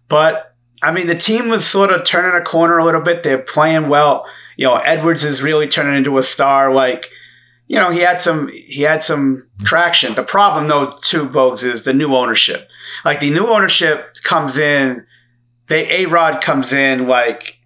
but 0.08 0.54
I 0.82 0.92
mean 0.92 1.06
the 1.06 1.14
team 1.14 1.48
was 1.48 1.66
sort 1.66 1.90
of 1.90 2.04
turning 2.04 2.38
a 2.40 2.44
corner 2.44 2.78
a 2.78 2.84
little 2.84 3.00
bit. 3.00 3.22
They're 3.22 3.38
playing 3.38 3.88
well. 3.88 4.26
You 4.56 4.66
know, 4.66 4.76
Edwards 4.76 5.24
is 5.24 5.42
really 5.42 5.66
turning 5.68 5.96
into 5.96 6.18
a 6.18 6.22
star. 6.22 6.72
Like 6.72 7.10
you 7.70 7.78
know, 7.78 7.90
he 7.90 8.00
had 8.00 8.20
some 8.20 8.48
he 8.48 8.82
had 8.82 9.00
some 9.00 9.46
traction. 9.62 10.16
The 10.16 10.24
problem 10.24 10.66
though, 10.66 10.98
too, 11.02 11.28
Bogues, 11.28 11.62
is 11.62 11.84
the 11.84 11.92
new 11.92 12.16
ownership. 12.16 12.68
Like 13.04 13.20
the 13.20 13.30
new 13.30 13.46
ownership 13.46 14.16
comes 14.24 14.58
in, 14.58 15.06
they 15.68 15.88
A 16.02 16.06
Rod 16.06 16.42
comes 16.42 16.72
in 16.72 17.06
like 17.06 17.60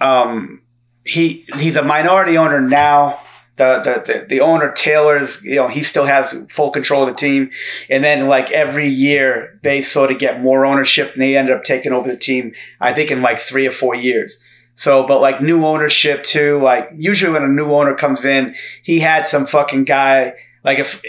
um 0.00 0.62
he 1.04 1.44
he's 1.58 1.76
a 1.76 1.82
minority 1.82 2.38
owner 2.38 2.58
now. 2.58 3.20
The, 3.56 3.80
the, 3.84 4.12
the, 4.12 4.26
the 4.26 4.40
owner 4.40 4.72
Taylor's, 4.72 5.40
you 5.44 5.56
know, 5.56 5.68
he 5.68 5.82
still 5.82 6.06
has 6.06 6.34
full 6.48 6.70
control 6.70 7.02
of 7.02 7.10
the 7.10 7.14
team. 7.14 7.50
And 7.90 8.02
then 8.02 8.26
like 8.28 8.50
every 8.50 8.90
year 8.90 9.60
they 9.62 9.82
sort 9.82 10.10
of 10.10 10.18
get 10.18 10.40
more 10.40 10.64
ownership 10.64 11.12
and 11.12 11.22
they 11.22 11.36
end 11.36 11.50
up 11.50 11.64
taking 11.64 11.92
over 11.92 12.10
the 12.10 12.16
team, 12.16 12.54
I 12.80 12.94
think 12.94 13.10
in 13.10 13.20
like 13.20 13.38
three 13.38 13.66
or 13.66 13.72
four 13.72 13.94
years. 13.94 14.40
So, 14.74 15.06
but 15.06 15.20
like 15.20 15.40
new 15.40 15.64
ownership 15.64 16.24
too, 16.24 16.60
like 16.62 16.90
usually 16.96 17.32
when 17.32 17.44
a 17.44 17.48
new 17.48 17.72
owner 17.72 17.94
comes 17.94 18.24
in, 18.24 18.54
he 18.82 19.00
had 19.00 19.26
some 19.26 19.46
fucking 19.46 19.84
guy, 19.84 20.34
like 20.64 20.78
if 20.78 21.02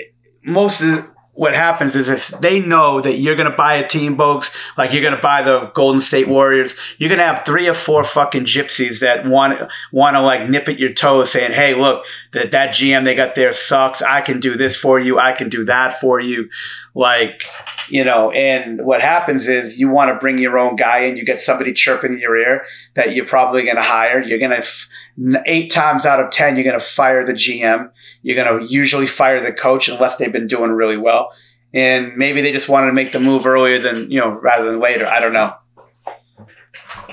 most 0.43 0.81
of 0.81 1.09
what 1.35 1.53
happens 1.53 1.95
is 1.95 2.09
if 2.09 2.29
they 2.39 2.59
know 2.59 3.01
that 3.01 3.17
you're 3.17 3.35
going 3.35 3.49
to 3.49 3.55
buy 3.55 3.75
a 3.75 3.87
team, 3.87 4.17
Bogues, 4.17 4.55
like 4.77 4.93
you're 4.93 5.01
going 5.01 5.15
to 5.15 5.21
buy 5.21 5.43
the 5.43 5.69
Golden 5.73 5.99
State 5.99 6.29
Warriors, 6.29 6.75
you're 6.97 7.09
going 7.09 7.19
to 7.19 7.25
have 7.25 7.45
three 7.45 7.67
or 7.67 7.73
four 7.73 8.03
fucking 8.03 8.45
gypsies 8.45 9.01
that 9.01 9.25
want 9.25 9.69
want 9.91 10.15
to 10.15 10.21
like 10.21 10.49
nip 10.49 10.67
at 10.69 10.79
your 10.79 10.93
toes, 10.93 11.31
saying, 11.31 11.51
"Hey, 11.51 11.75
look, 11.75 12.05
that 12.31 12.51
that 12.51 12.69
GM 12.73 13.03
they 13.03 13.15
got 13.15 13.35
there 13.35 13.51
sucks. 13.51 14.01
I 14.01 14.21
can 14.21 14.39
do 14.39 14.55
this 14.55 14.77
for 14.77 14.99
you. 14.99 15.19
I 15.19 15.33
can 15.33 15.49
do 15.49 15.65
that 15.65 15.99
for 15.99 16.19
you." 16.19 16.49
Like, 16.97 17.43
you 17.89 18.05
know, 18.05 18.31
and 18.31 18.85
what 18.85 19.01
happens 19.01 19.49
is 19.49 19.77
you 19.77 19.89
want 19.89 20.11
to 20.11 20.15
bring 20.17 20.37
your 20.37 20.57
own 20.57 20.77
guy 20.77 20.99
in. 20.99 21.17
You 21.17 21.25
get 21.25 21.41
somebody 21.41 21.73
chirping 21.73 22.13
in 22.13 22.19
your 22.19 22.37
ear 22.37 22.65
that 22.93 23.13
you're 23.13 23.25
probably 23.25 23.63
going 23.63 23.75
to 23.75 23.83
hire. 23.83 24.21
You're 24.21 24.39
going 24.39 24.51
to 24.51 24.59
f- 24.59 24.89
eight 25.45 25.71
times 25.71 26.05
out 26.05 26.19
of 26.19 26.31
ten, 26.31 26.55
you're 26.55 26.63
going 26.63 26.79
to 26.79 26.85
fire 26.85 27.25
the 27.25 27.33
GM. 27.33 27.89
You're 28.21 28.35
going 28.35 28.59
to 28.59 28.71
usually 28.71 29.07
fire 29.07 29.41
the 29.41 29.53
coach 29.53 29.87
unless 29.87 30.17
they've 30.17 30.31
been 30.31 30.47
doing 30.47 30.71
really 30.71 30.97
well. 30.97 31.31
And 31.73 32.15
maybe 32.15 32.41
they 32.41 32.51
just 32.51 32.69
wanted 32.69 32.87
to 32.87 32.93
make 32.93 33.11
the 33.11 33.19
move 33.19 33.45
earlier 33.45 33.79
than 33.79 34.09
you 34.09 34.19
know 34.19 34.29
rather 34.29 34.69
than 34.69 34.79
later. 34.79 35.07
I 35.07 35.19
don't 35.19 35.33
know. 35.33 35.55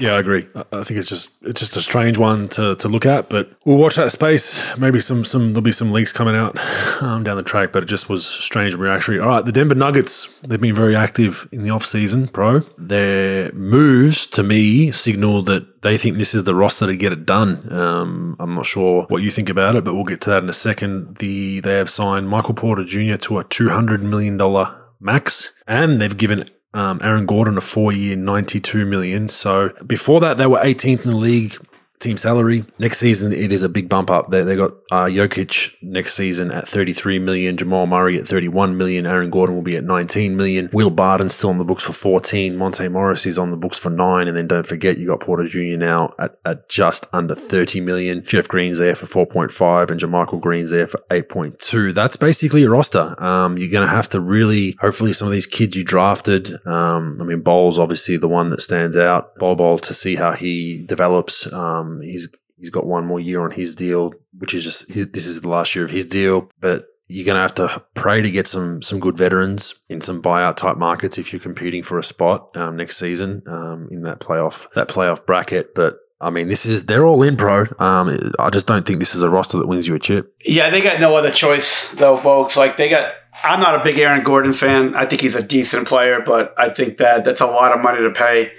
Yeah, 0.02 0.14
I 0.14 0.18
agree. 0.18 0.48
I 0.56 0.82
think 0.82 0.98
it's 0.98 1.08
just 1.08 1.30
it's 1.42 1.60
just 1.60 1.76
a 1.76 1.80
strange 1.80 2.18
one 2.18 2.48
to, 2.48 2.74
to 2.74 2.88
look 2.88 3.06
at, 3.06 3.30
but 3.30 3.52
we'll 3.64 3.76
watch 3.76 3.94
that 3.94 4.10
space. 4.10 4.60
Maybe 4.76 4.98
some 4.98 5.24
some 5.24 5.52
there'll 5.52 5.62
be 5.62 5.70
some 5.70 5.92
leaks 5.92 6.10
coming 6.10 6.34
out 6.34 6.58
um, 7.00 7.22
down 7.22 7.36
the 7.36 7.44
track, 7.44 7.70
but 7.70 7.84
it 7.84 7.86
just 7.86 8.08
was 8.08 8.26
strange 8.26 8.74
and 8.74 8.82
reactionary. 8.82 9.22
All 9.22 9.28
right, 9.28 9.44
the 9.44 9.52
Denver 9.52 9.76
Nuggets 9.76 10.28
they've 10.42 10.60
been 10.60 10.74
very 10.74 10.96
active 10.96 11.48
in 11.52 11.62
the 11.62 11.70
off 11.70 11.86
season, 11.86 12.26
pro. 12.26 12.62
Their 12.76 13.52
moves 13.52 14.26
to 14.28 14.42
me 14.42 14.90
signal 14.90 15.44
that 15.44 15.82
they 15.82 15.96
think 15.96 16.18
this 16.18 16.34
is 16.34 16.42
the 16.42 16.56
roster 16.56 16.88
to 16.88 16.96
get 16.96 17.12
it 17.12 17.24
done. 17.24 17.72
Um, 17.72 18.34
I'm 18.40 18.54
not 18.54 18.66
sure 18.66 19.04
what 19.08 19.22
you 19.22 19.30
think 19.30 19.48
about 19.48 19.76
it, 19.76 19.84
but 19.84 19.94
we'll 19.94 20.02
get 20.02 20.20
to 20.22 20.30
that 20.30 20.42
in 20.42 20.48
a 20.48 20.52
second. 20.52 21.18
The 21.18 21.60
they 21.60 21.74
have 21.74 21.88
signed 21.88 22.28
Michael 22.28 22.54
Porter 22.54 22.82
Jr. 22.82 23.18
to 23.18 23.38
a 23.38 23.44
200 23.44 24.02
million 24.02 24.36
dollar 24.36 24.82
max, 24.98 25.62
and 25.68 26.00
they've 26.00 26.16
given 26.16 26.50
um, 26.74 27.00
Aaron 27.02 27.26
Gordon 27.26 27.58
a 27.58 27.60
four 27.60 27.92
year, 27.92 28.16
92 28.16 28.84
million. 28.86 29.28
So 29.28 29.70
before 29.86 30.20
that, 30.20 30.38
they 30.38 30.46
were 30.46 30.58
18th 30.58 31.04
in 31.04 31.10
the 31.10 31.16
league 31.16 31.56
team 32.02 32.16
salary. 32.16 32.64
Next 32.78 32.98
season, 32.98 33.32
it 33.32 33.52
is 33.52 33.62
a 33.62 33.68
big 33.68 33.88
bump 33.88 34.10
up. 34.10 34.30
They, 34.30 34.42
they 34.42 34.56
got 34.56 34.72
uh, 34.90 35.06
Jokic 35.06 35.74
next 35.80 36.14
season 36.14 36.50
at 36.50 36.68
33 36.68 37.18
million, 37.18 37.56
Jamal 37.56 37.86
Murray 37.86 38.18
at 38.18 38.26
31 38.26 38.76
million, 38.76 39.06
Aaron 39.06 39.30
Gordon 39.30 39.54
will 39.54 39.62
be 39.62 39.76
at 39.76 39.84
19 39.84 40.36
million, 40.36 40.68
Will 40.72 40.90
Barton's 40.90 41.34
still 41.34 41.50
on 41.50 41.58
the 41.58 41.64
books 41.64 41.84
for 41.84 41.92
14, 41.92 42.56
Monte 42.56 42.88
Morris 42.88 43.26
is 43.26 43.38
on 43.38 43.50
the 43.50 43.56
books 43.56 43.78
for 43.78 43.90
9, 43.90 44.28
and 44.28 44.36
then 44.36 44.46
don't 44.46 44.66
forget 44.66 44.98
you 44.98 45.06
got 45.06 45.20
Porter 45.20 45.46
Jr. 45.46 45.76
now 45.76 46.14
at, 46.18 46.38
at 46.44 46.68
just 46.68 47.06
under 47.12 47.34
30 47.34 47.80
million. 47.80 48.24
Jeff 48.24 48.48
Green's 48.48 48.78
there 48.78 48.94
for 48.94 49.06
4.5 49.06 49.90
and 49.90 50.00
JaMychal 50.00 50.40
Green's 50.40 50.70
there 50.70 50.88
for 50.88 51.02
8.2. 51.10 51.94
That's 51.94 52.16
basically 52.16 52.62
your 52.62 52.70
roster. 52.70 53.20
Um, 53.22 53.56
you're 53.56 53.70
going 53.70 53.86
to 53.86 53.94
have 53.94 54.08
to 54.10 54.20
really, 54.20 54.76
hopefully 54.80 55.12
some 55.12 55.28
of 55.28 55.32
these 55.32 55.46
kids 55.46 55.76
you 55.76 55.84
drafted, 55.84 56.54
um, 56.66 57.18
I 57.20 57.24
mean, 57.24 57.40
Bol's 57.40 57.78
obviously 57.78 58.16
the 58.16 58.28
one 58.28 58.50
that 58.50 58.60
stands 58.60 58.96
out. 58.96 59.36
Bol 59.36 59.54
Bol 59.54 59.78
to 59.80 59.94
see 59.94 60.16
how 60.16 60.32
he 60.32 60.84
develops. 60.86 61.50
Um, 61.52 61.91
he's 62.00 62.28
he's 62.58 62.70
got 62.70 62.86
one 62.86 63.06
more 63.06 63.20
year 63.20 63.42
on 63.42 63.50
his 63.50 63.74
deal, 63.74 64.12
which 64.38 64.54
is 64.54 64.64
just 64.64 64.88
this 64.88 65.26
is 65.26 65.40
the 65.40 65.48
last 65.48 65.74
year 65.74 65.84
of 65.84 65.90
his 65.90 66.06
deal. 66.06 66.50
But 66.60 66.86
you're 67.08 67.26
going 67.26 67.36
to 67.36 67.42
have 67.42 67.54
to 67.56 67.82
pray 67.94 68.22
to 68.22 68.30
get 68.30 68.46
some 68.46 68.80
some 68.80 69.00
good 69.00 69.18
veterans 69.18 69.74
in 69.88 70.00
some 70.00 70.22
buyout 70.22 70.56
type 70.56 70.78
markets 70.78 71.18
if 71.18 71.32
you're 71.32 71.40
competing 71.40 71.82
for 71.82 71.98
a 71.98 72.04
spot 72.04 72.56
um, 72.56 72.76
next 72.76 72.96
season 72.96 73.42
um, 73.46 73.88
in 73.90 74.02
that 74.02 74.20
playoff 74.20 74.66
that 74.74 74.88
playoff 74.88 75.26
bracket. 75.26 75.74
But 75.74 75.98
I 76.20 76.30
mean, 76.30 76.48
this 76.48 76.64
is 76.64 76.86
they're 76.86 77.04
all 77.04 77.22
in 77.22 77.36
bro. 77.36 77.66
Um, 77.78 78.32
I 78.38 78.48
just 78.50 78.66
don't 78.66 78.86
think 78.86 79.00
this 79.00 79.14
is 79.14 79.22
a 79.22 79.28
roster 79.28 79.58
that 79.58 79.66
wins 79.66 79.88
you 79.88 79.94
a 79.94 79.98
chip. 79.98 80.34
Yeah, 80.44 80.70
they 80.70 80.80
got 80.80 81.00
no 81.00 81.16
other 81.16 81.32
choice 81.32 81.88
though, 81.92 82.16
folks. 82.16 82.56
Like 82.56 82.76
they 82.76 82.88
got. 82.88 83.12
I'm 83.44 83.60
not 83.60 83.80
a 83.80 83.82
big 83.82 83.98
Aaron 83.98 84.24
Gordon 84.24 84.52
fan. 84.52 84.94
I 84.94 85.06
think 85.06 85.22
he's 85.22 85.36
a 85.36 85.42
decent 85.42 85.88
player, 85.88 86.20
but 86.24 86.54
I 86.58 86.68
think 86.68 86.98
that 86.98 87.24
that's 87.24 87.40
a 87.40 87.46
lot 87.46 87.72
of 87.72 87.82
money 87.82 88.00
to 88.02 88.10
pay 88.10 88.52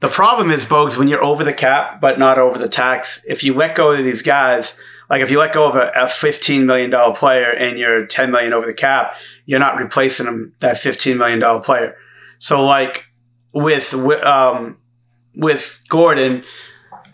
the 0.00 0.08
problem 0.08 0.50
is, 0.50 0.64
Bogues, 0.64 0.98
when 0.98 1.08
you're 1.08 1.24
over 1.24 1.42
the 1.42 1.52
cap 1.52 2.00
but 2.00 2.18
not 2.18 2.38
over 2.38 2.58
the 2.58 2.68
tax, 2.68 3.24
if 3.26 3.42
you 3.42 3.54
let 3.54 3.74
go 3.74 3.92
of 3.92 4.04
these 4.04 4.22
guys, 4.22 4.76
like 5.08 5.22
if 5.22 5.30
you 5.30 5.38
let 5.38 5.52
go 5.52 5.68
of 5.68 5.76
a, 5.76 5.88
a 5.94 6.04
$15 6.04 6.64
million 6.64 6.92
player 7.14 7.50
and 7.50 7.78
you're 7.78 8.06
10 8.06 8.30
million 8.30 8.52
over 8.52 8.66
the 8.66 8.74
cap, 8.74 9.14
you're 9.46 9.60
not 9.60 9.76
replacing 9.76 10.26
them, 10.26 10.54
that 10.60 10.76
$15 10.76 11.16
million 11.16 11.62
player. 11.62 11.96
So 12.38 12.64
like 12.64 13.06
with, 13.52 13.94
um, 13.94 14.76
with 15.34 15.84
Gordon, 15.88 16.44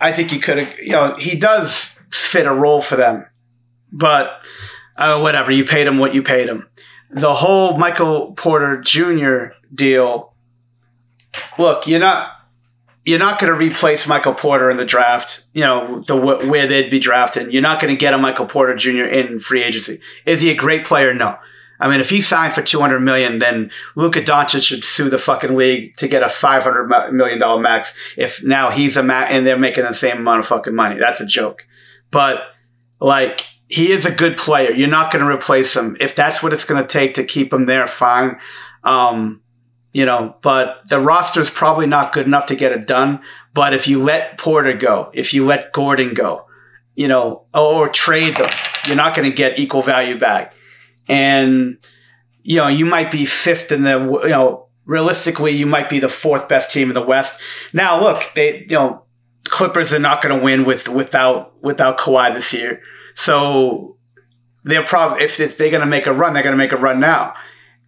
I 0.00 0.12
think 0.12 0.30
he 0.30 0.40
could 0.40 0.58
have, 0.58 0.78
you 0.78 0.92
know, 0.92 1.16
he 1.16 1.38
does 1.38 2.00
fit 2.10 2.46
a 2.46 2.52
role 2.52 2.82
for 2.82 2.96
them, 2.96 3.26
but 3.92 4.40
uh, 4.96 5.20
whatever, 5.20 5.52
you 5.52 5.64
paid 5.64 5.86
him 5.86 5.98
what 5.98 6.14
you 6.14 6.22
paid 6.22 6.48
him. 6.48 6.68
The 7.10 7.32
whole 7.32 7.78
Michael 7.78 8.32
Porter 8.32 8.80
Jr. 8.80 9.54
deal, 9.72 10.34
look, 11.58 11.86
you're 11.86 12.00
not, 12.00 12.32
you're 13.04 13.18
not 13.18 13.40
going 13.40 13.52
to 13.52 13.58
replace 13.58 14.06
Michael 14.06 14.34
Porter 14.34 14.70
in 14.70 14.76
the 14.76 14.84
draft, 14.84 15.44
you 15.52 15.62
know, 15.62 16.02
the 16.06 16.16
where 16.16 16.66
they'd 16.66 16.90
be 16.90 17.00
drafted. 17.00 17.52
You're 17.52 17.62
not 17.62 17.80
going 17.80 17.92
to 17.92 17.98
get 17.98 18.14
a 18.14 18.18
Michael 18.18 18.46
Porter 18.46 18.76
Jr. 18.76 19.04
in 19.04 19.40
free 19.40 19.62
agency. 19.62 20.00
Is 20.24 20.40
he 20.40 20.50
a 20.50 20.54
great 20.54 20.84
player? 20.84 21.12
No. 21.12 21.36
I 21.80 21.88
mean, 21.88 22.00
if 22.00 22.10
he 22.10 22.20
signed 22.20 22.54
for 22.54 22.62
200 22.62 23.00
million, 23.00 23.40
then 23.40 23.72
Luka 23.96 24.22
Doncic 24.22 24.62
should 24.62 24.84
sue 24.84 25.10
the 25.10 25.18
fucking 25.18 25.56
league 25.56 25.96
to 25.96 26.06
get 26.06 26.22
a 26.22 26.28
500 26.28 27.12
million 27.12 27.40
dollar 27.40 27.60
max. 27.60 27.96
If 28.16 28.44
now 28.44 28.70
he's 28.70 28.96
a 28.96 29.02
max 29.02 29.32
and 29.32 29.44
they're 29.44 29.58
making 29.58 29.82
the 29.84 29.92
same 29.92 30.18
amount 30.18 30.38
of 30.38 30.46
fucking 30.46 30.76
money, 30.76 31.00
that's 31.00 31.20
a 31.20 31.26
joke. 31.26 31.66
But 32.12 32.40
like, 33.00 33.48
he 33.66 33.90
is 33.90 34.06
a 34.06 34.14
good 34.14 34.36
player. 34.36 34.70
You're 34.70 34.86
not 34.86 35.10
going 35.10 35.24
to 35.24 35.30
replace 35.30 35.76
him. 35.76 35.96
If 35.98 36.14
that's 36.14 36.40
what 36.40 36.52
it's 36.52 36.64
going 36.64 36.80
to 36.80 36.88
take 36.88 37.14
to 37.14 37.24
keep 37.24 37.52
him 37.52 37.66
there, 37.66 37.88
fine. 37.88 38.38
Um, 38.84 39.41
you 39.92 40.06
know, 40.06 40.36
but 40.42 40.88
the 40.88 40.98
roster 40.98 41.40
is 41.40 41.50
probably 41.50 41.86
not 41.86 42.12
good 42.12 42.26
enough 42.26 42.46
to 42.46 42.56
get 42.56 42.72
it 42.72 42.86
done. 42.86 43.20
But 43.54 43.74
if 43.74 43.86
you 43.86 44.02
let 44.02 44.38
Porter 44.38 44.72
go, 44.72 45.10
if 45.12 45.34
you 45.34 45.44
let 45.44 45.72
Gordon 45.72 46.14
go, 46.14 46.46
you 46.94 47.08
know, 47.08 47.44
or, 47.54 47.86
or 47.86 47.88
trade 47.88 48.36
them, 48.36 48.50
you're 48.86 48.96
not 48.96 49.14
going 49.14 49.30
to 49.30 49.36
get 49.36 49.58
equal 49.58 49.82
value 49.82 50.18
back. 50.18 50.54
And, 51.08 51.78
you 52.42 52.56
know, 52.56 52.68
you 52.68 52.86
might 52.86 53.10
be 53.10 53.26
fifth 53.26 53.70
in 53.70 53.82
the, 53.82 53.98
you 54.22 54.28
know, 54.30 54.66
realistically, 54.86 55.52
you 55.52 55.66
might 55.66 55.90
be 55.90 56.00
the 56.00 56.08
fourth 56.08 56.48
best 56.48 56.70
team 56.70 56.88
in 56.88 56.94
the 56.94 57.02
West. 57.02 57.40
Now, 57.72 58.00
look, 58.00 58.32
they, 58.34 58.60
you 58.60 58.76
know, 58.76 59.04
Clippers 59.44 59.92
are 59.92 59.98
not 59.98 60.22
going 60.22 60.38
to 60.38 60.42
win 60.42 60.64
with 60.64 60.88
without 60.88 61.60
without 61.62 61.98
Kawhi 61.98 62.32
this 62.32 62.54
year. 62.54 62.80
So 63.14 63.96
they're 64.62 64.84
probably 64.84 65.24
if, 65.24 65.40
if 65.40 65.58
they're 65.58 65.70
going 65.70 65.80
to 65.80 65.86
make 65.86 66.06
a 66.06 66.12
run, 66.12 66.32
they're 66.32 66.44
going 66.44 66.54
to 66.54 66.56
make 66.56 66.72
a 66.72 66.76
run 66.76 67.00
now. 67.00 67.34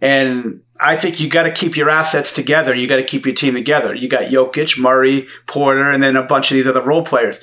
And 0.00 0.61
I 0.80 0.96
think 0.96 1.20
you 1.20 1.28
got 1.28 1.44
to 1.44 1.52
keep 1.52 1.76
your 1.76 1.88
assets 1.88 2.32
together. 2.32 2.74
You 2.74 2.88
got 2.88 2.96
to 2.96 3.04
keep 3.04 3.24
your 3.24 3.34
team 3.34 3.54
together. 3.54 3.94
You 3.94 4.08
got 4.08 4.24
Jokic, 4.24 4.78
Murray, 4.78 5.28
Porter, 5.46 5.90
and 5.90 6.02
then 6.02 6.16
a 6.16 6.22
bunch 6.22 6.50
of 6.50 6.56
these 6.56 6.66
other 6.66 6.82
role 6.82 7.04
players. 7.04 7.40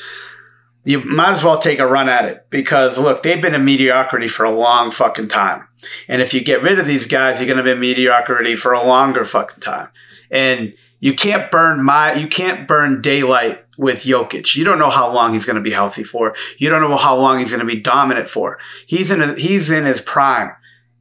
You 0.84 1.04
might 1.04 1.32
as 1.32 1.44
well 1.44 1.60
take 1.60 1.80
a 1.80 1.88
run 1.88 2.10
at 2.10 2.26
it 2.26 2.48
because 2.50 2.98
look, 2.98 3.24
they've 3.24 3.42
been 3.42 3.56
in 3.56 3.64
mediocrity 3.64 4.28
for 4.28 4.44
a 4.44 4.52
long 4.52 4.92
fucking 4.92 5.30
time. 5.30 5.68
And 6.08 6.22
if 6.22 6.34
you 6.34 6.44
get 6.44 6.64
rid 6.64 6.80
of 6.80 6.88
these 6.88 7.08
guys, 7.08 7.40
you're 7.40 7.48
going 7.48 7.58
to 7.58 7.64
be 7.64 7.72
in 7.72 7.80
mediocrity 7.80 8.56
for 8.56 8.74
a 8.74 8.86
longer 8.86 9.24
fucking 9.24 9.62
time. 9.62 9.90
And 10.30 10.74
you 11.00 11.14
can't 11.14 11.50
burn 11.52 11.84
my, 11.84 12.14
you 12.14 12.28
can't 12.28 12.68
burn 12.68 13.02
daylight 13.02 13.64
with 13.78 14.04
Jokic. 14.04 14.56
You 14.56 14.64
don't 14.64 14.80
know 14.80 14.90
how 14.90 15.12
long 15.12 15.34
he's 15.34 15.46
going 15.46 15.56
to 15.56 15.62
be 15.62 15.72
healthy 15.72 16.04
for. 16.04 16.36
You 16.58 16.70
don't 16.70 16.82
know 16.82 16.98
how 16.98 17.16
long 17.16 17.40
he's 17.40 17.52
going 17.52 17.66
to 17.66 17.74
be 17.74 17.80
dominant 17.80 18.30
for. 18.30 18.60
He's 18.86 19.10
in, 19.12 19.22
a, 19.22 19.34
he's 19.36 19.72
in 19.72 19.86
his 19.86 20.02
prime 20.02 20.52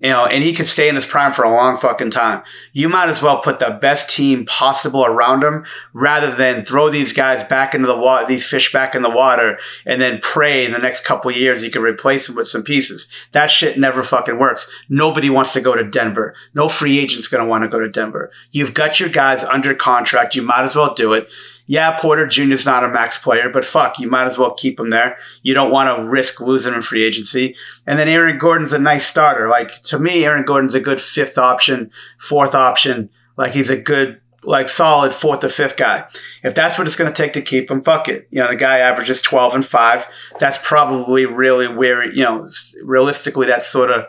you 0.01 0.09
know, 0.09 0.25
and 0.25 0.43
he 0.43 0.55
could 0.55 0.67
stay 0.67 0.89
in 0.89 0.95
his 0.95 1.05
prime 1.05 1.33
for 1.33 1.45
a 1.45 1.55
long 1.55 1.79
fucking 1.79 2.11
time. 2.11 2.43
You 2.73 2.89
might 2.89 3.11
as 3.11 3.23
well 3.23 3.41
put 3.43 3.61
the 3.61 3.79
best 3.81 4.09
team 4.09 4.47
possible 4.47 5.05
around 5.05 5.45
him 5.45 5.67
rather 5.93 6.35
than 6.35 6.65
throw 6.65 6.89
these 6.89 7.13
guys 7.13 7.45
back 7.45 7.75
into 7.75 7.87
the 7.87 7.97
water, 7.97 8.27
these 8.27 8.47
fish 8.47 8.73
back 8.73 8.95
in 8.95 9.03
the 9.03 9.11
water, 9.11 9.59
and 9.85 10.01
then 10.01 10.19
pray 10.23 10.65
in 10.65 10.73
the 10.73 10.79
next 10.79 11.05
couple 11.05 11.31
years 11.31 11.63
you 11.63 11.71
can 11.71 11.83
replace 11.83 12.27
them 12.27 12.37
with 12.37 12.49
some 12.49 12.63
pieces. 12.63 13.09
That 13.33 13.51
shit 13.51 13.79
never 13.79 14.03
fucking 14.03 14.39
works. 14.39 14.71
Nobody 14.89 15.29
wants 15.29 15.53
to 15.53 15.61
go 15.61 15.77
to 15.77 15.85
Denver. 15.85 16.35
No 16.55 16.69
free 16.69 16.99
agent's 16.99 17.29
going 17.29 17.45
to 17.45 17.49
want 17.49 17.65
to 17.65 17.69
go 17.69 17.81
to 17.81 17.89
Denver. 17.89 18.31
You've 18.53 18.75
got 18.75 19.01
your 19.01 19.11
guys 19.11 19.45
under 19.45 19.75
contract. 19.75 20.35
You 20.35 20.43
might 20.43 20.63
as 20.63 20.75
well 20.75 20.95
do 20.95 21.13
it 21.13 21.29
yeah, 21.71 21.97
Porter 22.01 22.27
Jr. 22.27 22.51
is 22.51 22.67
not 22.67 22.83
a 22.83 22.89
max 22.89 23.17
player, 23.17 23.49
but 23.49 23.65
fuck, 23.65 24.01
you 24.01 24.11
might 24.11 24.25
as 24.25 24.37
well 24.37 24.55
keep 24.55 24.81
him 24.81 24.91
there. 24.91 25.17
You 25.45 25.55
don't 25.55 25.71
want 25.71 25.97
to 25.97 26.11
risk 26.11 26.41
losing 26.41 26.73
him 26.73 26.79
in 26.79 26.83
free 26.83 27.05
agency. 27.05 27.55
And 27.87 27.97
then 27.97 28.09
Aaron 28.09 28.39
Gordon's 28.39 28.73
a 28.73 28.79
nice 28.81 29.07
starter. 29.07 29.49
Like 29.49 29.81
to 29.83 30.01
me, 30.01 30.25
Aaron 30.25 30.45
Gordon's 30.45 30.75
a 30.75 30.81
good 30.81 31.01
fifth 31.01 31.39
option, 31.39 31.93
fourth 32.19 32.57
option. 32.57 33.09
Like 33.37 33.53
he's 33.53 33.71
a 33.71 33.77
good, 33.77 34.21
like 34.43 34.69
solid 34.69 35.15
fourth 35.15 35.45
or 35.45 35.49
fifth 35.49 35.77
guy. 35.77 36.07
If 36.43 36.57
that's 36.57 36.77
what 36.77 36.89
it's 36.89 36.97
going 36.97 37.13
to 37.13 37.17
take 37.17 37.35
to 37.35 37.41
keep 37.41 37.71
him, 37.71 37.83
fuck 37.85 38.09
it. 38.09 38.27
You 38.33 38.41
know, 38.41 38.49
the 38.49 38.57
guy 38.57 38.79
averages 38.79 39.23
12 39.23 39.55
and 39.55 39.65
five. 39.65 40.05
That's 40.41 40.59
probably 40.61 41.25
really 41.25 41.69
where, 41.69 42.05
you 42.05 42.25
know, 42.25 42.49
realistically, 42.83 43.47
that's 43.47 43.69
sort 43.69 43.93
of, 43.93 44.07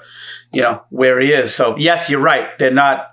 you 0.52 0.64
know, 0.64 0.82
where 0.90 1.20
he 1.20 1.32
is. 1.32 1.54
So 1.54 1.78
yes, 1.78 2.10
you're 2.10 2.22
right. 2.22 2.58
They're 2.58 2.72
not 2.72 3.11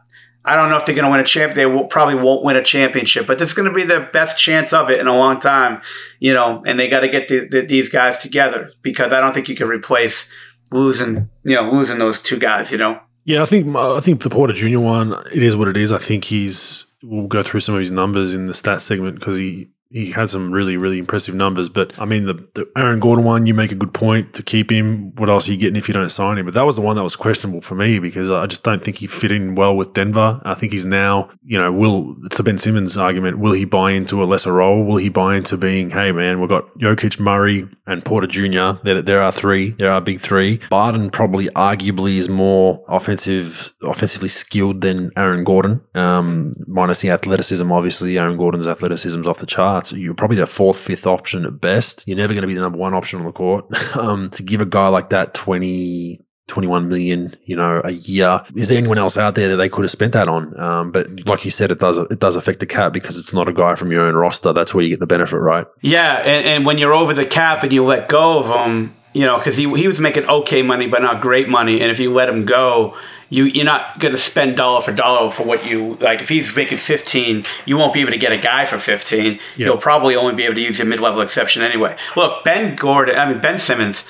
I 0.49 0.57
don't 0.57 0.70
know 0.70 0.78
if 0.78 0.86
they're 0.86 0.94
going 0.94 1.05
to 1.05 1.11
win 1.11 1.20
a 1.20 1.24
champ. 1.24 1.55
They 1.55 1.66
will, 1.66 1.84
probably 1.84 2.14
won't 2.14 2.42
win 2.42 2.57
a 2.57 2.64
championship, 2.64 3.26
but 3.26 3.40
it's 3.42 3.53
going 3.53 3.68
to 3.68 3.74
be 3.74 3.84
the 3.84 4.09
best 4.12 4.38
chance 4.38 4.72
of 4.72 4.88
it 4.88 4.99
in 4.99 5.07
a 5.07 5.14
long 5.14 5.40
time, 5.40 5.82
you 6.20 6.32
know. 6.32 6.62
And 6.66 6.80
they 6.80 6.88
got 6.88 7.01
to 7.01 7.09
get 7.09 7.28
the, 7.28 7.46
the, 7.46 7.61
these 7.61 7.90
guys 7.90 8.18
together 8.18 8.70
because 8.80 9.12
I 9.12 9.20
don't 9.20 9.34
think 9.34 9.49
you 9.49 9.57
can 9.57 9.68
replace 9.68 10.30
losing, 10.72 11.28
you 11.44 11.55
know, 11.55 11.70
losing 11.70 11.99
those 11.99 12.22
two 12.22 12.38
guys, 12.38 12.72
you 12.72 12.78
know. 12.78 12.99
Yeah, 13.24 13.42
I 13.42 13.44
think 13.44 13.74
uh, 13.74 13.96
I 13.96 14.01
think 14.01 14.22
the 14.22 14.30
Porter 14.30 14.55
Junior 14.55 14.80
one, 14.80 15.12
it 15.30 15.42
is 15.42 15.55
what 15.55 15.68
it 15.68 15.76
is. 15.76 15.92
I 15.92 15.99
think 15.99 16.24
he's. 16.24 16.86
We'll 17.03 17.28
go 17.28 17.42
through 17.42 17.61
some 17.61 17.74
of 17.74 17.80
his 17.80 17.92
numbers 17.92 18.34
in 18.34 18.46
the 18.46 18.53
stats 18.53 18.80
segment 18.80 19.20
because 19.20 19.36
he 19.36 19.68
he 19.91 20.11
had 20.11 20.28
some 20.28 20.53
really, 20.53 20.76
really 20.76 20.99
impressive 20.99 21.34
numbers. 21.34 21.68
But 21.68 21.99
I 21.99 22.05
mean, 22.05 22.26
the, 22.26 22.34
the, 22.55 22.70
Aaron 22.76 23.01
Gordon 23.01 23.24
one, 23.24 23.47
you 23.47 23.55
make 23.55 23.72
a 23.72 23.76
good 23.76 23.95
point 23.95 24.34
to 24.34 24.43
keep 24.43 24.70
him. 24.70 25.14
What 25.16 25.30
else 25.30 25.49
are 25.49 25.53
you 25.53 25.59
getting 25.59 25.76
if 25.76 25.89
you 25.89 25.95
don't 25.95 26.11
sign 26.11 26.39
him? 26.39 26.45
But 26.45 26.55
that 26.55 26.66
was 26.66 26.76
the 26.76 26.82
one 26.82 26.97
that 26.97 27.03
was 27.03 27.16
questionable 27.16 27.62
for 27.62 27.74
me 27.74 27.99
because 27.99 28.30
I 28.30 28.47
just 28.47 28.62
don't 28.62 28.84
think 28.84 28.99
he 28.99 29.07
fit 29.07 29.32
in 29.32 29.55
well 29.55 29.76
with 29.76 29.95
Denver. 29.95 30.41
I 30.45 30.55
think 30.55 30.72
he's 30.72 30.84
now, 30.84 31.30
you 31.43 31.59
know, 31.59 31.72
will, 31.72 32.16
it's 32.24 32.36
the 32.36 32.43
Ben 32.43 32.59
Simmons 32.59 32.97
argument, 32.97 33.39
will 33.39 33.53
he 33.53 33.64
buy 33.64 33.93
into 33.93 34.22
a 34.22 34.26
lesser 34.26 34.53
role? 34.53 34.84
Will 34.84 34.99
he 34.99 35.09
buy 35.09 35.36
into 35.36 35.57
being, 35.57 35.91
hey, 35.91 36.12
man, 36.12 36.41
we've 36.41 36.51
got 36.51 36.66
Jokic, 36.78 37.18
Murray, 37.18 37.66
and 37.86 38.05
Porter 38.05 38.26
Jr. 38.26 38.80
There, 38.84 39.01
there 39.01 39.22
are 39.22 39.32
three. 39.32 39.70
There 39.72 39.91
are 39.91 40.03
big 40.03 40.20
three. 40.20 40.61
Barton 40.68 41.11
probably 41.11 41.47
arguably 41.49 42.18
is 42.18 42.28
more 42.28 42.84
offensive, 42.89 43.72
offensively 43.82 44.28
skilled 44.28 44.82
than 44.82 45.11
Aaron 45.16 45.45
Gordon, 45.45 45.80
um, 45.95 46.55
minus 46.66 47.01
the 47.01 47.11
athleticism. 47.11 47.72
Obviously, 47.72 48.18
Aaron 48.18 48.36
Gordon's 48.36 48.68
athleticism 48.68 49.22
is 49.22 49.26
off 49.26 49.39
the 49.39 49.47
chart 49.47 49.78
starts, 49.87 49.93
you're 50.01 50.14
probably 50.14 50.37
the 50.37 50.47
fourth, 50.47 50.79
fifth 50.79 51.07
option 51.07 51.45
at 51.45 51.61
best. 51.61 52.05
You're 52.07 52.16
never 52.16 52.33
going 52.33 52.43
to 52.43 52.49
be 52.49 52.55
the 52.55 52.61
number 52.61 52.79
one 52.79 52.95
option 52.95 53.20
on 53.20 53.26
the 53.26 53.33
court. 53.33 53.66
um, 53.97 54.31
to 54.31 54.43
give 54.43 54.61
a 54.61 54.66
guy 54.66 54.89
like 54.89 55.11
that 55.11 55.35
20, 55.35 56.24
21 56.47 56.89
million, 56.89 57.37
you 57.45 57.57
know, 57.57 57.81
a 57.85 57.93
year. 57.93 58.45
Is 58.57 58.68
there 58.68 58.79
anyone 58.79 58.99
else 58.99 59.16
out 59.16 59.35
there 59.35 59.49
that 59.51 59.57
they 59.57 59.68
could 59.68 59.83
have 59.83 59.91
spent 59.91 60.12
that 60.14 60.29
on? 60.29 60.59
Um, 60.59 60.93
but 60.93 61.26
like 61.26 61.45
you 61.45 61.51
said, 61.51 61.70
it 61.70 61.79
does 61.79 61.99
it 61.99 62.18
does 62.18 62.37
affect 62.37 62.61
the 62.61 62.66
cap 62.66 62.93
because 62.93 63.16
it's 63.16 63.33
not 63.33 63.49
a 63.49 63.53
guy 63.53 63.74
from 63.74 63.93
your 63.93 64.03
own 64.03 64.14
roster. 64.14 64.53
That's 64.53 64.74
where 64.74 64.83
you 64.83 64.91
get 64.91 65.01
the 65.01 65.07
benefit, 65.07 65.39
right? 65.39 65.66
Yeah, 65.83 66.16
and, 66.18 66.47
and 66.47 66.66
when 66.66 66.79
you're 66.79 66.95
over 66.95 67.14
the 67.14 67.26
cap 67.26 67.62
and 67.62 67.72
you 67.72 67.85
let 67.85 68.09
go 68.09 68.39
of 68.39 68.47
him, 68.47 68.93
you 69.12 69.24
know, 69.24 69.38
because 69.38 69.56
he 69.56 69.72
he 69.74 69.86
was 69.86 70.00
making 70.00 70.26
okay 70.26 70.62
money, 70.62 70.86
but 70.86 71.02
not 71.02 71.20
great 71.20 71.48
money, 71.48 71.80
and 71.80 71.90
if 71.90 71.98
you 71.98 72.12
let 72.12 72.28
him 72.28 72.44
go, 72.44 72.96
you 73.30 73.44
you're 73.44 73.64
not 73.64 73.98
going 73.98 74.12
to 74.12 74.18
spend 74.18 74.56
dollar 74.56 74.80
for 74.80 74.92
dollar 74.92 75.30
for 75.30 75.44
what 75.44 75.64
you 75.66 75.94
like. 75.96 76.20
If 76.20 76.28
he's 76.28 76.54
making 76.54 76.78
fifteen, 76.78 77.44
you 77.64 77.76
won't 77.76 77.92
be 77.92 78.00
able 78.00 78.12
to 78.12 78.18
get 78.18 78.32
a 78.32 78.38
guy 78.38 78.64
for 78.64 78.78
fifteen. 78.78 79.34
Yep. 79.34 79.40
You'll 79.56 79.78
probably 79.78 80.14
only 80.14 80.34
be 80.34 80.44
able 80.44 80.56
to 80.56 80.61
use 80.61 80.78
your 80.78 80.86
mid 80.86 81.00
level 81.00 81.20
exception 81.20 81.62
anyway. 81.62 81.96
Look, 82.16 82.44
Ben 82.44 82.76
Gordon, 82.76 83.18
I 83.18 83.30
mean 83.30 83.40
Ben 83.40 83.59
Simmons, 83.59 84.06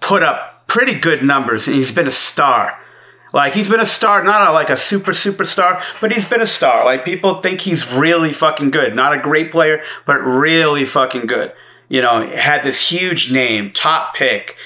put 0.00 0.22
up 0.22 0.66
pretty 0.66 0.98
good 0.98 1.22
numbers, 1.22 1.66
and 1.68 1.76
he's 1.76 1.92
been 1.92 2.06
a 2.06 2.12
star. 2.12 2.78
Like 3.32 3.54
he's 3.54 3.68
been 3.68 3.80
a 3.80 3.86
star, 3.86 4.22
not 4.22 4.48
a, 4.48 4.52
like 4.52 4.70
a 4.70 4.76
super 4.76 5.12
superstar, 5.12 5.82
but 6.00 6.12
he's 6.12 6.28
been 6.28 6.42
a 6.42 6.46
star. 6.46 6.84
Like 6.84 7.04
people 7.04 7.40
think 7.40 7.62
he's 7.62 7.90
really 7.92 8.32
fucking 8.32 8.70
good. 8.70 8.94
Not 8.94 9.14
a 9.14 9.20
great 9.20 9.50
player, 9.50 9.82
but 10.04 10.16
really 10.16 10.84
fucking 10.84 11.26
good. 11.26 11.52
You 11.92 12.00
know, 12.00 12.26
had 12.26 12.62
this 12.62 12.88
huge 12.88 13.30
name, 13.30 13.70
top 13.70 14.14
pick. 14.14 14.56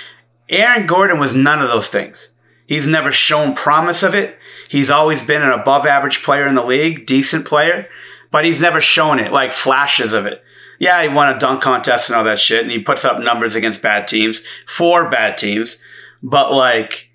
Aaron 0.48 0.86
Gordon 0.86 1.18
was 1.18 1.34
none 1.34 1.60
of 1.60 1.66
those 1.66 1.88
things. 1.88 2.30
He's 2.68 2.86
never 2.86 3.10
shown 3.10 3.56
promise 3.56 4.04
of 4.04 4.14
it. 4.14 4.38
He's 4.68 4.90
always 4.90 5.24
been 5.24 5.42
an 5.42 5.50
above 5.50 5.86
average 5.86 6.22
player 6.22 6.46
in 6.46 6.54
the 6.54 6.62
league, 6.62 7.04
decent 7.04 7.44
player, 7.44 7.88
but 8.30 8.44
he's 8.44 8.60
never 8.60 8.80
shown 8.80 9.18
it, 9.18 9.32
like 9.32 9.52
flashes 9.52 10.12
of 10.12 10.24
it. 10.24 10.40
Yeah, 10.78 11.02
he 11.02 11.08
won 11.08 11.28
a 11.34 11.36
dunk 11.36 11.62
contest 11.62 12.10
and 12.10 12.16
all 12.16 12.22
that 12.22 12.38
shit, 12.38 12.62
and 12.62 12.70
he 12.70 12.78
puts 12.78 13.04
up 13.04 13.18
numbers 13.18 13.56
against 13.56 13.82
bad 13.82 14.06
teams, 14.06 14.44
for 14.64 15.10
bad 15.10 15.36
teams. 15.36 15.82
But 16.22 16.52
like 16.52 17.10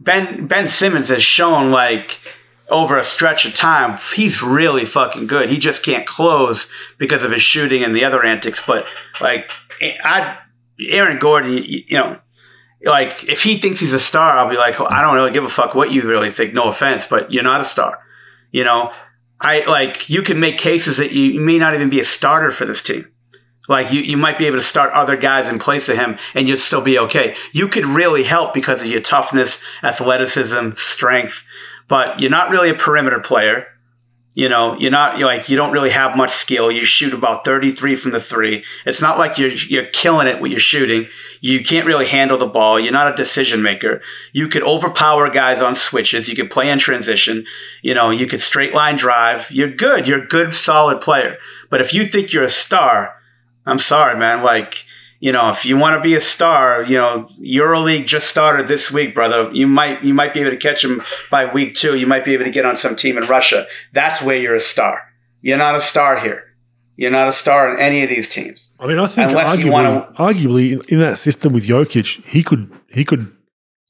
Ben 0.00 0.48
Ben 0.48 0.66
Simmons 0.66 1.08
has 1.10 1.22
shown 1.22 1.70
like 1.70 2.20
over 2.68 2.98
a 2.98 3.04
stretch 3.04 3.46
of 3.46 3.54
time, 3.54 3.96
he's 4.14 4.42
really 4.42 4.84
fucking 4.84 5.26
good. 5.26 5.48
He 5.48 5.58
just 5.58 5.84
can't 5.84 6.06
close 6.06 6.70
because 6.98 7.24
of 7.24 7.30
his 7.30 7.42
shooting 7.42 7.84
and 7.84 7.94
the 7.94 8.04
other 8.04 8.24
antics. 8.24 8.64
But 8.64 8.86
like 9.20 9.50
I 9.82 10.38
Aaron 10.80 11.18
Gordon, 11.18 11.52
you, 11.56 11.84
know, 11.90 12.18
like 12.84 13.24
if 13.24 13.42
he 13.42 13.56
thinks 13.56 13.80
he's 13.80 13.94
a 13.94 13.98
star, 13.98 14.36
I'll 14.36 14.50
be 14.50 14.56
like, 14.56 14.80
I 14.80 15.00
don't 15.00 15.14
really 15.14 15.32
give 15.32 15.44
a 15.44 15.48
fuck 15.48 15.74
what 15.74 15.92
you 15.92 16.02
really 16.02 16.30
think. 16.30 16.54
No 16.54 16.64
offense, 16.64 17.06
but 17.06 17.32
you're 17.32 17.42
not 17.42 17.60
a 17.60 17.64
star. 17.64 18.00
You 18.50 18.64
know, 18.64 18.92
I 19.40 19.64
like 19.66 20.08
you 20.08 20.22
can 20.22 20.40
make 20.40 20.58
cases 20.58 20.96
that 20.98 21.12
you, 21.12 21.22
you 21.22 21.40
may 21.40 21.58
not 21.58 21.74
even 21.74 21.90
be 21.90 22.00
a 22.00 22.04
starter 22.04 22.50
for 22.50 22.64
this 22.64 22.82
team. 22.82 23.06
Like 23.68 23.92
you, 23.92 24.00
you 24.00 24.16
might 24.16 24.38
be 24.38 24.46
able 24.46 24.58
to 24.58 24.64
start 24.64 24.92
other 24.92 25.16
guys 25.16 25.48
in 25.48 25.58
place 25.58 25.88
of 25.88 25.96
him 25.96 26.18
and 26.34 26.48
you'd 26.48 26.58
still 26.58 26.80
be 26.80 26.98
okay. 27.00 27.34
You 27.52 27.68
could 27.68 27.84
really 27.84 28.22
help 28.22 28.54
because 28.54 28.80
of 28.80 28.86
your 28.86 29.00
toughness, 29.00 29.60
athleticism, 29.82 30.74
strength, 30.76 31.44
but 31.88 32.20
you're 32.20 32.30
not 32.30 32.50
really 32.50 32.70
a 32.70 32.74
perimeter 32.74 33.20
player. 33.20 33.66
You 34.34 34.50
know, 34.50 34.78
you're 34.78 34.90
not 34.90 35.18
you're 35.18 35.26
like 35.26 35.48
you 35.48 35.56
don't 35.56 35.72
really 35.72 35.88
have 35.88 36.14
much 36.14 36.30
skill. 36.30 36.70
You 36.70 36.84
shoot 36.84 37.14
about 37.14 37.42
33 37.46 37.96
from 37.96 38.12
the 38.12 38.20
three. 38.20 38.64
It's 38.84 39.00
not 39.00 39.18
like 39.18 39.38
you're 39.38 39.48
you're 39.50 39.86
killing 39.86 40.26
it 40.26 40.42
with 40.42 40.50
your 40.50 40.60
shooting. 40.60 41.08
You 41.40 41.62
can't 41.62 41.86
really 41.86 42.06
handle 42.06 42.36
the 42.36 42.46
ball. 42.46 42.78
You're 42.78 42.92
not 42.92 43.10
a 43.10 43.16
decision 43.16 43.62
maker. 43.62 44.02
You 44.34 44.48
could 44.48 44.62
overpower 44.62 45.30
guys 45.30 45.62
on 45.62 45.74
switches. 45.74 46.28
You 46.28 46.36
could 46.36 46.50
play 46.50 46.68
in 46.68 46.78
transition. 46.78 47.46
You 47.80 47.94
know, 47.94 48.10
you 48.10 48.26
could 48.26 48.42
straight 48.42 48.74
line 48.74 48.96
drive. 48.96 49.50
You're 49.50 49.70
good. 49.70 50.06
You're 50.06 50.24
a 50.24 50.26
good, 50.26 50.54
solid 50.54 51.00
player. 51.00 51.38
But 51.70 51.80
if 51.80 51.94
you 51.94 52.04
think 52.04 52.34
you're 52.34 52.44
a 52.44 52.50
star, 52.50 53.14
I'm 53.64 53.78
sorry, 53.78 54.18
man. 54.18 54.42
Like 54.42 54.84
you 55.20 55.32
know, 55.32 55.50
if 55.50 55.64
you 55.64 55.78
want 55.78 55.96
to 55.96 56.00
be 56.00 56.14
a 56.14 56.20
star, 56.20 56.82
you 56.82 56.98
know, 56.98 57.28
EuroLeague 57.40 58.06
just 58.06 58.28
started 58.28 58.68
this 58.68 58.90
week, 58.92 59.14
brother. 59.14 59.50
You 59.52 59.66
might 59.66 60.02
you 60.04 60.12
might 60.12 60.34
be 60.34 60.40
able 60.40 60.50
to 60.50 60.56
catch 60.56 60.84
him 60.84 61.02
by 61.30 61.52
week 61.52 61.74
two. 61.74 61.96
You 61.96 62.06
might 62.06 62.24
be 62.24 62.34
able 62.34 62.44
to 62.44 62.50
get 62.50 62.66
on 62.66 62.76
some 62.76 62.96
team 62.96 63.16
in 63.16 63.24
Russia. 63.26 63.66
That's 63.92 64.20
where 64.22 64.36
you're 64.36 64.54
a 64.54 64.60
star. 64.60 65.02
You're 65.40 65.58
not 65.58 65.74
a 65.74 65.80
star 65.80 66.18
here. 66.18 66.44
You're 66.96 67.10
not 67.10 67.28
a 67.28 67.32
star 67.32 67.72
in 67.72 67.80
any 67.80 68.02
of 68.02 68.08
these 68.08 68.28
teams. 68.28 68.72
I 68.80 68.86
mean, 68.86 68.98
I 68.98 69.06
think 69.06 69.30
Unless 69.30 69.56
arguably, 69.56 69.70
wanna, 69.70 70.08
arguably 70.18 70.86
in 70.88 70.98
that 71.00 71.18
system 71.18 71.52
with 71.52 71.66
Jokic, 71.66 72.24
he 72.26 72.42
could 72.42 72.70
he 72.90 73.04
could 73.04 73.32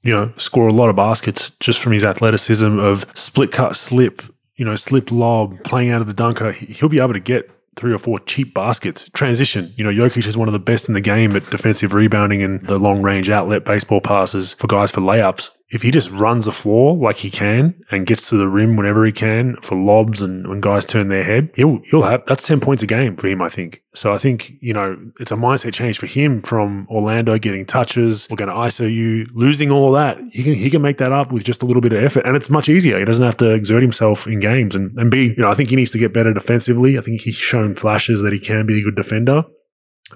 you 0.03 0.12
know 0.12 0.33
score 0.37 0.68
a 0.68 0.72
lot 0.72 0.89
of 0.89 0.97
baskets 0.97 1.51
just 1.61 1.81
from 1.81 1.93
his 1.93 2.05
athleticism 2.05 2.79
of 2.79 3.07
split 3.14 3.51
cut 3.51 3.74
slip, 3.74 4.22
you 4.57 4.64
know, 4.64 4.77
slip 4.77 5.11
lob, 5.11 5.62
playing 5.64 5.91
out 5.91 6.01
of 6.01 6.07
the 6.07 6.14
dunker. 6.14 6.53
He'll 6.53 6.89
be 6.89 7.01
able 7.01 7.14
to 7.14 7.20
get 7.20 7.51
three 7.77 7.93
or 7.93 7.99
four 7.99 8.18
cheap 8.20 8.55
baskets. 8.55 9.09
Transition. 9.11 9.72
You 9.77 9.85
know, 9.85 9.91
Jokic 9.91 10.27
is 10.27 10.37
one 10.37 10.49
of 10.49 10.53
the 10.53 10.59
best 10.59 10.89
in 10.89 10.95
the 10.95 11.01
game 11.01 11.37
at 11.37 11.49
defensive 11.51 11.95
rebounding 11.95 12.43
and 12.43 12.66
the 12.66 12.79
long 12.79 13.03
range 13.03 13.31
outlet 13.31 13.64
baseball 13.64 14.01
passes 14.01 14.55
for 14.55 14.66
guys 14.66 14.91
for 14.91 15.01
layups. 15.01 15.51
If 15.71 15.83
he 15.83 15.91
just 15.91 16.11
runs 16.11 16.45
the 16.45 16.53
floor 16.53 16.97
like 16.97 17.17
he 17.17 17.31
can 17.31 17.75
and 17.91 18.07
gets 18.07 18.29
to 18.29 18.37
the 18.37 18.49
rim 18.49 18.77
whenever 18.77 19.05
he 19.05 19.11
can 19.11 19.57
for 19.62 19.77
lobs 19.77 20.23
and 20.23 20.47
when 20.47 20.61
guys 20.61 20.85
turn 20.85 21.09
their 21.09 21.25
head, 21.25 21.51
he'll 21.55 21.81
he'll 21.91 22.03
have 22.03 22.25
that's 22.27 22.47
ten 22.47 22.61
points 22.61 22.83
a 22.83 22.87
game 22.87 23.17
for 23.17 23.27
him. 23.27 23.43
I 23.43 23.49
think. 23.49 23.83
So 23.95 24.14
I 24.14 24.19
think 24.19 24.53
you 24.61 24.73
know 24.73 24.97
it's 25.19 25.33
a 25.33 25.37
mindset 25.37 25.75
change 25.75 25.99
for 25.99 26.07
him 26.07 26.41
from 26.43 26.87
Orlando 26.89 27.37
getting 27.39 27.67
touches. 27.67 28.29
Going 28.29 28.49
to 28.49 28.55
ISO 28.55 28.93
you, 28.93 29.27
losing 29.35 29.71
all 29.71 29.91
that. 29.93 30.19
He 30.31 30.45
can 30.45 30.55
he 30.55 30.71
can 30.71 30.83
make 30.83 30.99
that 30.99 31.11
up 31.11 31.33
with 31.33 31.43
just 31.43 31.62
a 31.62 31.67
little 31.67 31.81
bit 31.81 31.93
of 31.93 32.05
effort, 32.05 32.27
and 32.27 32.37
it's 32.37 32.51
much 32.51 32.69
easier. 32.69 32.99
He 32.99 33.05
doesn't 33.05 33.25
have 33.25 33.39
to 33.39 33.51
exert 33.51 33.83
himself 33.83 34.27
in 34.27 34.39
games 34.41 34.77
and 34.77 34.97
and 34.99 35.11
be. 35.11 35.29
You 35.29 35.43
know, 35.43 35.51
I 35.51 35.55
think 35.55 35.71
he 35.71 35.77
needs 35.77 35.91
to 35.93 35.99
get 35.99 36.12
better 36.12 36.33
defensively. 36.33 36.97
I 36.99 37.01
think 37.01 37.23
he's 37.23 37.35
shown 37.35 37.75
flashes 37.75 38.23
that 38.23 38.33
he 38.33 38.39
can 38.39 38.67
be 38.67 38.79
a 38.79 38.85
good 38.85 38.95
defender. 38.95 39.45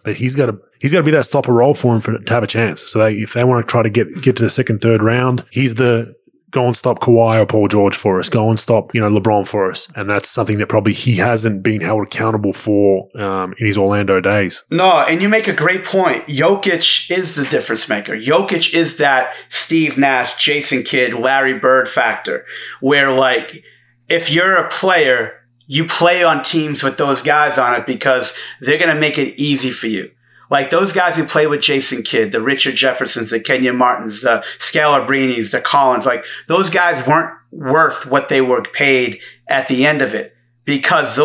But 0.05 0.17
he's 0.17 0.35
got 0.35 0.47
to 0.47 0.59
he's 0.81 0.93
got 0.93 0.99
to 0.99 1.05
be 1.05 1.11
that 1.11 1.27
stopper 1.27 1.53
role 1.53 1.75
for 1.75 1.95
him 1.95 2.01
for, 2.01 2.19
to 2.19 2.33
have 2.33 2.43
a 2.43 2.47
chance. 2.47 2.81
So 2.83 2.99
they, 2.99 3.15
if 3.15 3.35
they 3.35 3.45
want 3.45 3.67
to 3.67 3.71
try 3.71 3.83
to 3.83 3.91
get 3.91 4.23
get 4.23 4.37
to 4.37 4.43
the 4.43 4.51
second, 4.51 4.81
third 4.81 5.03
round, 5.03 5.45
he's 5.51 5.75
the 5.75 6.15
go 6.51 6.67
and 6.67 6.77
stop 6.77 6.99
Kawhi 7.01 7.41
or 7.41 7.47
Paul 7.47 7.69
George 7.69 7.97
for 7.97 8.19
us. 8.19 8.29
Go 8.29 8.51
and 8.51 8.59
stop 8.59 8.95
you 8.95 9.01
know 9.01 9.09
LeBron 9.09 9.47
for 9.47 9.71
us, 9.71 9.89
and 9.97 10.11
that's 10.11 10.29
something 10.29 10.59
that 10.59 10.69
probably 10.69 10.93
he 10.93 11.17
hasn't 11.17 11.63
been 11.63 11.81
held 11.81 12.03
accountable 12.05 12.53
for 12.53 13.09
um, 13.21 13.55
in 13.59 13.67
his 13.67 13.77
Orlando 13.77 14.21
days. 14.21 14.63
No, 14.71 15.01
and 15.01 15.21
you 15.21 15.29
make 15.29 15.49
a 15.49 15.53
great 15.53 15.85
point. 15.85 16.27
Jokic 16.27 17.11
is 17.11 17.37
the 17.37 17.47
difference 17.47 17.89
maker. 17.89 18.17
Jokic 18.17 18.75
is 18.75 18.99
that 18.99 19.35
Steve 19.49 19.99
Nash, 19.99 20.37
Jason 20.37 20.83
Kidd, 20.83 21.15
Larry 21.15 21.59
Bird 21.59 21.89
factor, 21.89 22.45
where 22.81 23.13
like 23.13 23.65
if 24.09 24.31
you're 24.31 24.57
a 24.57 24.69
player 24.69 25.40
you 25.71 25.85
play 25.85 26.25
on 26.25 26.43
teams 26.43 26.83
with 26.83 26.97
those 26.97 27.23
guys 27.23 27.57
on 27.57 27.75
it 27.75 27.87
because 27.87 28.35
they're 28.61 28.77
going 28.77 28.93
to 28.93 29.01
make 29.01 29.19
it 29.19 29.41
easy 29.41 29.71
for 29.71 29.87
you. 29.87 30.11
Like 30.51 30.71
those 30.71 30.93
guys 30.93 31.17
who 31.17 31.25
play 31.25 31.47
with 31.47 31.61
Jason 31.61 32.03
Kidd, 32.03 32.33
the 32.33 32.43
Richard 32.43 32.75
Jeffersons, 32.75 33.31
the 33.31 33.39
Kenyon 33.39 33.77
Martins, 33.77 34.23
the 34.23 34.45
Scalabrinis, 34.59 35.53
the 35.53 35.61
Collins, 35.61 36.07
like 36.07 36.25
those 36.49 36.71
guys 36.71 37.07
weren't 37.07 37.33
worth 37.53 38.05
what 38.05 38.29
they 38.29 38.41
were 38.41 38.63
paid 38.63 39.21
at 39.47 39.69
the 39.69 39.87
end 39.87 40.03
of 40.03 40.13
it 40.13 40.35
because 40.65 41.21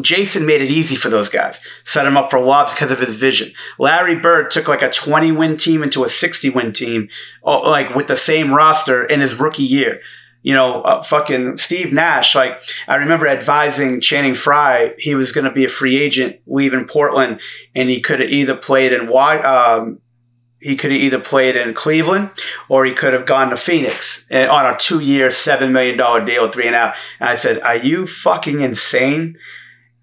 Jason 0.00 0.46
made 0.46 0.62
it 0.62 0.70
easy 0.70 0.94
for 0.94 1.08
those 1.08 1.28
guys, 1.28 1.58
set 1.82 2.04
them 2.04 2.16
up 2.16 2.30
for 2.30 2.38
lobs 2.38 2.72
because 2.72 2.92
of 2.92 3.00
his 3.00 3.16
vision. 3.16 3.52
Larry 3.76 4.14
Bird 4.14 4.52
took 4.52 4.68
like 4.68 4.82
a 4.82 4.90
20 4.90 5.32
win 5.32 5.56
team 5.56 5.82
into 5.82 6.04
a 6.04 6.08
60 6.08 6.50
win 6.50 6.72
team, 6.72 7.08
uh, 7.44 7.68
like 7.68 7.96
with 7.96 8.06
the 8.06 8.14
same 8.14 8.54
roster 8.54 9.04
in 9.04 9.20
his 9.20 9.34
rookie 9.34 9.64
year 9.64 10.00
you 10.42 10.54
know, 10.54 10.82
uh, 10.82 11.02
fucking 11.02 11.56
Steve 11.56 11.92
Nash. 11.92 12.34
Like, 12.34 12.60
I 12.88 12.96
remember 12.96 13.28
advising 13.28 14.00
Channing 14.00 14.34
Frye, 14.34 14.94
he 14.98 15.14
was 15.14 15.32
going 15.32 15.44
to 15.44 15.50
be 15.50 15.64
a 15.64 15.68
free 15.68 16.00
agent 16.00 16.40
leaving 16.46 16.86
Portland, 16.86 17.40
and 17.74 17.90
he 17.90 18.00
could 18.00 18.20
have 18.20 18.30
either 18.30 18.56
played 18.56 18.92
in 18.92 19.12
um, 19.12 20.00
he 20.60 20.76
could 20.76 20.90
have 20.90 21.00
either 21.00 21.18
played 21.18 21.56
in 21.56 21.72
Cleveland 21.74 22.30
or 22.68 22.84
he 22.84 22.92
could 22.92 23.14
have 23.14 23.24
gone 23.24 23.48
to 23.50 23.56
Phoenix 23.56 24.26
eh, 24.30 24.46
on 24.46 24.66
a 24.66 24.76
two 24.76 25.00
year, 25.00 25.28
$7 25.28 25.72
million 25.72 26.24
deal, 26.24 26.50
three. 26.50 26.66
And 26.66 26.76
out. 26.76 26.94
And 27.18 27.28
I 27.30 27.34
said, 27.34 27.60
Are 27.60 27.76
you 27.76 28.06
fucking 28.06 28.60
insane? 28.60 29.38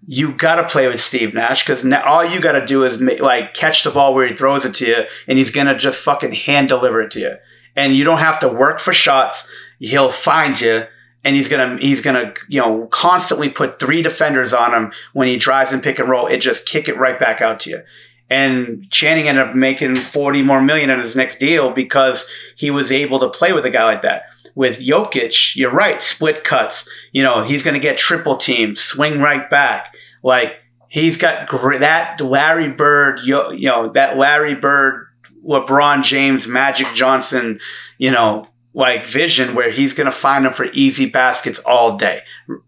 You 0.06 0.32
got 0.32 0.56
to 0.56 0.66
play 0.66 0.88
with 0.88 1.00
Steve 1.00 1.34
Nash 1.34 1.62
because 1.62 1.84
all 2.04 2.24
you 2.24 2.40
got 2.40 2.52
to 2.52 2.66
do 2.66 2.84
is 2.84 3.00
like 3.00 3.54
catch 3.54 3.84
the 3.84 3.90
ball 3.90 4.14
where 4.14 4.26
he 4.26 4.34
throws 4.34 4.64
it 4.64 4.74
to 4.76 4.86
you, 4.86 5.04
and 5.26 5.38
he's 5.38 5.50
going 5.50 5.66
to 5.66 5.76
just 5.76 6.00
fucking 6.00 6.32
hand 6.32 6.68
deliver 6.68 7.02
it 7.02 7.10
to 7.12 7.20
you. 7.20 7.36
And 7.76 7.94
you 7.94 8.04
don't 8.04 8.18
have 8.18 8.40
to 8.40 8.48
work 8.48 8.80
for 8.80 8.92
shots 8.92 9.48
he'll 9.78 10.12
find 10.12 10.60
you 10.60 10.86
and 11.24 11.36
he's 11.36 11.48
gonna 11.48 11.78
he's 11.78 12.00
gonna 12.00 12.32
you 12.48 12.60
know 12.60 12.86
constantly 12.86 13.50
put 13.50 13.78
three 13.78 14.02
defenders 14.02 14.52
on 14.52 14.72
him 14.72 14.92
when 15.12 15.28
he 15.28 15.36
drives 15.36 15.72
and 15.72 15.82
pick 15.82 15.98
and 15.98 16.08
roll. 16.08 16.26
It 16.26 16.38
just 16.38 16.66
kick 16.66 16.88
it 16.88 16.96
right 16.96 17.18
back 17.18 17.40
out 17.40 17.60
to 17.60 17.70
you. 17.70 17.82
And 18.30 18.90
Channing 18.90 19.26
ended 19.28 19.46
up 19.46 19.54
making 19.54 19.96
forty 19.96 20.42
more 20.42 20.62
million 20.62 20.90
in 20.90 21.00
his 21.00 21.16
next 21.16 21.38
deal 21.38 21.70
because 21.70 22.28
he 22.56 22.70
was 22.70 22.92
able 22.92 23.18
to 23.20 23.28
play 23.28 23.52
with 23.52 23.64
a 23.64 23.70
guy 23.70 23.84
like 23.84 24.02
that. 24.02 24.22
With 24.54 24.80
Jokic, 24.80 25.54
you're 25.54 25.70
right, 25.70 26.02
split 26.02 26.44
cuts. 26.44 26.88
You 27.12 27.22
know 27.22 27.42
he's 27.42 27.62
gonna 27.62 27.78
get 27.78 27.98
triple 27.98 28.36
teams, 28.36 28.80
swing 28.80 29.20
right 29.20 29.48
back. 29.50 29.94
Like 30.22 30.52
he's 30.88 31.16
got 31.16 31.48
gr- 31.48 31.78
that 31.78 32.20
Larry 32.20 32.70
Bird, 32.70 33.20
you 33.20 33.68
know 33.68 33.90
that 33.90 34.16
Larry 34.16 34.54
Bird, 34.54 35.08
LeBron 35.44 36.02
James, 36.02 36.46
Magic 36.46 36.86
Johnson, 36.94 37.60
you 37.98 38.10
know 38.10 38.46
like 38.74 39.06
vision 39.06 39.54
where 39.54 39.70
he's 39.70 39.92
going 39.92 40.06
to 40.06 40.12
find 40.12 40.44
them 40.44 40.52
for 40.52 40.66
easy 40.72 41.08
baskets 41.08 41.58
all 41.60 41.96
day. 41.96 42.22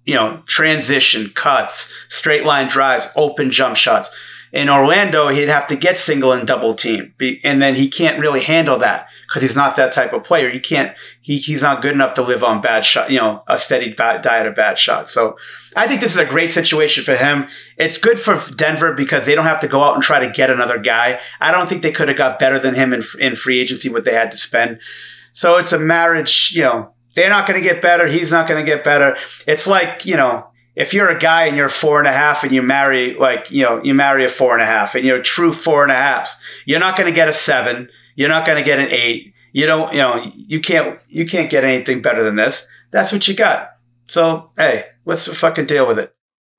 You 0.05 0.15
know, 0.15 0.43
transition, 0.47 1.31
cuts, 1.35 1.93
straight 2.09 2.45
line 2.45 2.69
drives, 2.69 3.09
open 3.17 3.51
jump 3.51 3.77
shots. 3.77 4.11
In 4.53 4.69
Orlando, 4.69 5.29
he'd 5.29 5.49
have 5.49 5.69
to 5.69 5.77
get 5.77 5.97
single 5.97 6.33
and 6.33 6.45
double 6.45 6.75
team, 6.75 7.15
and 7.45 7.63
then 7.63 7.77
he 7.77 7.89
can't 7.89 8.19
really 8.19 8.43
handle 8.43 8.81
that 8.81 9.07
because 9.29 9.43
he's 9.43 9.55
not 9.55 9.77
that 9.77 9.93
type 9.93 10.13
of 10.13 10.25
player. 10.25 10.51
He 10.51 10.59
can't. 10.59 10.97
He, 11.23 11.37
he's 11.37 11.63
not 11.63 11.83
good 11.83 11.93
enough 11.93 12.15
to 12.15 12.23
live 12.23 12.43
on 12.43 12.61
bad 12.61 12.85
shot. 12.85 13.13
You 13.13 13.21
know, 13.21 13.45
a 13.47 13.57
steady 13.57 13.95
diet 13.95 14.47
of 14.47 14.57
bad 14.57 14.77
shots. 14.77 15.13
So, 15.13 15.39
I 15.77 15.87
think 15.87 16.01
this 16.01 16.11
is 16.11 16.19
a 16.19 16.25
great 16.25 16.51
situation 16.51 17.05
for 17.05 17.15
him. 17.15 17.47
It's 17.77 17.97
good 17.97 18.19
for 18.19 18.41
Denver 18.57 18.93
because 18.93 19.25
they 19.25 19.37
don't 19.37 19.45
have 19.45 19.61
to 19.61 19.69
go 19.69 19.85
out 19.85 19.95
and 19.95 20.03
try 20.03 20.19
to 20.19 20.33
get 20.33 20.51
another 20.51 20.79
guy. 20.79 21.21
I 21.41 21.53
don't 21.53 21.69
think 21.69 21.83
they 21.83 21.93
could 21.93 22.09
have 22.09 22.19
got 22.19 22.41
better 22.41 22.59
than 22.59 22.75
him 22.75 22.93
in, 22.93 23.05
in 23.21 23.37
free 23.37 23.61
agency 23.61 23.89
what 23.89 24.05
they 24.05 24.15
had 24.15 24.33
to 24.33 24.37
spend. 24.37 24.81
So 25.41 25.57
it's 25.57 25.73
a 25.73 25.79
marriage, 25.79 26.53
you 26.55 26.61
know, 26.61 26.93
they're 27.15 27.31
not 27.31 27.49
going 27.49 27.59
to 27.63 27.67
get 27.67 27.81
better. 27.81 28.07
He's 28.07 28.31
not 28.31 28.47
going 28.47 28.63
to 28.63 28.71
get 28.71 28.85
better. 28.85 29.17
It's 29.47 29.67
like, 29.67 30.05
you 30.05 30.15
know, 30.15 30.47
if 30.77 30.93
you're 30.93 31.09
a 31.09 31.19
guy 31.19 31.47
and 31.47 31.57
you're 31.57 31.71
four 31.71 31.99
and 31.99 32.07
a 32.07 32.13
half 32.13 32.45
and 32.45 32.53
you 32.53 32.61
marry, 32.61 33.15
like, 33.15 33.51
you 33.51 33.63
know, 33.63 33.83
you 33.83 33.95
marry 33.95 34.27
a 34.27 34.29
four 34.29 34.53
and 34.53 34.61
a 34.61 34.67
half 34.67 34.95
and 34.95 35.03
you're 35.03 35.23
true 35.23 35.55
four 35.55 35.55
and 35.55 35.55
a 35.55 35.55
true 35.55 35.63
four 35.63 35.83
and 35.85 35.93
a 35.93 35.95
half, 35.95 36.39
you're 36.67 36.79
not 36.79 36.95
going 36.95 37.07
to 37.07 37.15
get 37.15 37.31
a 37.31 37.33
seven. 37.33 37.89
You're 38.17 38.29
not 38.29 38.45
going 38.45 38.59
to 38.59 38.63
get 38.63 38.81
an 38.81 38.91
eight. 38.91 39.33
You 39.55 39.65
don't, 39.65 39.95
you 39.95 40.01
know, 40.01 40.31
you 40.35 40.61
can't, 40.61 41.01
you 41.09 41.25
can't 41.25 41.49
get 41.49 41.65
anything 41.65 42.03
better 42.03 42.23
than 42.23 42.37
this. 42.37 42.67
That's 42.91 43.11
what 43.11 43.27
you 43.27 43.35
got. 43.35 43.71
So, 44.09 44.51
hey, 44.59 44.89
let's 45.07 45.27
fucking 45.27 45.65
deal 45.65 45.89
with 45.89 45.99
it. 45.99 46.15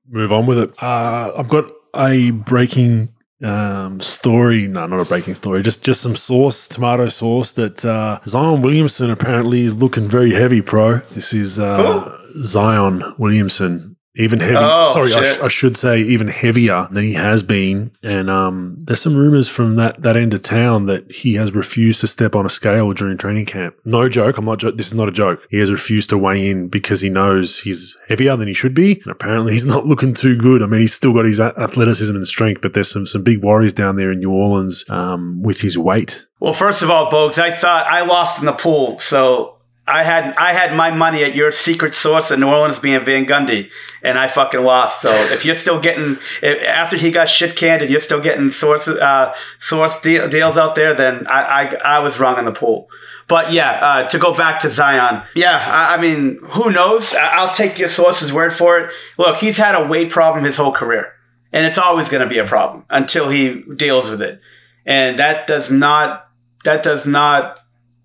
Move 0.10 0.32
on 0.32 0.48
with 0.48 0.58
it. 0.58 0.74
Uh, 0.82 1.34
I've 1.38 1.50
got 1.50 1.72
a 1.94 2.32
breaking 2.32 3.14
um, 3.44 4.00
story. 4.00 4.68
No, 4.68 4.86
not 4.88 5.00
a 5.00 5.06
breaking 5.06 5.36
story. 5.36 5.64
Just 5.64 5.84
just 5.84 6.02
some 6.02 6.16
sauce, 6.16 6.68
tomato 6.68 7.08
sauce 7.08 7.52
that 7.54 7.84
uh, 7.84 8.20
Zion 8.28 8.62
Williamson 8.62 9.10
apparently 9.10 9.64
is 9.64 9.76
looking 9.76 10.08
very 10.10 10.34
heavy, 10.34 10.62
pro. 10.62 11.00
This 11.12 11.34
is 11.34 11.60
uh, 11.60 12.18
Zion 12.44 13.04
Williamson 13.18 13.91
even 14.16 14.40
heavy. 14.40 14.56
Oh, 14.58 14.92
sorry, 14.94 15.14
I, 15.14 15.34
sh- 15.34 15.40
I, 15.40 15.48
should 15.48 15.78
say 15.78 16.02
even 16.02 16.28
heavier 16.28 16.88
than 16.92 17.04
he 17.06 17.14
has 17.14 17.44
been. 17.44 17.92
And 18.04 18.30
um, 18.30 18.78
there's 18.80 19.00
some 19.00 19.16
rumors 19.16 19.48
from 19.48 19.78
that 19.78 20.02
that 20.02 20.18
end 20.18 20.34
of 20.34 20.42
town 20.42 20.88
that 20.88 21.10
he 21.10 21.36
has 21.36 21.54
refused 21.54 22.02
to 22.02 22.08
step 22.08 22.36
on 22.36 22.46
a 22.46 22.50
scale 22.50 22.92
during 22.92 23.18
training 23.18 23.46
camp. 23.46 23.76
No 23.86 24.10
joke. 24.10 24.38
I'm 24.38 24.46
not. 24.46 24.60
Jo- 24.60 24.72
this 24.72 24.88
is 24.88 24.94
not 24.94 25.08
a 25.08 25.14
joke. 25.14 25.48
He 25.50 25.58
has 25.60 25.72
refused 25.72 26.10
to 26.10 26.18
weigh 26.18 26.50
in 26.50 26.68
because 26.68 27.00
he 27.00 27.10
knows 27.10 27.60
he's 27.60 27.98
heavier 28.10 28.36
than 28.36 28.50
he 28.50 28.54
should 28.54 28.74
be, 28.74 29.00
and 29.00 29.12
apparently 29.12 29.54
he's 29.54 29.66
not 29.76 29.88
looking 29.88 30.14
too 30.14 30.36
good. 30.36 30.62
I 30.62 30.66
mean, 30.66 30.82
he's 30.82 30.94
still 30.94 31.14
got 31.14 31.26
his 31.26 31.40
athleticism 31.40 32.16
and 32.16 32.28
strength, 32.28 32.62
but 32.62 32.74
there's 32.74 32.92
some 32.92 33.08
some 33.08 33.24
big 33.24 33.42
worries 33.42 33.74
down 33.74 33.96
there 33.96 34.12
in 34.12 34.20
New 34.20 34.32
Orleans 34.32 34.84
um, 34.90 35.42
with 35.42 35.62
his 35.62 35.78
weight. 35.78 36.26
Well, 36.42 36.54
first 36.54 36.82
of 36.82 36.90
all, 36.90 37.10
Bogues, 37.10 37.40
I 37.40 37.52
thought 37.52 37.86
I 37.88 38.04
lost 38.04 38.40
in 38.40 38.48
the 38.48 38.54
pool, 38.54 38.98
so 38.98 39.61
I 39.88 40.04
had 40.04 40.36
I 40.36 40.54
had 40.54 40.76
my 40.76 40.92
money 40.92 41.24
at 41.24 41.36
your 41.36 41.52
secret 41.52 41.96
source 41.96 42.30
in 42.30 42.40
New 42.40 42.48
Orleans 42.48 42.78
being 42.78 43.04
Van 43.04 43.26
Gundy, 43.26 43.72
and 44.04 44.18
I 44.18 44.28
fucking 44.28 44.62
lost. 44.62 45.02
So 45.02 45.10
if 45.34 45.44
you're 45.44 45.56
still 45.56 45.80
getting 45.80 46.18
after 46.44 46.98
he 46.98 47.12
got 47.12 47.30
shit 47.30 47.56
canned, 47.56 47.82
and 47.82 47.90
you're 47.90 48.00
still 48.00 48.22
getting 48.22 48.52
source 48.52 48.88
uh, 48.88 49.34
source 49.58 50.00
deal, 50.00 50.30
deals 50.30 50.56
out 50.56 50.76
there, 50.76 50.94
then 50.94 51.26
I, 51.28 51.42
I, 51.42 51.96
I 51.96 52.00
was 52.00 52.20
wrong 52.20 52.38
in 52.38 52.46
the 52.46 52.52
pool. 52.52 52.90
But 53.28 53.54
yeah, 53.54 53.72
uh, 53.72 54.10
to 54.10 54.20
go 54.20 54.36
back 54.36 54.60
to 54.62 54.70
Zion, 54.70 55.24
yeah, 55.36 55.58
I, 55.58 55.96
I 55.96 56.02
mean, 56.02 56.40
who 56.44 56.72
knows? 56.72 57.16
I, 57.16 57.46
will 57.46 57.54
take 57.54 57.80
your 57.80 57.88
source's 57.88 58.32
word 58.32 58.54
for 58.54 58.80
it. 58.80 58.94
Look, 59.18 59.38
he's 59.38 59.58
had 59.58 59.74
a 59.74 59.88
weight 59.88 60.12
problem 60.12 60.46
his 60.46 60.58
whole 60.58 60.74
career, 60.74 61.14
and 61.52 61.66
it's 61.66 61.80
always 61.80 62.08
going 62.08 62.22
to 62.22 62.30
be 62.30 62.38
a 62.38 62.46
problem 62.46 62.86
until 62.90 63.30
he 63.30 63.64
deals 63.76 64.12
with 64.12 64.22
it, 64.22 64.42
and 64.86 65.18
that 65.18 65.48
does 65.48 65.72
not 65.72 66.30
that 66.66 66.84
does 66.84 67.08
not 67.08 67.60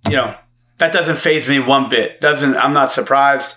you 0.06 0.16
know 0.16 0.34
that 0.78 0.92
doesn't 0.92 1.18
phase 1.18 1.48
me 1.48 1.58
one 1.58 1.88
bit. 1.88 2.20
Doesn't 2.20 2.56
I'm 2.56 2.72
not 2.72 2.90
surprised. 2.90 3.56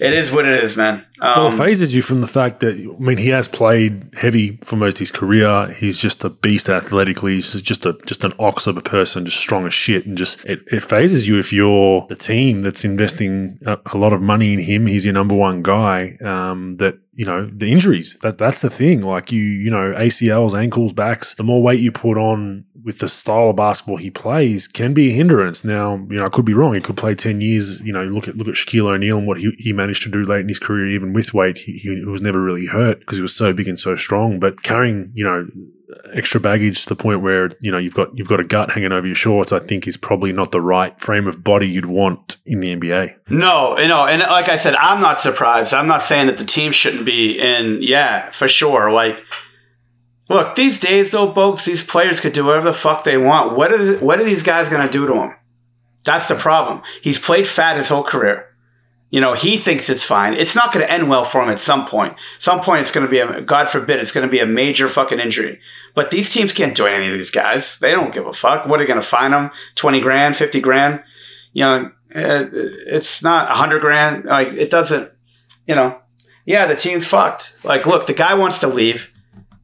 It 0.00 0.14
is 0.14 0.32
what 0.32 0.46
it 0.46 0.64
is, 0.64 0.76
man. 0.76 1.04
Um, 1.20 1.36
well, 1.36 1.46
it 1.46 1.52
um, 1.52 1.58
phases 1.58 1.94
you 1.94 2.00
from 2.00 2.22
the 2.22 2.26
fact 2.26 2.60
that 2.60 2.74
I 2.74 3.02
mean 3.02 3.18
he 3.18 3.28
has 3.28 3.46
played 3.46 4.14
heavy 4.14 4.56
for 4.62 4.76
most 4.76 4.94
of 4.94 5.00
his 5.00 5.12
career. 5.12 5.70
He's 5.72 5.98
just 5.98 6.24
a 6.24 6.30
beast 6.30 6.70
athletically. 6.70 7.34
He's 7.34 7.60
just 7.60 7.84
a 7.84 7.92
just 8.06 8.24
an 8.24 8.32
ox 8.38 8.66
of 8.66 8.76
a 8.78 8.82
person, 8.82 9.26
just 9.26 9.36
strong 9.36 9.66
as 9.66 9.74
shit. 9.74 10.06
And 10.06 10.16
just 10.16 10.44
it, 10.46 10.60
it 10.68 10.82
phases 10.82 11.28
you 11.28 11.38
if 11.38 11.52
you're 11.52 12.06
the 12.08 12.16
team 12.16 12.62
that's 12.62 12.84
investing 12.84 13.58
a, 13.66 13.78
a 13.92 13.98
lot 13.98 14.12
of 14.12 14.22
money 14.22 14.54
in 14.54 14.58
him. 14.58 14.86
He's 14.86 15.04
your 15.04 15.14
number 15.14 15.34
one 15.34 15.62
guy. 15.62 16.16
Um, 16.24 16.78
that 16.78 16.98
you 17.14 17.26
know 17.26 17.50
the 17.52 17.70
injuries 17.70 18.16
that 18.22 18.38
that's 18.38 18.62
the 18.62 18.70
thing 18.70 19.02
like 19.02 19.30
you 19.30 19.42
you 19.42 19.70
know 19.70 19.92
acls 19.92 20.58
ankles 20.58 20.94
backs 20.94 21.34
the 21.34 21.42
more 21.42 21.62
weight 21.62 21.78
you 21.78 21.92
put 21.92 22.16
on 22.16 22.64
with 22.84 22.98
the 22.98 23.08
style 23.08 23.50
of 23.50 23.56
basketball 23.56 23.96
he 23.96 24.10
plays 24.10 24.66
can 24.66 24.94
be 24.94 25.10
a 25.10 25.12
hindrance 25.12 25.64
now 25.64 25.96
you 26.10 26.16
know 26.16 26.26
i 26.26 26.28
could 26.28 26.44
be 26.44 26.54
wrong 26.54 26.74
he 26.74 26.80
could 26.80 26.96
play 26.96 27.14
10 27.14 27.40
years 27.40 27.80
you 27.80 27.92
know 27.92 28.04
look 28.04 28.28
at 28.28 28.36
look 28.36 28.48
at 28.48 28.54
shaquille 28.54 28.88
o'neal 28.88 29.18
and 29.18 29.26
what 29.26 29.38
he, 29.38 29.50
he 29.58 29.72
managed 29.72 30.02
to 30.02 30.08
do 30.08 30.24
late 30.24 30.40
in 30.40 30.48
his 30.48 30.58
career 30.58 30.88
even 30.90 31.12
with 31.12 31.34
weight 31.34 31.58
he, 31.58 31.78
he 31.78 32.04
was 32.04 32.20
never 32.20 32.40
really 32.40 32.66
hurt 32.66 33.00
because 33.00 33.18
he 33.18 33.22
was 33.22 33.34
so 33.34 33.52
big 33.52 33.68
and 33.68 33.80
so 33.80 33.96
strong 33.96 34.38
but 34.38 34.62
carrying 34.62 35.10
you 35.14 35.24
know 35.24 35.46
extra 36.14 36.40
baggage 36.40 36.82
to 36.82 36.88
the 36.88 36.96
point 36.96 37.22
where 37.22 37.50
you 37.60 37.70
know 37.70 37.78
you've 37.78 37.94
got 37.94 38.16
you've 38.16 38.28
got 38.28 38.40
a 38.40 38.44
gut 38.44 38.70
hanging 38.70 38.92
over 38.92 39.06
your 39.06 39.16
shorts, 39.16 39.52
I 39.52 39.60
think 39.60 39.86
is 39.86 39.96
probably 39.96 40.32
not 40.32 40.52
the 40.52 40.60
right 40.60 40.98
frame 41.00 41.26
of 41.26 41.42
body 41.42 41.68
you'd 41.68 41.86
want 41.86 42.38
in 42.46 42.60
the 42.60 42.74
NBA. 42.76 43.14
No, 43.28 43.78
you 43.78 43.88
know, 43.88 44.06
and 44.06 44.20
like 44.22 44.48
I 44.48 44.56
said, 44.56 44.74
I'm 44.76 45.00
not 45.00 45.18
surprised. 45.18 45.74
I'm 45.74 45.86
not 45.86 46.02
saying 46.02 46.26
that 46.28 46.38
the 46.38 46.44
team 46.44 46.72
shouldn't 46.72 47.04
be 47.04 47.38
in. 47.38 47.78
Yeah, 47.80 48.30
for 48.30 48.48
sure. 48.48 48.90
Like, 48.90 49.24
look, 50.30 50.54
these 50.54 50.80
days 50.80 51.12
though, 51.12 51.32
folks, 51.34 51.66
these 51.66 51.84
players 51.84 52.20
could 52.20 52.32
do 52.32 52.46
whatever 52.46 52.66
the 52.66 52.72
fuck 52.72 53.04
they 53.04 53.18
want. 53.18 53.56
What 53.56 53.72
are 53.72 53.98
what 53.98 54.18
are 54.18 54.24
these 54.24 54.42
guys 54.42 54.70
going 54.70 54.86
to 54.86 54.92
do 54.92 55.06
to 55.06 55.14
him? 55.14 55.34
That's 56.06 56.28
the 56.28 56.34
problem. 56.34 56.80
He's 57.02 57.18
played 57.18 57.46
fat 57.46 57.76
his 57.76 57.90
whole 57.90 58.04
career. 58.04 58.46
You 59.10 59.20
know, 59.20 59.34
he 59.34 59.58
thinks 59.58 59.90
it's 59.90 60.04
fine. 60.04 60.34
It's 60.34 60.54
not 60.54 60.72
going 60.72 60.86
to 60.86 60.90
end 60.90 61.10
well 61.10 61.24
for 61.24 61.42
him 61.42 61.50
at 61.50 61.58
some 61.58 61.84
point. 61.84 62.14
Some 62.38 62.60
point, 62.60 62.82
it's 62.82 62.92
going 62.92 63.04
to 63.04 63.10
be 63.10 63.18
a, 63.18 63.40
God 63.40 63.68
forbid, 63.68 63.98
it's 63.98 64.12
going 64.12 64.26
to 64.26 64.30
be 64.30 64.38
a 64.38 64.46
major 64.46 64.88
fucking 64.88 65.18
injury. 65.18 65.58
But 65.96 66.12
these 66.12 66.32
teams 66.32 66.52
can't 66.52 66.76
do 66.76 66.86
any 66.86 67.08
of 67.08 67.18
these 67.18 67.32
guys. 67.32 67.76
They 67.80 67.90
don't 67.90 68.14
give 68.14 68.26
a 68.26 68.32
fuck. 68.32 68.66
What 68.66 68.78
are 68.78 68.84
they 68.84 68.86
going 68.86 69.00
to 69.00 69.06
fine 69.06 69.32
them? 69.32 69.50
20 69.74 70.00
grand, 70.00 70.36
50 70.36 70.60
grand? 70.60 71.02
You 71.52 71.64
know, 71.64 71.90
uh, 72.14 72.46
it's 72.86 73.20
not 73.20 73.48
100 73.48 73.80
grand. 73.80 74.26
Like, 74.26 74.52
it 74.52 74.70
doesn't, 74.70 75.10
you 75.66 75.74
know, 75.74 76.00
yeah, 76.46 76.66
the 76.66 76.76
team's 76.76 77.06
fucked. 77.06 77.56
Like, 77.64 77.86
look, 77.86 78.06
the 78.06 78.12
guy 78.12 78.34
wants 78.34 78.60
to 78.60 78.68
leave. 78.68 79.09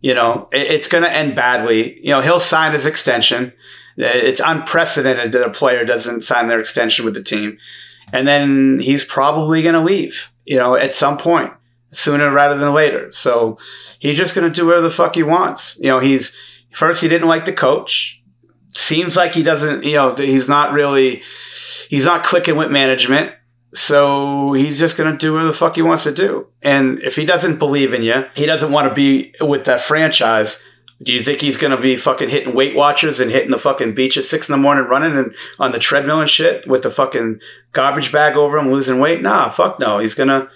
You 0.06 0.14
know, 0.14 0.48
it's 0.52 0.86
going 0.86 1.02
to 1.02 1.12
end 1.12 1.34
badly. 1.34 1.98
You 2.00 2.10
know, 2.10 2.20
he'll 2.20 2.38
sign 2.38 2.74
his 2.74 2.86
extension. 2.86 3.52
It's 3.96 4.40
unprecedented 4.40 5.32
that 5.32 5.44
a 5.44 5.50
player 5.50 5.84
doesn't 5.84 6.22
sign 6.22 6.46
their 6.46 6.60
extension 6.60 7.04
with 7.04 7.14
the 7.14 7.22
team 7.24 7.58
and 8.12 8.26
then 8.26 8.78
he's 8.80 9.04
probably 9.04 9.62
going 9.62 9.74
to 9.74 9.80
leave, 9.80 10.32
you 10.44 10.56
know, 10.56 10.76
at 10.76 10.94
some 10.94 11.18
point 11.18 11.52
sooner 11.90 12.30
rather 12.30 12.56
than 12.56 12.72
later. 12.72 13.10
So 13.10 13.58
he's 13.98 14.16
just 14.16 14.34
going 14.34 14.50
to 14.50 14.54
do 14.54 14.66
whatever 14.66 14.82
the 14.82 14.94
fuck 14.94 15.14
he 15.14 15.22
wants. 15.22 15.78
You 15.80 15.88
know, 15.88 16.00
he's 16.00 16.36
first 16.72 17.02
he 17.02 17.08
didn't 17.08 17.28
like 17.28 17.44
the 17.44 17.52
coach. 17.52 18.22
Seems 18.70 19.16
like 19.16 19.32
he 19.32 19.42
doesn't, 19.42 19.84
you 19.84 19.94
know, 19.94 20.14
he's 20.14 20.48
not 20.48 20.72
really, 20.72 21.22
he's 21.88 22.04
not 22.04 22.24
clicking 22.24 22.56
with 22.56 22.70
management. 22.70 23.32
So 23.74 24.52
he's 24.52 24.78
just 24.78 24.96
going 24.96 25.12
to 25.12 25.18
do 25.18 25.32
whatever 25.32 25.52
the 25.52 25.56
fuck 25.56 25.76
he 25.76 25.82
wants 25.82 26.04
to 26.04 26.12
do. 26.12 26.46
And 26.62 27.00
if 27.00 27.16
he 27.16 27.26
doesn't 27.26 27.58
believe 27.58 27.92
in 27.92 28.02
you, 28.02 28.24
he 28.34 28.46
doesn't 28.46 28.72
want 28.72 28.88
to 28.88 28.94
be 28.94 29.34
with 29.40 29.64
that 29.64 29.80
franchise 29.80 30.62
do 31.02 31.12
you 31.12 31.22
think 31.22 31.40
he's 31.40 31.58
gonna 31.58 31.78
be 31.78 31.96
fucking 31.96 32.30
hitting 32.30 32.54
Weight 32.54 32.74
Watchers 32.74 33.20
and 33.20 33.30
hitting 33.30 33.50
the 33.50 33.58
fucking 33.58 33.94
beach 33.94 34.16
at 34.16 34.24
six 34.24 34.48
in 34.48 34.52
the 34.52 34.58
morning, 34.58 34.84
running 34.84 35.16
and 35.16 35.34
on 35.58 35.72
the 35.72 35.78
treadmill 35.78 36.20
and 36.20 36.30
shit 36.30 36.66
with 36.66 36.82
the 36.82 36.90
fucking 36.90 37.40
garbage 37.72 38.12
bag 38.12 38.36
over 38.36 38.56
him, 38.56 38.72
losing 38.72 38.98
weight? 38.98 39.20
Nah, 39.20 39.50
fuck 39.50 39.78
no. 39.78 39.98
He's 39.98 40.14
gonna, 40.14 40.48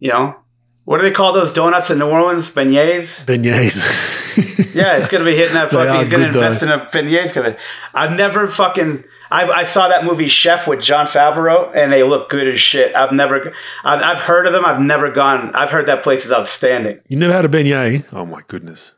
you 0.00 0.10
know, 0.10 0.36
what 0.84 0.98
do 0.98 1.02
they 1.02 1.10
call 1.10 1.34
those 1.34 1.52
donuts 1.52 1.90
in 1.90 1.98
New 1.98 2.06
Orleans? 2.06 2.50
Beignets. 2.50 3.26
Beignets. 3.26 4.74
yeah, 4.74 4.98
he's 4.98 5.08
gonna 5.08 5.24
be 5.24 5.36
hitting 5.36 5.54
that 5.54 5.70
fucking. 5.70 6.00
He's 6.00 6.08
gonna 6.08 6.28
invest 6.28 6.62
though. 6.62 6.72
in 6.72 6.80
a 6.80 6.86
beignets. 6.86 7.58
I've 7.92 8.12
never 8.12 8.48
fucking. 8.48 9.04
I, 9.34 9.50
I 9.50 9.64
saw 9.64 9.88
that 9.88 10.04
movie 10.04 10.28
Chef 10.28 10.68
with 10.68 10.80
Jon 10.80 11.08
Favreau, 11.08 11.74
and 11.74 11.92
they 11.92 12.04
look 12.04 12.30
good 12.30 12.46
as 12.46 12.60
shit. 12.60 12.94
I've 12.94 13.12
never. 13.12 13.52
I've, 13.84 14.00
I've 14.00 14.20
heard 14.20 14.46
of 14.46 14.52
them. 14.52 14.64
I've 14.64 14.80
never 14.80 15.10
gone. 15.10 15.52
I've 15.56 15.70
heard 15.70 15.86
that 15.86 16.04
place 16.04 16.24
is 16.24 16.32
outstanding. 16.32 17.00
You 17.08 17.16
never 17.16 17.32
had 17.32 17.44
a 17.44 17.48
beignet? 17.48 18.04
Oh 18.12 18.24
my 18.24 18.42
goodness. 18.46 18.94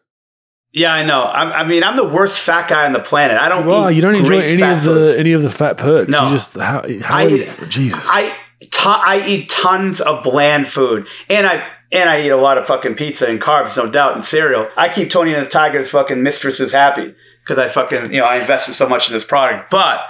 Yeah, 0.73 0.93
I 0.93 1.07
know. 1.07 1.23
I, 1.23 1.61
I, 1.61 1.65
mean, 1.67 1.83
I'm 1.83 1.97
the 1.97 2.07
worst 2.07 2.39
fat 2.39 2.69
guy 2.69 2.85
on 2.85 2.93
the 2.93 3.01
planet. 3.01 3.39
I 3.39 3.49
don't. 3.49 3.65
Well, 3.65 3.91
you 3.91 4.03
don't 4.03 4.15
enjoy 4.15 4.41
any 4.41 4.63
of 4.63 4.85
the 4.85 4.93
food. 4.93 5.19
any 5.19 5.33
of 5.33 5.41
the 5.41 5.49
fat 5.49 5.79
perks. 5.79 6.11
No, 6.11 6.25
you 6.25 6.31
just 6.33 6.55
how, 6.55 6.85
how 7.01 7.17
I, 7.17 7.23
you, 7.23 7.53
Jesus. 7.69 8.05
I 8.07 8.37
I 8.85 9.25
eat 9.27 9.49
tons 9.49 10.03
of 10.03 10.23
bland 10.23 10.69
food, 10.69 11.09
and 11.31 11.47
I 11.47 11.67
and 11.93 12.11
I 12.11 12.27
eat 12.27 12.29
a 12.29 12.37
lot 12.37 12.59
of 12.59 12.67
fucking 12.67 12.97
pizza 12.97 13.27
and 13.27 13.41
carbs, 13.41 13.79
no 13.79 13.91
doubt, 13.91 14.13
and 14.13 14.23
cereal. 14.23 14.69
I 14.77 14.91
keep 14.91 15.09
Tony 15.09 15.33
and 15.33 15.47
the 15.47 15.49
Tiger's 15.49 15.89
fucking 15.89 16.23
mistresses 16.23 16.73
happy 16.73 17.15
because 17.41 17.57
I 17.57 17.71
fucking 17.71 18.13
you 18.13 18.21
know 18.21 18.27
I 18.27 18.37
invested 18.37 18.75
so 18.75 18.87
much 18.87 19.09
in 19.09 19.15
this 19.15 19.25
product. 19.25 19.71
But 19.71 20.01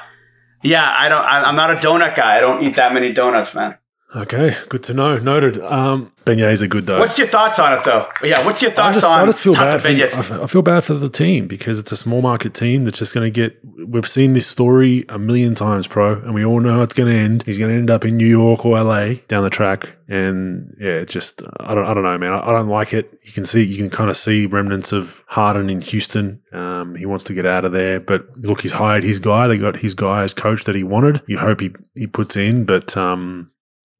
yeah, 0.67 0.95
I 0.97 1.09
don't. 1.09 1.25
I'm 1.25 1.57
not 1.57 1.71
a 1.71 1.77
donut 1.77 2.17
guy. 2.17 2.37
I 2.37 2.41
don't 2.41 2.65
eat 2.65 2.77
that 2.77 2.93
many 2.93 3.13
donuts, 3.13 3.55
man. 3.55 3.79
Okay, 4.17 4.57
good 4.71 4.83
to 4.85 4.95
know. 4.95 5.19
Noted. 5.19 5.61
Um, 5.61 6.11
beignets 6.25 6.63
are 6.63 6.67
good 6.67 6.87
though. 6.87 6.99
What's 6.99 7.19
your 7.19 7.29
thoughts 7.29 7.59
on 7.59 7.75
it 7.75 7.85
though? 7.85 8.09
Yeah, 8.23 8.47
what's 8.47 8.63
your 8.63 8.71
thoughts 8.71 8.97
I 8.97 9.01
just, 9.01 9.05
on? 9.05 9.21
I 9.21 9.27
just 9.27 9.43
feel 9.43 9.53
bad. 9.53 9.83
For, 9.83 10.43
I 10.43 10.47
feel 10.47 10.63
bad 10.63 10.85
for 10.85 10.95
the 10.95 11.11
team 11.11 11.47
because 11.47 11.79
it's 11.79 11.93
a 11.93 11.99
small 11.99 12.23
market 12.23 12.55
team 12.55 12.87
that's 12.87 12.99
just 12.99 13.13
going 13.13 13.31
to 13.31 13.31
get. 13.31 13.59
We've 13.87 14.09
seen 14.09 14.33
this 14.33 14.47
story 14.47 15.05
a 15.11 15.19
million 15.19 15.55
times, 15.55 15.87
pro, 15.87 16.15
and 16.15 16.33
we 16.33 16.47
all 16.47 16.61
know 16.61 16.77
how 16.77 16.83
it's 16.83 16.95
going 16.95 17.13
to 17.13 17.19
end. 17.19 17.43
He's 17.43 17.59
going 17.59 17.71
to 17.71 17.77
end 17.77 17.91
up 17.91 18.07
in 18.07 18.17
New 18.17 18.27
York 18.27 18.65
or 18.65 18.83
LA 18.83 19.17
down 19.29 19.45
the 19.45 19.51
track, 19.51 19.95
and 20.09 20.75
yeah, 20.81 21.01
it 21.01 21.11
just 21.11 21.43
I 21.61 21.75
don't 21.75 21.85
I 21.85 21.93
don't 21.93 22.05
know, 22.05 22.17
man. 22.17 22.33
I, 22.33 22.41
I 22.41 22.53
don't 22.53 22.71
like 22.71 22.95
it. 22.95 23.21
You 23.23 23.33
can 23.33 23.45
see 23.45 23.63
you 23.65 23.77
can 23.77 23.91
kind 23.91 24.09
of 24.09 24.17
see 24.17 24.47
remnants 24.47 24.93
of 24.93 25.23
Harden 25.27 25.69
in 25.69 25.83
Houston. 25.83 26.41
Um, 26.53 26.95
he 26.95 27.05
wants 27.05 27.25
to 27.25 27.35
get 27.35 27.45
out 27.45 27.67
of 27.67 27.73
there, 27.73 28.01
but 28.01 28.35
look, 28.39 28.63
he's 28.63 28.73
hired 28.73 29.05
his 29.05 29.19
guy. 29.19 29.47
They 29.47 29.59
got 29.59 29.77
his 29.77 29.95
guy 29.95 30.23
as 30.23 30.33
coach 30.33 30.65
that 30.65 30.75
he 30.75 30.85
wanted. 30.85 31.21
You 31.27 31.37
hope 31.37 31.61
he 31.61 31.75
he 31.95 32.07
puts 32.07 32.35
in, 32.35 32.65
but 32.65 32.97
um 32.97 33.51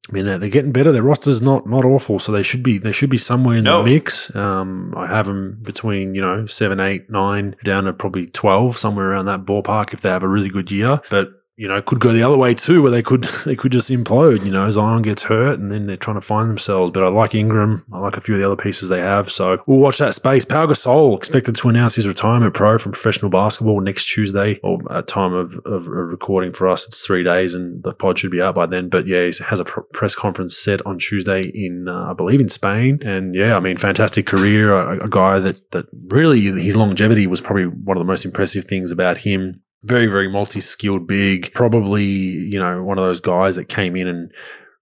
I 0.09 0.13
mean, 0.13 0.25
they're, 0.25 0.37
they're 0.37 0.49
getting 0.49 0.71
better. 0.71 0.91
Their 0.91 1.03
roster's 1.03 1.41
not 1.41 1.67
not 1.67 1.83
awful, 1.83 2.19
so 2.19 2.31
they 2.31 2.43
should 2.43 2.63
be 2.63 2.77
they 2.77 2.91
should 2.91 3.09
be 3.09 3.17
somewhere 3.17 3.57
in 3.57 3.65
no. 3.65 3.83
the 3.83 3.89
mix. 3.89 4.33
Um, 4.35 4.93
I 4.95 5.07
have 5.07 5.25
them 5.25 5.59
between 5.61 6.15
you 6.15 6.21
know 6.21 6.45
seven, 6.45 6.79
eight, 6.79 7.09
nine, 7.09 7.55
down 7.63 7.85
to 7.85 7.93
probably 7.93 8.27
twelve, 8.27 8.77
somewhere 8.77 9.11
around 9.11 9.25
that 9.25 9.45
ballpark 9.45 9.93
if 9.93 10.01
they 10.01 10.09
have 10.09 10.23
a 10.23 10.27
really 10.27 10.49
good 10.49 10.71
year. 10.71 11.01
But 11.09 11.36
you 11.57 11.67
know, 11.67 11.81
could 11.81 11.99
go 11.99 12.13
the 12.13 12.21
other 12.21 12.37
way 12.37 12.53
too, 12.53 12.83
where 12.83 12.91
they 12.91 13.01
could 13.01 13.23
they 13.45 13.55
could 13.55 13.71
just 13.71 13.89
implode. 13.89 14.45
You 14.45 14.51
know, 14.51 14.69
Zion 14.69 15.01
gets 15.01 15.23
hurt, 15.23 15.59
and 15.59 15.71
then 15.71 15.87
they're 15.87 15.97
trying 15.97 16.15
to 16.15 16.21
find 16.21 16.49
themselves. 16.49 16.91
But 16.91 17.03
I 17.03 17.09
like 17.09 17.33
Ingram. 17.33 17.83
I 17.91 17.99
like 17.99 18.15
a 18.15 18.21
few 18.21 18.35
of 18.35 18.41
the 18.41 18.45
other 18.45 18.61
pieces 18.61 18.89
they 18.89 18.99
have. 18.99 19.31
So 19.31 19.61
we'll 19.65 19.79
watch 19.79 19.97
that 19.97 20.13
space. 20.13 20.45
Pau 20.45 20.67
Gasol 20.67 21.17
expected 21.17 21.55
to 21.57 21.69
announce 21.69 21.95
his 21.95 22.07
retirement 22.07 22.53
pro 22.53 22.77
from 22.77 22.91
professional 22.91 23.31
basketball 23.31 23.81
next 23.81 24.05
Tuesday, 24.05 24.59
or 24.63 24.79
at 24.95 25.07
time 25.07 25.33
of, 25.33 25.59
of 25.65 25.87
recording 25.87 26.53
for 26.53 26.67
us, 26.67 26.87
it's 26.87 27.01
three 27.05 27.23
days, 27.23 27.55
and 27.55 27.83
the 27.83 27.91
pod 27.91 28.19
should 28.19 28.31
be 28.31 28.41
out 28.41 28.55
by 28.55 28.67
then. 28.67 28.87
But 28.87 29.07
yeah, 29.07 29.25
he 29.25 29.43
has 29.43 29.59
a 29.59 29.65
pr- 29.65 29.81
press 29.93 30.13
conference 30.13 30.55
set 30.55 30.85
on 30.85 30.99
Tuesday 30.99 31.41
in, 31.41 31.87
uh, 31.87 32.11
I 32.11 32.13
believe, 32.13 32.39
in 32.39 32.49
Spain. 32.49 32.99
And 33.03 33.33
yeah, 33.33 33.57
I 33.57 33.59
mean, 33.59 33.77
fantastic 33.77 34.27
career. 34.27 34.73
A, 34.73 35.05
a 35.05 35.09
guy 35.09 35.39
that 35.39 35.71
that 35.71 35.85
really 36.07 36.39
his 36.61 36.75
longevity 36.75 37.25
was 37.25 37.41
probably 37.41 37.65
one 37.65 37.97
of 37.97 38.01
the 38.01 38.07
most 38.07 38.25
impressive 38.25 38.65
things 38.65 38.91
about 38.91 39.17
him 39.17 39.63
very, 39.83 40.07
very 40.07 40.27
multi 40.27 40.59
skilled, 40.59 41.07
big, 41.07 41.53
probably, 41.53 42.05
you 42.05 42.59
know, 42.59 42.83
one 42.83 42.97
of 42.97 43.05
those 43.05 43.21
guys 43.21 43.55
that 43.55 43.65
came 43.65 43.95
in 43.95 44.07
and 44.07 44.31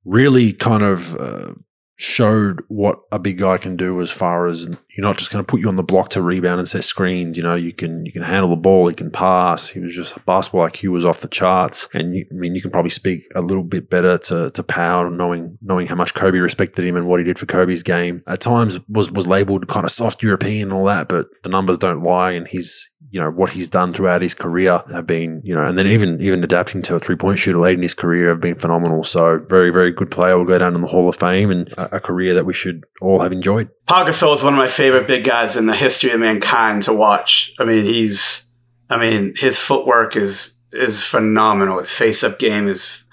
really 0.05 0.53
kind 0.53 0.83
of 0.83 1.15
uh, 1.15 1.51
showed 1.97 2.63
what 2.67 2.99
a 3.11 3.19
big 3.19 3.39
guy 3.39 3.57
can 3.57 3.75
do 3.75 4.01
as 4.01 4.11
far 4.11 4.47
as 4.47 4.69
you're 4.95 5.05
not 5.05 5.17
just 5.17 5.31
going 5.31 5.43
to 5.43 5.49
put 5.49 5.59
you 5.59 5.67
on 5.67 5.75
the 5.75 5.83
block 5.83 6.09
to 6.09 6.21
rebound 6.21 6.59
and 6.59 6.67
set 6.67 6.83
screens. 6.83 7.37
You 7.37 7.43
know, 7.43 7.55
you 7.55 7.73
can 7.73 8.05
you 8.05 8.11
can 8.11 8.23
handle 8.23 8.49
the 8.49 8.55
ball, 8.55 8.87
he 8.87 8.95
can 8.95 9.11
pass. 9.11 9.69
He 9.69 9.79
was 9.79 9.93
just 9.93 10.23
basketball 10.25 10.67
IQ 10.67 10.89
was 10.89 11.05
off 11.05 11.19
the 11.19 11.27
charts. 11.27 11.89
And 11.93 12.15
you, 12.15 12.25
I 12.31 12.33
mean, 12.33 12.55
you 12.55 12.61
can 12.61 12.71
probably 12.71 12.89
speak 12.89 13.27
a 13.35 13.41
little 13.41 13.63
bit 13.63 13.89
better 13.89 14.17
to 14.17 14.49
to 14.49 14.63
Pau, 14.63 15.09
knowing 15.09 15.57
knowing 15.61 15.87
how 15.87 15.95
much 15.95 16.13
Kobe 16.13 16.37
respected 16.37 16.85
him 16.85 16.95
and 16.95 17.07
what 17.07 17.19
he 17.19 17.25
did 17.25 17.37
for 17.37 17.45
Kobe's 17.45 17.83
game. 17.83 18.23
At 18.27 18.39
times 18.39 18.79
was 18.87 19.11
was 19.11 19.27
labeled 19.27 19.67
kind 19.67 19.85
of 19.85 19.91
soft 19.91 20.23
European 20.23 20.69
and 20.69 20.73
all 20.73 20.85
that, 20.85 21.09
but 21.09 21.27
the 21.43 21.49
numbers 21.49 21.77
don't 21.77 22.03
lie, 22.03 22.31
and 22.31 22.47
he's 22.47 22.89
you 23.15 23.21
know 23.21 23.31
what 23.31 23.51
he's 23.51 23.69
done 23.69 23.93
throughout 23.93 24.21
his 24.21 24.33
career 24.33 24.83
have 24.91 25.07
been 25.07 25.41
you 25.43 25.55
know 25.55 25.65
and 25.65 25.77
then 25.77 25.87
even 25.87 26.21
even 26.21 26.43
adapting 26.43 26.81
to 26.81 26.95
a 26.95 26.99
three 26.99 27.15
point 27.15 27.39
shooter 27.39 27.57
late 27.57 27.75
in 27.75 27.81
his 27.81 27.93
career 27.93 28.27
have 28.27 28.41
been 28.41 28.55
phenomenal 28.55 29.05
so 29.05 29.39
very 29.47 29.69
very 29.69 29.91
good 29.91 30.11
player 30.11 30.37
will 30.37 30.43
go 30.43 30.57
down 30.57 30.75
in 30.75 30.81
the 30.81 30.87
hall 30.87 31.07
of 31.07 31.15
fame 31.15 31.49
and 31.49 31.69
a, 31.77 31.95
a 31.95 31.99
career 32.01 32.33
that 32.33 32.45
we 32.45 32.53
should 32.53 32.83
all 33.01 33.21
have 33.21 33.31
enjoyed 33.31 33.69
Pau 33.87 34.03
Gasol 34.03 34.35
is 34.35 34.43
one 34.43 34.53
of 34.53 34.57
my 34.57 34.67
favorite 34.67 34.84
big 34.91 35.23
guys 35.23 35.57
in 35.57 35.65
the 35.65 35.75
history 35.75 36.11
of 36.11 36.19
mankind 36.19 36.83
to 36.83 36.93
watch. 36.93 37.53
I 37.59 37.65
mean 37.65 37.85
he's 37.85 38.45
I 38.89 38.97
mean 38.97 39.35
his 39.37 39.57
footwork 39.57 40.15
is 40.15 40.55
is 40.71 41.03
phenomenal. 41.03 41.79
His 41.79 41.91
face 41.91 42.23
up 42.23 42.39
game 42.39 42.67
is 42.67 43.03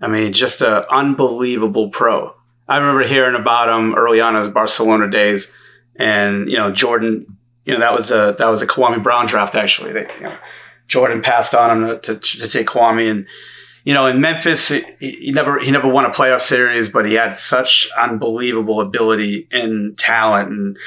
I 0.00 0.08
mean 0.08 0.32
just 0.32 0.62
an 0.62 0.84
unbelievable 0.90 1.88
pro. 1.90 2.34
I 2.68 2.76
remember 2.76 3.06
hearing 3.06 3.34
about 3.34 3.68
him 3.68 3.94
early 3.94 4.20
on 4.20 4.34
in 4.34 4.40
his 4.40 4.48
Barcelona 4.48 5.10
days 5.10 5.50
and 5.96 6.50
you 6.50 6.56
know 6.56 6.72
Jordan 6.72 7.36
you 7.64 7.74
know 7.74 7.80
that 7.80 7.92
was 7.92 8.10
a 8.10 8.34
that 8.38 8.46
was 8.46 8.62
a 8.62 8.66
Kwame 8.66 9.02
Brown 9.02 9.26
draft 9.26 9.54
actually. 9.54 9.92
They, 9.92 10.08
you 10.16 10.22
know, 10.24 10.36
Jordan 10.88 11.22
passed 11.22 11.54
on 11.54 11.84
him 11.84 12.00
to, 12.00 12.16
to, 12.16 12.38
to, 12.38 12.48
take 12.48 12.66
Kwame, 12.66 13.08
and 13.10 13.26
you 13.84 13.94
know 13.94 14.06
in 14.06 14.20
Memphis 14.20 14.68
he, 14.68 15.32
never 15.32 15.58
he 15.58 15.70
never 15.70 15.88
won 15.88 16.04
a 16.04 16.10
playoff 16.10 16.40
series, 16.40 16.88
but 16.88 17.06
he 17.06 17.14
had 17.14 17.36
such 17.36 17.88
unbelievable 17.98 18.80
ability 18.80 19.48
and 19.50 19.96
talent, 19.98 20.50
and 20.50 20.78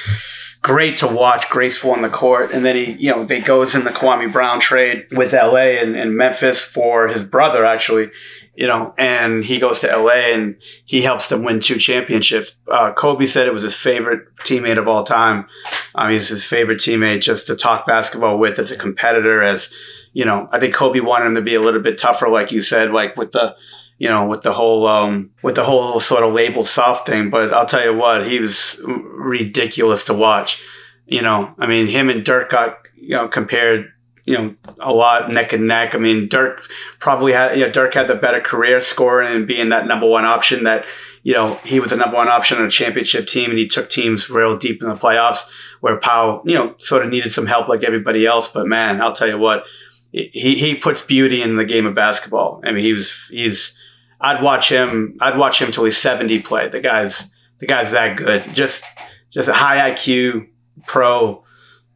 great 0.62 0.96
to 0.98 1.06
watch, 1.06 1.48
graceful 1.50 1.92
on 1.92 2.02
the 2.02 2.08
court. 2.08 2.52
And 2.52 2.64
then 2.64 2.76
he 2.76 2.92
you 2.92 3.10
know 3.10 3.24
they 3.24 3.40
goes 3.40 3.74
in 3.74 3.84
the 3.84 3.90
Kwame 3.90 4.32
Brown 4.32 4.60
trade 4.60 5.06
with 5.12 5.34
L.A. 5.34 5.78
and, 5.78 5.96
and 5.96 6.16
Memphis 6.16 6.62
for 6.62 7.08
his 7.08 7.24
brother 7.24 7.64
actually, 7.64 8.10
you 8.54 8.66
know, 8.66 8.94
and 8.96 9.44
he 9.44 9.58
goes 9.58 9.80
to 9.80 9.96
LA 9.96 10.32
and 10.32 10.56
he 10.84 11.02
helps 11.02 11.28
them 11.28 11.42
win 11.42 11.60
two 11.60 11.76
championships. 11.76 12.54
Uh, 12.70 12.92
Kobe 12.92 13.26
said 13.26 13.46
it 13.46 13.52
was 13.52 13.62
his 13.62 13.74
favorite 13.74 14.34
teammate 14.44 14.78
of 14.78 14.86
all 14.86 15.04
time. 15.04 15.46
Um, 15.94 16.10
he's 16.10 16.28
his 16.28 16.44
favorite 16.44 16.78
teammate 16.78 17.22
just 17.22 17.46
to 17.48 17.56
talk 17.56 17.86
basketball 17.86 18.38
with 18.38 18.58
as 18.58 18.70
a 18.70 18.76
competitor. 18.76 19.42
As 19.42 19.72
you 20.14 20.24
know, 20.24 20.48
I 20.50 20.58
think 20.58 20.74
Kobe 20.74 21.00
wanted 21.00 21.26
him 21.26 21.34
to 21.34 21.42
be 21.42 21.56
a 21.56 21.60
little 21.60 21.82
bit 21.82 21.98
tougher, 21.98 22.28
like 22.28 22.52
you 22.52 22.60
said, 22.60 22.92
like 22.92 23.16
with 23.16 23.32
the 23.32 23.54
you 23.98 24.08
know, 24.08 24.26
with 24.26 24.42
the 24.42 24.52
whole 24.52 24.86
um, 24.86 25.30
with 25.42 25.54
the 25.54 25.64
whole 25.64 26.00
sort 26.00 26.24
of 26.24 26.32
labeled 26.32 26.66
soft 26.66 27.06
thing. 27.06 27.30
But 27.30 27.52
I'll 27.52 27.66
tell 27.66 27.84
you 27.84 27.94
what, 27.94 28.26
he 28.26 28.40
was 28.40 28.80
ridiculous 28.86 30.06
to 30.06 30.14
watch. 30.14 30.62
You 31.06 31.22
know, 31.22 31.54
I 31.58 31.66
mean, 31.66 31.86
him 31.86 32.08
and 32.08 32.24
Dirk 32.24 32.50
got 32.50 32.78
you 32.96 33.10
know 33.10 33.28
compared 33.28 33.92
you 34.24 34.36
know 34.36 34.54
a 34.80 34.92
lot 34.92 35.30
neck 35.30 35.52
and 35.52 35.66
neck. 35.66 35.94
I 35.94 35.98
mean, 35.98 36.28
Dirk 36.28 36.62
probably 36.98 37.32
had 37.32 37.58
you 37.58 37.66
know 37.66 37.72
Dirk 37.72 37.94
had 37.94 38.08
the 38.08 38.14
better 38.14 38.40
career 38.40 38.80
scoring 38.80 39.34
and 39.34 39.46
being 39.46 39.68
that 39.68 39.86
number 39.86 40.08
one 40.08 40.24
option 40.24 40.64
that 40.64 40.84
you 41.22 41.34
know 41.34 41.54
he 41.64 41.78
was 41.78 41.90
the 41.90 41.96
number 41.96 42.16
one 42.16 42.28
option 42.28 42.58
on 42.58 42.64
a 42.64 42.70
championship 42.70 43.26
team 43.26 43.50
and 43.50 43.58
he 43.58 43.68
took 43.68 43.88
teams 43.88 44.28
real 44.28 44.56
deep 44.56 44.82
in 44.82 44.88
the 44.88 44.94
playoffs 44.94 45.48
where 45.80 45.98
Pau, 45.98 46.42
you 46.44 46.54
know 46.54 46.74
sort 46.78 47.04
of 47.04 47.10
needed 47.10 47.30
some 47.30 47.46
help 47.46 47.68
like 47.68 47.84
everybody 47.84 48.26
else. 48.26 48.48
But 48.48 48.66
man, 48.66 49.00
I'll 49.00 49.12
tell 49.12 49.28
you 49.28 49.38
what, 49.38 49.66
he 50.14 50.54
he 50.56 50.76
puts 50.76 51.02
beauty 51.02 51.42
in 51.42 51.56
the 51.56 51.64
game 51.64 51.86
of 51.86 51.94
basketball. 51.94 52.60
I 52.64 52.70
mean, 52.70 52.84
he 52.84 52.92
was 52.92 53.26
he's 53.30 53.78
I'd 54.20 54.42
watch 54.42 54.70
him 54.70 55.18
I'd 55.20 55.36
watch 55.36 55.60
him 55.60 55.72
till 55.72 55.84
he's 55.84 55.98
seventy 55.98 56.40
play. 56.40 56.68
The 56.68 56.80
guy's 56.80 57.32
the 57.58 57.66
guy's 57.66 57.90
that 57.90 58.16
good. 58.16 58.44
Just 58.54 58.84
just 59.30 59.48
a 59.48 59.52
high 59.52 59.90
IQ 59.90 60.48
pro 60.86 61.42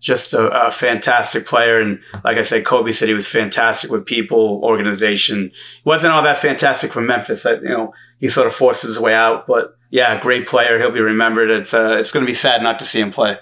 just 0.01 0.33
a, 0.33 0.67
a, 0.67 0.71
fantastic 0.71 1.45
player. 1.45 1.81
And 1.81 2.01
like 2.25 2.39
I 2.39 2.43
said, 2.43 2.65
Kobe 2.65 2.93
said 2.93 3.09
he 3.09 3.15
was 3.15 3.27
fantastic 3.27 3.91
with 3.91 4.07
people, 4.07 4.61
organization. 4.63 5.51
He 5.83 5.89
wasn't 5.89 6.13
all 6.13 6.23
that 6.23 6.39
fantastic 6.39 6.93
for 6.93 7.01
Memphis. 7.01 7.43
That 7.43 7.63
you 7.63 7.69
know 7.69 7.93
he 8.21 8.29
sort 8.29 8.47
of 8.47 8.55
forced 8.55 8.85
his 8.85 9.01
way 9.01 9.15
out, 9.15 9.47
but 9.47 9.77
yeah, 9.91 10.21
great 10.21 10.47
player. 10.47 10.79
He'll 10.79 10.93
be 10.93 11.01
remembered. 11.01 11.51
It's 11.51 11.75
uh, 11.75 11.97
it's 11.99 12.13
going 12.13 12.25
to 12.25 12.31
be 12.31 12.35
sad 12.35 12.63
not 12.63 12.79
to 12.79 12.85
see 12.85 13.01
him 13.01 13.11
play. 13.11 13.39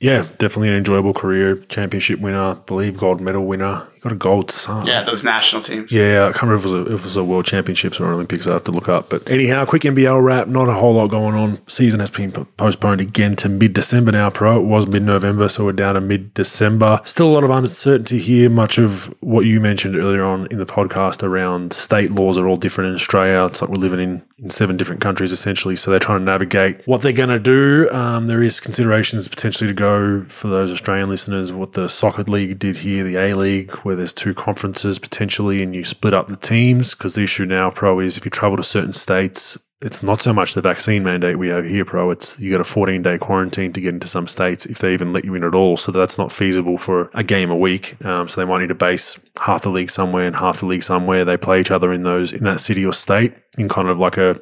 Yeah, 0.00 0.22
definitely 0.38 0.68
an 0.68 0.76
enjoyable 0.76 1.12
career. 1.12 1.56
Championship 1.56 2.20
winner, 2.20 2.54
believe 2.66 2.96
gold 2.96 3.20
medal 3.20 3.44
winner. 3.44 3.86
Got 4.00 4.12
a 4.12 4.16
gold 4.16 4.50
son. 4.50 4.86
Yeah, 4.86 5.04
those 5.04 5.22
national 5.24 5.62
teams. 5.62 5.92
Yeah, 5.92 6.26
I 6.26 6.32
can't 6.32 6.44
remember 6.44 6.66
if 6.68 6.72
it 6.72 6.78
was 6.78 6.86
a, 6.86 6.94
if 6.94 7.00
it 7.00 7.04
was 7.04 7.16
a 7.18 7.24
World 7.24 7.44
Championships 7.44 8.00
or 8.00 8.10
Olympics. 8.12 8.46
I 8.46 8.54
have 8.54 8.64
to 8.64 8.72
look 8.72 8.88
up. 8.88 9.10
But 9.10 9.30
anyhow, 9.30 9.66
quick 9.66 9.82
NBL 9.82 10.22
wrap. 10.22 10.48
Not 10.48 10.70
a 10.70 10.74
whole 10.74 10.94
lot 10.94 11.08
going 11.08 11.34
on. 11.34 11.60
Season 11.66 12.00
has 12.00 12.08
been 12.08 12.32
postponed 12.32 13.02
again 13.02 13.36
to 13.36 13.48
mid 13.50 13.74
December 13.74 14.12
now. 14.12 14.30
Pro 14.30 14.58
it 14.58 14.64
was 14.64 14.86
mid 14.86 15.02
November, 15.02 15.48
so 15.48 15.66
we're 15.66 15.72
down 15.72 15.96
to 15.96 16.00
mid 16.00 16.32
December. 16.32 17.00
Still 17.04 17.28
a 17.28 17.34
lot 17.34 17.44
of 17.44 17.50
uncertainty 17.50 18.18
here. 18.18 18.48
Much 18.48 18.78
of 18.78 19.14
what 19.20 19.44
you 19.44 19.60
mentioned 19.60 19.96
earlier 19.96 20.24
on 20.24 20.46
in 20.50 20.58
the 20.58 20.66
podcast 20.66 21.22
around 21.22 21.74
state 21.74 22.10
laws 22.10 22.38
are 22.38 22.48
all 22.48 22.56
different 22.56 22.88
in 22.88 22.94
Australia. 22.94 23.44
It's 23.44 23.60
like 23.60 23.70
we're 23.70 23.76
living 23.76 24.00
in 24.00 24.22
in 24.42 24.50
seven 24.50 24.76
different 24.76 25.00
countries 25.00 25.32
essentially. 25.32 25.76
So 25.76 25.90
they're 25.90 26.00
trying 26.00 26.20
to 26.20 26.24
navigate 26.24 26.86
what 26.86 27.02
they're 27.02 27.12
going 27.12 27.28
to 27.28 27.38
do. 27.38 27.90
Um, 27.90 28.26
there 28.26 28.42
is 28.42 28.60
considerations 28.60 29.28
potentially 29.28 29.68
to 29.68 29.74
go 29.74 30.24
for 30.28 30.48
those 30.48 30.72
Australian 30.72 31.08
listeners 31.08 31.52
what 31.52 31.72
the 31.74 31.88
soccer 31.88 32.22
league 32.24 32.58
did 32.58 32.76
here, 32.76 33.04
the 33.04 33.16
A 33.16 33.34
League, 33.34 33.70
where 33.90 33.96
there's 33.96 34.12
two 34.12 34.34
conferences 34.34 35.00
potentially, 35.00 35.64
and 35.64 35.74
you 35.74 35.82
split 35.82 36.14
up 36.14 36.28
the 36.28 36.36
teams. 36.36 36.94
Because 36.94 37.14
the 37.14 37.24
issue 37.24 37.44
now, 37.44 37.70
pro, 37.70 37.98
is 37.98 38.16
if 38.16 38.24
you 38.24 38.30
travel 38.30 38.56
to 38.56 38.62
certain 38.62 38.92
states. 38.92 39.58
It's 39.82 40.00
not 40.00 40.20
so 40.20 40.32
much 40.32 40.54
the 40.54 40.60
vaccine 40.60 41.02
mandate 41.02 41.40
we 41.40 41.48
have 41.48 41.64
here, 41.64 41.84
pro. 41.84 42.12
It's 42.12 42.38
you 42.38 42.52
got 42.52 42.60
a 42.60 42.64
14 42.64 43.02
day 43.02 43.18
quarantine 43.18 43.72
to 43.72 43.80
get 43.80 43.94
into 43.94 44.06
some 44.06 44.28
states 44.28 44.64
if 44.66 44.78
they 44.78 44.92
even 44.92 45.12
let 45.12 45.24
you 45.24 45.34
in 45.34 45.42
at 45.42 45.54
all. 45.54 45.76
So 45.76 45.90
that's 45.90 46.18
not 46.18 46.30
feasible 46.30 46.78
for 46.78 47.10
a 47.14 47.24
game 47.24 47.50
a 47.50 47.56
week. 47.56 47.96
Um, 48.04 48.28
so 48.28 48.40
they 48.40 48.44
might 48.44 48.60
need 48.60 48.68
to 48.68 48.74
base 48.76 49.18
half 49.38 49.62
the 49.62 49.70
league 49.70 49.90
somewhere 49.90 50.26
and 50.26 50.36
half 50.36 50.60
the 50.60 50.66
league 50.66 50.84
somewhere. 50.84 51.24
They 51.24 51.36
play 51.36 51.60
each 51.60 51.72
other 51.72 51.92
in 51.92 52.04
those 52.04 52.32
in 52.32 52.44
that 52.44 52.60
city 52.60 52.84
or 52.84 52.92
state 52.92 53.34
in 53.58 53.68
kind 53.68 53.88
of 53.88 53.98
like 53.98 54.18
a 54.18 54.38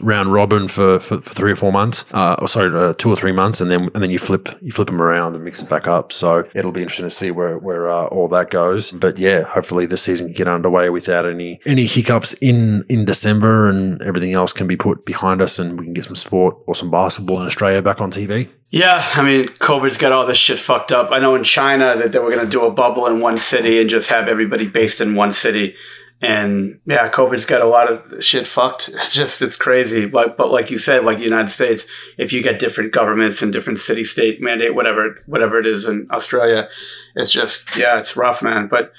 round 0.00 0.32
robin 0.32 0.68
for, 0.68 1.00
for, 1.00 1.20
for, 1.20 1.34
three 1.34 1.52
or 1.52 1.56
four 1.56 1.72
months, 1.72 2.04
uh, 2.12 2.36
or 2.38 2.48
sorry, 2.48 2.74
uh, 2.76 2.92
two 2.94 3.10
or 3.10 3.16
three 3.16 3.32
months, 3.32 3.60
and 3.60 3.70
then 3.70 3.90
and 3.94 4.02
then 4.02 4.10
you 4.10 4.18
flip 4.18 4.48
you 4.60 4.72
flip 4.72 4.88
them 4.88 5.00
around 5.00 5.34
and 5.34 5.44
mix 5.44 5.62
it 5.62 5.68
back 5.68 5.88
up. 5.88 6.12
So 6.12 6.48
it'll 6.54 6.72
be 6.72 6.82
interesting 6.82 7.06
to 7.06 7.14
see 7.14 7.30
where 7.30 7.58
where 7.58 7.90
uh, 7.90 8.06
all 8.06 8.28
that 8.28 8.50
goes. 8.50 8.92
But 8.92 9.18
yeah, 9.18 9.42
hopefully 9.42 9.86
the 9.86 9.96
season 9.96 10.28
can 10.28 10.34
get 10.34 10.48
underway 10.48 10.90
without 10.90 11.26
any 11.26 11.60
any 11.66 11.86
hiccups 11.86 12.34
in 12.34 12.84
in 12.88 13.04
December, 13.04 13.68
and 13.68 14.00
everything 14.02 14.32
else 14.32 14.52
can 14.52 14.66
be 14.66 14.76
put 14.76 15.04
behind 15.04 15.40
us, 15.40 15.58
and 15.58 15.78
we 15.78 15.84
can 15.84 15.94
get 15.94 16.04
some 16.04 16.14
sport 16.14 16.56
or 16.66 16.74
some 16.74 16.90
basketball 16.90 17.40
in 17.40 17.46
Australia 17.46 17.82
back 17.82 18.00
on 18.00 18.10
TV. 18.10 18.48
Yeah, 18.70 19.02
I 19.14 19.22
mean, 19.22 19.46
COVID's 19.46 19.96
got 19.96 20.12
all 20.12 20.26
this 20.26 20.38
shit 20.38 20.58
fucked 20.58 20.90
up. 20.90 21.12
I 21.12 21.20
know 21.20 21.36
in 21.36 21.44
China 21.44 21.96
that 21.98 22.10
they 22.10 22.18
were 22.18 22.30
going 22.30 22.44
to 22.44 22.50
do 22.50 22.64
a 22.64 22.70
bubble 22.70 23.06
in 23.06 23.20
one 23.20 23.36
city 23.36 23.80
and 23.80 23.88
just 23.88 24.08
have 24.10 24.26
everybody 24.26 24.68
based 24.68 25.00
in 25.00 25.14
one 25.14 25.30
city. 25.30 25.76
And 26.22 26.80
yeah, 26.86 27.10
COVID's 27.10 27.44
got 27.44 27.60
a 27.60 27.66
lot 27.66 27.92
of 27.92 28.24
shit 28.24 28.46
fucked. 28.46 28.88
It's 28.94 29.14
just, 29.14 29.42
it's 29.42 29.56
crazy. 29.56 30.06
But, 30.06 30.36
but 30.36 30.50
like 30.50 30.70
you 30.70 30.78
said, 30.78 31.04
like 31.04 31.18
the 31.18 31.24
United 31.24 31.50
States, 31.50 31.86
if 32.16 32.32
you 32.32 32.42
get 32.42 32.58
different 32.58 32.92
governments 32.92 33.42
and 33.42 33.52
different 33.52 33.78
city 33.78 34.02
state 34.02 34.40
mandate, 34.40 34.74
whatever, 34.74 35.22
whatever 35.26 35.58
it 35.58 35.66
is 35.66 35.86
in 35.86 36.06
Australia, 36.10 36.68
it's 37.14 37.30
just, 37.30 37.76
yeah, 37.76 37.98
it's 37.98 38.16
rough, 38.16 38.42
man. 38.42 38.68
But 38.68 38.92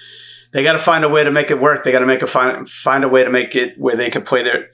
they 0.53 0.63
got 0.63 0.73
to 0.73 0.79
find 0.79 1.03
a 1.03 1.09
way 1.09 1.23
to 1.23 1.31
make 1.31 1.49
it 1.49 1.59
work. 1.59 1.83
They 1.83 1.91
got 1.91 1.99
to 1.99 2.05
make 2.05 2.21
a 2.21 2.27
find, 2.27 2.69
find 2.69 3.03
a 3.03 3.09
way 3.09 3.23
to 3.23 3.29
make 3.29 3.55
it 3.55 3.77
where 3.79 3.95
they 3.95 4.09
can 4.09 4.21
play 4.21 4.43
their 4.43 4.69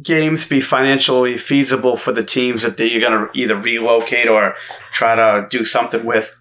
games 0.00 0.46
be 0.46 0.60
financially 0.60 1.36
feasible 1.36 1.96
for 1.96 2.12
the 2.12 2.24
teams 2.24 2.62
that 2.62 2.76
they're 2.76 3.00
going 3.00 3.12
to 3.12 3.28
either 3.34 3.56
relocate 3.56 4.28
or 4.28 4.54
try 4.90 5.14
to 5.14 5.46
do 5.50 5.64
something 5.64 6.04
with. 6.04 6.38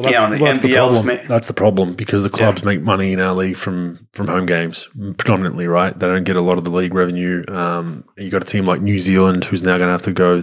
Well, 0.00 0.12
that's, 0.12 0.40
well, 0.40 0.52
that's 0.52 0.60
the 0.60 0.72
problem. 0.72 1.06
Ma- 1.06 1.28
that's 1.28 1.46
the 1.46 1.52
problem 1.52 1.92
because 1.94 2.22
the 2.22 2.30
clubs 2.30 2.62
yeah. 2.62 2.66
make 2.66 2.82
money 2.82 3.12
in 3.12 3.20
our 3.20 3.34
league 3.34 3.56
from 3.56 4.06
from 4.12 4.26
home 4.26 4.46
games 4.46 4.88
predominantly, 5.18 5.66
right? 5.66 5.98
They 5.98 6.06
don't 6.06 6.24
get 6.24 6.36
a 6.36 6.42
lot 6.42 6.58
of 6.58 6.64
the 6.64 6.70
league 6.70 6.94
revenue. 6.94 7.44
Um, 7.48 8.04
you 8.16 8.30
got 8.30 8.42
a 8.42 8.46
team 8.46 8.64
like 8.64 8.80
New 8.80 8.98
Zealand 8.98 9.44
who's 9.44 9.62
now 9.62 9.78
going 9.78 9.88
to 9.88 9.92
have 9.92 10.02
to 10.02 10.12
go 10.12 10.42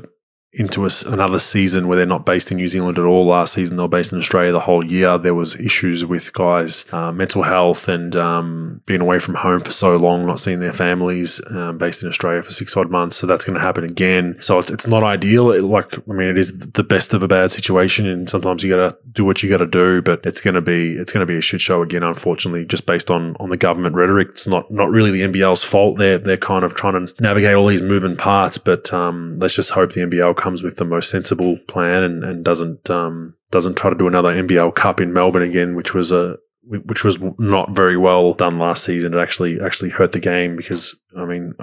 into 0.53 0.86
a, 0.86 0.90
another 1.07 1.40
season 1.40 1.88
where 1.88 1.98
they're 1.98 2.06
not 2.06 2.26
based 2.26 2.52
in 2.52 2.57
New 2.57 2.68
Zealand 2.68 2.98
at 2.98 3.03
all. 3.03 3.28
Last 3.28 3.53
season, 3.53 3.76
they 3.76 3.82
were 3.82 3.88
based 3.88 4.14
in 4.14 4.19
Australia 4.19 4.52
the 4.52 4.60
whole 4.60 4.86
year. 4.86 5.18
There 5.18 5.36
was 5.36 5.56
issues 5.56 6.06
with 6.06 6.32
guys' 6.34 6.86
uh, 6.91 7.11
mental 7.11 7.44
health 7.44 7.90
and 7.90 8.15
um, 8.15 8.82
being 8.86 9.02
away 9.02 9.19
from 9.19 9.36
home 9.36 9.60
for 9.60 9.72
so 9.72 9.98
long, 9.98 10.26
not 10.26 10.40
seeing 10.40 10.60
their 10.60 10.74
families, 10.74 11.41
um, 11.49 11.78
based 11.78 12.02
in 12.02 12.10
Australia 12.10 12.41
for 12.41 12.52
six 12.52 12.76
odd 12.78 12.90
months. 12.90 13.18
So 13.18 13.28
that's 13.28 13.44
going 13.44 13.56
to 13.56 13.61
happen 13.61 13.84
again. 13.84 14.38
So 14.40 14.57
it's, 14.60 14.72
it's 14.72 14.88
not 14.88 15.03
ideal. 15.03 15.52
It, 15.52 15.64
like, 15.64 15.94
I 15.94 16.14
mean, 16.14 16.30
it 16.30 16.38
is 16.38 16.57
the 16.60 16.84
best 16.84 17.14
of 17.14 17.24
a 17.24 17.28
bad 17.28 17.52
situation, 17.52 18.07
and 18.07 18.30
sometimes 18.30 18.64
you 18.64 18.69
got 18.74 18.90
to 18.90 18.98
do 19.11 19.26
what 19.26 19.44
you 19.44 19.49
got 19.49 19.57
to 19.57 19.68
do. 19.68 20.02
But 20.02 20.22
it's 20.26 20.40
going 20.40 20.56
to 20.56 20.61
be 20.61 20.94
it's 20.94 21.11
going 21.11 21.26
to 21.26 21.32
be 21.32 21.38
a 21.38 21.41
shit 21.41 21.60
show 21.60 21.82
again, 21.82 22.03
unfortunately, 22.03 22.65
just 22.65 22.86
based 22.86 23.11
on 23.11 23.36
on 23.40 23.49
the 23.49 23.57
government 23.57 23.95
rhetoric. 23.95 24.30
It's 24.30 24.48
not 24.48 24.72
not 24.72 24.90
really 24.90 25.11
the 25.11 25.22
NBL's 25.28 25.64
fault. 25.64 25.98
They're 25.98 26.18
they're 26.18 26.38
kind 26.38 26.64
of 26.64 26.74
trying 26.74 27.06
to 27.06 27.22
navigate 27.22 27.56
all 27.56 27.68
these 27.68 27.82
moving 27.82 28.15
parts, 28.15 28.57
but 28.57 28.94
um, 28.94 29.38
let's 29.40 29.56
just 29.56 29.72
hope 29.72 29.91
the 29.91 30.02
NBL 30.02 30.36
comes 30.38 30.64
with 30.64 30.77
the 30.77 30.85
most 30.85 31.09
sensible 31.09 31.57
plan 31.68 32.03
and, 32.03 32.23
and 32.23 32.45
doesn't 32.45 32.89
um, 32.89 33.35
doesn't 33.51 33.76
try 33.76 33.89
to 33.89 33.97
do 33.97 34.07
another 34.07 34.34
NBL 34.34 34.76
Cup 34.76 35.01
in 35.01 35.14
Melbourne 35.14 35.43
again, 35.43 35.76
which 35.76 35.93
was 35.93 36.11
a 36.11 36.38
which 36.69 37.03
was 37.03 37.18
not 37.38 37.72
very 37.72 37.97
well 37.97 38.34
done 38.34 38.59
last 38.59 38.84
season. 38.84 39.14
It 39.14 39.19
actually 39.19 39.59
actually 39.64 39.89
hurt 39.89 40.11
the 40.11 40.19
game 40.19 40.55
because 40.55 40.95
I 41.18 41.26
mean 41.26 41.53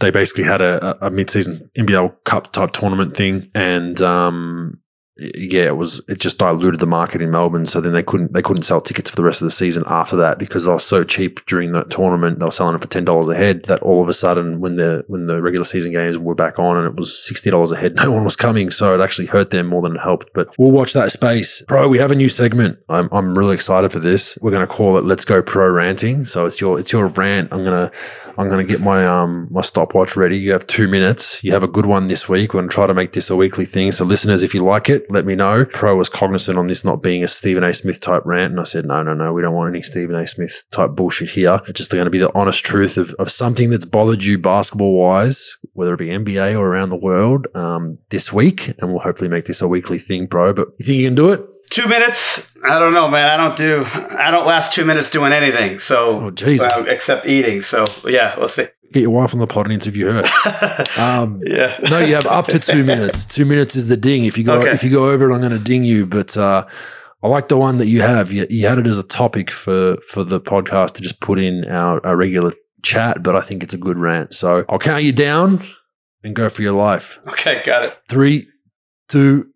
they 0.00 0.10
basically 0.10 0.44
had 0.44 0.60
a, 0.60 1.06
a 1.06 1.10
mid 1.10 1.30
season 1.30 1.70
NBL 1.78 2.24
Cup 2.24 2.52
type 2.52 2.72
tournament 2.72 3.16
thing, 3.16 3.50
and 3.54 4.00
um, 4.00 4.79
yeah, 5.20 5.66
it 5.66 5.76
was 5.76 6.00
it 6.08 6.18
just 6.18 6.38
diluted 6.38 6.80
the 6.80 6.86
market 6.86 7.20
in 7.20 7.30
Melbourne. 7.30 7.66
So 7.66 7.80
then 7.80 7.92
they 7.92 8.02
couldn't 8.02 8.32
they 8.32 8.42
couldn't 8.42 8.62
sell 8.62 8.80
tickets 8.80 9.10
for 9.10 9.16
the 9.16 9.24
rest 9.24 9.42
of 9.42 9.46
the 9.46 9.50
season 9.50 9.84
after 9.86 10.16
that 10.16 10.38
because 10.38 10.64
they 10.64 10.72
were 10.72 10.78
so 10.78 11.04
cheap 11.04 11.44
during 11.46 11.72
the 11.72 11.84
tournament. 11.84 12.38
They 12.38 12.44
were 12.44 12.50
selling 12.50 12.74
it 12.74 12.80
for 12.80 12.88
ten 12.88 13.04
dollars 13.04 13.28
a 13.28 13.34
head. 13.34 13.64
That 13.64 13.82
all 13.82 14.02
of 14.02 14.08
a 14.08 14.12
sudden, 14.12 14.60
when 14.60 14.76
the 14.76 15.04
when 15.08 15.26
the 15.26 15.42
regular 15.42 15.64
season 15.64 15.92
games 15.92 16.18
were 16.18 16.34
back 16.34 16.58
on 16.58 16.78
and 16.78 16.86
it 16.86 16.96
was 16.96 17.16
sixty 17.16 17.50
dollars 17.50 17.72
a 17.72 17.76
head, 17.76 17.94
no 17.96 18.10
one 18.10 18.24
was 18.24 18.36
coming. 18.36 18.70
So 18.70 18.98
it 18.98 19.02
actually 19.02 19.26
hurt 19.26 19.50
them 19.50 19.66
more 19.66 19.82
than 19.82 19.96
it 19.96 20.00
helped. 20.00 20.30
But 20.32 20.54
we'll 20.58 20.70
watch 20.70 20.94
that 20.94 21.12
space, 21.12 21.62
bro. 21.62 21.88
We 21.88 21.98
have 21.98 22.10
a 22.10 22.16
new 22.16 22.28
segment. 22.28 22.78
I'm 22.88 23.08
I'm 23.12 23.36
really 23.36 23.54
excited 23.54 23.92
for 23.92 23.98
this. 24.00 24.38
We're 24.40 24.52
gonna 24.52 24.66
call 24.66 24.96
it 24.96 25.04
"Let's 25.04 25.24
Go 25.24 25.42
Pro 25.42 25.68
Ranting." 25.68 26.24
So 26.24 26.46
it's 26.46 26.60
your 26.60 26.80
it's 26.80 26.92
your 26.92 27.06
rant. 27.08 27.52
I'm 27.52 27.62
gonna 27.64 27.90
I'm 28.38 28.48
going 28.48 28.66
to 28.66 28.70
get 28.70 28.80
my 28.80 29.06
um 29.06 29.48
my 29.50 29.60
stopwatch 29.60 30.16
ready. 30.16 30.38
You 30.38 30.52
have 30.52 30.66
two 30.66 30.88
minutes. 30.88 31.42
You 31.42 31.52
have 31.52 31.62
a 31.62 31.68
good 31.68 31.86
one 31.86 32.08
this 32.08 32.28
week. 32.28 32.54
We're 32.54 32.60
going 32.60 32.68
to 32.68 32.74
try 32.74 32.86
to 32.86 32.94
make 32.94 33.12
this 33.12 33.30
a 33.30 33.36
weekly 33.36 33.66
thing. 33.66 33.92
So 33.92 34.04
listeners, 34.04 34.42
if 34.42 34.54
you 34.54 34.64
like 34.64 34.88
it, 34.88 35.10
let 35.10 35.26
me 35.26 35.34
know. 35.34 35.64
Pro 35.64 35.96
was 35.96 36.08
cognizant 36.08 36.58
on 36.58 36.66
this 36.66 36.84
not 36.84 37.02
being 37.02 37.24
a 37.24 37.28
Stephen 37.28 37.64
A. 37.64 37.72
Smith 37.72 38.00
type 38.00 38.22
rant, 38.24 38.52
and 38.52 38.60
I 38.60 38.64
said 38.64 38.86
no, 38.86 39.02
no, 39.02 39.14
no. 39.14 39.32
We 39.32 39.42
don't 39.42 39.54
want 39.54 39.74
any 39.74 39.82
Stephen 39.82 40.14
A. 40.14 40.26
Smith 40.26 40.64
type 40.70 40.90
bullshit 40.92 41.30
here. 41.30 41.60
It's 41.68 41.78
just 41.78 41.92
going 41.92 42.04
to 42.04 42.10
be 42.10 42.18
the 42.18 42.34
honest 42.34 42.64
truth 42.64 42.96
of, 42.96 43.14
of 43.14 43.30
something 43.30 43.70
that's 43.70 43.84
bothered 43.84 44.24
you 44.24 44.38
basketball 44.38 44.96
wise, 44.96 45.56
whether 45.72 45.94
it 45.94 45.98
be 45.98 46.06
NBA 46.06 46.58
or 46.58 46.66
around 46.66 46.90
the 46.90 46.96
world, 46.96 47.46
um, 47.54 47.98
this 48.10 48.32
week, 48.32 48.68
and 48.78 48.90
we'll 48.90 49.00
hopefully 49.00 49.30
make 49.30 49.46
this 49.46 49.62
a 49.62 49.68
weekly 49.68 49.98
thing, 49.98 50.26
bro. 50.26 50.52
But 50.52 50.68
you 50.78 50.84
think 50.86 50.98
you 50.98 51.06
can 51.06 51.14
do 51.14 51.30
it? 51.30 51.44
Two 51.70 51.86
minutes? 51.86 52.52
I 52.64 52.80
don't 52.80 52.92
know, 52.92 53.08
man. 53.08 53.28
I 53.28 53.36
don't 53.36 53.56
do. 53.56 53.86
I 53.86 54.32
don't 54.32 54.44
last 54.44 54.72
two 54.72 54.84
minutes 54.84 55.10
doing 55.10 55.32
anything. 55.32 55.78
So, 55.78 56.20
oh, 56.20 56.30
geez. 56.32 56.60
Uh, 56.60 56.84
except 56.88 57.26
eating. 57.26 57.60
So, 57.60 57.84
yeah, 58.04 58.36
we'll 58.36 58.48
see. 58.48 58.66
Get 58.92 59.02
your 59.02 59.10
wife 59.10 59.32
on 59.34 59.38
the 59.38 59.46
pod 59.46 59.66
and 59.66 59.72
interview 59.72 60.06
her. 60.10 60.24
Um, 60.98 61.40
yeah. 61.44 61.78
no, 61.88 62.00
you 62.00 62.14
have 62.14 62.26
up 62.26 62.46
to 62.46 62.58
two 62.58 62.82
minutes. 62.82 63.24
Two 63.24 63.44
minutes 63.44 63.76
is 63.76 63.86
the 63.86 63.96
ding. 63.96 64.24
If 64.24 64.36
you 64.36 64.44
go, 64.44 64.60
okay. 64.60 64.72
if 64.72 64.82
you 64.82 64.90
go 64.90 65.08
over 65.08 65.30
it, 65.30 65.34
I'm 65.34 65.40
going 65.40 65.52
to 65.52 65.58
ding 65.58 65.84
you. 65.84 66.04
But 66.04 66.36
uh, 66.36 66.66
I 67.22 67.28
like 67.28 67.48
the 67.48 67.56
one 67.56 67.78
that 67.78 67.86
you 67.86 68.02
have. 68.02 68.32
You, 68.32 68.46
you, 68.50 68.66
had 68.66 68.78
it 68.78 68.86
as 68.86 68.98
a 68.98 69.02
topic 69.02 69.50
for 69.50 69.96
for 70.08 70.24
the 70.24 70.40
podcast 70.40 70.94
to 70.94 71.02
just 71.02 71.20
put 71.20 71.38
in 71.38 71.64
our, 71.66 72.04
our 72.04 72.16
regular 72.16 72.52
chat. 72.82 73.22
But 73.22 73.36
I 73.36 73.40
think 73.40 73.62
it's 73.62 73.74
a 73.74 73.78
good 73.78 73.96
rant. 73.96 74.34
So 74.34 74.64
I'll 74.68 74.78
count 74.78 75.04
you 75.04 75.12
down 75.12 75.64
and 76.24 76.34
go 76.34 76.48
for 76.48 76.62
your 76.62 76.72
life. 76.72 77.20
Okay, 77.28 77.62
got 77.64 77.84
it. 77.84 77.98
Three, 78.08 78.48
two, 79.08 79.50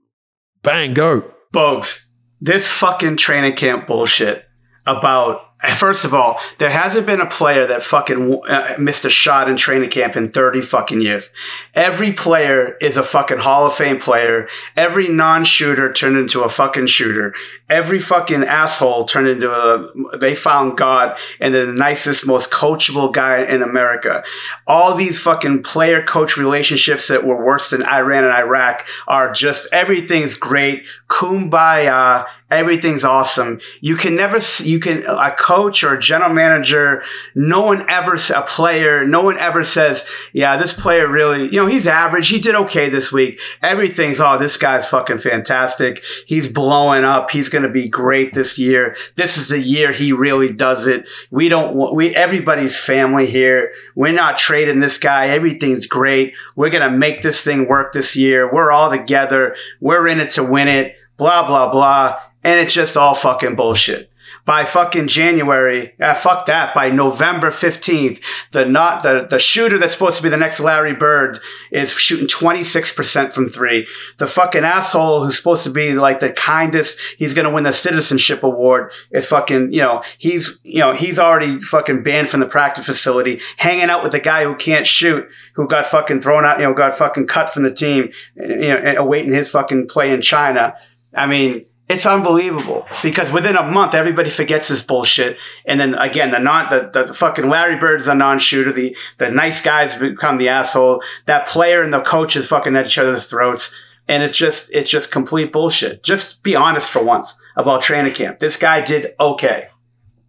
bang, 0.63 0.95
go. 0.95 1.31
Bogues, 1.55 2.04
this 2.45 2.69
fucking 2.69 3.17
training 3.17 3.55
camp 3.57 3.87
bullshit 3.87 4.45
about 4.87 5.54
First 5.77 6.05
of 6.05 6.15
all, 6.15 6.41
there 6.59 6.71
hasn't 6.71 7.07
been 7.07 7.21
a 7.21 7.27
player 7.27 7.67
that 7.69 7.83
fucking 7.83 8.41
uh, 8.47 8.77
missed 8.79 9.05
a 9.05 9.11
shot 9.11 9.49
in 9.49 9.57
training 9.57 9.91
camp 9.91 10.17
in 10.17 10.31
30 10.31 10.61
fucking 10.61 11.01
years. 11.01 11.31
Every 11.75 12.13
player 12.13 12.77
is 12.81 12.97
a 12.97 13.03
fucking 13.03 13.39
Hall 13.39 13.67
of 13.67 13.75
Fame 13.75 13.99
player. 13.99 14.49
Every 14.77 15.09
non-shooter 15.09 15.93
turned 15.93 16.17
into 16.17 16.43
a 16.43 16.49
fucking 16.49 16.87
shooter. 16.87 17.35
Every 17.71 17.99
fucking 17.99 18.45
asshole 18.45 19.07
turned 19.07 19.29
into 19.29 19.51
a, 19.51 20.19
they 20.19 20.35
found 20.35 20.77
God 20.77 21.19
and 21.41 21.55
the 21.55 21.67
nicest, 21.67 22.27
most 22.27 22.51
coachable 22.51 23.13
guy 23.13 23.45
in 23.45 23.63
America. 23.63 24.23
All 24.67 24.95
these 24.95 25.19
fucking 25.19 25.63
player 25.63 26.03
coach 26.03 26.37
relationships 26.37 27.09
that 27.09 27.25
were 27.25 27.45
worse 27.45 27.71
than 27.71 27.85
Iran 27.85 28.25
and 28.25 28.33
Iraq 28.33 28.87
are 29.09 29.33
just, 29.33 29.73
everything's 29.73 30.35
great. 30.35 30.87
Kumbaya 31.09 32.27
everything's 32.55 33.05
awesome. 33.05 33.61
You 33.81 33.97
can 33.97 34.17
never, 34.17 34.39
you 34.63 34.81
can, 34.81 35.05
a 35.07 35.33
coach 35.33 35.85
or 35.85 35.95
a 35.95 36.01
general 36.01 36.33
manager, 36.33 37.03
no 37.35 37.63
one 37.63 37.89
ever, 37.91 38.17
a 38.35 38.43
player, 38.43 39.07
no 39.07 39.23
one 39.23 39.39
ever 39.39 39.63
says, 39.65 40.09
yeah, 40.33 40.57
this 40.57 40.73
player 40.73 41.09
really, 41.09 41.45
you 41.45 41.61
know, 41.61 41.67
he's 41.67 41.87
average. 41.87 42.29
He 42.29 42.41
did 42.41 42.55
okay 42.55 42.89
this 42.89 43.13
week. 43.13 43.41
Everything's, 43.63 44.21
oh, 44.21 44.39
this 44.39 44.57
guy's 44.57 44.89
fucking 44.89 45.19
fantastic. 45.19 46.05
He's 46.27 46.53
blowing 46.53 47.05
up. 47.05 47.31
He's 47.31 47.49
going 47.49 47.65
to 47.65 47.69
be 47.69 47.89
great 47.89 48.35
this 48.35 48.59
year. 48.59 48.97
This 49.17 49.37
is 49.37 49.49
the 49.49 49.61
year 49.61 49.93
he 49.93 50.13
really 50.13 50.53
does 50.53 50.87
it. 50.87 51.09
We 51.31 51.49
don't, 51.49 51.75
want, 51.75 51.95
we, 51.95 52.15
everybody's 52.15 52.79
family 52.79 53.27
here. 53.27 53.73
We're 53.95 54.13
not 54.13 54.39
trading 54.39 54.81
this 54.81 54.99
guy. 54.99 55.29
Everything's 55.29 55.87
great. 55.87 56.35
We're 56.57 56.71
going 56.71 56.91
to 56.91 56.97
make 56.97 57.23
this 57.23 57.43
thing 57.43 57.69
work 57.69 57.93
this 57.93 58.17
year. 58.17 58.53
We're 58.53 58.71
all 58.73 58.91
together. 58.91 59.57
We're 59.81 60.09
in 60.09 60.21
it 60.21 60.31
to 60.33 60.45
win 60.45 60.69
it. 60.69 60.97
Blah, 61.17 61.47
blah, 61.47 61.71
blah 61.71 62.19
and 62.45 62.61
it's 62.61 62.75
just 62.75 62.97
all 62.97 63.15
fucking 63.15 63.57
bullshit. 63.57 64.11
By 64.47 64.67
fucking 64.67 65.07
January, 65.09 65.95
uh, 66.01 66.13
fuck 66.13 66.47
that. 66.47 66.75
By 66.75 66.91
November 66.91 67.51
fifteenth, 67.51 68.21
the 68.53 68.67
not 68.67 69.03
the 69.03 69.27
the 69.29 69.39
shooter 69.39 69.79
that's 69.79 69.95
supposed 69.95 70.17
to 70.19 70.23
be 70.23 70.29
the 70.29 70.37
next 70.37 70.61
Larry 70.61 70.95
Bird 70.95 71.41
is 71.71 71.93
shooting 71.93 72.27
twenty 72.27 72.63
six 72.63 72.93
percent 72.93 73.33
from 73.33 73.49
three. 73.49 73.87
The 74.19 74.27
fucking 74.27 74.65
asshole 74.65 75.25
who's 75.25 75.39
supposed 75.39 75.65
to 75.65 75.71
be 75.71 75.93
like 75.93 76.21
the 76.21 76.31
kindest, 76.31 77.01
he's 77.17 77.33
gonna 77.33 77.51
win 77.51 77.65
the 77.65 77.73
citizenship 77.73 78.43
award 78.43 78.93
is 79.13 79.27
fucking 79.27 79.73
you 79.73 79.81
know 79.81 80.03
he's 80.19 80.59
you 80.63 80.81
know 80.81 80.93
he's 80.95 81.19
already 81.19 81.59
fucking 81.59 82.03
banned 82.03 82.29
from 82.29 82.41
the 82.41 82.47
practice 82.47 82.85
facility, 82.85 83.41
hanging 83.57 83.89
out 83.89 84.03
with 84.03 84.13
the 84.13 84.21
guy 84.21 84.45
who 84.45 84.57
can't 84.57 84.87
shoot, 84.87 85.27
who 85.55 85.67
got 85.67 85.87
fucking 85.87 86.21
thrown 86.21 86.45
out, 86.45 86.59
you 86.59 86.65
know, 86.65 86.75
got 86.75 86.97
fucking 86.97 87.27
cut 87.27 87.51
from 87.51 87.63
the 87.63 87.73
team, 87.73 88.11
you 88.37 88.69
know, 88.69 88.95
awaiting 88.99 89.33
his 89.33 89.49
fucking 89.49 89.87
play 89.89 90.13
in 90.13 90.21
China. 90.21 90.75
I 91.15 91.27
mean 91.27 91.65
it's 91.89 92.07
unbelievable 92.07 92.87
because 93.03 93.31
within 93.31 93.57
a 93.57 93.63
month 93.63 93.95
everybody 93.95 94.31
forgets 94.31 94.69
this 94.69 94.83
bullshit, 94.83 95.37
and 95.67 95.79
then 95.79 95.95
again 95.95 96.31
the 96.31 96.39
non 96.39 96.69
the, 96.71 96.91
the 96.93 97.13
fucking 97.13 97.49
Larry 97.49 97.77
Bird 97.77 98.01
is 98.01 98.09
a 98.09 98.15
non-shooter. 98.15 98.73
The 98.73 98.97
the 99.19 99.31
nice 99.31 99.61
guys 99.61 99.95
become 99.95 100.39
the 100.39 100.49
asshole. 100.49 101.03
That 101.27 101.47
player 101.47 101.83
and 101.83 101.93
the 101.93 102.01
coach 102.01 102.37
is 102.37 102.47
fucking 102.47 102.75
at 102.77 102.87
each 102.87 102.99
other's 102.99 103.27
throats, 103.27 103.75
and 104.09 104.23
it's 104.23 104.39
just 104.39 104.71
it's 104.73 104.91
just 104.91 105.13
complete 105.13 105.53
bullshit. 105.53 106.03
Just 106.03 106.43
be 106.43 106.57
honest 106.57 106.91
for 106.91 107.05
once 107.05 107.39
about 107.57 107.83
training 107.83 108.15
camp. 108.15 108.39
This 108.39 108.57
guy 108.57 108.81
did 108.81 109.15
okay. 109.21 109.69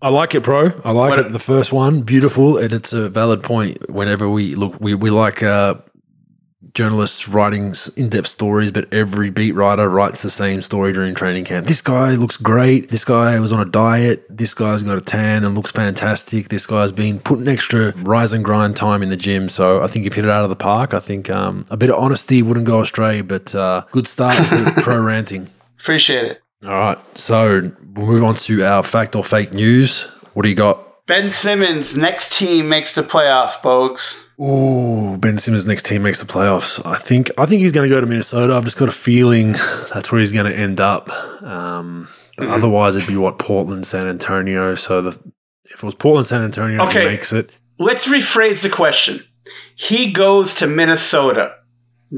I 0.01 0.09
like 0.09 0.35
it, 0.35 0.43
bro. 0.43 0.71
I 0.83 0.91
like 0.91 1.11
what 1.11 1.19
it. 1.19 1.31
The 1.31 1.39
first 1.39 1.71
one, 1.71 2.01
beautiful, 2.01 2.57
and 2.57 2.73
it's 2.73 2.91
a 2.91 3.09
valid 3.09 3.43
point. 3.43 3.89
Whenever 3.89 4.29
we 4.29 4.55
look, 4.55 4.75
we 4.81 4.93
we 4.93 5.09
like 5.09 5.41
uh, 5.41 5.75
journalists 6.73 7.27
writing 7.27 7.73
in-depth 7.95 8.27
stories, 8.27 8.71
but 8.71 8.91
every 8.93 9.29
beat 9.29 9.53
writer 9.53 9.89
writes 9.89 10.21
the 10.21 10.29
same 10.29 10.61
story 10.61 10.93
during 10.93 11.15
training 11.15 11.45
camp. 11.45 11.67
This 11.67 11.81
guy 11.81 12.15
looks 12.15 12.37
great. 12.37 12.91
This 12.91 13.05
guy 13.05 13.39
was 13.39 13.53
on 13.53 13.59
a 13.59 13.65
diet. 13.65 14.25
This 14.29 14.53
guy's 14.53 14.83
got 14.83 14.97
a 14.97 15.01
tan 15.01 15.43
and 15.43 15.55
looks 15.55 15.71
fantastic. 15.71 16.49
This 16.49 16.65
guy's 16.65 16.91
been 16.91 17.19
putting 17.19 17.47
extra 17.47 17.93
rise 17.97 18.33
and 18.33 18.43
grind 18.43 18.75
time 18.75 19.01
in 19.03 19.09
the 19.09 19.17
gym. 19.17 19.49
So 19.49 19.81
I 19.81 19.87
think 19.87 20.05
you've 20.05 20.13
hit 20.13 20.25
it 20.25 20.31
out 20.31 20.43
of 20.43 20.49
the 20.49 20.55
park. 20.55 20.93
I 20.93 20.99
think 20.99 21.29
um, 21.29 21.65
a 21.69 21.77
bit 21.77 21.89
of 21.89 21.97
honesty 21.97 22.41
wouldn't 22.41 22.65
go 22.65 22.81
astray, 22.81 23.21
but 23.21 23.53
uh, 23.55 23.83
good 23.91 24.07
start 24.07 24.35
to 24.49 24.73
pro 24.81 24.99
ranting. 24.99 25.49
Appreciate 25.79 26.25
it. 26.25 26.41
All 26.63 26.69
right. 26.69 26.97
So 27.17 27.71
we'll 27.93 28.07
move 28.07 28.23
on 28.23 28.35
to 28.35 28.63
our 28.65 28.83
fact 28.83 29.15
or 29.15 29.23
fake 29.23 29.53
news. 29.53 30.03
What 30.33 30.43
do 30.43 30.49
you 30.49 30.55
got? 30.55 30.85
Ben 31.07 31.29
Simmons' 31.29 31.95
next 31.95 32.37
team 32.37 32.67
makes 32.67 32.95
the 32.95 33.03
playoffs, 33.03 33.59
Bogues. 33.61 34.23
Oh, 34.39 35.17
Ben 35.17 35.37
Simmons' 35.37 35.65
next 35.65 35.85
team 35.85 36.01
makes 36.01 36.19
the 36.19 36.25
playoffs. 36.25 36.83
I 36.85 36.97
think 36.97 37.31
I 37.37 37.45
think 37.45 37.61
he's 37.61 37.71
going 37.71 37.87
to 37.87 37.95
go 37.95 38.01
to 38.01 38.07
Minnesota. 38.07 38.55
I've 38.55 38.65
just 38.65 38.77
got 38.77 38.89
a 38.89 38.93
feeling 38.93 39.51
that's 39.93 40.11
where 40.11 40.19
he's 40.19 40.31
going 40.31 40.51
to 40.51 40.57
end 40.57 40.81
up. 40.81 41.09
Um, 41.43 42.09
mm-hmm. 42.37 42.51
Otherwise, 42.51 42.95
it'd 42.95 43.07
be 43.07 43.17
what 43.17 43.37
Portland, 43.37 43.85
San 43.85 44.07
Antonio. 44.07 44.73
So 44.75 45.03
the, 45.03 45.09
if 45.65 45.75
it 45.75 45.83
was 45.83 45.95
Portland, 45.95 46.27
San 46.27 46.43
Antonio, 46.43 46.83
okay. 46.85 47.01
he 47.01 47.07
makes 47.07 47.31
it. 47.31 47.51
Let's 47.77 48.07
rephrase 48.07 48.63
the 48.63 48.69
question. 48.69 49.23
He 49.75 50.11
goes 50.11 50.55
to 50.55 50.67
Minnesota. 50.67 51.55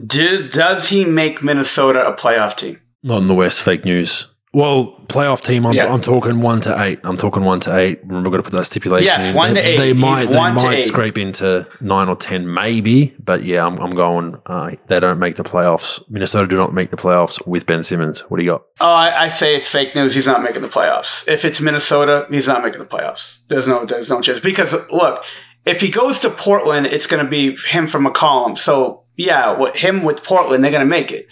Do, 0.05 0.47
does 0.47 0.89
he 0.89 1.05
make 1.05 1.43
Minnesota 1.43 2.05
a 2.05 2.13
playoff 2.13 2.55
team? 2.55 2.79
Not 3.03 3.21
in 3.21 3.27
the 3.27 3.33
West. 3.33 3.61
Fake 3.61 3.83
news. 3.83 4.27
Well, 4.53 4.95
playoff 5.07 5.43
team. 5.43 5.65
I'm, 5.65 5.73
yeah. 5.73 5.91
I'm 5.91 6.01
talking 6.01 6.39
one 6.39 6.61
to 6.61 6.81
eight. 6.81 6.99
I'm 7.03 7.17
talking 7.17 7.43
one 7.43 7.59
to 7.61 7.77
eight. 7.77 7.99
Remember, 8.03 8.29
got 8.29 8.37
to 8.37 8.43
put 8.43 8.53
that 8.53 8.65
stipulation. 8.65 9.05
Yes, 9.05 9.35
one 9.35 9.53
they, 9.53 9.61
to 9.61 9.67
eight. 9.67 9.77
They 9.77 9.93
might, 9.93 10.25
they 10.25 10.35
might 10.35 10.79
scrape 10.79 11.17
into 11.17 11.67
nine 11.81 12.07
or 12.07 12.15
ten, 12.15 12.51
maybe. 12.51 13.13
But 13.19 13.43
yeah, 13.43 13.65
I'm, 13.65 13.77
I'm 13.77 13.93
going. 13.93 14.41
Uh, 14.45 14.71
they 14.87 14.99
don't 14.99 15.19
make 15.19 15.35
the 15.35 15.43
playoffs. 15.43 16.01
Minnesota 16.09 16.47
do 16.47 16.55
not 16.55 16.73
make 16.73 16.91
the 16.91 16.97
playoffs 16.97 17.45
with 17.45 17.65
Ben 17.65 17.83
Simmons. 17.83 18.21
What 18.21 18.37
do 18.37 18.43
you 18.43 18.51
got? 18.51 18.63
Oh, 18.79 18.87
I, 18.87 19.23
I, 19.23 19.27
say 19.27 19.55
it's 19.55 19.67
fake 19.67 19.95
news. 19.95 20.15
He's 20.15 20.27
not 20.27 20.41
making 20.41 20.61
the 20.61 20.69
playoffs. 20.69 21.27
If 21.27 21.43
it's 21.43 21.59
Minnesota, 21.59 22.25
he's 22.31 22.47
not 22.47 22.63
making 22.63 22.79
the 22.79 22.85
playoffs. 22.85 23.39
There's 23.49 23.67
no, 23.67 23.85
there's 23.85 24.09
no 24.09 24.21
chance. 24.21 24.39
Because 24.39 24.73
look, 24.89 25.23
if 25.65 25.81
he 25.81 25.89
goes 25.89 26.21
to 26.21 26.29
Portland, 26.29 26.87
it's 26.87 27.05
going 27.05 27.23
to 27.23 27.29
be 27.29 27.57
him 27.67 27.85
from 27.85 28.05
McCollum. 28.05 28.57
So 28.57 29.03
yeah, 29.17 29.57
with 29.57 29.75
him 29.75 30.03
with 30.03 30.23
Portland, 30.23 30.63
they're 30.63 30.71
going 30.71 30.79
to 30.79 30.89
make 30.89 31.11
it. 31.11 31.27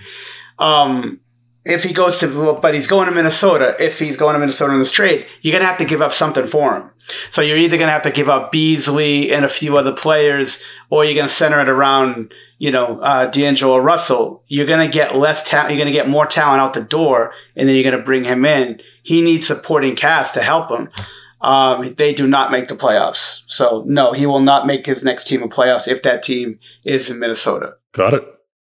Um, 0.60 1.22
if 1.66 1.84
he 1.84 1.94
goes 1.94 2.20
to, 2.20 2.60
but 2.62 2.76
he's 2.76 2.86
going 2.86 3.08
to 3.08 3.12
Minnesota. 3.12 3.76
If 3.80 3.98
he's 3.98 4.16
going 4.16 4.34
to 4.34 4.40
Minnesota 4.40 4.74
in 4.74 4.80
this 4.80 4.92
trade, 4.92 5.26
you're 5.42 5.52
going 5.52 5.64
to 5.64 5.68
have 5.68 5.80
to 5.80 5.86
give 5.86 6.02
up 6.02 6.14
something 6.14 6.48
for 6.48 6.76
him. 6.76 6.90
So 7.32 7.42
you're 7.42 7.58
either 7.58 7.78
going 7.78 7.88
to 7.88 7.94
have 7.94 8.04
to 8.04 8.12
give 8.12 8.30
up 8.30 8.52
Beasley 8.52 9.34
and 9.34 9.44
a 9.44 9.50
few 9.50 9.76
other 9.76 9.92
players, 9.92 10.62
or 10.92 11.04
you're 11.04 11.16
going 11.16 11.28
to 11.28 11.34
center 11.34 11.60
it 11.60 11.68
around, 11.68 12.32
you 12.60 12.72
know, 12.72 13.00
uh, 13.02 13.26
D'Angelo 13.26 13.80
Russell. 13.80 14.44
You're 14.48 14.68
going 14.68 14.86
to 14.86 14.94
get 14.94 15.16
less 15.16 15.42
talent. 15.42 15.72
You're 15.72 15.84
going 15.84 15.92
to 15.92 16.00
get 16.00 16.08
more 16.08 16.28
talent 16.28 16.62
out 16.62 16.76
the 16.76 16.82
door, 16.82 17.34
and 17.56 17.68
then 17.68 17.76
you're 17.76 17.84
going 17.84 17.98
to 17.98 18.04
bring 18.04 18.24
him 18.24 18.46
in. 18.46 18.80
He 19.02 19.24
needs 19.24 19.48
supporting 19.48 19.96
cast 19.96 20.36
to 20.36 20.44
help 20.44 20.70
him. 20.70 20.90
Um, 21.42 21.94
they 21.96 22.14
do 22.14 22.28
not 22.28 22.52
make 22.52 22.68
the 22.68 22.76
playoffs. 22.76 23.44
So 23.48 23.84
no, 23.88 24.14
he 24.14 24.26
will 24.26 24.40
not 24.40 24.68
make 24.68 24.86
his 24.86 25.04
next 25.04 25.28
team 25.28 25.44
a 25.44 25.48
playoffs 25.48 25.88
if 25.88 26.04
that 26.04 26.24
team 26.24 26.60
is 26.84 27.10
in 27.10 27.20
Minnesota. 27.20 27.74
Got 27.92 28.14
it. 28.14 28.24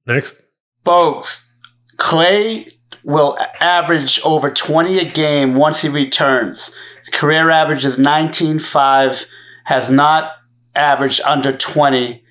Next. 0.07 0.41
Folks, 0.85 1.51
Klay 1.97 2.73
will 3.05 3.39
average 3.60 4.20
over 4.24 4.51
20 4.51 4.98
a 4.98 5.05
game 5.10 5.55
once 5.55 5.82
he 5.82 5.89
returns. 5.89 6.74
His 7.01 7.10
career 7.10 7.51
average 7.51 7.85
is 7.85 7.98
19.5, 7.98 9.27
has 9.65 9.90
not 9.90 10.32
averaged 10.74 11.20
under 11.27 11.56
20 11.56 12.23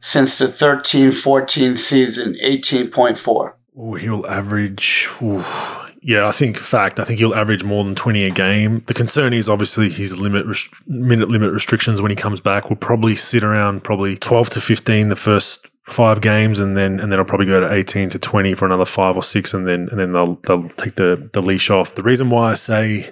since 0.00 0.38
the 0.38 0.48
13 0.48 1.12
14 1.12 1.76
season, 1.76 2.34
18.4. 2.44 3.52
Oh, 3.76 3.94
he'll 3.94 4.26
average. 4.26 5.08
Ooh. 5.22 5.44
Yeah, 6.06 6.28
I 6.28 6.32
think 6.32 6.58
fact. 6.58 7.00
I 7.00 7.04
think 7.04 7.18
he'll 7.18 7.34
average 7.34 7.64
more 7.64 7.82
than 7.82 7.94
twenty 7.94 8.24
a 8.24 8.30
game. 8.30 8.82
The 8.86 8.94
concern 8.94 9.32
is 9.32 9.48
obviously 9.48 9.88
his 9.88 10.18
limit 10.18 10.44
rest- 10.46 10.68
minute 10.86 11.30
limit 11.30 11.50
restrictions 11.50 12.02
when 12.02 12.10
he 12.10 12.14
comes 12.14 12.42
back 12.42 12.68
will 12.68 12.76
probably 12.76 13.16
sit 13.16 13.42
around 13.42 13.82
probably 13.84 14.16
twelve 14.16 14.50
to 14.50 14.60
fifteen 14.60 15.08
the 15.08 15.16
first 15.16 15.66
five 15.86 16.20
games 16.20 16.60
and 16.60 16.76
then 16.76 16.98
and 16.98 17.12
then 17.12 17.18
I'll 17.18 17.24
probably 17.24 17.46
go 17.46 17.60
to 17.60 17.72
18 17.72 18.10
to 18.10 18.18
20 18.18 18.54
for 18.54 18.64
another 18.64 18.84
five 18.84 19.16
or 19.16 19.22
six 19.22 19.52
and 19.52 19.66
then 19.66 19.88
and 19.90 20.00
then 20.00 20.12
they'll 20.12 20.36
they'll 20.46 20.68
take 20.70 20.96
the 20.96 21.28
the 21.32 21.42
leash 21.42 21.70
off. 21.70 21.94
The 21.94 22.02
reason 22.02 22.30
why 22.30 22.50
I 22.50 22.54
say 22.54 23.10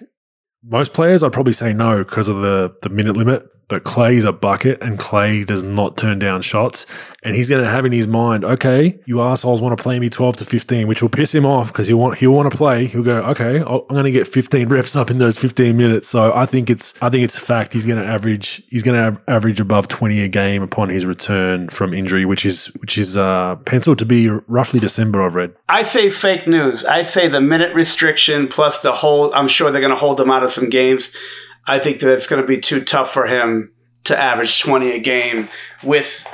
most 0.64 0.94
players 0.94 1.22
I'd 1.22 1.32
probably 1.32 1.52
say 1.52 1.72
no 1.72 1.98
because 1.98 2.28
of 2.28 2.36
the 2.36 2.74
the 2.82 2.88
minute 2.88 3.16
limit 3.16 3.46
but 3.68 3.84
Klay's 3.84 4.24
a 4.24 4.32
bucket 4.32 4.82
and 4.82 4.98
Klay 4.98 5.46
does 5.46 5.64
not 5.64 5.96
turn 5.96 6.18
down 6.18 6.42
shots. 6.42 6.86
And 7.22 7.36
he's 7.36 7.48
going 7.48 7.62
to 7.62 7.70
have 7.70 7.84
in 7.84 7.92
his 7.92 8.08
mind, 8.08 8.44
okay, 8.44 8.98
you 9.06 9.22
assholes 9.22 9.62
want 9.62 9.76
to 9.76 9.82
play 9.82 9.98
me 10.00 10.10
12 10.10 10.36
to 10.36 10.44
15, 10.44 10.88
which 10.88 11.00
will 11.00 11.08
piss 11.08 11.32
him 11.34 11.46
off 11.46 11.68
because 11.68 11.86
he'll 11.86 11.96
want, 11.96 12.18
he'll 12.18 12.32
want 12.32 12.50
to 12.50 12.56
play. 12.56 12.86
He'll 12.86 13.02
go, 13.02 13.22
okay, 13.22 13.60
I'm 13.60 13.86
going 13.88 14.04
to 14.04 14.10
get 14.10 14.26
15 14.26 14.68
reps 14.68 14.96
up 14.96 15.10
in 15.10 15.18
those 15.18 15.38
15 15.38 15.76
minutes. 15.76 16.08
So 16.08 16.34
I 16.34 16.46
think 16.46 16.68
it's, 16.68 16.94
I 17.00 17.10
think 17.10 17.24
it's 17.24 17.36
a 17.36 17.40
fact. 17.40 17.72
He's 17.72 17.86
going 17.86 18.02
to 18.02 18.06
average, 18.06 18.62
he's 18.68 18.82
going 18.82 19.00
to 19.00 19.20
average 19.28 19.60
above 19.60 19.88
20 19.88 20.20
a 20.20 20.28
game 20.28 20.62
upon 20.62 20.88
his 20.88 21.06
return 21.06 21.68
from 21.68 21.94
injury, 21.94 22.24
which 22.24 22.44
is, 22.44 22.66
which 22.80 22.98
is, 22.98 23.16
uh, 23.16 23.56
penciled 23.64 24.00
to 24.00 24.04
be 24.04 24.28
roughly 24.28 24.80
December, 24.80 25.22
I've 25.22 25.34
read. 25.34 25.54
I 25.68 25.82
say 25.82 26.10
fake 26.10 26.46
news. 26.46 26.84
I 26.84 27.02
say 27.02 27.28
the 27.28 27.40
minute 27.40 27.74
restriction 27.74 28.48
plus 28.48 28.80
the 28.80 28.92
whole, 28.92 29.32
I'm 29.34 29.48
sure 29.48 29.70
they're 29.70 29.80
going 29.80 29.92
to 29.92 29.96
hold 29.96 30.20
him 30.20 30.30
out 30.30 30.42
of 30.42 30.50
some 30.50 30.68
games. 30.68 31.12
I 31.66 31.78
think 31.78 32.00
that 32.00 32.12
it's 32.12 32.26
going 32.26 32.42
to 32.42 32.46
be 32.46 32.58
too 32.58 32.84
tough 32.84 33.12
for 33.12 33.26
him 33.26 33.66
to 33.66 33.82
to 34.04 34.18
average 34.20 34.60
20 34.60 34.92
a 34.92 34.98
game 34.98 35.48
with 35.82 36.26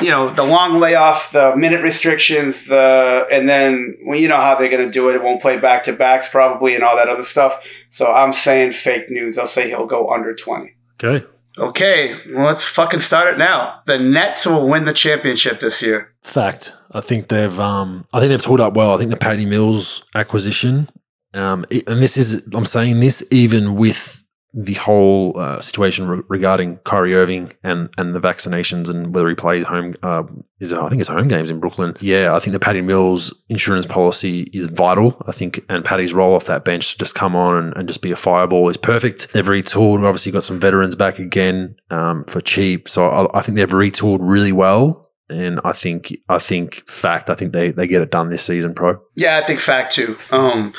you 0.00 0.08
know 0.08 0.32
the 0.34 0.44
long 0.44 0.80
layoff, 0.80 1.32
the 1.32 1.54
minute 1.56 1.82
restrictions, 1.82 2.66
the 2.66 3.26
and 3.30 3.48
then 3.48 3.96
well, 4.04 4.18
you 4.18 4.28
know 4.28 4.36
how 4.36 4.56
they're 4.56 4.70
going 4.70 4.84
to 4.84 4.90
do 4.90 5.08
it. 5.10 5.16
It 5.16 5.22
won't 5.22 5.42
play 5.42 5.58
back 5.58 5.84
to 5.84 5.92
backs 5.92 6.28
probably 6.28 6.74
and 6.74 6.82
all 6.82 6.96
that 6.96 7.08
other 7.08 7.22
stuff. 7.22 7.62
So 7.90 8.10
I'm 8.10 8.32
saying 8.32 8.72
fake 8.72 9.10
news. 9.10 9.38
I'll 9.38 9.46
say 9.46 9.68
he'll 9.68 9.86
go 9.86 10.12
under 10.12 10.32
20. 10.32 10.72
Okay. 11.02 11.26
Okay, 11.58 12.14
well, 12.32 12.46
let's 12.46 12.64
fucking 12.64 13.00
start 13.00 13.28
it 13.28 13.36
now. 13.36 13.82
The 13.84 13.98
Nets 13.98 14.46
will 14.46 14.66
win 14.66 14.86
the 14.86 14.94
championship 14.94 15.60
this 15.60 15.82
year. 15.82 16.14
Fact. 16.22 16.72
I 16.92 17.02
think 17.02 17.28
they've 17.28 17.60
um 17.60 18.06
I 18.12 18.20
think 18.20 18.30
they've 18.30 18.42
pulled 18.42 18.60
up 18.60 18.74
well. 18.74 18.94
I 18.94 18.96
think 18.96 19.10
the 19.10 19.16
Patty 19.16 19.44
Mills 19.44 20.04
acquisition 20.14 20.88
um 21.34 21.66
and 21.86 22.02
this 22.02 22.16
is 22.16 22.46
I'm 22.54 22.64
saying 22.66 23.00
this 23.00 23.22
even 23.30 23.74
with 23.74 24.21
the 24.54 24.74
whole 24.74 25.38
uh, 25.38 25.60
situation 25.60 26.06
re- 26.06 26.22
regarding 26.28 26.76
Kyrie 26.84 27.14
Irving 27.14 27.52
and, 27.62 27.88
and 27.96 28.14
the 28.14 28.20
vaccinations 28.20 28.90
and 28.90 29.14
whether 29.14 29.28
he 29.28 29.34
plays 29.34 29.64
home 29.64 29.94
uh, 30.02 30.24
is 30.60 30.72
I 30.72 30.88
think 30.88 31.00
it's 31.00 31.08
home 31.08 31.28
games 31.28 31.50
in 31.50 31.58
Brooklyn. 31.58 31.96
Yeah, 32.00 32.34
I 32.34 32.38
think 32.38 32.52
the 32.52 32.60
Patty 32.60 32.82
Mills 32.82 33.34
insurance 33.48 33.86
policy 33.86 34.42
is 34.52 34.68
vital. 34.68 35.22
I 35.26 35.32
think 35.32 35.64
and 35.68 35.84
Patty's 35.84 36.12
role 36.12 36.34
off 36.34 36.44
that 36.46 36.64
bench 36.64 36.92
to 36.92 36.98
just 36.98 37.14
come 37.14 37.34
on 37.34 37.56
and, 37.56 37.76
and 37.76 37.88
just 37.88 38.02
be 38.02 38.12
a 38.12 38.16
fireball 38.16 38.68
is 38.68 38.76
perfect. 38.76 39.32
They've 39.32 39.44
retooled. 39.44 40.04
Obviously, 40.04 40.32
got 40.32 40.44
some 40.44 40.60
veterans 40.60 40.96
back 40.96 41.18
again 41.18 41.76
um, 41.90 42.24
for 42.24 42.40
cheap. 42.40 42.88
So 42.88 43.08
I, 43.08 43.38
I 43.38 43.42
think 43.42 43.56
they've 43.56 43.68
retooled 43.68 44.18
really 44.20 44.52
well 44.52 45.02
and 45.30 45.60
I 45.64 45.72
think 45.72 46.14
I 46.28 46.38
think 46.38 46.88
fact 46.88 47.30
I 47.30 47.34
think 47.34 47.52
they 47.52 47.70
they 47.70 47.86
get 47.86 48.02
it 48.02 48.10
done 48.10 48.28
this 48.28 48.44
season, 48.44 48.74
pro. 48.74 49.00
Yeah, 49.16 49.38
I 49.38 49.46
think 49.46 49.60
fact 49.60 49.94
too. 49.94 50.18
Um, 50.30 50.74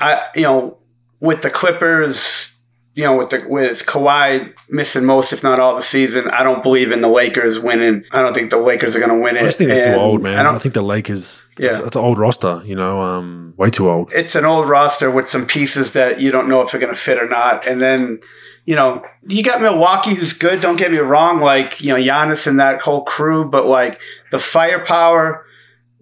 I 0.00 0.26
you 0.34 0.42
know 0.42 0.78
with 1.20 1.42
the 1.42 1.50
Clippers, 1.50 2.51
you 2.94 3.04
know 3.04 3.16
with 3.16 3.30
the 3.30 3.44
with 3.48 3.86
Kawhi 3.86 4.52
missing 4.68 5.04
most 5.04 5.32
if 5.32 5.42
not 5.42 5.58
all 5.58 5.74
the 5.74 5.82
season, 5.82 6.28
I 6.28 6.42
don't 6.42 6.62
believe 6.62 6.92
in 6.92 7.00
the 7.00 7.08
Lakers 7.08 7.58
winning. 7.58 8.04
I 8.10 8.20
don't 8.20 8.34
think 8.34 8.50
the 8.50 8.58
Lakers 8.58 8.94
are 8.94 8.98
going 8.98 9.10
to 9.10 9.18
win 9.18 9.36
it. 9.36 9.42
I 9.42 9.46
just 9.46 9.58
think 9.58 9.70
it's 9.70 9.84
too 9.84 9.94
old, 9.94 10.22
man. 10.22 10.36
I 10.36 10.40
I, 10.40 10.42
don't. 10.42 10.60
think 10.60 10.74
the 10.74 10.82
Lakers. 10.82 11.46
Yeah. 11.58 11.68
it's, 11.68 11.78
it's 11.78 11.96
an 11.96 12.02
old 12.02 12.18
roster. 12.18 12.62
You 12.64 12.76
know, 12.76 13.00
um, 13.00 13.54
way 13.56 13.70
too 13.70 13.88
old. 13.88 14.12
it's 14.12 14.34
an 14.34 14.44
old 14.44 14.68
roster 14.68 15.10
with 15.10 15.26
some 15.26 15.46
pieces 15.46 15.94
that 15.94 16.20
you 16.20 16.30
don't 16.30 16.48
know 16.48 16.60
if 16.60 16.70
they're 16.70 16.80
going 16.80 16.94
to 16.94 17.00
fit 17.00 17.18
or 17.18 17.28
not. 17.28 17.66
And 17.66 17.80
then, 17.80 18.20
you 18.66 18.76
know, 18.76 19.02
you 19.26 19.42
got 19.42 19.62
Milwaukee 19.62 20.14
who's 20.14 20.34
good. 20.34 20.60
Don't 20.60 20.76
get 20.76 20.90
me 20.90 20.98
wrong. 20.98 21.40
Like, 21.40 21.80
you 21.80 21.88
know, 21.88 21.96
Giannis 22.00 22.46
and 22.46 22.60
that 22.60 22.82
whole 22.82 23.04
crew, 23.04 23.48
but 23.48 23.64
like 23.66 24.00
the 24.30 24.38
firepower, 24.38 25.46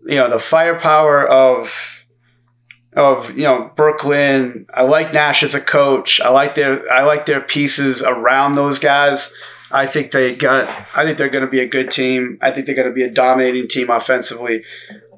you 0.05 0.17
know, 0.17 0.29
the 0.29 0.41
firepower 0.41 1.27
of, 1.27 2.00
of 2.95 3.37
you 3.37 3.45
know 3.45 3.71
Brooklyn. 3.77 4.67
I 4.73 4.83
like 4.83 5.13
Nash 5.13 5.43
as 5.43 5.55
a 5.55 5.61
coach. 5.61 6.21
I 6.21 6.29
like 6.29 6.55
their 6.55 6.91
I 6.91 7.05
like 7.05 7.27
their 7.27 7.41
pieces 7.41 8.03
around 8.03 8.55
those 8.55 8.79
guys. 8.79 9.33
I 9.71 9.87
think 9.87 10.11
they 10.11 10.35
got. 10.35 10.69
I 10.95 11.05
think 11.05 11.19
they're 11.19 11.29
going 11.29 11.45
to 11.45 11.51
be 11.51 11.61
a 11.61 11.69
good 11.69 11.91
team. 11.91 12.39
I 12.43 12.51
think 12.51 12.67
they're 12.67 12.75
going 12.75 12.89
to 12.89 12.95
be 12.95 13.05
a 13.05 13.11
dominating 13.11 13.69
team 13.69 13.91
offensively. 13.91 14.65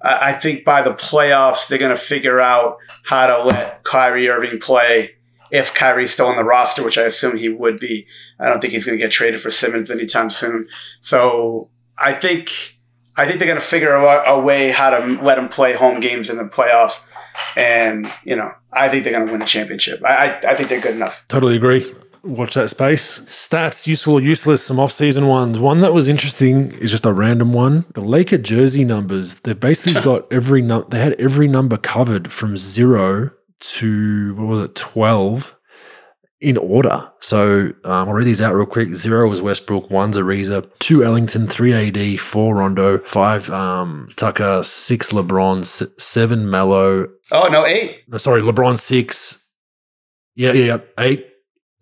I 0.05 0.33
think 0.33 0.65
by 0.65 0.83
the 0.83 0.91
playoffs, 0.91 1.69
they're 1.69 1.79
going 1.79 1.95
to 1.95 2.01
figure 2.01 2.41
out 2.41 2.77
how 3.05 3.29
to 3.29 3.45
let 3.45 3.85
Kyrie 3.85 4.29
Irving 4.29 4.59
play 4.59 5.13
if 5.53 5.73
Kyrie's 5.75 6.13
still 6.13 6.27
on 6.27 6.37
the 6.37 6.43
roster, 6.43 6.83
which 6.83 6.99
I 6.99 7.03
assume 7.03 7.37
he 7.37 7.49
would 7.49 7.79
be. 7.79 8.07
I 8.41 8.49
don't 8.49 8.61
think 8.61 8.73
he's 8.73 8.85
going 8.85 8.99
to 8.99 9.03
get 9.03 9.13
traded 9.13 9.41
for 9.41 9.51
Simmons 9.51 9.91
anytime 9.91 10.29
soon. 10.29 10.67
So 11.01 11.69
I 11.97 12.15
think 12.15 12.77
I 13.17 13.27
think 13.27 13.39
they're 13.39 13.49
going 13.49 13.61
to 13.61 13.65
figure 13.65 13.95
out 13.95 14.25
a 14.27 14.41
way 14.41 14.73
how 14.73 14.91
to 14.91 15.23
let 15.23 15.39
him 15.39 15.49
play 15.49 15.75
home 15.75 16.01
games 16.01 16.31
in 16.31 16.37
the 16.37 16.45
playoffs. 16.45 17.05
And 17.57 18.11
you 18.25 18.37
know, 18.37 18.53
I 18.73 18.89
think 18.89 19.05
they're 19.05 19.13
going 19.13 19.27
to 19.27 19.33
win 19.33 19.41
the 19.41 19.47
championship. 19.47 20.03
I, 20.05 20.27
I 20.31 20.39
I 20.51 20.55
think 20.57 20.69
they're 20.69 20.81
good 20.81 20.97
enough. 20.97 21.25
Totally 21.29 21.57
agree. 21.57 21.95
Watch 22.25 22.55
that 22.55 22.71
space. 22.71 23.19
Stats, 23.27 23.87
useful 23.89 24.15
or 24.15 24.21
useless, 24.21 24.65
some 24.65 24.79
off-season 24.79 25.27
ones. 25.27 25.59
One 25.59 25.81
that 25.81 25.93
was 25.93 26.07
interesting 26.07 26.71
is 26.75 26.93
just 26.93 27.05
a 27.05 27.13
random 27.13 27.53
one. 27.53 27.85
The 27.95 28.01
Laker 28.01 28.39
jersey 28.39 28.85
numbers. 28.85 29.41
They've 29.41 29.59
basically 29.59 30.01
got 30.11 30.33
every 30.33 30.63
num- 30.63 30.87
They 30.89 31.01
had 31.01 31.15
every 31.21 31.49
number 31.49 31.77
covered 31.77 32.33
from 32.33 32.57
zero 32.57 33.31
to 33.61 34.35
what 34.37 34.47
was 34.47 34.61
it, 34.61 34.75
twelve, 34.77 35.57
in 36.43 36.57
order. 36.57 37.09
So 37.21 37.71
um, 37.85 38.09
I'll 38.09 38.13
read 38.13 38.27
these 38.27 38.43
out 38.43 38.55
real 38.55 38.67
quick. 38.67 38.95
Zero 38.95 39.31
was 39.31 39.41
Westbrook, 39.41 39.91
one's 39.91 40.19
Ariza, 40.19 40.69
two 40.81 41.05
Ellington, 41.05 41.47
three 41.49 41.73
AD, 41.73 42.21
four 42.21 42.57
Rondo, 42.57 42.99
five 43.07 43.49
um, 43.51 44.09
Tucker, 44.17 44.63
six 44.63 45.13
LeBron, 45.13 45.61
s- 45.61 45.83
seven 45.99 46.51
Melo, 46.51 47.07
Oh 47.31 47.49
no, 47.49 47.65
eight. 47.65 48.03
no, 48.09 48.19
sorry, 48.19 48.43
LeBron 48.43 48.79
six. 48.79 49.49
Yeah, 50.35 50.53
yeah, 50.53 50.65
yeah. 50.65 50.79
Eight. 50.99 51.27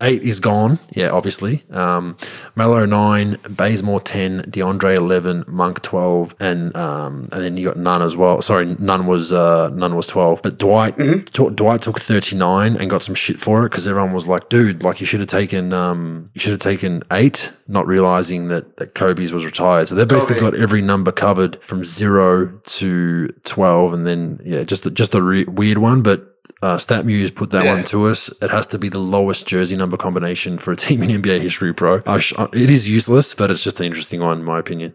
Eight 0.02 0.22
is 0.22 0.40
gone. 0.40 0.78
Yeah, 0.92 1.10
obviously. 1.10 1.62
Um, 1.70 2.16
Melo 2.56 2.86
nine, 2.86 3.36
Bazemore 3.48 4.00
ten, 4.00 4.42
DeAndre 4.50 4.96
eleven, 4.96 5.44
Monk 5.46 5.82
twelve, 5.82 6.34
and 6.40 6.74
um, 6.74 7.28
and 7.32 7.42
then 7.42 7.56
you 7.58 7.66
got 7.66 7.76
none 7.76 8.00
as 8.00 8.16
well. 8.16 8.40
Sorry, 8.40 8.64
none 8.78 9.06
was 9.06 9.30
uh, 9.32 9.68
none 9.74 9.94
was 9.96 10.06
twelve. 10.06 10.40
But 10.42 10.56
Dwight 10.58 10.96
Mhm. 10.96 11.24
Dw- 11.30 11.54
Dwight 11.54 11.82
took 11.82 12.00
thirty 12.00 12.34
nine 12.34 12.76
and 12.76 12.88
got 12.88 13.02
some 13.02 13.14
shit 13.14 13.38
for 13.40 13.66
it 13.66 13.70
because 13.70 13.86
everyone 13.86 14.14
was 14.14 14.26
like, 14.26 14.48
"Dude, 14.48 14.82
like 14.82 15.00
you 15.00 15.06
should 15.06 15.20
have 15.20 15.28
taken 15.28 15.74
um, 15.74 16.30
you 16.34 16.40
should 16.40 16.52
have 16.52 16.60
taken 16.60 17.02
eight, 17.12 17.52
not 17.68 17.86
realizing 17.86 18.48
that 18.48 18.78
that 18.78 18.94
Kobe's 18.94 19.34
was 19.34 19.44
retired." 19.44 19.88
So 19.88 19.94
they've 19.96 20.08
basically 20.08 20.36
Kobe. 20.40 20.52
got 20.52 20.60
every 20.62 20.80
number 20.80 21.12
covered 21.12 21.60
from 21.66 21.84
zero 21.84 22.46
to 22.46 23.28
twelve, 23.44 23.92
and 23.92 24.06
then 24.06 24.40
yeah, 24.44 24.62
just 24.62 24.86
a, 24.86 24.90
just 24.90 25.14
a 25.14 25.20
re- 25.22 25.44
weird 25.44 25.76
one, 25.76 26.00
but. 26.00 26.26
Uh, 26.62 26.76
StatMuse 26.76 27.34
put 27.34 27.50
that 27.50 27.64
Yeah. 27.64 27.74
one 27.74 27.84
to 27.84 28.06
us. 28.08 28.28
It 28.42 28.50
has 28.50 28.66
to 28.68 28.78
be 28.78 28.88
the 28.88 28.98
lowest 28.98 29.46
jersey 29.46 29.76
number 29.76 29.96
combination 29.96 30.58
for 30.58 30.72
a 30.72 30.76
team 30.76 31.02
in 31.02 31.10
NBA 31.10 31.40
history, 31.42 31.72
bro. 31.72 32.02
I 32.06 32.18
sh- 32.18 32.32
it 32.52 32.70
is 32.70 32.88
useless, 32.88 33.34
but 33.34 33.50
it's 33.50 33.62
just 33.64 33.80
an 33.80 33.86
interesting 33.86 34.20
one, 34.20 34.38
in 34.38 34.44
my 34.44 34.58
opinion. 34.58 34.94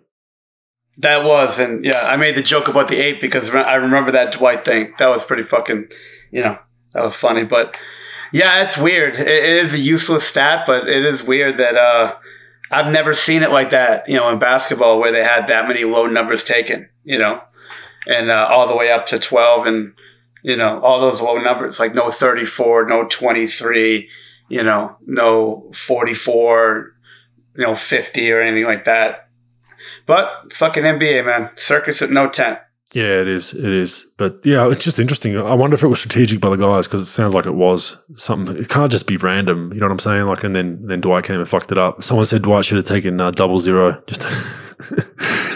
That 0.98 1.26
was, 1.26 1.60
and 1.60 1.84
yeah, 1.84 2.04
I 2.08 2.16
made 2.16 2.36
the 2.36 2.42
joke 2.44 2.68
about 2.70 2.88
the 2.88 2.98
eight 2.98 3.20
because 3.20 3.54
I 3.54 3.76
remember 3.76 4.12
that 4.12 4.32
Dwight 4.32 4.64
thing. 4.64 4.94
That 4.98 5.08
was 5.10 5.26
pretty 5.26 5.44
fucking, 5.44 5.90
you 6.32 6.42
know, 6.42 6.58
that 6.94 7.04
was 7.04 7.16
funny. 7.18 7.44
But 7.44 7.78
yeah, 8.32 8.64
it's 8.64 8.78
weird. 8.78 9.16
It, 9.16 9.28
it 9.28 9.66
is 9.66 9.74
a 9.74 9.78
useless 9.80 10.26
stat, 10.26 10.64
but 10.66 10.88
it 10.88 11.06
is 11.06 11.22
weird 11.22 11.58
that 11.58 11.76
uh, 11.76 12.16
I've 12.72 12.92
never 12.94 13.14
seen 13.14 13.44
it 13.44 13.52
like 13.52 13.72
that. 13.72 14.08
You 14.08 14.16
know, 14.16 14.30
in 14.30 14.40
basketball 14.40 15.00
where 15.00 15.12
they 15.12 15.24
had 15.24 15.48
that 15.48 15.68
many 15.68 15.84
low 15.84 16.06
numbers 16.08 16.46
taken. 16.46 16.88
You 17.04 17.18
know, 17.20 17.42
and 18.08 18.32
uh, 18.32 18.48
all 18.50 18.66
the 18.68 18.76
way 18.78 18.90
up 18.90 19.06
to 19.08 19.20
twelve, 19.20 19.66
and 19.68 19.94
you 20.46 20.56
know, 20.56 20.80
all 20.82 21.02
those 21.02 21.24
low 21.24 21.40
numbers 21.40 21.80
like 21.80 21.96
no 21.96 22.12
thirty-four, 22.12 22.88
no 22.88 23.08
twenty-three, 23.08 24.08
you 24.48 24.62
know, 24.62 24.96
no 25.08 25.72
forty-four, 25.74 26.92
you 27.56 27.64
know, 27.64 27.74
fifty 27.74 28.32
or 28.32 28.42
anything 28.42 28.66
like 28.66 28.86
that. 28.86 29.30
But 30.06 30.54
fucking 30.54 30.84
NBA, 30.84 31.26
man. 31.26 31.50
Circus 31.56 32.04
at 32.04 32.12
no 32.12 32.30
tent. 32.30 32.60
Yeah, 32.94 33.22
it 33.22 33.28
is. 33.28 33.56
It 33.56 33.66
is. 33.66 34.06
But 34.18 34.40
yeah, 34.44 34.70
it's 34.70 34.84
just 34.84 35.00
interesting. 35.00 35.36
I 35.36 35.56
wonder 35.56 35.74
if 35.74 35.82
it 35.82 35.88
was 35.88 35.98
strategic 35.98 36.40
by 36.40 36.52
the 36.52 36.58
guys 36.58 36.88
because 36.88 37.02
it 37.02 37.06
sounds 37.12 37.34
like 37.34 37.48
it 37.48 37.56
was 37.56 37.98
something. 38.14 38.56
It 38.56 38.70
can't 38.70 38.92
just 38.92 39.08
be 39.08 39.18
random. 39.18 39.74
You 39.74 39.80
know 39.80 39.88
what 39.88 39.94
I'm 39.94 40.00
saying? 40.00 40.26
Like, 40.28 40.44
and 40.44 40.56
then 40.56 40.86
then 40.86 41.02
Dwight 41.02 41.24
came 41.24 41.40
and 41.40 41.50
fucked 41.50 41.72
it 41.72 41.80
up. 41.80 42.04
Someone 42.04 42.28
said 42.28 42.44
Dwight 42.44 42.66
should 42.66 42.78
have 42.78 42.86
taken 42.86 43.20
uh, 43.20 43.32
double 43.32 43.58
zero, 43.58 44.00
just 44.06 44.28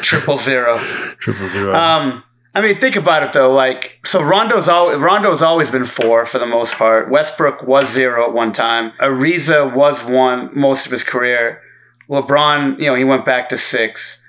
Triple 0.01 0.37
zero. 0.37 0.77
triple 1.19 1.47
zero. 1.47 1.73
Um, 1.73 2.23
I 2.59 2.61
mean, 2.61 2.75
think 2.77 2.95
about 2.97 3.23
it 3.23 3.31
though. 3.31 3.51
Like, 3.53 3.99
so 4.05 4.21
Rondo's 4.21 4.67
al- 4.67 4.97
Rondo's 4.99 5.41
always 5.41 5.69
been 5.69 5.85
four 5.85 6.25
for 6.25 6.39
the 6.39 6.45
most 6.45 6.75
part. 6.75 7.09
Westbrook 7.09 7.63
was 7.63 7.89
zero 7.89 8.27
at 8.27 8.33
one 8.33 8.51
time. 8.51 8.91
Ariza 8.99 9.73
was 9.73 10.03
one 10.03 10.49
most 10.53 10.85
of 10.85 10.91
his 10.91 11.03
career. 11.05 11.61
LeBron, 12.09 12.77
you 12.79 12.85
know, 12.85 12.95
he 12.95 13.03
went 13.05 13.23
back 13.25 13.47
to 13.49 13.57
six. 13.57 14.21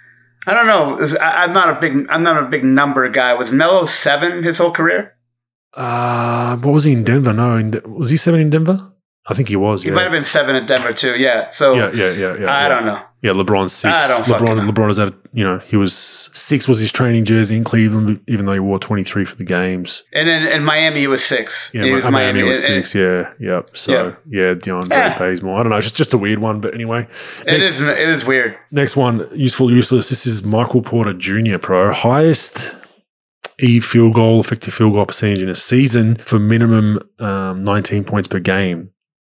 I 0.47 0.55
don't 0.55 0.67
know. 0.67 0.99
Is- 1.01 1.17
I, 1.17 1.45
I'm 1.45 1.53
not 1.53 1.71
a 1.77 1.81
big. 1.81 2.07
I'm 2.09 2.23
not 2.23 2.43
a 2.43 2.47
big 2.47 2.65
number 2.65 3.09
guy. 3.09 3.35
Was 3.35 3.53
Melo 3.53 3.85
seven 3.85 4.45
his 4.45 4.59
whole 4.59 4.71
career? 4.73 5.15
Uh, 5.75 6.57
what 6.59 6.73
was 6.73 6.85
he 6.85 6.93
in 6.93 7.05
Denver? 7.05 7.33
No, 7.33 7.57
in 7.57 7.81
was 7.87 8.11
he 8.11 8.17
seven 8.17 8.41
in 8.41 8.51
Denver? 8.51 8.93
I 9.27 9.35
think 9.35 9.49
he 9.49 9.57
was. 9.57 9.83
He 9.83 9.89
Yeah, 9.89 9.95
might 9.97 10.03
have 10.03 10.13
been 10.13 10.25
seven 10.25 10.57
at 10.57 10.67
Denver 10.67 10.93
too. 10.93 11.17
Yeah. 11.17 11.51
So 11.51 11.75
yeah, 11.75 11.91
yeah, 11.93 12.11
yeah, 12.13 12.37
yeah. 12.39 12.47
I 12.53 12.63
yeah. 12.63 12.69
don't 12.69 12.87
know. 12.87 13.03
Yeah, 13.23 13.33
LeBron's 13.33 13.75
six. 13.75 13.93
I 13.93 14.09
don't 14.09 14.25
LeBron, 14.25 14.57
know. 14.67 14.73
LeBron 14.73 14.89
is 14.91 14.99
at 14.99 15.13
you 15.35 15.45
know 15.45 15.59
he 15.59 15.77
was 15.77 15.93
six 15.95 16.67
was 16.67 16.79
his 16.79 16.91
training 16.91 17.27
jersey 17.27 17.57
in 17.57 17.65
Cleveland, 17.65 18.21
even 18.29 18.47
though 18.47 18.55
he 18.55 18.59
wore 18.61 18.79
twenty 18.79 19.05
three 19.05 19.27
for 19.27 19.37
the 19.37 19.45
games. 19.45 20.03
And 20.15 20.27
then 20.27 20.47
in 20.47 20.65
Miami, 20.65 21.01
he 21.01 21.07
was 21.07 21.23
six. 21.23 21.71
Yeah, 21.75 21.85
he 21.85 21.93
was 21.93 22.09
Miami, 22.09 22.43
was 22.43 22.65
and- 22.65 22.77
and 22.77 22.85
six. 22.87 22.95
Yeah, 22.95 23.31
yep. 23.39 23.77
So 23.77 24.17
yeah, 24.27 24.55
DeAndre 24.55 24.91
Yeah. 24.91 25.45
more. 25.45 25.61
I 25.61 25.63
don't 25.63 25.71
know, 25.71 25.81
just 25.83 25.97
just 25.97 26.15
a 26.15 26.19
weird 26.19 26.39
one, 26.39 26.61
but 26.63 26.73
anyway. 26.75 27.07
It 27.47 27.61
is. 27.61 27.81
It 27.83 27.99
is 28.09 28.25
weird. 28.25 28.57
Next 28.71 28.97
one, 28.97 29.29
useful, 29.35 29.71
useless. 29.71 30.09
This 30.09 30.27
is 30.27 30.43
Michael 30.43 30.81
Porter 30.81 31.13
Jr. 31.13 31.59
Pro 31.59 31.93
highest 31.93 32.75
E 33.63 33.81
field 33.81 34.15
goal, 34.15 34.41
effective 34.41 34.73
field 34.73 34.95
goal 34.95 35.05
percentage 35.05 35.43
in 35.43 35.51
a 35.51 35.55
season 35.55 36.17
for 36.25 36.39
minimum 36.39 36.99
um, 37.19 37.63
19 37.65 38.05
points 38.05 38.27
per 38.29 38.39
game. 38.39 38.91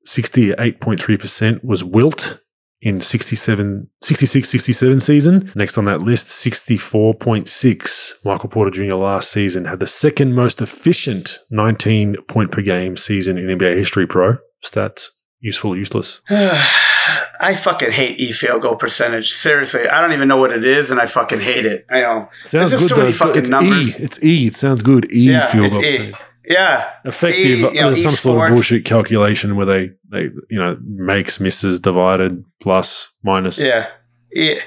68.3% 0.07 1.63
was 1.63 1.83
Wilt 1.83 2.40
in 2.81 2.99
67, 2.99 3.87
66, 4.01 4.49
67 4.49 4.99
season. 4.99 5.51
Next 5.55 5.77
on 5.77 5.85
that 5.85 6.01
list, 6.01 6.27
64.6. 6.27 8.25
Michael 8.25 8.49
Porter 8.49 8.71
Jr. 8.71 8.95
last 8.95 9.31
season 9.31 9.65
had 9.65 9.79
the 9.79 9.85
second 9.87 10.33
most 10.33 10.61
efficient 10.61 11.39
19 11.51 12.15
point 12.27 12.51
per 12.51 12.61
game 12.61 12.97
season 12.97 13.37
in 13.37 13.45
NBA 13.57 13.77
history. 13.77 14.07
Pro 14.07 14.37
stats, 14.65 15.09
useful, 15.39 15.77
useless. 15.77 16.21
I 16.29 17.55
fucking 17.55 17.91
hate 17.91 18.19
e 18.19 18.31
field 18.31 18.61
goal 18.61 18.75
percentage. 18.75 19.31
Seriously, 19.31 19.87
I 19.87 20.01
don't 20.01 20.13
even 20.13 20.27
know 20.27 20.37
what 20.37 20.51
it 20.51 20.63
is, 20.63 20.91
and 20.91 20.99
I 20.99 21.07
fucking 21.07 21.39
hate 21.39 21.65
it. 21.65 21.85
I 21.89 22.01
know. 22.01 22.29
Sounds 22.43 22.71
good 22.71 22.79
so 22.89 22.95
though. 22.95 23.11
many 23.11 23.39
It's, 23.39 23.49
numbers. 23.49 23.99
E. 23.99 24.03
It's 24.03 24.23
E. 24.23 24.47
It 24.47 24.55
sounds 24.55 24.83
good. 24.83 25.11
E 25.11 25.31
Yeah, 25.31 25.47
field 25.47 25.71
goal 25.71 25.81
percentage. 25.81 26.15
Yeah, 26.51 26.91
Effective. 27.05 27.45
E, 27.45 27.49
you 27.59 27.71
know, 27.73 27.91
there's 27.91 28.03
some 28.03 28.11
sort 28.11 28.49
of 28.49 28.53
bullshit 28.55 28.85
calculation 28.85 29.55
where 29.55 29.65
they 29.65 29.91
they 30.11 30.23
you 30.49 30.59
know 30.59 30.77
makes 30.83 31.39
misses 31.39 31.79
divided 31.79 32.43
plus 32.61 33.09
minus. 33.23 33.59
yeah. 33.59 33.87
E- 34.35 34.59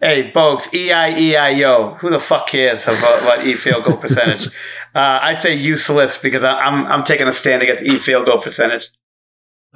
hey, 0.00 0.30
Bogues, 0.32 0.72
E 0.74 0.92
I 0.92 1.18
E 1.18 1.36
I 1.36 1.62
O. 1.64 1.94
Who 2.00 2.10
the 2.10 2.18
fuck 2.20 2.46
cares 2.48 2.86
about 2.88 3.22
what 3.24 3.46
e 3.46 3.54
field 3.54 3.84
goal 3.84 3.96
percentage? 3.96 4.46
uh, 4.94 5.18
I 5.22 5.34
say 5.34 5.54
useless 5.54 6.18
because 6.18 6.42
I- 6.44 6.58
I'm 6.66 6.86
I'm 6.86 7.02
taking 7.04 7.28
a 7.28 7.32
stand 7.32 7.62
against 7.62 7.84
e 7.84 7.98
field 7.98 8.26
goal 8.26 8.40
percentage. 8.40 8.88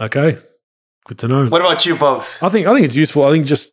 Okay. 0.01 0.39
Good 1.07 1.19
to 1.21 1.29
know. 1.29 1.47
What 1.47 1.61
about 1.63 1.87
you, 1.87 1.97
Bogues? 1.97 2.43
I 2.43 2.49
think 2.51 2.67
I 2.67 2.75
think 2.75 2.85
it's 2.87 2.97
useful. 2.97 3.25
I 3.25 3.31
think 3.31 3.47
just 3.47 3.73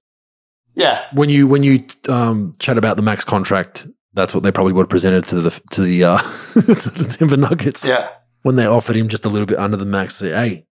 Yeah, 0.76 1.06
when 1.14 1.30
you 1.30 1.48
when 1.48 1.64
you 1.64 1.86
um, 2.10 2.54
chat 2.60 2.78
about 2.78 2.96
the 2.96 3.04
max 3.04 3.24
contract, 3.26 3.88
that's 4.16 4.34
what 4.34 4.44
they 4.44 4.52
probably 4.52 4.74
would 4.74 4.84
have 4.84 4.90
presented 4.90 5.26
to 5.26 5.42
the 5.42 5.62
to 5.72 5.82
the 5.82 6.04
uh, 6.04 6.18
to 6.54 6.62
the 6.90 7.16
Denver 7.20 7.38
Nuggets 7.38 7.86
yeah, 7.86 8.10
when 8.44 8.56
they 8.56 8.66
offered 8.66 8.96
him 8.96 9.08
just 9.08 9.26
a 9.26 9.30
little 9.30 9.46
bit 9.46 9.60
under 9.60 9.78
the 9.78 9.86
max. 9.86 10.16
Say, 10.16 10.30
hey, 10.32 10.66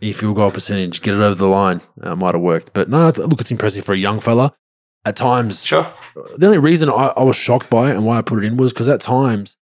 if 0.00 0.18
field 0.18 0.36
goal 0.36 0.50
percentage, 0.50 1.02
get 1.02 1.14
it 1.14 1.20
over 1.20 1.34
the 1.34 1.46
line. 1.46 1.80
That 1.98 2.16
might 2.16 2.34
have 2.34 2.42
worked, 2.42 2.72
but 2.72 2.88
no, 2.88 3.08
look, 3.10 3.40
it's 3.40 3.50
impressive 3.50 3.84
for 3.84 3.92
a 3.94 3.98
young 3.98 4.20
fella. 4.20 4.54
At 5.04 5.16
times, 5.16 5.64
sure. 5.64 5.90
the 6.36 6.44
only 6.44 6.58
reason 6.58 6.90
I, 6.90 7.12
I 7.16 7.22
was 7.22 7.34
shocked 7.34 7.70
by 7.70 7.90
it 7.90 7.96
and 7.96 8.04
why 8.04 8.18
I 8.18 8.22
put 8.22 8.42
it 8.42 8.46
in 8.46 8.58
was 8.58 8.70
because 8.72 8.86
at 8.86 9.00
times 9.00 9.56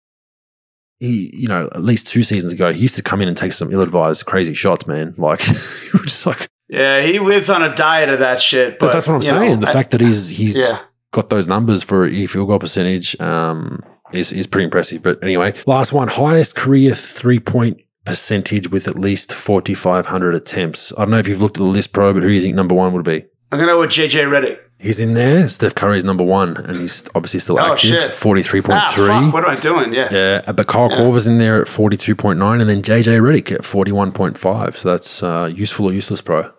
he, 0.99 1.31
you 1.33 1.47
know, 1.47 1.69
at 1.73 1.81
least 1.81 2.07
two 2.07 2.23
seasons 2.23 2.51
ago, 2.51 2.73
he 2.73 2.81
used 2.81 2.95
to 2.95 3.01
come 3.01 3.21
in 3.21 3.29
and 3.29 3.37
take 3.37 3.53
some 3.53 3.71
ill-advised, 3.71 4.25
crazy 4.25 4.53
shots, 4.53 4.85
man. 4.85 5.15
Like, 5.17 5.39
he 5.41 5.91
was 5.93 6.01
just 6.03 6.25
like, 6.25 6.49
Yeah, 6.67 7.01
he 7.01 7.19
lives 7.19 7.49
on 7.49 7.63
a 7.63 7.73
diet 7.73 8.09
of 8.09 8.19
that 8.19 8.41
shit. 8.41 8.79
but, 8.79 8.87
But, 8.87 8.91
that's 8.93 9.07
what 9.07 9.15
I'm 9.15 9.21
you 9.21 9.31
know, 9.31 9.39
saying. 9.39 9.59
the 9.61 9.69
I- 9.69 9.73
fact 9.73 9.91
that 9.91 10.01
he's 10.01 10.27
he's 10.27 10.57
yeah, 10.57 10.81
got 11.11 11.29
those 11.29 11.47
numbers 11.47 11.83
for 11.83 12.05
e 12.07 12.25
field 12.27 12.47
goal 12.47 12.59
percentage 12.59 13.19
um, 13.19 13.83
is 14.13 14.31
is 14.31 14.47
pretty 14.47 14.65
impressive. 14.65 15.03
But 15.03 15.21
anyway, 15.23 15.53
last 15.65 15.93
one, 15.93 16.07
highest 16.07 16.55
career 16.55 16.93
three 16.95 17.39
point 17.39 17.77
percentage 18.05 18.69
with 18.71 18.87
at 18.87 18.97
least 18.97 19.33
4,500 19.33 20.33
attempts. 20.33 20.91
I 20.97 21.01
don't 21.01 21.11
know 21.11 21.19
if 21.19 21.27
you've 21.27 21.41
looked 21.41 21.57
at 21.57 21.61
the 21.61 21.65
list, 21.67 21.93
pro, 21.93 22.13
but 22.13 22.23
who 22.23 22.29
do 22.29 22.33
you 22.35 22.41
think 22.41 22.55
number 22.55 22.73
one 22.73 22.93
would 22.93 23.05
be? 23.05 23.23
I'm 23.51 23.59
gonna 23.59 23.71
go 23.73 23.79
with 23.81 23.89
JJ 23.91 24.25
Redick. 24.25 24.57
He's 24.79 24.99
in 24.99 25.13
there. 25.13 25.49
Steph 25.49 25.75
Curry's 25.75 26.05
number 26.05 26.23
one, 26.23 26.55
and 26.55 26.77
he's 26.77 27.03
obviously 27.13 27.41
still 27.41 27.59
Oh, 27.59 27.73
active. 27.73 27.89
shit. 27.89 28.11
43.3. 28.13 28.63
Ah, 28.69 28.93
fuck! 28.95 29.33
What 29.33 29.43
am 29.43 29.49
I 29.49 29.55
doing? 29.59 29.91
Yeah. 29.93 30.07
Yeah, 30.45 30.51
but 30.53 30.67
Kyle 30.67 30.89
Yeah. 30.89 30.97
Korver's 30.99 31.27
in 31.27 31.37
there 31.37 31.61
at 31.61 31.67
42.9 31.67 32.61
and 32.61 32.69
then 32.69 32.81
JJ 32.81 33.19
Redick 33.19 33.51
at 33.51 33.61
41.5. 33.61 34.77
So 34.77 34.89
that's 34.89 35.21
uh, 35.21 35.51
useful 35.53 35.87
or 35.87 35.93
useless, 35.93 36.21
pro. 36.21 36.49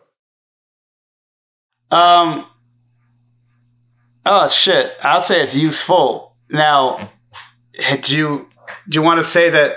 Um. 1.90 2.46
Oh 4.32 4.46
shit! 4.46 4.92
I'll 5.02 5.24
say 5.24 5.42
it's 5.42 5.56
useful. 5.56 6.36
Now, 6.50 7.10
do 8.02 8.16
you 8.16 8.48
do 8.88 8.94
you 8.96 9.02
want 9.02 9.18
to 9.18 9.24
say 9.24 9.50
that? 9.50 9.74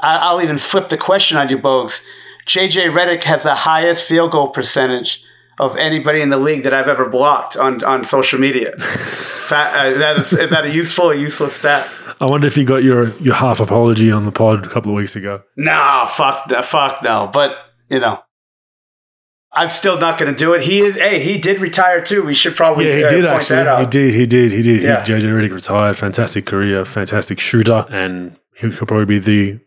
I, 0.00 0.16
I'll 0.16 0.40
even 0.40 0.56
flip 0.56 0.88
the 0.88 0.96
question 0.96 1.36
on 1.36 1.50
you, 1.50 1.58
Bogues. 1.58 2.02
JJ 2.46 2.90
Redick 2.92 3.24
has 3.24 3.42
the 3.42 3.54
highest 3.54 4.08
field 4.08 4.32
goal 4.32 4.48
percentage 4.48 5.22
of 5.58 5.76
anybody 5.76 6.22
in 6.22 6.30
the 6.30 6.38
league 6.38 6.62
that 6.64 6.72
I've 6.72 6.88
ever 6.88 7.06
blocked 7.10 7.58
on, 7.58 7.84
on 7.84 8.02
social 8.02 8.40
media. 8.40 8.74
Fa- 8.78 9.70
uh, 9.74 9.98
that 9.98 10.18
is, 10.20 10.32
is 10.32 10.48
that 10.48 10.64
a 10.64 10.70
useful 10.70 11.10
or 11.10 11.14
useless 11.14 11.54
stat? 11.56 11.86
I 12.18 12.24
wonder 12.24 12.46
if 12.46 12.56
you 12.56 12.64
got 12.64 12.82
your, 12.82 13.14
your 13.18 13.34
half 13.34 13.60
apology 13.60 14.10
on 14.10 14.24
the 14.24 14.32
pod 14.32 14.64
a 14.64 14.70
couple 14.70 14.90
of 14.90 14.96
weeks 14.96 15.16
ago. 15.16 15.42
No, 15.56 16.06
fuck, 16.08 16.50
fuck 16.64 17.02
no. 17.02 17.30
But 17.30 17.56
you 17.90 18.00
know, 18.00 18.22
I'm 19.54 19.68
still 19.68 19.98
not 19.98 20.18
going 20.18 20.32
to 20.32 20.38
do 20.38 20.54
it. 20.54 20.62
He 20.62 20.80
is. 20.80 20.94
Hey, 20.96 21.20
he 21.20 21.36
did 21.38 21.60
retire 21.60 22.00
too. 22.02 22.22
We 22.24 22.32
should 22.34 22.56
probably 22.56 22.88
Yeah, 22.88 22.96
he 22.96 23.04
uh, 23.04 23.10
did 23.10 23.24
point 23.24 23.36
actually. 23.42 23.56
that 23.56 23.66
out. 23.66 23.80
He 23.80 23.86
did. 23.86 24.14
He 24.14 24.26
did. 24.26 24.52
He 24.52 24.62
did. 24.62 24.80
He- 24.80 24.84
Yeah. 24.86 25.04
JJ 25.04 25.22
Redick 25.24 25.52
retired. 25.52 25.98
Fantastic 25.98 26.46
career. 26.46 26.84
Fantastic 26.86 27.38
shooter. 27.38 27.84
And 27.90 28.36
he 28.56 28.70
could 28.70 28.88
probably 28.88 29.04
be 29.04 29.18
the 29.18 29.60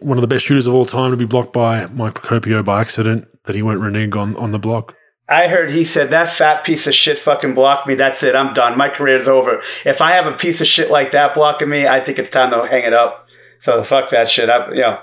one 0.00 0.16
of 0.16 0.22
the 0.22 0.28
best 0.28 0.44
shooters 0.44 0.66
of 0.66 0.74
all 0.74 0.86
time 0.86 1.10
to 1.10 1.16
be 1.16 1.24
blocked 1.24 1.52
by 1.52 1.86
Mike 1.86 2.14
Procopio 2.14 2.64
by 2.64 2.80
accident 2.80 3.26
that 3.46 3.54
he 3.56 3.62
went 3.62 3.80
renege 3.80 4.14
on, 4.16 4.36
on 4.36 4.52
the 4.52 4.58
block. 4.58 4.94
I 5.28 5.48
heard 5.48 5.70
he 5.72 5.82
said 5.82 6.10
that 6.10 6.28
fat 6.30 6.64
piece 6.64 6.86
of 6.86 6.94
shit 6.94 7.18
fucking 7.18 7.54
blocked 7.54 7.86
me. 7.88 7.96
That's 7.96 8.22
it. 8.22 8.36
I'm 8.36 8.54
done. 8.54 8.78
My 8.78 8.88
career's 8.88 9.26
over. 9.26 9.60
If 9.84 10.00
I 10.00 10.12
have 10.12 10.26
a 10.26 10.32
piece 10.36 10.60
of 10.60 10.68
shit 10.68 10.88
like 10.90 11.10
that 11.12 11.34
blocking 11.34 11.68
me, 11.68 11.86
I 11.86 12.00
think 12.04 12.18
it's 12.20 12.30
time 12.30 12.50
to 12.52 12.68
hang 12.68 12.84
it 12.84 12.92
up. 12.94 13.26
So 13.58 13.82
fuck 13.82 14.10
that 14.10 14.28
shit. 14.28 14.48
I, 14.48 14.68
you 14.70 14.80
know, 14.82 15.00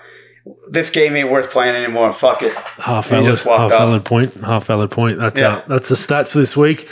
this 0.70 0.90
game 0.90 1.16
ain't 1.16 1.32
worth 1.32 1.52
playing 1.52 1.76
anymore. 1.76 2.12
Fuck 2.12 2.42
it. 2.44 2.54
Half 2.54 3.08
valid, 3.10 3.26
just 3.26 3.44
half 3.44 3.72
valid 3.72 4.04
point. 4.06 4.34
Half 4.36 4.66
valid 4.68 4.92
point. 4.92 5.20
That's 5.20 5.40
Yeah. 5.40 5.56
uh, 5.58 5.62
that's 5.68 5.90
the 5.90 5.96
stats 5.96 6.32
for 6.34 6.40
this 6.40 6.58
week. 6.58 6.90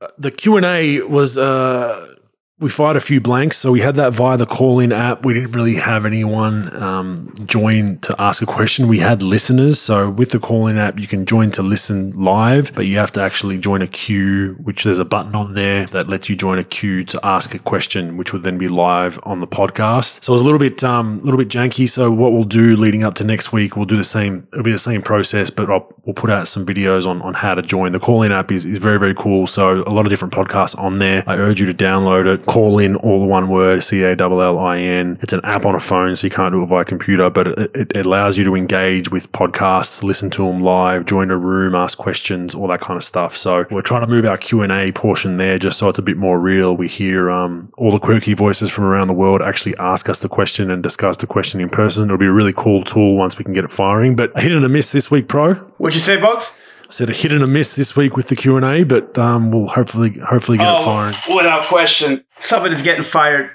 Uh, 0.00 0.08
The 0.18 0.30
Q 0.30 0.56
and 0.56 0.66
A 0.66 1.00
was 1.02 1.38
uh, 1.38 2.14
we 2.60 2.68
fired 2.68 2.96
a 2.96 3.00
few 3.00 3.20
blanks, 3.20 3.56
so 3.56 3.70
we 3.70 3.80
had 3.80 3.94
that 3.94 4.12
via 4.12 4.36
the 4.36 4.44
call 4.44 4.80
in 4.80 4.92
app. 4.92 5.24
We 5.24 5.32
didn't 5.32 5.52
really 5.52 5.76
have 5.76 6.04
anyone 6.04 6.74
um, 6.82 7.32
join 7.46 8.00
to 8.00 8.20
ask 8.20 8.42
a 8.42 8.46
question. 8.46 8.88
We 8.88 8.98
had 8.98 9.22
listeners, 9.22 9.80
so 9.80 10.10
with 10.10 10.32
the 10.32 10.40
call 10.40 10.66
in 10.66 10.76
app, 10.76 10.98
you 10.98 11.06
can 11.06 11.24
join 11.24 11.52
to 11.52 11.62
listen 11.62 12.10
live, 12.20 12.74
but 12.74 12.86
you 12.86 12.98
have 12.98 13.12
to 13.12 13.22
actually 13.22 13.58
join 13.58 13.80
a 13.80 13.86
queue, 13.86 14.56
which 14.60 14.82
there's 14.82 14.98
a 14.98 15.04
button 15.04 15.36
on 15.36 15.54
there 15.54 15.86
that 15.88 16.08
lets 16.08 16.28
you 16.28 16.34
join 16.34 16.58
a 16.58 16.64
queue 16.64 17.04
to 17.04 17.24
ask 17.24 17.54
a 17.54 17.60
question, 17.60 18.16
which 18.16 18.32
would 18.32 18.42
then 18.42 18.58
be 18.58 18.66
live 18.66 19.20
on 19.22 19.38
the 19.38 19.46
podcast. 19.46 20.24
So 20.24 20.32
it 20.32 20.34
was 20.34 20.42
a 20.42 20.44
little 20.44 20.58
bit 20.58 20.82
um, 20.82 21.20
little 21.22 21.38
bit 21.38 21.48
janky. 21.48 21.88
So 21.88 22.10
what 22.10 22.32
we'll 22.32 22.42
do 22.42 22.76
leading 22.76 23.04
up 23.04 23.14
to 23.16 23.24
next 23.24 23.52
week, 23.52 23.76
we'll 23.76 23.86
do 23.86 23.96
the 23.96 24.02
same. 24.02 24.48
It'll 24.52 24.64
be 24.64 24.72
the 24.72 24.78
same 24.78 25.00
process, 25.00 25.48
but 25.48 25.70
I'll, 25.70 25.94
we'll 26.04 26.14
put 26.14 26.30
out 26.30 26.48
some 26.48 26.66
videos 26.66 27.06
on 27.06 27.22
on 27.22 27.34
how 27.34 27.54
to 27.54 27.62
join. 27.62 27.92
The 27.92 28.00
call 28.00 28.24
in 28.24 28.32
app 28.32 28.50
is, 28.50 28.64
is 28.64 28.80
very 28.80 28.98
very 28.98 29.14
cool. 29.14 29.46
So 29.46 29.84
a 29.86 29.94
lot 29.94 30.06
of 30.06 30.10
different 30.10 30.34
podcasts 30.34 30.76
on 30.76 30.98
there. 30.98 31.22
I 31.28 31.36
urge 31.36 31.60
you 31.60 31.66
to 31.66 31.74
download 31.74 32.26
it. 32.26 32.47
Call 32.48 32.78
in 32.78 32.96
all 32.96 33.26
one 33.26 33.50
word 33.50 33.82
C 33.82 34.02
A 34.02 34.16
L 34.18 34.40
L 34.40 34.58
I 34.58 34.78
N. 34.78 35.18
It's 35.20 35.34
an 35.34 35.40
app 35.44 35.66
on 35.66 35.74
a 35.74 35.80
phone, 35.80 36.16
so 36.16 36.26
you 36.26 36.30
can't 36.30 36.52
do 36.52 36.62
it 36.62 36.66
via 36.66 36.84
computer, 36.84 37.28
but 37.28 37.46
it, 37.46 37.92
it, 37.94 38.06
allows 38.06 38.38
you 38.38 38.44
to 38.44 38.56
engage 38.56 39.10
with 39.10 39.30
podcasts, 39.32 40.02
listen 40.02 40.30
to 40.30 40.46
them 40.46 40.62
live, 40.62 41.04
join 41.04 41.30
a 41.30 41.36
room, 41.36 41.74
ask 41.74 41.98
questions, 41.98 42.54
all 42.54 42.66
that 42.68 42.80
kind 42.80 42.96
of 42.96 43.04
stuff. 43.04 43.36
So 43.36 43.66
we're 43.70 43.82
trying 43.82 44.00
to 44.00 44.06
move 44.06 44.24
our 44.24 44.38
Q 44.38 44.62
and 44.62 44.72
A 44.72 44.92
portion 44.92 45.36
there, 45.36 45.58
just 45.58 45.78
so 45.78 45.90
it's 45.90 45.98
a 45.98 46.02
bit 46.02 46.16
more 46.16 46.40
real. 46.40 46.74
We 46.74 46.88
hear 46.88 47.30
um, 47.30 47.70
all 47.76 47.92
the 47.92 47.98
quirky 47.98 48.32
voices 48.32 48.70
from 48.70 48.84
around 48.84 49.08
the 49.08 49.14
world 49.14 49.42
actually 49.42 49.76
ask 49.76 50.08
us 50.08 50.20
the 50.20 50.28
question 50.30 50.70
and 50.70 50.82
discuss 50.82 51.18
the 51.18 51.26
question 51.26 51.60
in 51.60 51.68
person. 51.68 52.04
It'll 52.04 52.16
be 52.16 52.26
a 52.26 52.32
really 52.32 52.54
cool 52.54 52.82
tool 52.82 53.16
once 53.16 53.36
we 53.36 53.44
can 53.44 53.52
get 53.52 53.64
it 53.64 53.70
firing. 53.70 54.16
But 54.16 54.32
a 54.34 54.40
hit 54.40 54.52
and 54.52 54.64
a 54.64 54.70
miss 54.70 54.90
this 54.92 55.10
week, 55.10 55.28
pro. 55.28 55.54
What'd 55.54 55.94
you 55.94 56.00
say, 56.00 56.16
Bogues? 56.16 56.52
Said 56.90 57.10
a 57.10 57.12
hit 57.12 57.32
and 57.32 57.42
a 57.42 57.46
miss 57.46 57.74
this 57.74 57.94
week 57.94 58.16
with 58.16 58.28
the 58.28 58.36
Q 58.36 58.56
and 58.56 58.64
A, 58.64 58.82
but 58.84 59.16
um, 59.18 59.50
we'll 59.50 59.68
hopefully 59.68 60.18
hopefully 60.18 60.58
get 60.58 60.80
it 60.80 60.84
firing. 60.84 61.14
without 61.34 61.64
question. 61.66 62.24
Somebody's 62.40 62.82
getting 62.82 63.04
fired. 63.04 63.50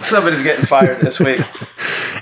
Somebody's 0.00 0.42
getting 0.42 0.64
fired 0.66 1.00
this 1.00 1.20
week. 1.20 1.40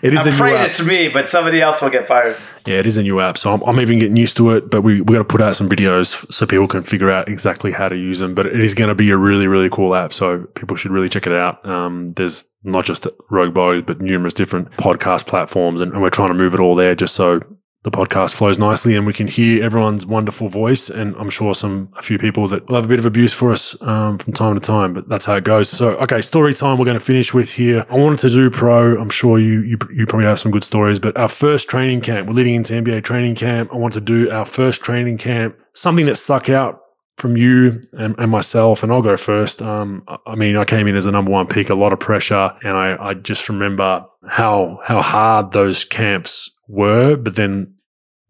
It 0.02 0.12
is 0.12 0.20
I'm 0.20 0.28
afraid 0.28 0.60
it's 0.66 0.84
me, 0.84 1.08
but 1.08 1.30
somebody 1.30 1.62
else 1.62 1.80
will 1.80 1.88
get 1.88 2.06
fired. 2.06 2.36
Yeah, 2.66 2.76
it 2.76 2.84
is 2.84 2.98
a 2.98 3.02
new 3.02 3.20
app, 3.20 3.38
so 3.38 3.54
I'm, 3.54 3.62
I'm 3.62 3.80
even 3.80 3.98
getting 3.98 4.18
used 4.18 4.36
to 4.36 4.50
it. 4.50 4.70
But 4.70 4.82
we 4.82 5.00
we 5.00 5.14
got 5.14 5.20
to 5.20 5.24
put 5.24 5.40
out 5.40 5.56
some 5.56 5.66
videos 5.66 6.30
so 6.30 6.44
people 6.44 6.68
can 6.68 6.82
figure 6.82 7.10
out 7.10 7.26
exactly 7.26 7.72
how 7.72 7.88
to 7.88 7.96
use 7.96 8.18
them. 8.18 8.34
But 8.34 8.44
it 8.44 8.60
is 8.60 8.74
going 8.74 8.88
to 8.88 8.94
be 8.94 9.08
a 9.10 9.16
really 9.16 9.46
really 9.46 9.70
cool 9.70 9.94
app, 9.94 10.12
so 10.12 10.46
people 10.56 10.76
should 10.76 10.90
really 10.90 11.08
check 11.08 11.26
it 11.26 11.32
out. 11.32 11.64
Um, 11.66 12.12
there's 12.16 12.44
not 12.64 12.84
just 12.84 13.06
Rogue 13.30 13.54
Bogues, 13.54 13.86
but 13.86 14.02
numerous 14.02 14.34
different 14.34 14.70
podcast 14.72 15.26
platforms, 15.26 15.80
and, 15.80 15.92
and 15.94 16.02
we're 16.02 16.10
trying 16.10 16.28
to 16.28 16.34
move 16.34 16.52
it 16.52 16.60
all 16.60 16.74
there 16.74 16.94
just 16.94 17.14
so 17.14 17.40
the 17.84 17.90
podcast 17.90 18.34
flows 18.34 18.58
nicely 18.58 18.96
and 18.96 19.06
we 19.06 19.12
can 19.12 19.28
hear 19.28 19.62
everyone's 19.62 20.06
wonderful 20.06 20.48
voice. 20.48 20.88
And 20.88 21.14
I'm 21.16 21.28
sure 21.28 21.54
some 21.54 21.90
a 21.98 22.02
few 22.02 22.18
people 22.18 22.48
that 22.48 22.66
will 22.66 22.76
have 22.76 22.86
a 22.86 22.88
bit 22.88 22.98
of 22.98 23.04
abuse 23.04 23.32
for 23.34 23.52
us 23.52 23.80
um, 23.82 24.16
from 24.16 24.32
time 24.32 24.54
to 24.54 24.60
time, 24.60 24.94
but 24.94 25.06
that's 25.08 25.26
how 25.26 25.34
it 25.36 25.44
goes. 25.44 25.68
So, 25.68 25.90
okay, 25.98 26.22
story 26.22 26.54
time. 26.54 26.78
We're 26.78 26.86
going 26.86 26.98
to 26.98 27.04
finish 27.04 27.34
with 27.34 27.50
here. 27.50 27.84
I 27.90 27.96
wanted 27.96 28.20
to 28.20 28.30
do 28.30 28.48
pro. 28.50 28.98
I'm 28.98 29.10
sure 29.10 29.38
you 29.38 29.60
you 29.60 29.78
you 29.94 30.06
probably 30.06 30.26
have 30.26 30.38
some 30.40 30.50
good 30.50 30.64
stories, 30.64 30.98
but 30.98 31.14
our 31.16 31.28
first 31.28 31.68
training 31.68 32.00
camp. 32.00 32.26
We're 32.26 32.34
leading 32.34 32.54
into 32.54 32.72
NBA 32.72 33.04
training 33.04 33.34
camp. 33.34 33.70
I 33.72 33.76
want 33.76 33.92
to 33.94 34.00
do 34.00 34.30
our 34.30 34.46
first 34.46 34.80
training 34.82 35.18
camp. 35.18 35.56
Something 35.74 36.06
that 36.06 36.16
stuck 36.16 36.48
out 36.48 36.80
from 37.18 37.36
you 37.36 37.82
and, 37.92 38.14
and 38.18 38.30
myself, 38.30 38.82
and 38.82 38.90
I'll 38.90 39.02
go 39.02 39.16
first. 39.18 39.60
Um, 39.60 40.02
I- 40.26 40.34
mean, 40.34 40.56
I 40.56 40.64
came 40.64 40.88
in 40.88 40.96
as 40.96 41.06
a 41.06 41.12
number 41.12 41.30
one 41.30 41.46
pick, 41.46 41.68
a 41.70 41.74
lot 41.74 41.92
of 41.92 42.00
pressure, 42.00 42.50
and 42.64 42.76
I, 42.76 42.96
I 42.98 43.14
just 43.14 43.48
remember 43.50 44.06
how 44.26 44.80
how 44.84 45.02
hard 45.02 45.52
those 45.52 45.84
camps 45.84 46.50
were. 46.66 47.16
But 47.16 47.36
then 47.36 47.73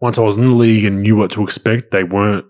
once 0.05 0.19
I 0.19 0.21
was 0.21 0.37
in 0.37 0.45
the 0.45 0.55
league 0.55 0.85
and 0.85 1.03
knew 1.03 1.17
what 1.17 1.31
to 1.31 1.43
expect, 1.43 1.91
they 1.91 2.05
weren't 2.05 2.45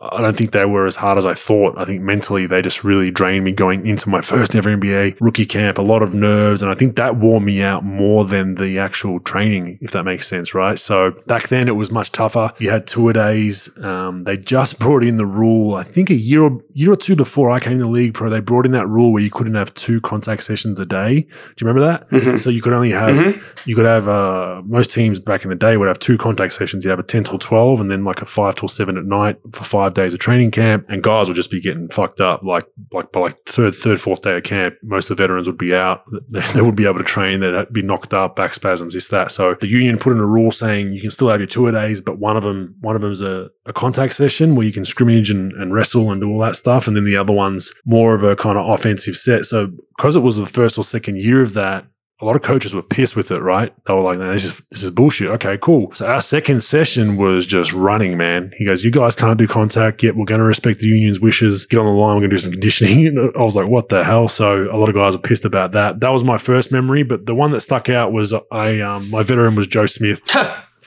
I 0.00 0.20
don't 0.22 0.36
think 0.36 0.52
they 0.52 0.64
were 0.64 0.86
as 0.86 0.94
hard 0.94 1.18
as 1.18 1.26
I 1.26 1.34
thought. 1.34 1.76
I 1.76 1.84
think 1.84 2.02
mentally 2.02 2.46
they 2.46 2.62
just 2.62 2.84
really 2.84 3.10
drained 3.10 3.44
me 3.44 3.50
going 3.50 3.84
into 3.84 4.08
my 4.08 4.20
first 4.20 4.54
ever 4.54 4.70
NBA 4.76 5.16
rookie 5.20 5.44
camp. 5.44 5.76
A 5.76 5.82
lot 5.82 6.02
of 6.02 6.14
nerves, 6.14 6.62
and 6.62 6.70
I 6.70 6.76
think 6.76 6.94
that 6.96 7.16
wore 7.16 7.40
me 7.40 7.62
out 7.62 7.84
more 7.84 8.24
than 8.24 8.54
the 8.54 8.78
actual 8.78 9.18
training, 9.18 9.76
if 9.80 9.90
that 9.90 10.04
makes 10.04 10.28
sense, 10.28 10.54
right? 10.54 10.78
So 10.78 11.10
back 11.26 11.48
then 11.48 11.66
it 11.66 11.74
was 11.74 11.90
much 11.90 12.12
tougher. 12.12 12.52
You 12.58 12.70
had 12.70 12.86
tour 12.86 13.12
days. 13.12 13.76
Um, 13.78 14.22
they 14.22 14.36
just 14.36 14.78
brought 14.80 15.02
in 15.02 15.16
the 15.16 15.26
rule. 15.26 15.74
I 15.74 15.82
think 15.82 16.10
a 16.10 16.14
year 16.14 16.42
or 16.44 16.62
year 16.74 16.92
or 16.92 16.96
two 16.96 17.16
before 17.16 17.50
I 17.50 17.58
came 17.58 17.78
to 17.78 17.84
the 17.84 17.90
league 17.90 18.14
pro, 18.14 18.30
they 18.30 18.38
brought 18.38 18.66
in 18.66 18.72
that 18.72 18.86
rule 18.86 19.12
where 19.12 19.22
you 19.22 19.30
couldn't 19.30 19.56
have 19.56 19.74
two 19.74 20.00
contact 20.00 20.44
sessions 20.44 20.78
a 20.78 20.86
day. 20.86 21.22
Do 21.22 21.26
you 21.26 21.66
remember 21.66 21.86
that? 21.88 22.08
Mm-hmm. 22.10 22.36
So 22.36 22.50
you 22.50 22.62
could 22.62 22.72
only 22.72 22.92
have 22.92 23.08
Mhm. 23.16 23.42
you 23.66 23.74
could 23.74 23.86
have 23.86 24.08
uh, 24.08 24.62
most 24.64 24.92
teams 24.92 25.18
back 25.18 25.42
in 25.42 25.50
the 25.50 25.56
day 25.56 25.76
would 25.76 25.88
have 25.88 25.98
two 25.98 26.16
contact 26.18 26.52
sessions. 26.54 26.84
You'd 26.84 26.90
have 26.90 27.00
a 27.00 27.02
ten 27.02 27.24
till 27.24 27.40
twelve, 27.40 27.80
and 27.80 27.90
then 27.90 28.04
like 28.04 28.22
a 28.22 28.26
five 28.26 28.54
till 28.54 28.68
seven 28.68 28.96
at 28.96 29.04
night 29.04 29.38
for 29.52 29.64
five 29.64 29.87
days 29.94 30.12
of 30.12 30.18
training 30.18 30.50
camp. 30.50 30.86
And 30.88 31.02
guys 31.02 31.28
would 31.28 31.36
just 31.36 31.50
be 31.50 31.60
getting 31.60 31.88
fucked 31.88 32.20
up. 32.20 32.42
Like 32.42 32.66
like 32.92 33.12
by 33.12 33.20
like 33.20 33.44
third 33.46 33.74
third 33.74 34.00
fourth 34.00 34.22
day 34.22 34.36
of 34.36 34.44
camp, 34.44 34.74
most 34.82 35.10
of 35.10 35.16
the 35.16 35.22
veterans 35.22 35.46
would 35.46 35.58
be 35.58 35.74
out. 35.74 36.04
They, 36.54 36.62
would 36.62 36.76
be 36.76 36.86
able 36.86 36.98
to 36.98 37.04
train. 37.04 37.40
They'd 37.40 37.72
be 37.72 37.82
knocked 37.82 38.14
up, 38.14 38.36
back 38.36 38.54
spasms, 38.54 38.94
this 38.94 39.08
that. 39.08 39.30
So 39.30 39.54
the 39.60 39.66
union 39.66 39.98
put 39.98 40.12
in 40.12 40.18
a 40.18 40.26
rule 40.26 40.50
saying 40.50 40.92
you 40.92 41.00
can 41.00 41.10
still 41.10 41.28
have 41.28 41.40
your 41.40 41.46
tour 41.46 41.72
days, 41.72 42.00
but 42.00 42.18
one 42.18 42.36
of 42.36 42.42
them 42.42 42.76
one 42.80 42.94
of 42.96 43.02
them's 43.02 43.22
a, 43.22 43.50
a 43.66 43.72
contact 43.72 44.14
session 44.14 44.54
where 44.54 44.66
you 44.66 44.72
can 44.72 44.84
scrimmage 44.84 45.30
and, 45.30 45.52
and 45.52 45.74
wrestle 45.74 46.10
and 46.10 46.20
do 46.20 46.30
all 46.30 46.40
that 46.40 46.56
stuff, 46.56 46.86
and 46.86 46.96
then 46.96 47.04
the 47.04 47.16
other 47.16 47.32
one's 47.32 47.72
more 47.84 48.14
of 48.14 48.22
a 48.22 48.36
kind 48.36 48.58
of 48.58 48.68
offensive 48.68 49.16
set. 49.16 49.44
So 49.44 49.72
because 49.96 50.16
it 50.16 50.20
was 50.20 50.36
the 50.36 50.46
first 50.46 50.78
or 50.78 50.84
second 50.84 51.18
year 51.18 51.42
of 51.42 51.54
that, 51.54 51.86
a 52.20 52.24
lot 52.24 52.34
of 52.34 52.42
coaches 52.42 52.74
were 52.74 52.82
pissed 52.82 53.14
with 53.14 53.30
it, 53.30 53.40
right? 53.40 53.72
They 53.86 53.94
were 53.94 54.00
like, 54.00 54.18
"No, 54.18 54.32
this 54.32 54.44
is 54.44 54.62
this 54.70 54.82
is 54.82 54.90
bullshit." 54.90 55.28
Okay, 55.30 55.56
cool. 55.58 55.92
So 55.92 56.06
our 56.06 56.20
second 56.20 56.62
session 56.62 57.16
was 57.16 57.46
just 57.46 57.72
running, 57.72 58.16
man. 58.16 58.52
He 58.58 58.64
goes, 58.64 58.84
"You 58.84 58.90
guys 58.90 59.14
can't 59.14 59.38
do 59.38 59.46
contact 59.46 60.02
yet. 60.02 60.16
We're 60.16 60.24
going 60.24 60.40
to 60.40 60.46
respect 60.46 60.80
the 60.80 60.86
union's 60.86 61.20
wishes. 61.20 61.64
Get 61.66 61.78
on 61.78 61.86
the 61.86 61.92
line. 61.92 62.16
We're 62.16 62.22
going 62.22 62.30
to 62.30 62.36
do 62.36 62.42
some 62.42 62.52
conditioning." 62.52 62.88
And 63.08 63.34
I 63.36 63.42
was 63.42 63.54
like, 63.54 63.68
"What 63.68 63.88
the 63.88 64.04
hell?" 64.04 64.26
So 64.28 64.68
a 64.72 64.76
lot 64.76 64.88
of 64.88 64.94
guys 64.94 65.14
were 65.14 65.22
pissed 65.22 65.44
about 65.44 65.72
that. 65.72 66.00
That 66.00 66.10
was 66.10 66.24
my 66.24 66.38
first 66.38 66.72
memory, 66.72 67.02
but 67.04 67.26
the 67.26 67.34
one 67.34 67.52
that 67.52 67.60
stuck 67.60 67.88
out 67.88 68.12
was 68.12 68.34
I 68.50 68.80
um, 68.80 69.08
my 69.10 69.22
veteran 69.22 69.54
was 69.54 69.66
Joe 69.66 69.86
Smith. 69.86 70.20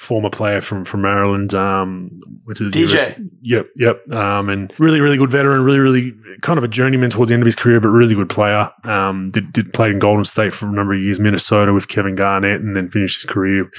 Former 0.02 0.32
player 0.32 0.61
from 0.61 0.84
from 0.84 1.03
Maryland. 1.03 1.53
Um, 1.53 2.22
went 2.45 2.57
to 2.57 2.69
the 2.69 2.72
DJ. 2.72 2.95
US 2.95 3.19
Yep, 3.44 3.68
yep. 3.76 4.15
Um, 4.15 4.49
and 4.49 4.73
really, 4.80 4.99
really 4.99 5.18
good 5.18 5.30
veteran. 5.30 5.61
Really, 5.61 5.78
really 5.78 6.14
kind 6.41 6.57
of 6.57 6.64
a 6.64 6.68
journeyman 6.68 7.11
towards 7.11 7.30
the 7.30 7.36
end 7.36 7.44
of 7.44 7.45
his 7.45 7.56
career, 7.56 7.80
but 7.80 7.90
really 7.90 8.15
good 8.15 8.30
player. 8.30 8.72
Um, 8.84 9.30
did 9.30 9.53
did 9.53 9.73
played 9.73 9.91
in 9.91 9.99
Golden 9.99 10.26
State 10.26 10.53
for 10.53 10.68
a 10.68 10.72
number 10.72 10.95
of 10.95 11.02
years, 11.02 11.19
Minnesota 11.19 11.72
with 11.72 11.88
Kevin 11.88 12.15
Garnett, 12.15 12.61
and 12.61 12.76
then 12.76 12.90
finished 12.90 13.22
his 13.22 13.26
career. 13.26 13.69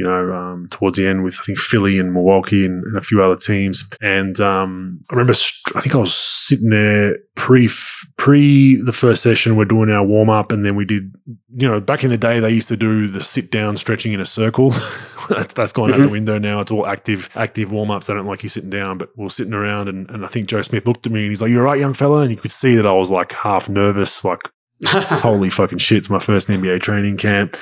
You 0.00 0.06
know, 0.06 0.32
um, 0.34 0.66
towards 0.70 0.96
the 0.96 1.06
end 1.06 1.24
with 1.24 1.36
I 1.40 1.44
think 1.44 1.58
Philly 1.58 1.98
and 1.98 2.12
Milwaukee 2.14 2.64
and, 2.64 2.82
and 2.84 2.96
a 2.96 3.00
few 3.02 3.22
other 3.22 3.36
teams. 3.36 3.84
And 4.00 4.40
um, 4.40 5.00
I 5.10 5.14
remember, 5.14 5.34
st- 5.34 5.76
I 5.76 5.80
think 5.80 5.94
I 5.94 5.98
was 5.98 6.14
sitting 6.14 6.70
there 6.70 7.16
pre 7.36 7.68
pre 8.16 8.80
the 8.82 8.92
first 8.92 9.22
session. 9.22 9.56
We're 9.56 9.64
doing 9.66 9.90
our 9.90 10.04
warm 10.04 10.30
up, 10.30 10.52
and 10.52 10.64
then 10.64 10.74
we 10.76 10.84
did. 10.84 11.12
You 11.54 11.68
know, 11.68 11.80
back 11.80 12.04
in 12.04 12.10
the 12.10 12.16
day, 12.16 12.40
they 12.40 12.50
used 12.50 12.68
to 12.68 12.76
do 12.76 13.08
the 13.08 13.22
sit 13.22 13.50
down 13.50 13.76
stretching 13.76 14.12
in 14.12 14.20
a 14.20 14.24
circle. 14.24 14.70
that's, 15.28 15.52
that's 15.52 15.72
gone 15.72 15.92
out 15.92 15.98
the 15.98 16.04
Mhm. 16.04 16.12
window 16.12 16.38
now. 16.38 16.60
It's 16.60 16.70
all 16.70 16.86
active 16.86 17.28
active 17.34 17.70
warm 17.72 17.90
ups. 17.90 18.08
I 18.08 18.14
don't 18.14 18.26
like 18.26 18.42
you 18.42 18.48
sitting 18.48 18.70
down, 18.70 18.98
but 18.98 19.10
we 19.16 19.26
are 19.26 19.30
sitting 19.30 19.52
around, 19.54 19.88
and, 19.88 20.08
and 20.10 20.24
I 20.24 20.28
think 20.28 20.48
Joe 20.48 20.62
Smith 20.62 20.86
looked 20.86 21.06
at 21.06 21.12
me 21.12 21.20
and 21.20 21.28
he's 21.28 21.42
like, 21.42 21.50
"You're 21.50 21.62
right, 21.64 21.78
young 21.78 21.94
fella," 21.94 22.18
and 22.22 22.30
you 22.30 22.36
could 22.36 22.52
see 22.52 22.74
that 22.76 22.86
I 22.86 22.92
was 22.92 23.10
like 23.10 23.32
half 23.32 23.68
nervous, 23.68 24.24
like 24.24 24.40
holy 24.86 25.50
fucking 25.50 25.78
shit, 25.78 25.98
it's 25.98 26.08
my 26.10 26.18
first 26.18 26.48
NBA 26.48 26.80
training 26.80 27.16
camp. 27.18 27.56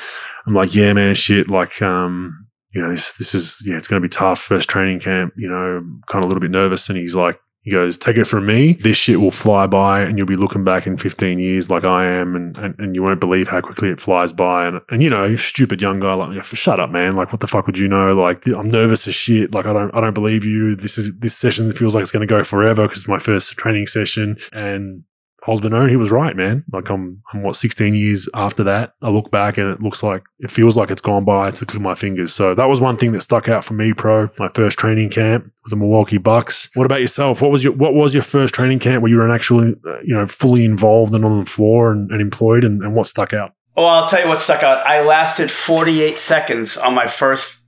I'm 0.47 0.55
like, 0.55 0.75
yeah, 0.75 0.93
man, 0.93 1.15
shit. 1.15 1.49
Like, 1.49 1.81
um, 1.83 2.47
you 2.75 2.81
know, 2.81 2.91
this 2.91 3.13
this 3.13 3.35
is 3.35 3.63
yeah, 3.65 3.77
it's 3.77 3.89
going 3.89 4.01
to 4.01 4.07
be 4.07 4.13
tough. 4.13 4.41
First 4.41 4.69
training 4.69 5.01
camp, 5.01 5.35
you 5.37 5.49
know, 5.49 5.81
kind 6.07 6.25
of 6.25 6.27
a 6.27 6.29
little 6.29 6.41
bit 6.41 6.51
nervous. 6.51 6.89
And 6.89 6.99
he's 6.99 7.15
like, 7.15 7.41
he 7.69 7.75
goes, 7.75 7.99
take 7.99 8.17
it 8.17 8.25
from 8.25 8.47
me, 8.47 8.75
this 8.75 8.97
shit 8.97 9.21
will 9.21 9.31
fly 9.31 9.67
by, 9.67 10.01
and 10.01 10.17
you'll 10.17 10.27
be 10.27 10.37
looking 10.37 10.65
back 10.65 10.87
in 10.87 10.97
15 10.97 11.39
years 11.39 11.69
like 11.69 11.85
I 11.85 12.07
am, 12.07 12.35
and 12.35 12.57
and, 12.57 12.75
and 12.79 12.95
you 12.95 13.03
won't 13.03 13.21
believe 13.21 13.49
how 13.49 13.61
quickly 13.61 13.91
it 13.91 14.01
flies 14.01 14.33
by. 14.33 14.67
And 14.67 14.81
and 14.91 15.03
you 15.03 15.11
know, 15.11 15.37
stupid 15.37 15.83
young 15.83 16.01
guy 16.01 16.15
like, 16.15 16.45
shut 16.45 16.81
up, 16.81 16.91
man. 16.91 17.15
Like, 17.15 17.31
what 17.33 17.41
the 17.41 17.47
fuck 17.47 17.67
would 17.67 17.79
you 17.79 17.89
know? 17.89 18.15
Like, 18.15 18.47
I'm 18.47 18.69
nervous 18.69 19.07
as 19.07 19.15
shit. 19.15 19.53
Like, 19.53 19.67
I 19.67 19.73
don't 19.73 19.95
I 19.95 20.01
don't 20.01 20.15
believe 20.15 20.45
you. 20.45 20.77
This 20.77 20.97
is 20.97 21.15
this 21.19 21.37
session 21.37 21.71
feels 21.73 21.95
like 21.95 22.03
it's 22.03 22.11
going 22.11 22.27
to 22.27 22.33
go 22.33 22.43
forever 22.43 22.85
because 22.85 23.01
it's 23.01 23.09
my 23.09 23.19
first 23.19 23.53
training 23.59 23.87
session, 23.87 24.39
and 24.53 25.05
Hosbin 25.49 25.89
he 25.89 25.97
was 25.97 26.11
right, 26.11 26.37
man. 26.37 26.63
Like 26.73 26.91
I'm, 26.91 27.23
I'm 27.33 27.43
what 27.43 27.57
16 27.57 27.95
years 27.95 28.29
after 28.35 28.63
that. 28.65 28.93
I 29.03 29.09
look 29.09 29.31
back 29.31 29.57
and 29.57 29.69
it 29.69 29.81
looks 29.81 30.03
like 30.03 30.23
it 30.41 30.51
feels 30.51 30.77
like 30.77 30.91
it's 30.91 31.01
gone 31.01 31.25
by. 31.25 31.51
to 31.51 31.81
my 31.81 31.95
fingers. 31.95 32.35
So 32.35 32.55
that 32.55 32.69
was 32.69 32.81
one 32.81 32.97
thing 32.97 33.13
that 33.13 33.23
stuck 33.23 33.49
out 33.49 33.65
for 33.65 33.75
me, 33.75 33.93
pro. 33.93 34.29
My 34.39 34.51
first 34.55 34.79
training 34.79 35.11
camp 35.11 35.51
with 35.65 35.71
the 35.71 35.77
Milwaukee 35.77 36.19
Bucks. 36.19 36.69
What 36.75 36.85
about 36.85 37.01
yourself? 37.01 37.41
What 37.41 37.51
was 37.51 37.65
your 37.65 37.73
What 37.73 37.95
was 37.95 38.13
your 38.13 38.23
first 38.23 38.55
training 38.55 38.79
camp 38.79 39.03
where 39.03 39.11
you 39.11 39.17
were 39.17 39.31
actually, 39.31 39.75
uh, 39.87 40.01
you 40.01 40.15
know, 40.15 40.27
fully 40.27 40.65
involved 40.65 41.15
and 41.15 41.25
on 41.25 41.41
the 41.41 41.51
floor 41.51 41.93
and, 41.93 42.11
and 42.11 42.21
employed, 42.21 42.65
and, 42.65 42.83
and 42.83 42.95
what 42.95 43.07
stuck 43.07 43.33
out? 43.33 43.55
Well, 43.77 43.87
I'll 43.87 44.09
tell 44.09 44.21
you 44.21 44.29
what 44.29 44.41
stuck 44.41 44.63
out. 44.63 44.87
I 44.87 45.03
lasted 45.03 45.51
48 45.51 46.19
seconds 46.19 46.77
on 46.77 46.95
my 46.95 47.07
first 47.07 47.61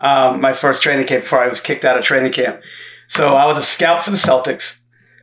um, 0.00 0.40
my 0.40 0.52
first 0.52 0.82
training 0.82 1.06
camp 1.06 1.22
before 1.22 1.42
I 1.42 1.48
was 1.48 1.60
kicked 1.60 1.84
out 1.84 1.96
of 1.96 2.04
training 2.04 2.32
camp. 2.32 2.60
So 3.08 3.36
I 3.36 3.46
was 3.46 3.56
a 3.56 3.62
scout 3.62 4.02
for 4.02 4.10
the 4.10 4.16
Celtics. 4.16 4.81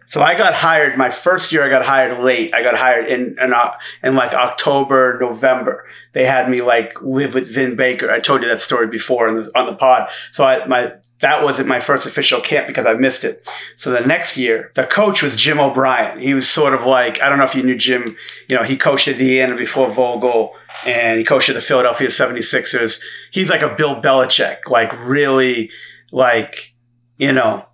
So 0.09 0.23
I 0.23 0.35
got 0.35 0.55
hired 0.55 0.97
my 0.97 1.11
first 1.11 1.51
year. 1.51 1.63
I 1.63 1.69
got 1.69 1.85
hired 1.85 2.23
late. 2.23 2.51
I 2.51 2.63
got 2.63 2.75
hired 2.75 3.07
in 3.07 3.37
in, 3.39 3.53
uh, 3.53 3.73
in 4.01 4.15
like 4.15 4.33
October, 4.33 5.19
November. 5.21 5.85
They 6.13 6.25
had 6.25 6.49
me 6.49 6.63
like 6.63 6.99
live 7.03 7.35
with 7.35 7.53
Vin 7.53 7.75
Baker. 7.75 8.09
I 8.09 8.19
told 8.19 8.41
you 8.41 8.47
that 8.47 8.59
story 8.59 8.87
before 8.87 9.29
on 9.29 9.39
the, 9.39 9.51
on 9.55 9.67
the 9.67 9.75
pod. 9.75 10.09
So 10.31 10.45
I 10.45 10.65
my 10.65 10.93
that 11.19 11.43
wasn't 11.43 11.67
my 11.67 11.79
first 11.79 12.07
official 12.07 12.41
camp 12.41 12.65
because 12.65 12.87
I 12.87 12.93
missed 12.93 13.23
it. 13.23 13.47
So 13.77 13.91
the 13.91 13.99
next 13.99 14.35
year, 14.35 14.71
the 14.73 14.85
coach 14.85 15.21
was 15.21 15.35
Jim 15.35 15.59
O'Brien. 15.59 16.19
He 16.19 16.33
was 16.33 16.49
sort 16.49 16.73
of 16.73 16.87
like 16.87 17.21
I 17.21 17.29
don't 17.29 17.37
know 17.37 17.43
if 17.43 17.53
you 17.53 17.61
knew 17.61 17.77
Jim. 17.77 18.17
You 18.47 18.55
know, 18.55 18.63
he 18.63 18.77
coached 18.77 19.07
at 19.07 19.19
Indiana 19.19 19.55
before 19.55 19.91
Vogel, 19.91 20.53
and 20.87 21.19
he 21.19 21.23
coached 21.23 21.49
at 21.49 21.55
the 21.55 21.61
Philadelphia 21.61 22.07
76ers. 22.07 22.99
He's 23.29 23.51
like 23.51 23.61
a 23.61 23.75
Bill 23.75 24.01
Belichick, 24.01 24.69
like 24.69 24.91
really, 25.05 25.69
like 26.11 26.73
you 27.19 27.31
know, 27.31 27.68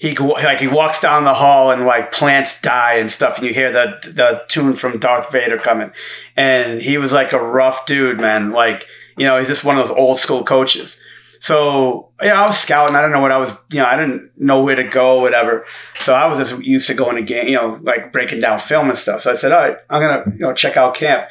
he 0.00 0.16
like 0.16 0.60
he 0.60 0.66
walks 0.66 1.02
down 1.02 1.24
the 1.24 1.34
hall 1.34 1.70
and 1.70 1.84
like 1.84 2.10
plants 2.10 2.58
die 2.62 2.94
and 2.94 3.12
stuff, 3.12 3.36
and 3.36 3.46
you 3.46 3.52
hear 3.52 3.70
the 3.70 3.98
the 4.02 4.40
tune 4.48 4.74
from 4.74 4.98
Darth 4.98 5.30
Vader 5.30 5.58
coming, 5.58 5.90
and 6.36 6.80
he 6.80 6.96
was 6.96 7.12
like 7.12 7.34
a 7.34 7.38
rough 7.38 7.84
dude, 7.84 8.18
man. 8.18 8.50
Like 8.50 8.86
you 9.18 9.26
know, 9.26 9.38
he's 9.38 9.48
just 9.48 9.62
one 9.62 9.78
of 9.78 9.86
those 9.86 9.94
old 9.94 10.18
school 10.18 10.42
coaches. 10.42 11.02
So 11.40 12.08
yeah, 12.22 12.42
I 12.42 12.46
was 12.46 12.58
scouting. 12.58 12.96
I 12.96 13.02
don't 13.02 13.12
know 13.12 13.20
what 13.20 13.30
I 13.30 13.36
was, 13.36 13.58
you 13.70 13.78
know, 13.78 13.84
I 13.84 13.96
didn't 13.96 14.30
know 14.38 14.62
where 14.62 14.74
to 14.74 14.84
go, 14.84 15.20
whatever. 15.20 15.66
So 15.98 16.14
I 16.14 16.24
was 16.26 16.38
just 16.38 16.62
used 16.62 16.86
to 16.86 16.94
going 16.94 17.16
to 17.16 17.22
game, 17.22 17.48
you 17.48 17.56
know, 17.56 17.78
like 17.82 18.10
breaking 18.10 18.40
down 18.40 18.58
film 18.58 18.88
and 18.88 18.96
stuff. 18.96 19.20
So 19.20 19.32
I 19.32 19.34
said, 19.34 19.52
all 19.52 19.60
right, 19.60 19.76
I'm 19.90 20.00
gonna, 20.00 20.32
you 20.32 20.40
know, 20.40 20.54
check 20.54 20.78
out 20.78 20.94
camp. 20.94 21.28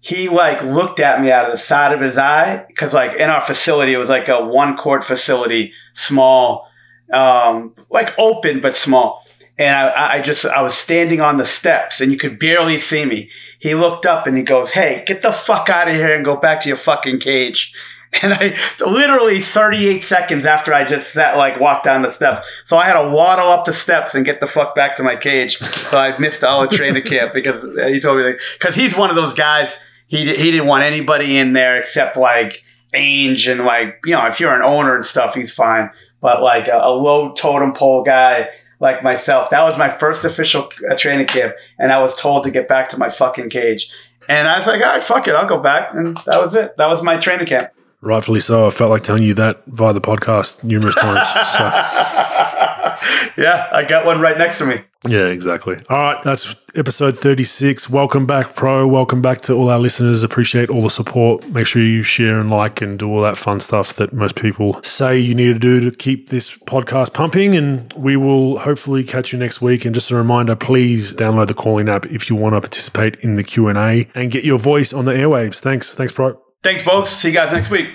He 0.00 0.28
like 0.28 0.62
looked 0.62 0.98
at 0.98 1.20
me 1.20 1.30
out 1.30 1.44
of 1.44 1.52
the 1.52 1.58
side 1.58 1.92
of 1.92 2.00
his 2.00 2.18
eye 2.18 2.64
because 2.66 2.92
like 2.92 3.16
in 3.16 3.30
our 3.30 3.40
facility, 3.40 3.92
it 3.92 3.98
was 3.98 4.08
like 4.08 4.28
a 4.28 4.44
one 4.44 4.76
court 4.76 5.04
facility, 5.04 5.72
small, 5.92 6.69
um, 7.12 7.74
like 7.90 8.18
open 8.18 8.60
but 8.60 8.76
small. 8.76 9.24
And 9.58 9.76
I, 9.76 10.14
I 10.14 10.20
just 10.22 10.46
I 10.46 10.62
was 10.62 10.74
standing 10.74 11.20
on 11.20 11.36
the 11.36 11.44
steps 11.44 12.00
and 12.00 12.10
you 12.10 12.16
could 12.18 12.38
barely 12.38 12.78
see 12.78 13.04
me. 13.04 13.30
He 13.58 13.74
looked 13.74 14.06
up 14.06 14.26
and 14.26 14.36
he 14.36 14.42
goes, 14.42 14.72
"Hey, 14.72 15.04
get 15.06 15.20
the 15.20 15.32
fuck 15.32 15.68
out 15.68 15.88
of 15.88 15.94
here 15.94 16.14
and 16.14 16.24
go 16.24 16.36
back 16.36 16.62
to 16.62 16.68
your 16.68 16.78
fucking 16.78 17.20
cage." 17.20 17.72
And 18.22 18.34
I 18.34 18.56
literally 18.84 19.40
38 19.40 20.02
seconds 20.02 20.44
after 20.44 20.74
I 20.74 20.82
just 20.84 21.12
sat, 21.12 21.36
like 21.36 21.60
walked 21.60 21.84
down 21.84 22.02
the 22.02 22.10
steps. 22.10 22.40
So 22.64 22.76
I 22.76 22.84
had 22.84 23.00
to 23.00 23.08
waddle 23.08 23.48
up 23.48 23.66
the 23.66 23.72
steps 23.72 24.16
and 24.16 24.24
get 24.24 24.40
the 24.40 24.48
fuck 24.48 24.74
back 24.74 24.96
to 24.96 25.04
my 25.04 25.14
cage. 25.14 25.58
So 25.58 25.96
I 25.96 26.18
missed 26.18 26.42
all 26.42 26.62
the 26.62 26.76
training 26.76 27.04
camp 27.04 27.32
because 27.34 27.62
he 27.62 28.00
told 28.00 28.18
me 28.18 28.34
because 28.58 28.74
he's 28.74 28.96
one 28.96 29.10
of 29.10 29.16
those 29.16 29.32
guys. 29.32 29.78
He 30.08 30.24
he 30.26 30.50
didn't 30.50 30.66
want 30.66 30.82
anybody 30.82 31.38
in 31.38 31.52
there 31.52 31.78
except 31.78 32.16
like 32.16 32.64
Ainge 32.92 33.48
and 33.48 33.64
like 33.64 34.00
you 34.04 34.12
know 34.12 34.26
if 34.26 34.40
you're 34.40 34.54
an 34.54 34.62
owner 34.62 34.96
and 34.96 35.04
stuff, 35.04 35.36
he's 35.36 35.52
fine. 35.52 35.90
But 36.20 36.42
like 36.42 36.68
a, 36.68 36.80
a 36.82 36.90
low 36.90 37.32
totem 37.32 37.72
pole 37.72 38.02
guy 38.02 38.48
like 38.78 39.02
myself, 39.02 39.50
that 39.50 39.62
was 39.62 39.76
my 39.76 39.90
first 39.90 40.24
official 40.24 40.70
uh, 40.90 40.96
training 40.96 41.26
camp, 41.26 41.54
and 41.78 41.92
I 41.92 42.00
was 42.00 42.16
told 42.16 42.44
to 42.44 42.50
get 42.50 42.66
back 42.66 42.88
to 42.90 42.98
my 42.98 43.08
fucking 43.08 43.50
cage. 43.50 43.90
And 44.28 44.48
I 44.48 44.58
was 44.58 44.66
like, 44.66 44.80
all 44.82 44.92
right, 44.92 45.02
fuck 45.02 45.26
it, 45.28 45.34
I'll 45.34 45.46
go 45.46 45.58
back. 45.58 45.92
And 45.92 46.16
that 46.18 46.40
was 46.40 46.54
it. 46.54 46.76
That 46.76 46.88
was 46.88 47.02
my 47.02 47.18
training 47.18 47.46
camp. 47.46 47.70
Rightfully 48.02 48.40
so. 48.40 48.66
I 48.66 48.70
felt 48.70 48.90
like 48.90 49.02
telling 49.02 49.22
you 49.22 49.34
that 49.34 49.62
via 49.66 49.92
the 49.92 50.00
podcast 50.00 50.64
numerous 50.64 50.94
times. 50.94 51.28
So. 51.28 51.64
yeah, 53.36 53.68
I 53.72 53.84
got 53.86 54.06
one 54.06 54.20
right 54.20 54.38
next 54.38 54.58
to 54.58 54.66
me. 54.66 54.82
Yeah, 55.06 55.26
exactly. 55.26 55.76
All 55.88 55.98
right, 55.98 56.24
that's 56.24 56.54
episode 56.74 57.18
36. 57.18 57.88
Welcome 57.88 58.26
back, 58.26 58.54
Pro. 58.54 58.86
Welcome 58.86 59.22
back 59.22 59.40
to 59.42 59.54
all 59.54 59.70
our 59.70 59.78
listeners. 59.78 60.22
Appreciate 60.22 60.68
all 60.68 60.82
the 60.82 60.90
support. 60.90 61.46
Make 61.48 61.66
sure 61.66 61.82
you 61.82 62.02
share 62.02 62.40
and 62.40 62.50
like 62.50 62.82
and 62.82 62.98
do 62.98 63.08
all 63.08 63.22
that 63.22 63.38
fun 63.38 63.60
stuff 63.60 63.94
that 63.96 64.12
most 64.12 64.34
people 64.34 64.82
say 64.82 65.18
you 65.18 65.34
need 65.34 65.52
to 65.52 65.58
do 65.58 65.80
to 65.80 65.90
keep 65.94 66.28
this 66.28 66.50
podcast 66.50 67.12
pumping. 67.14 67.54
And 67.54 67.90
we 67.94 68.16
will 68.16 68.58
hopefully 68.58 69.04
catch 69.04 69.32
you 69.32 69.38
next 69.38 69.62
week. 69.62 69.84
And 69.84 69.94
just 69.94 70.10
a 70.10 70.16
reminder, 70.16 70.56
please 70.56 71.12
download 71.14 71.48
the 71.48 71.54
Callin 71.54 71.88
app 71.88 72.06
if 72.06 72.28
you 72.28 72.36
want 72.36 72.54
to 72.54 72.60
participate 72.60 73.16
in 73.20 73.36
the 73.36 73.44
Q&A 73.44 74.08
and 74.14 74.30
get 74.30 74.44
your 74.44 74.58
voice 74.58 74.92
on 74.92 75.06
the 75.06 75.12
airwaves. 75.12 75.60
Thanks. 75.60 75.94
Thanks, 75.94 76.12
Pro. 76.12 76.40
Thanks, 76.62 76.82
folks. 76.82 77.10
See 77.10 77.28
you 77.28 77.34
guys 77.34 77.52
next 77.52 77.70
week. 77.70 77.88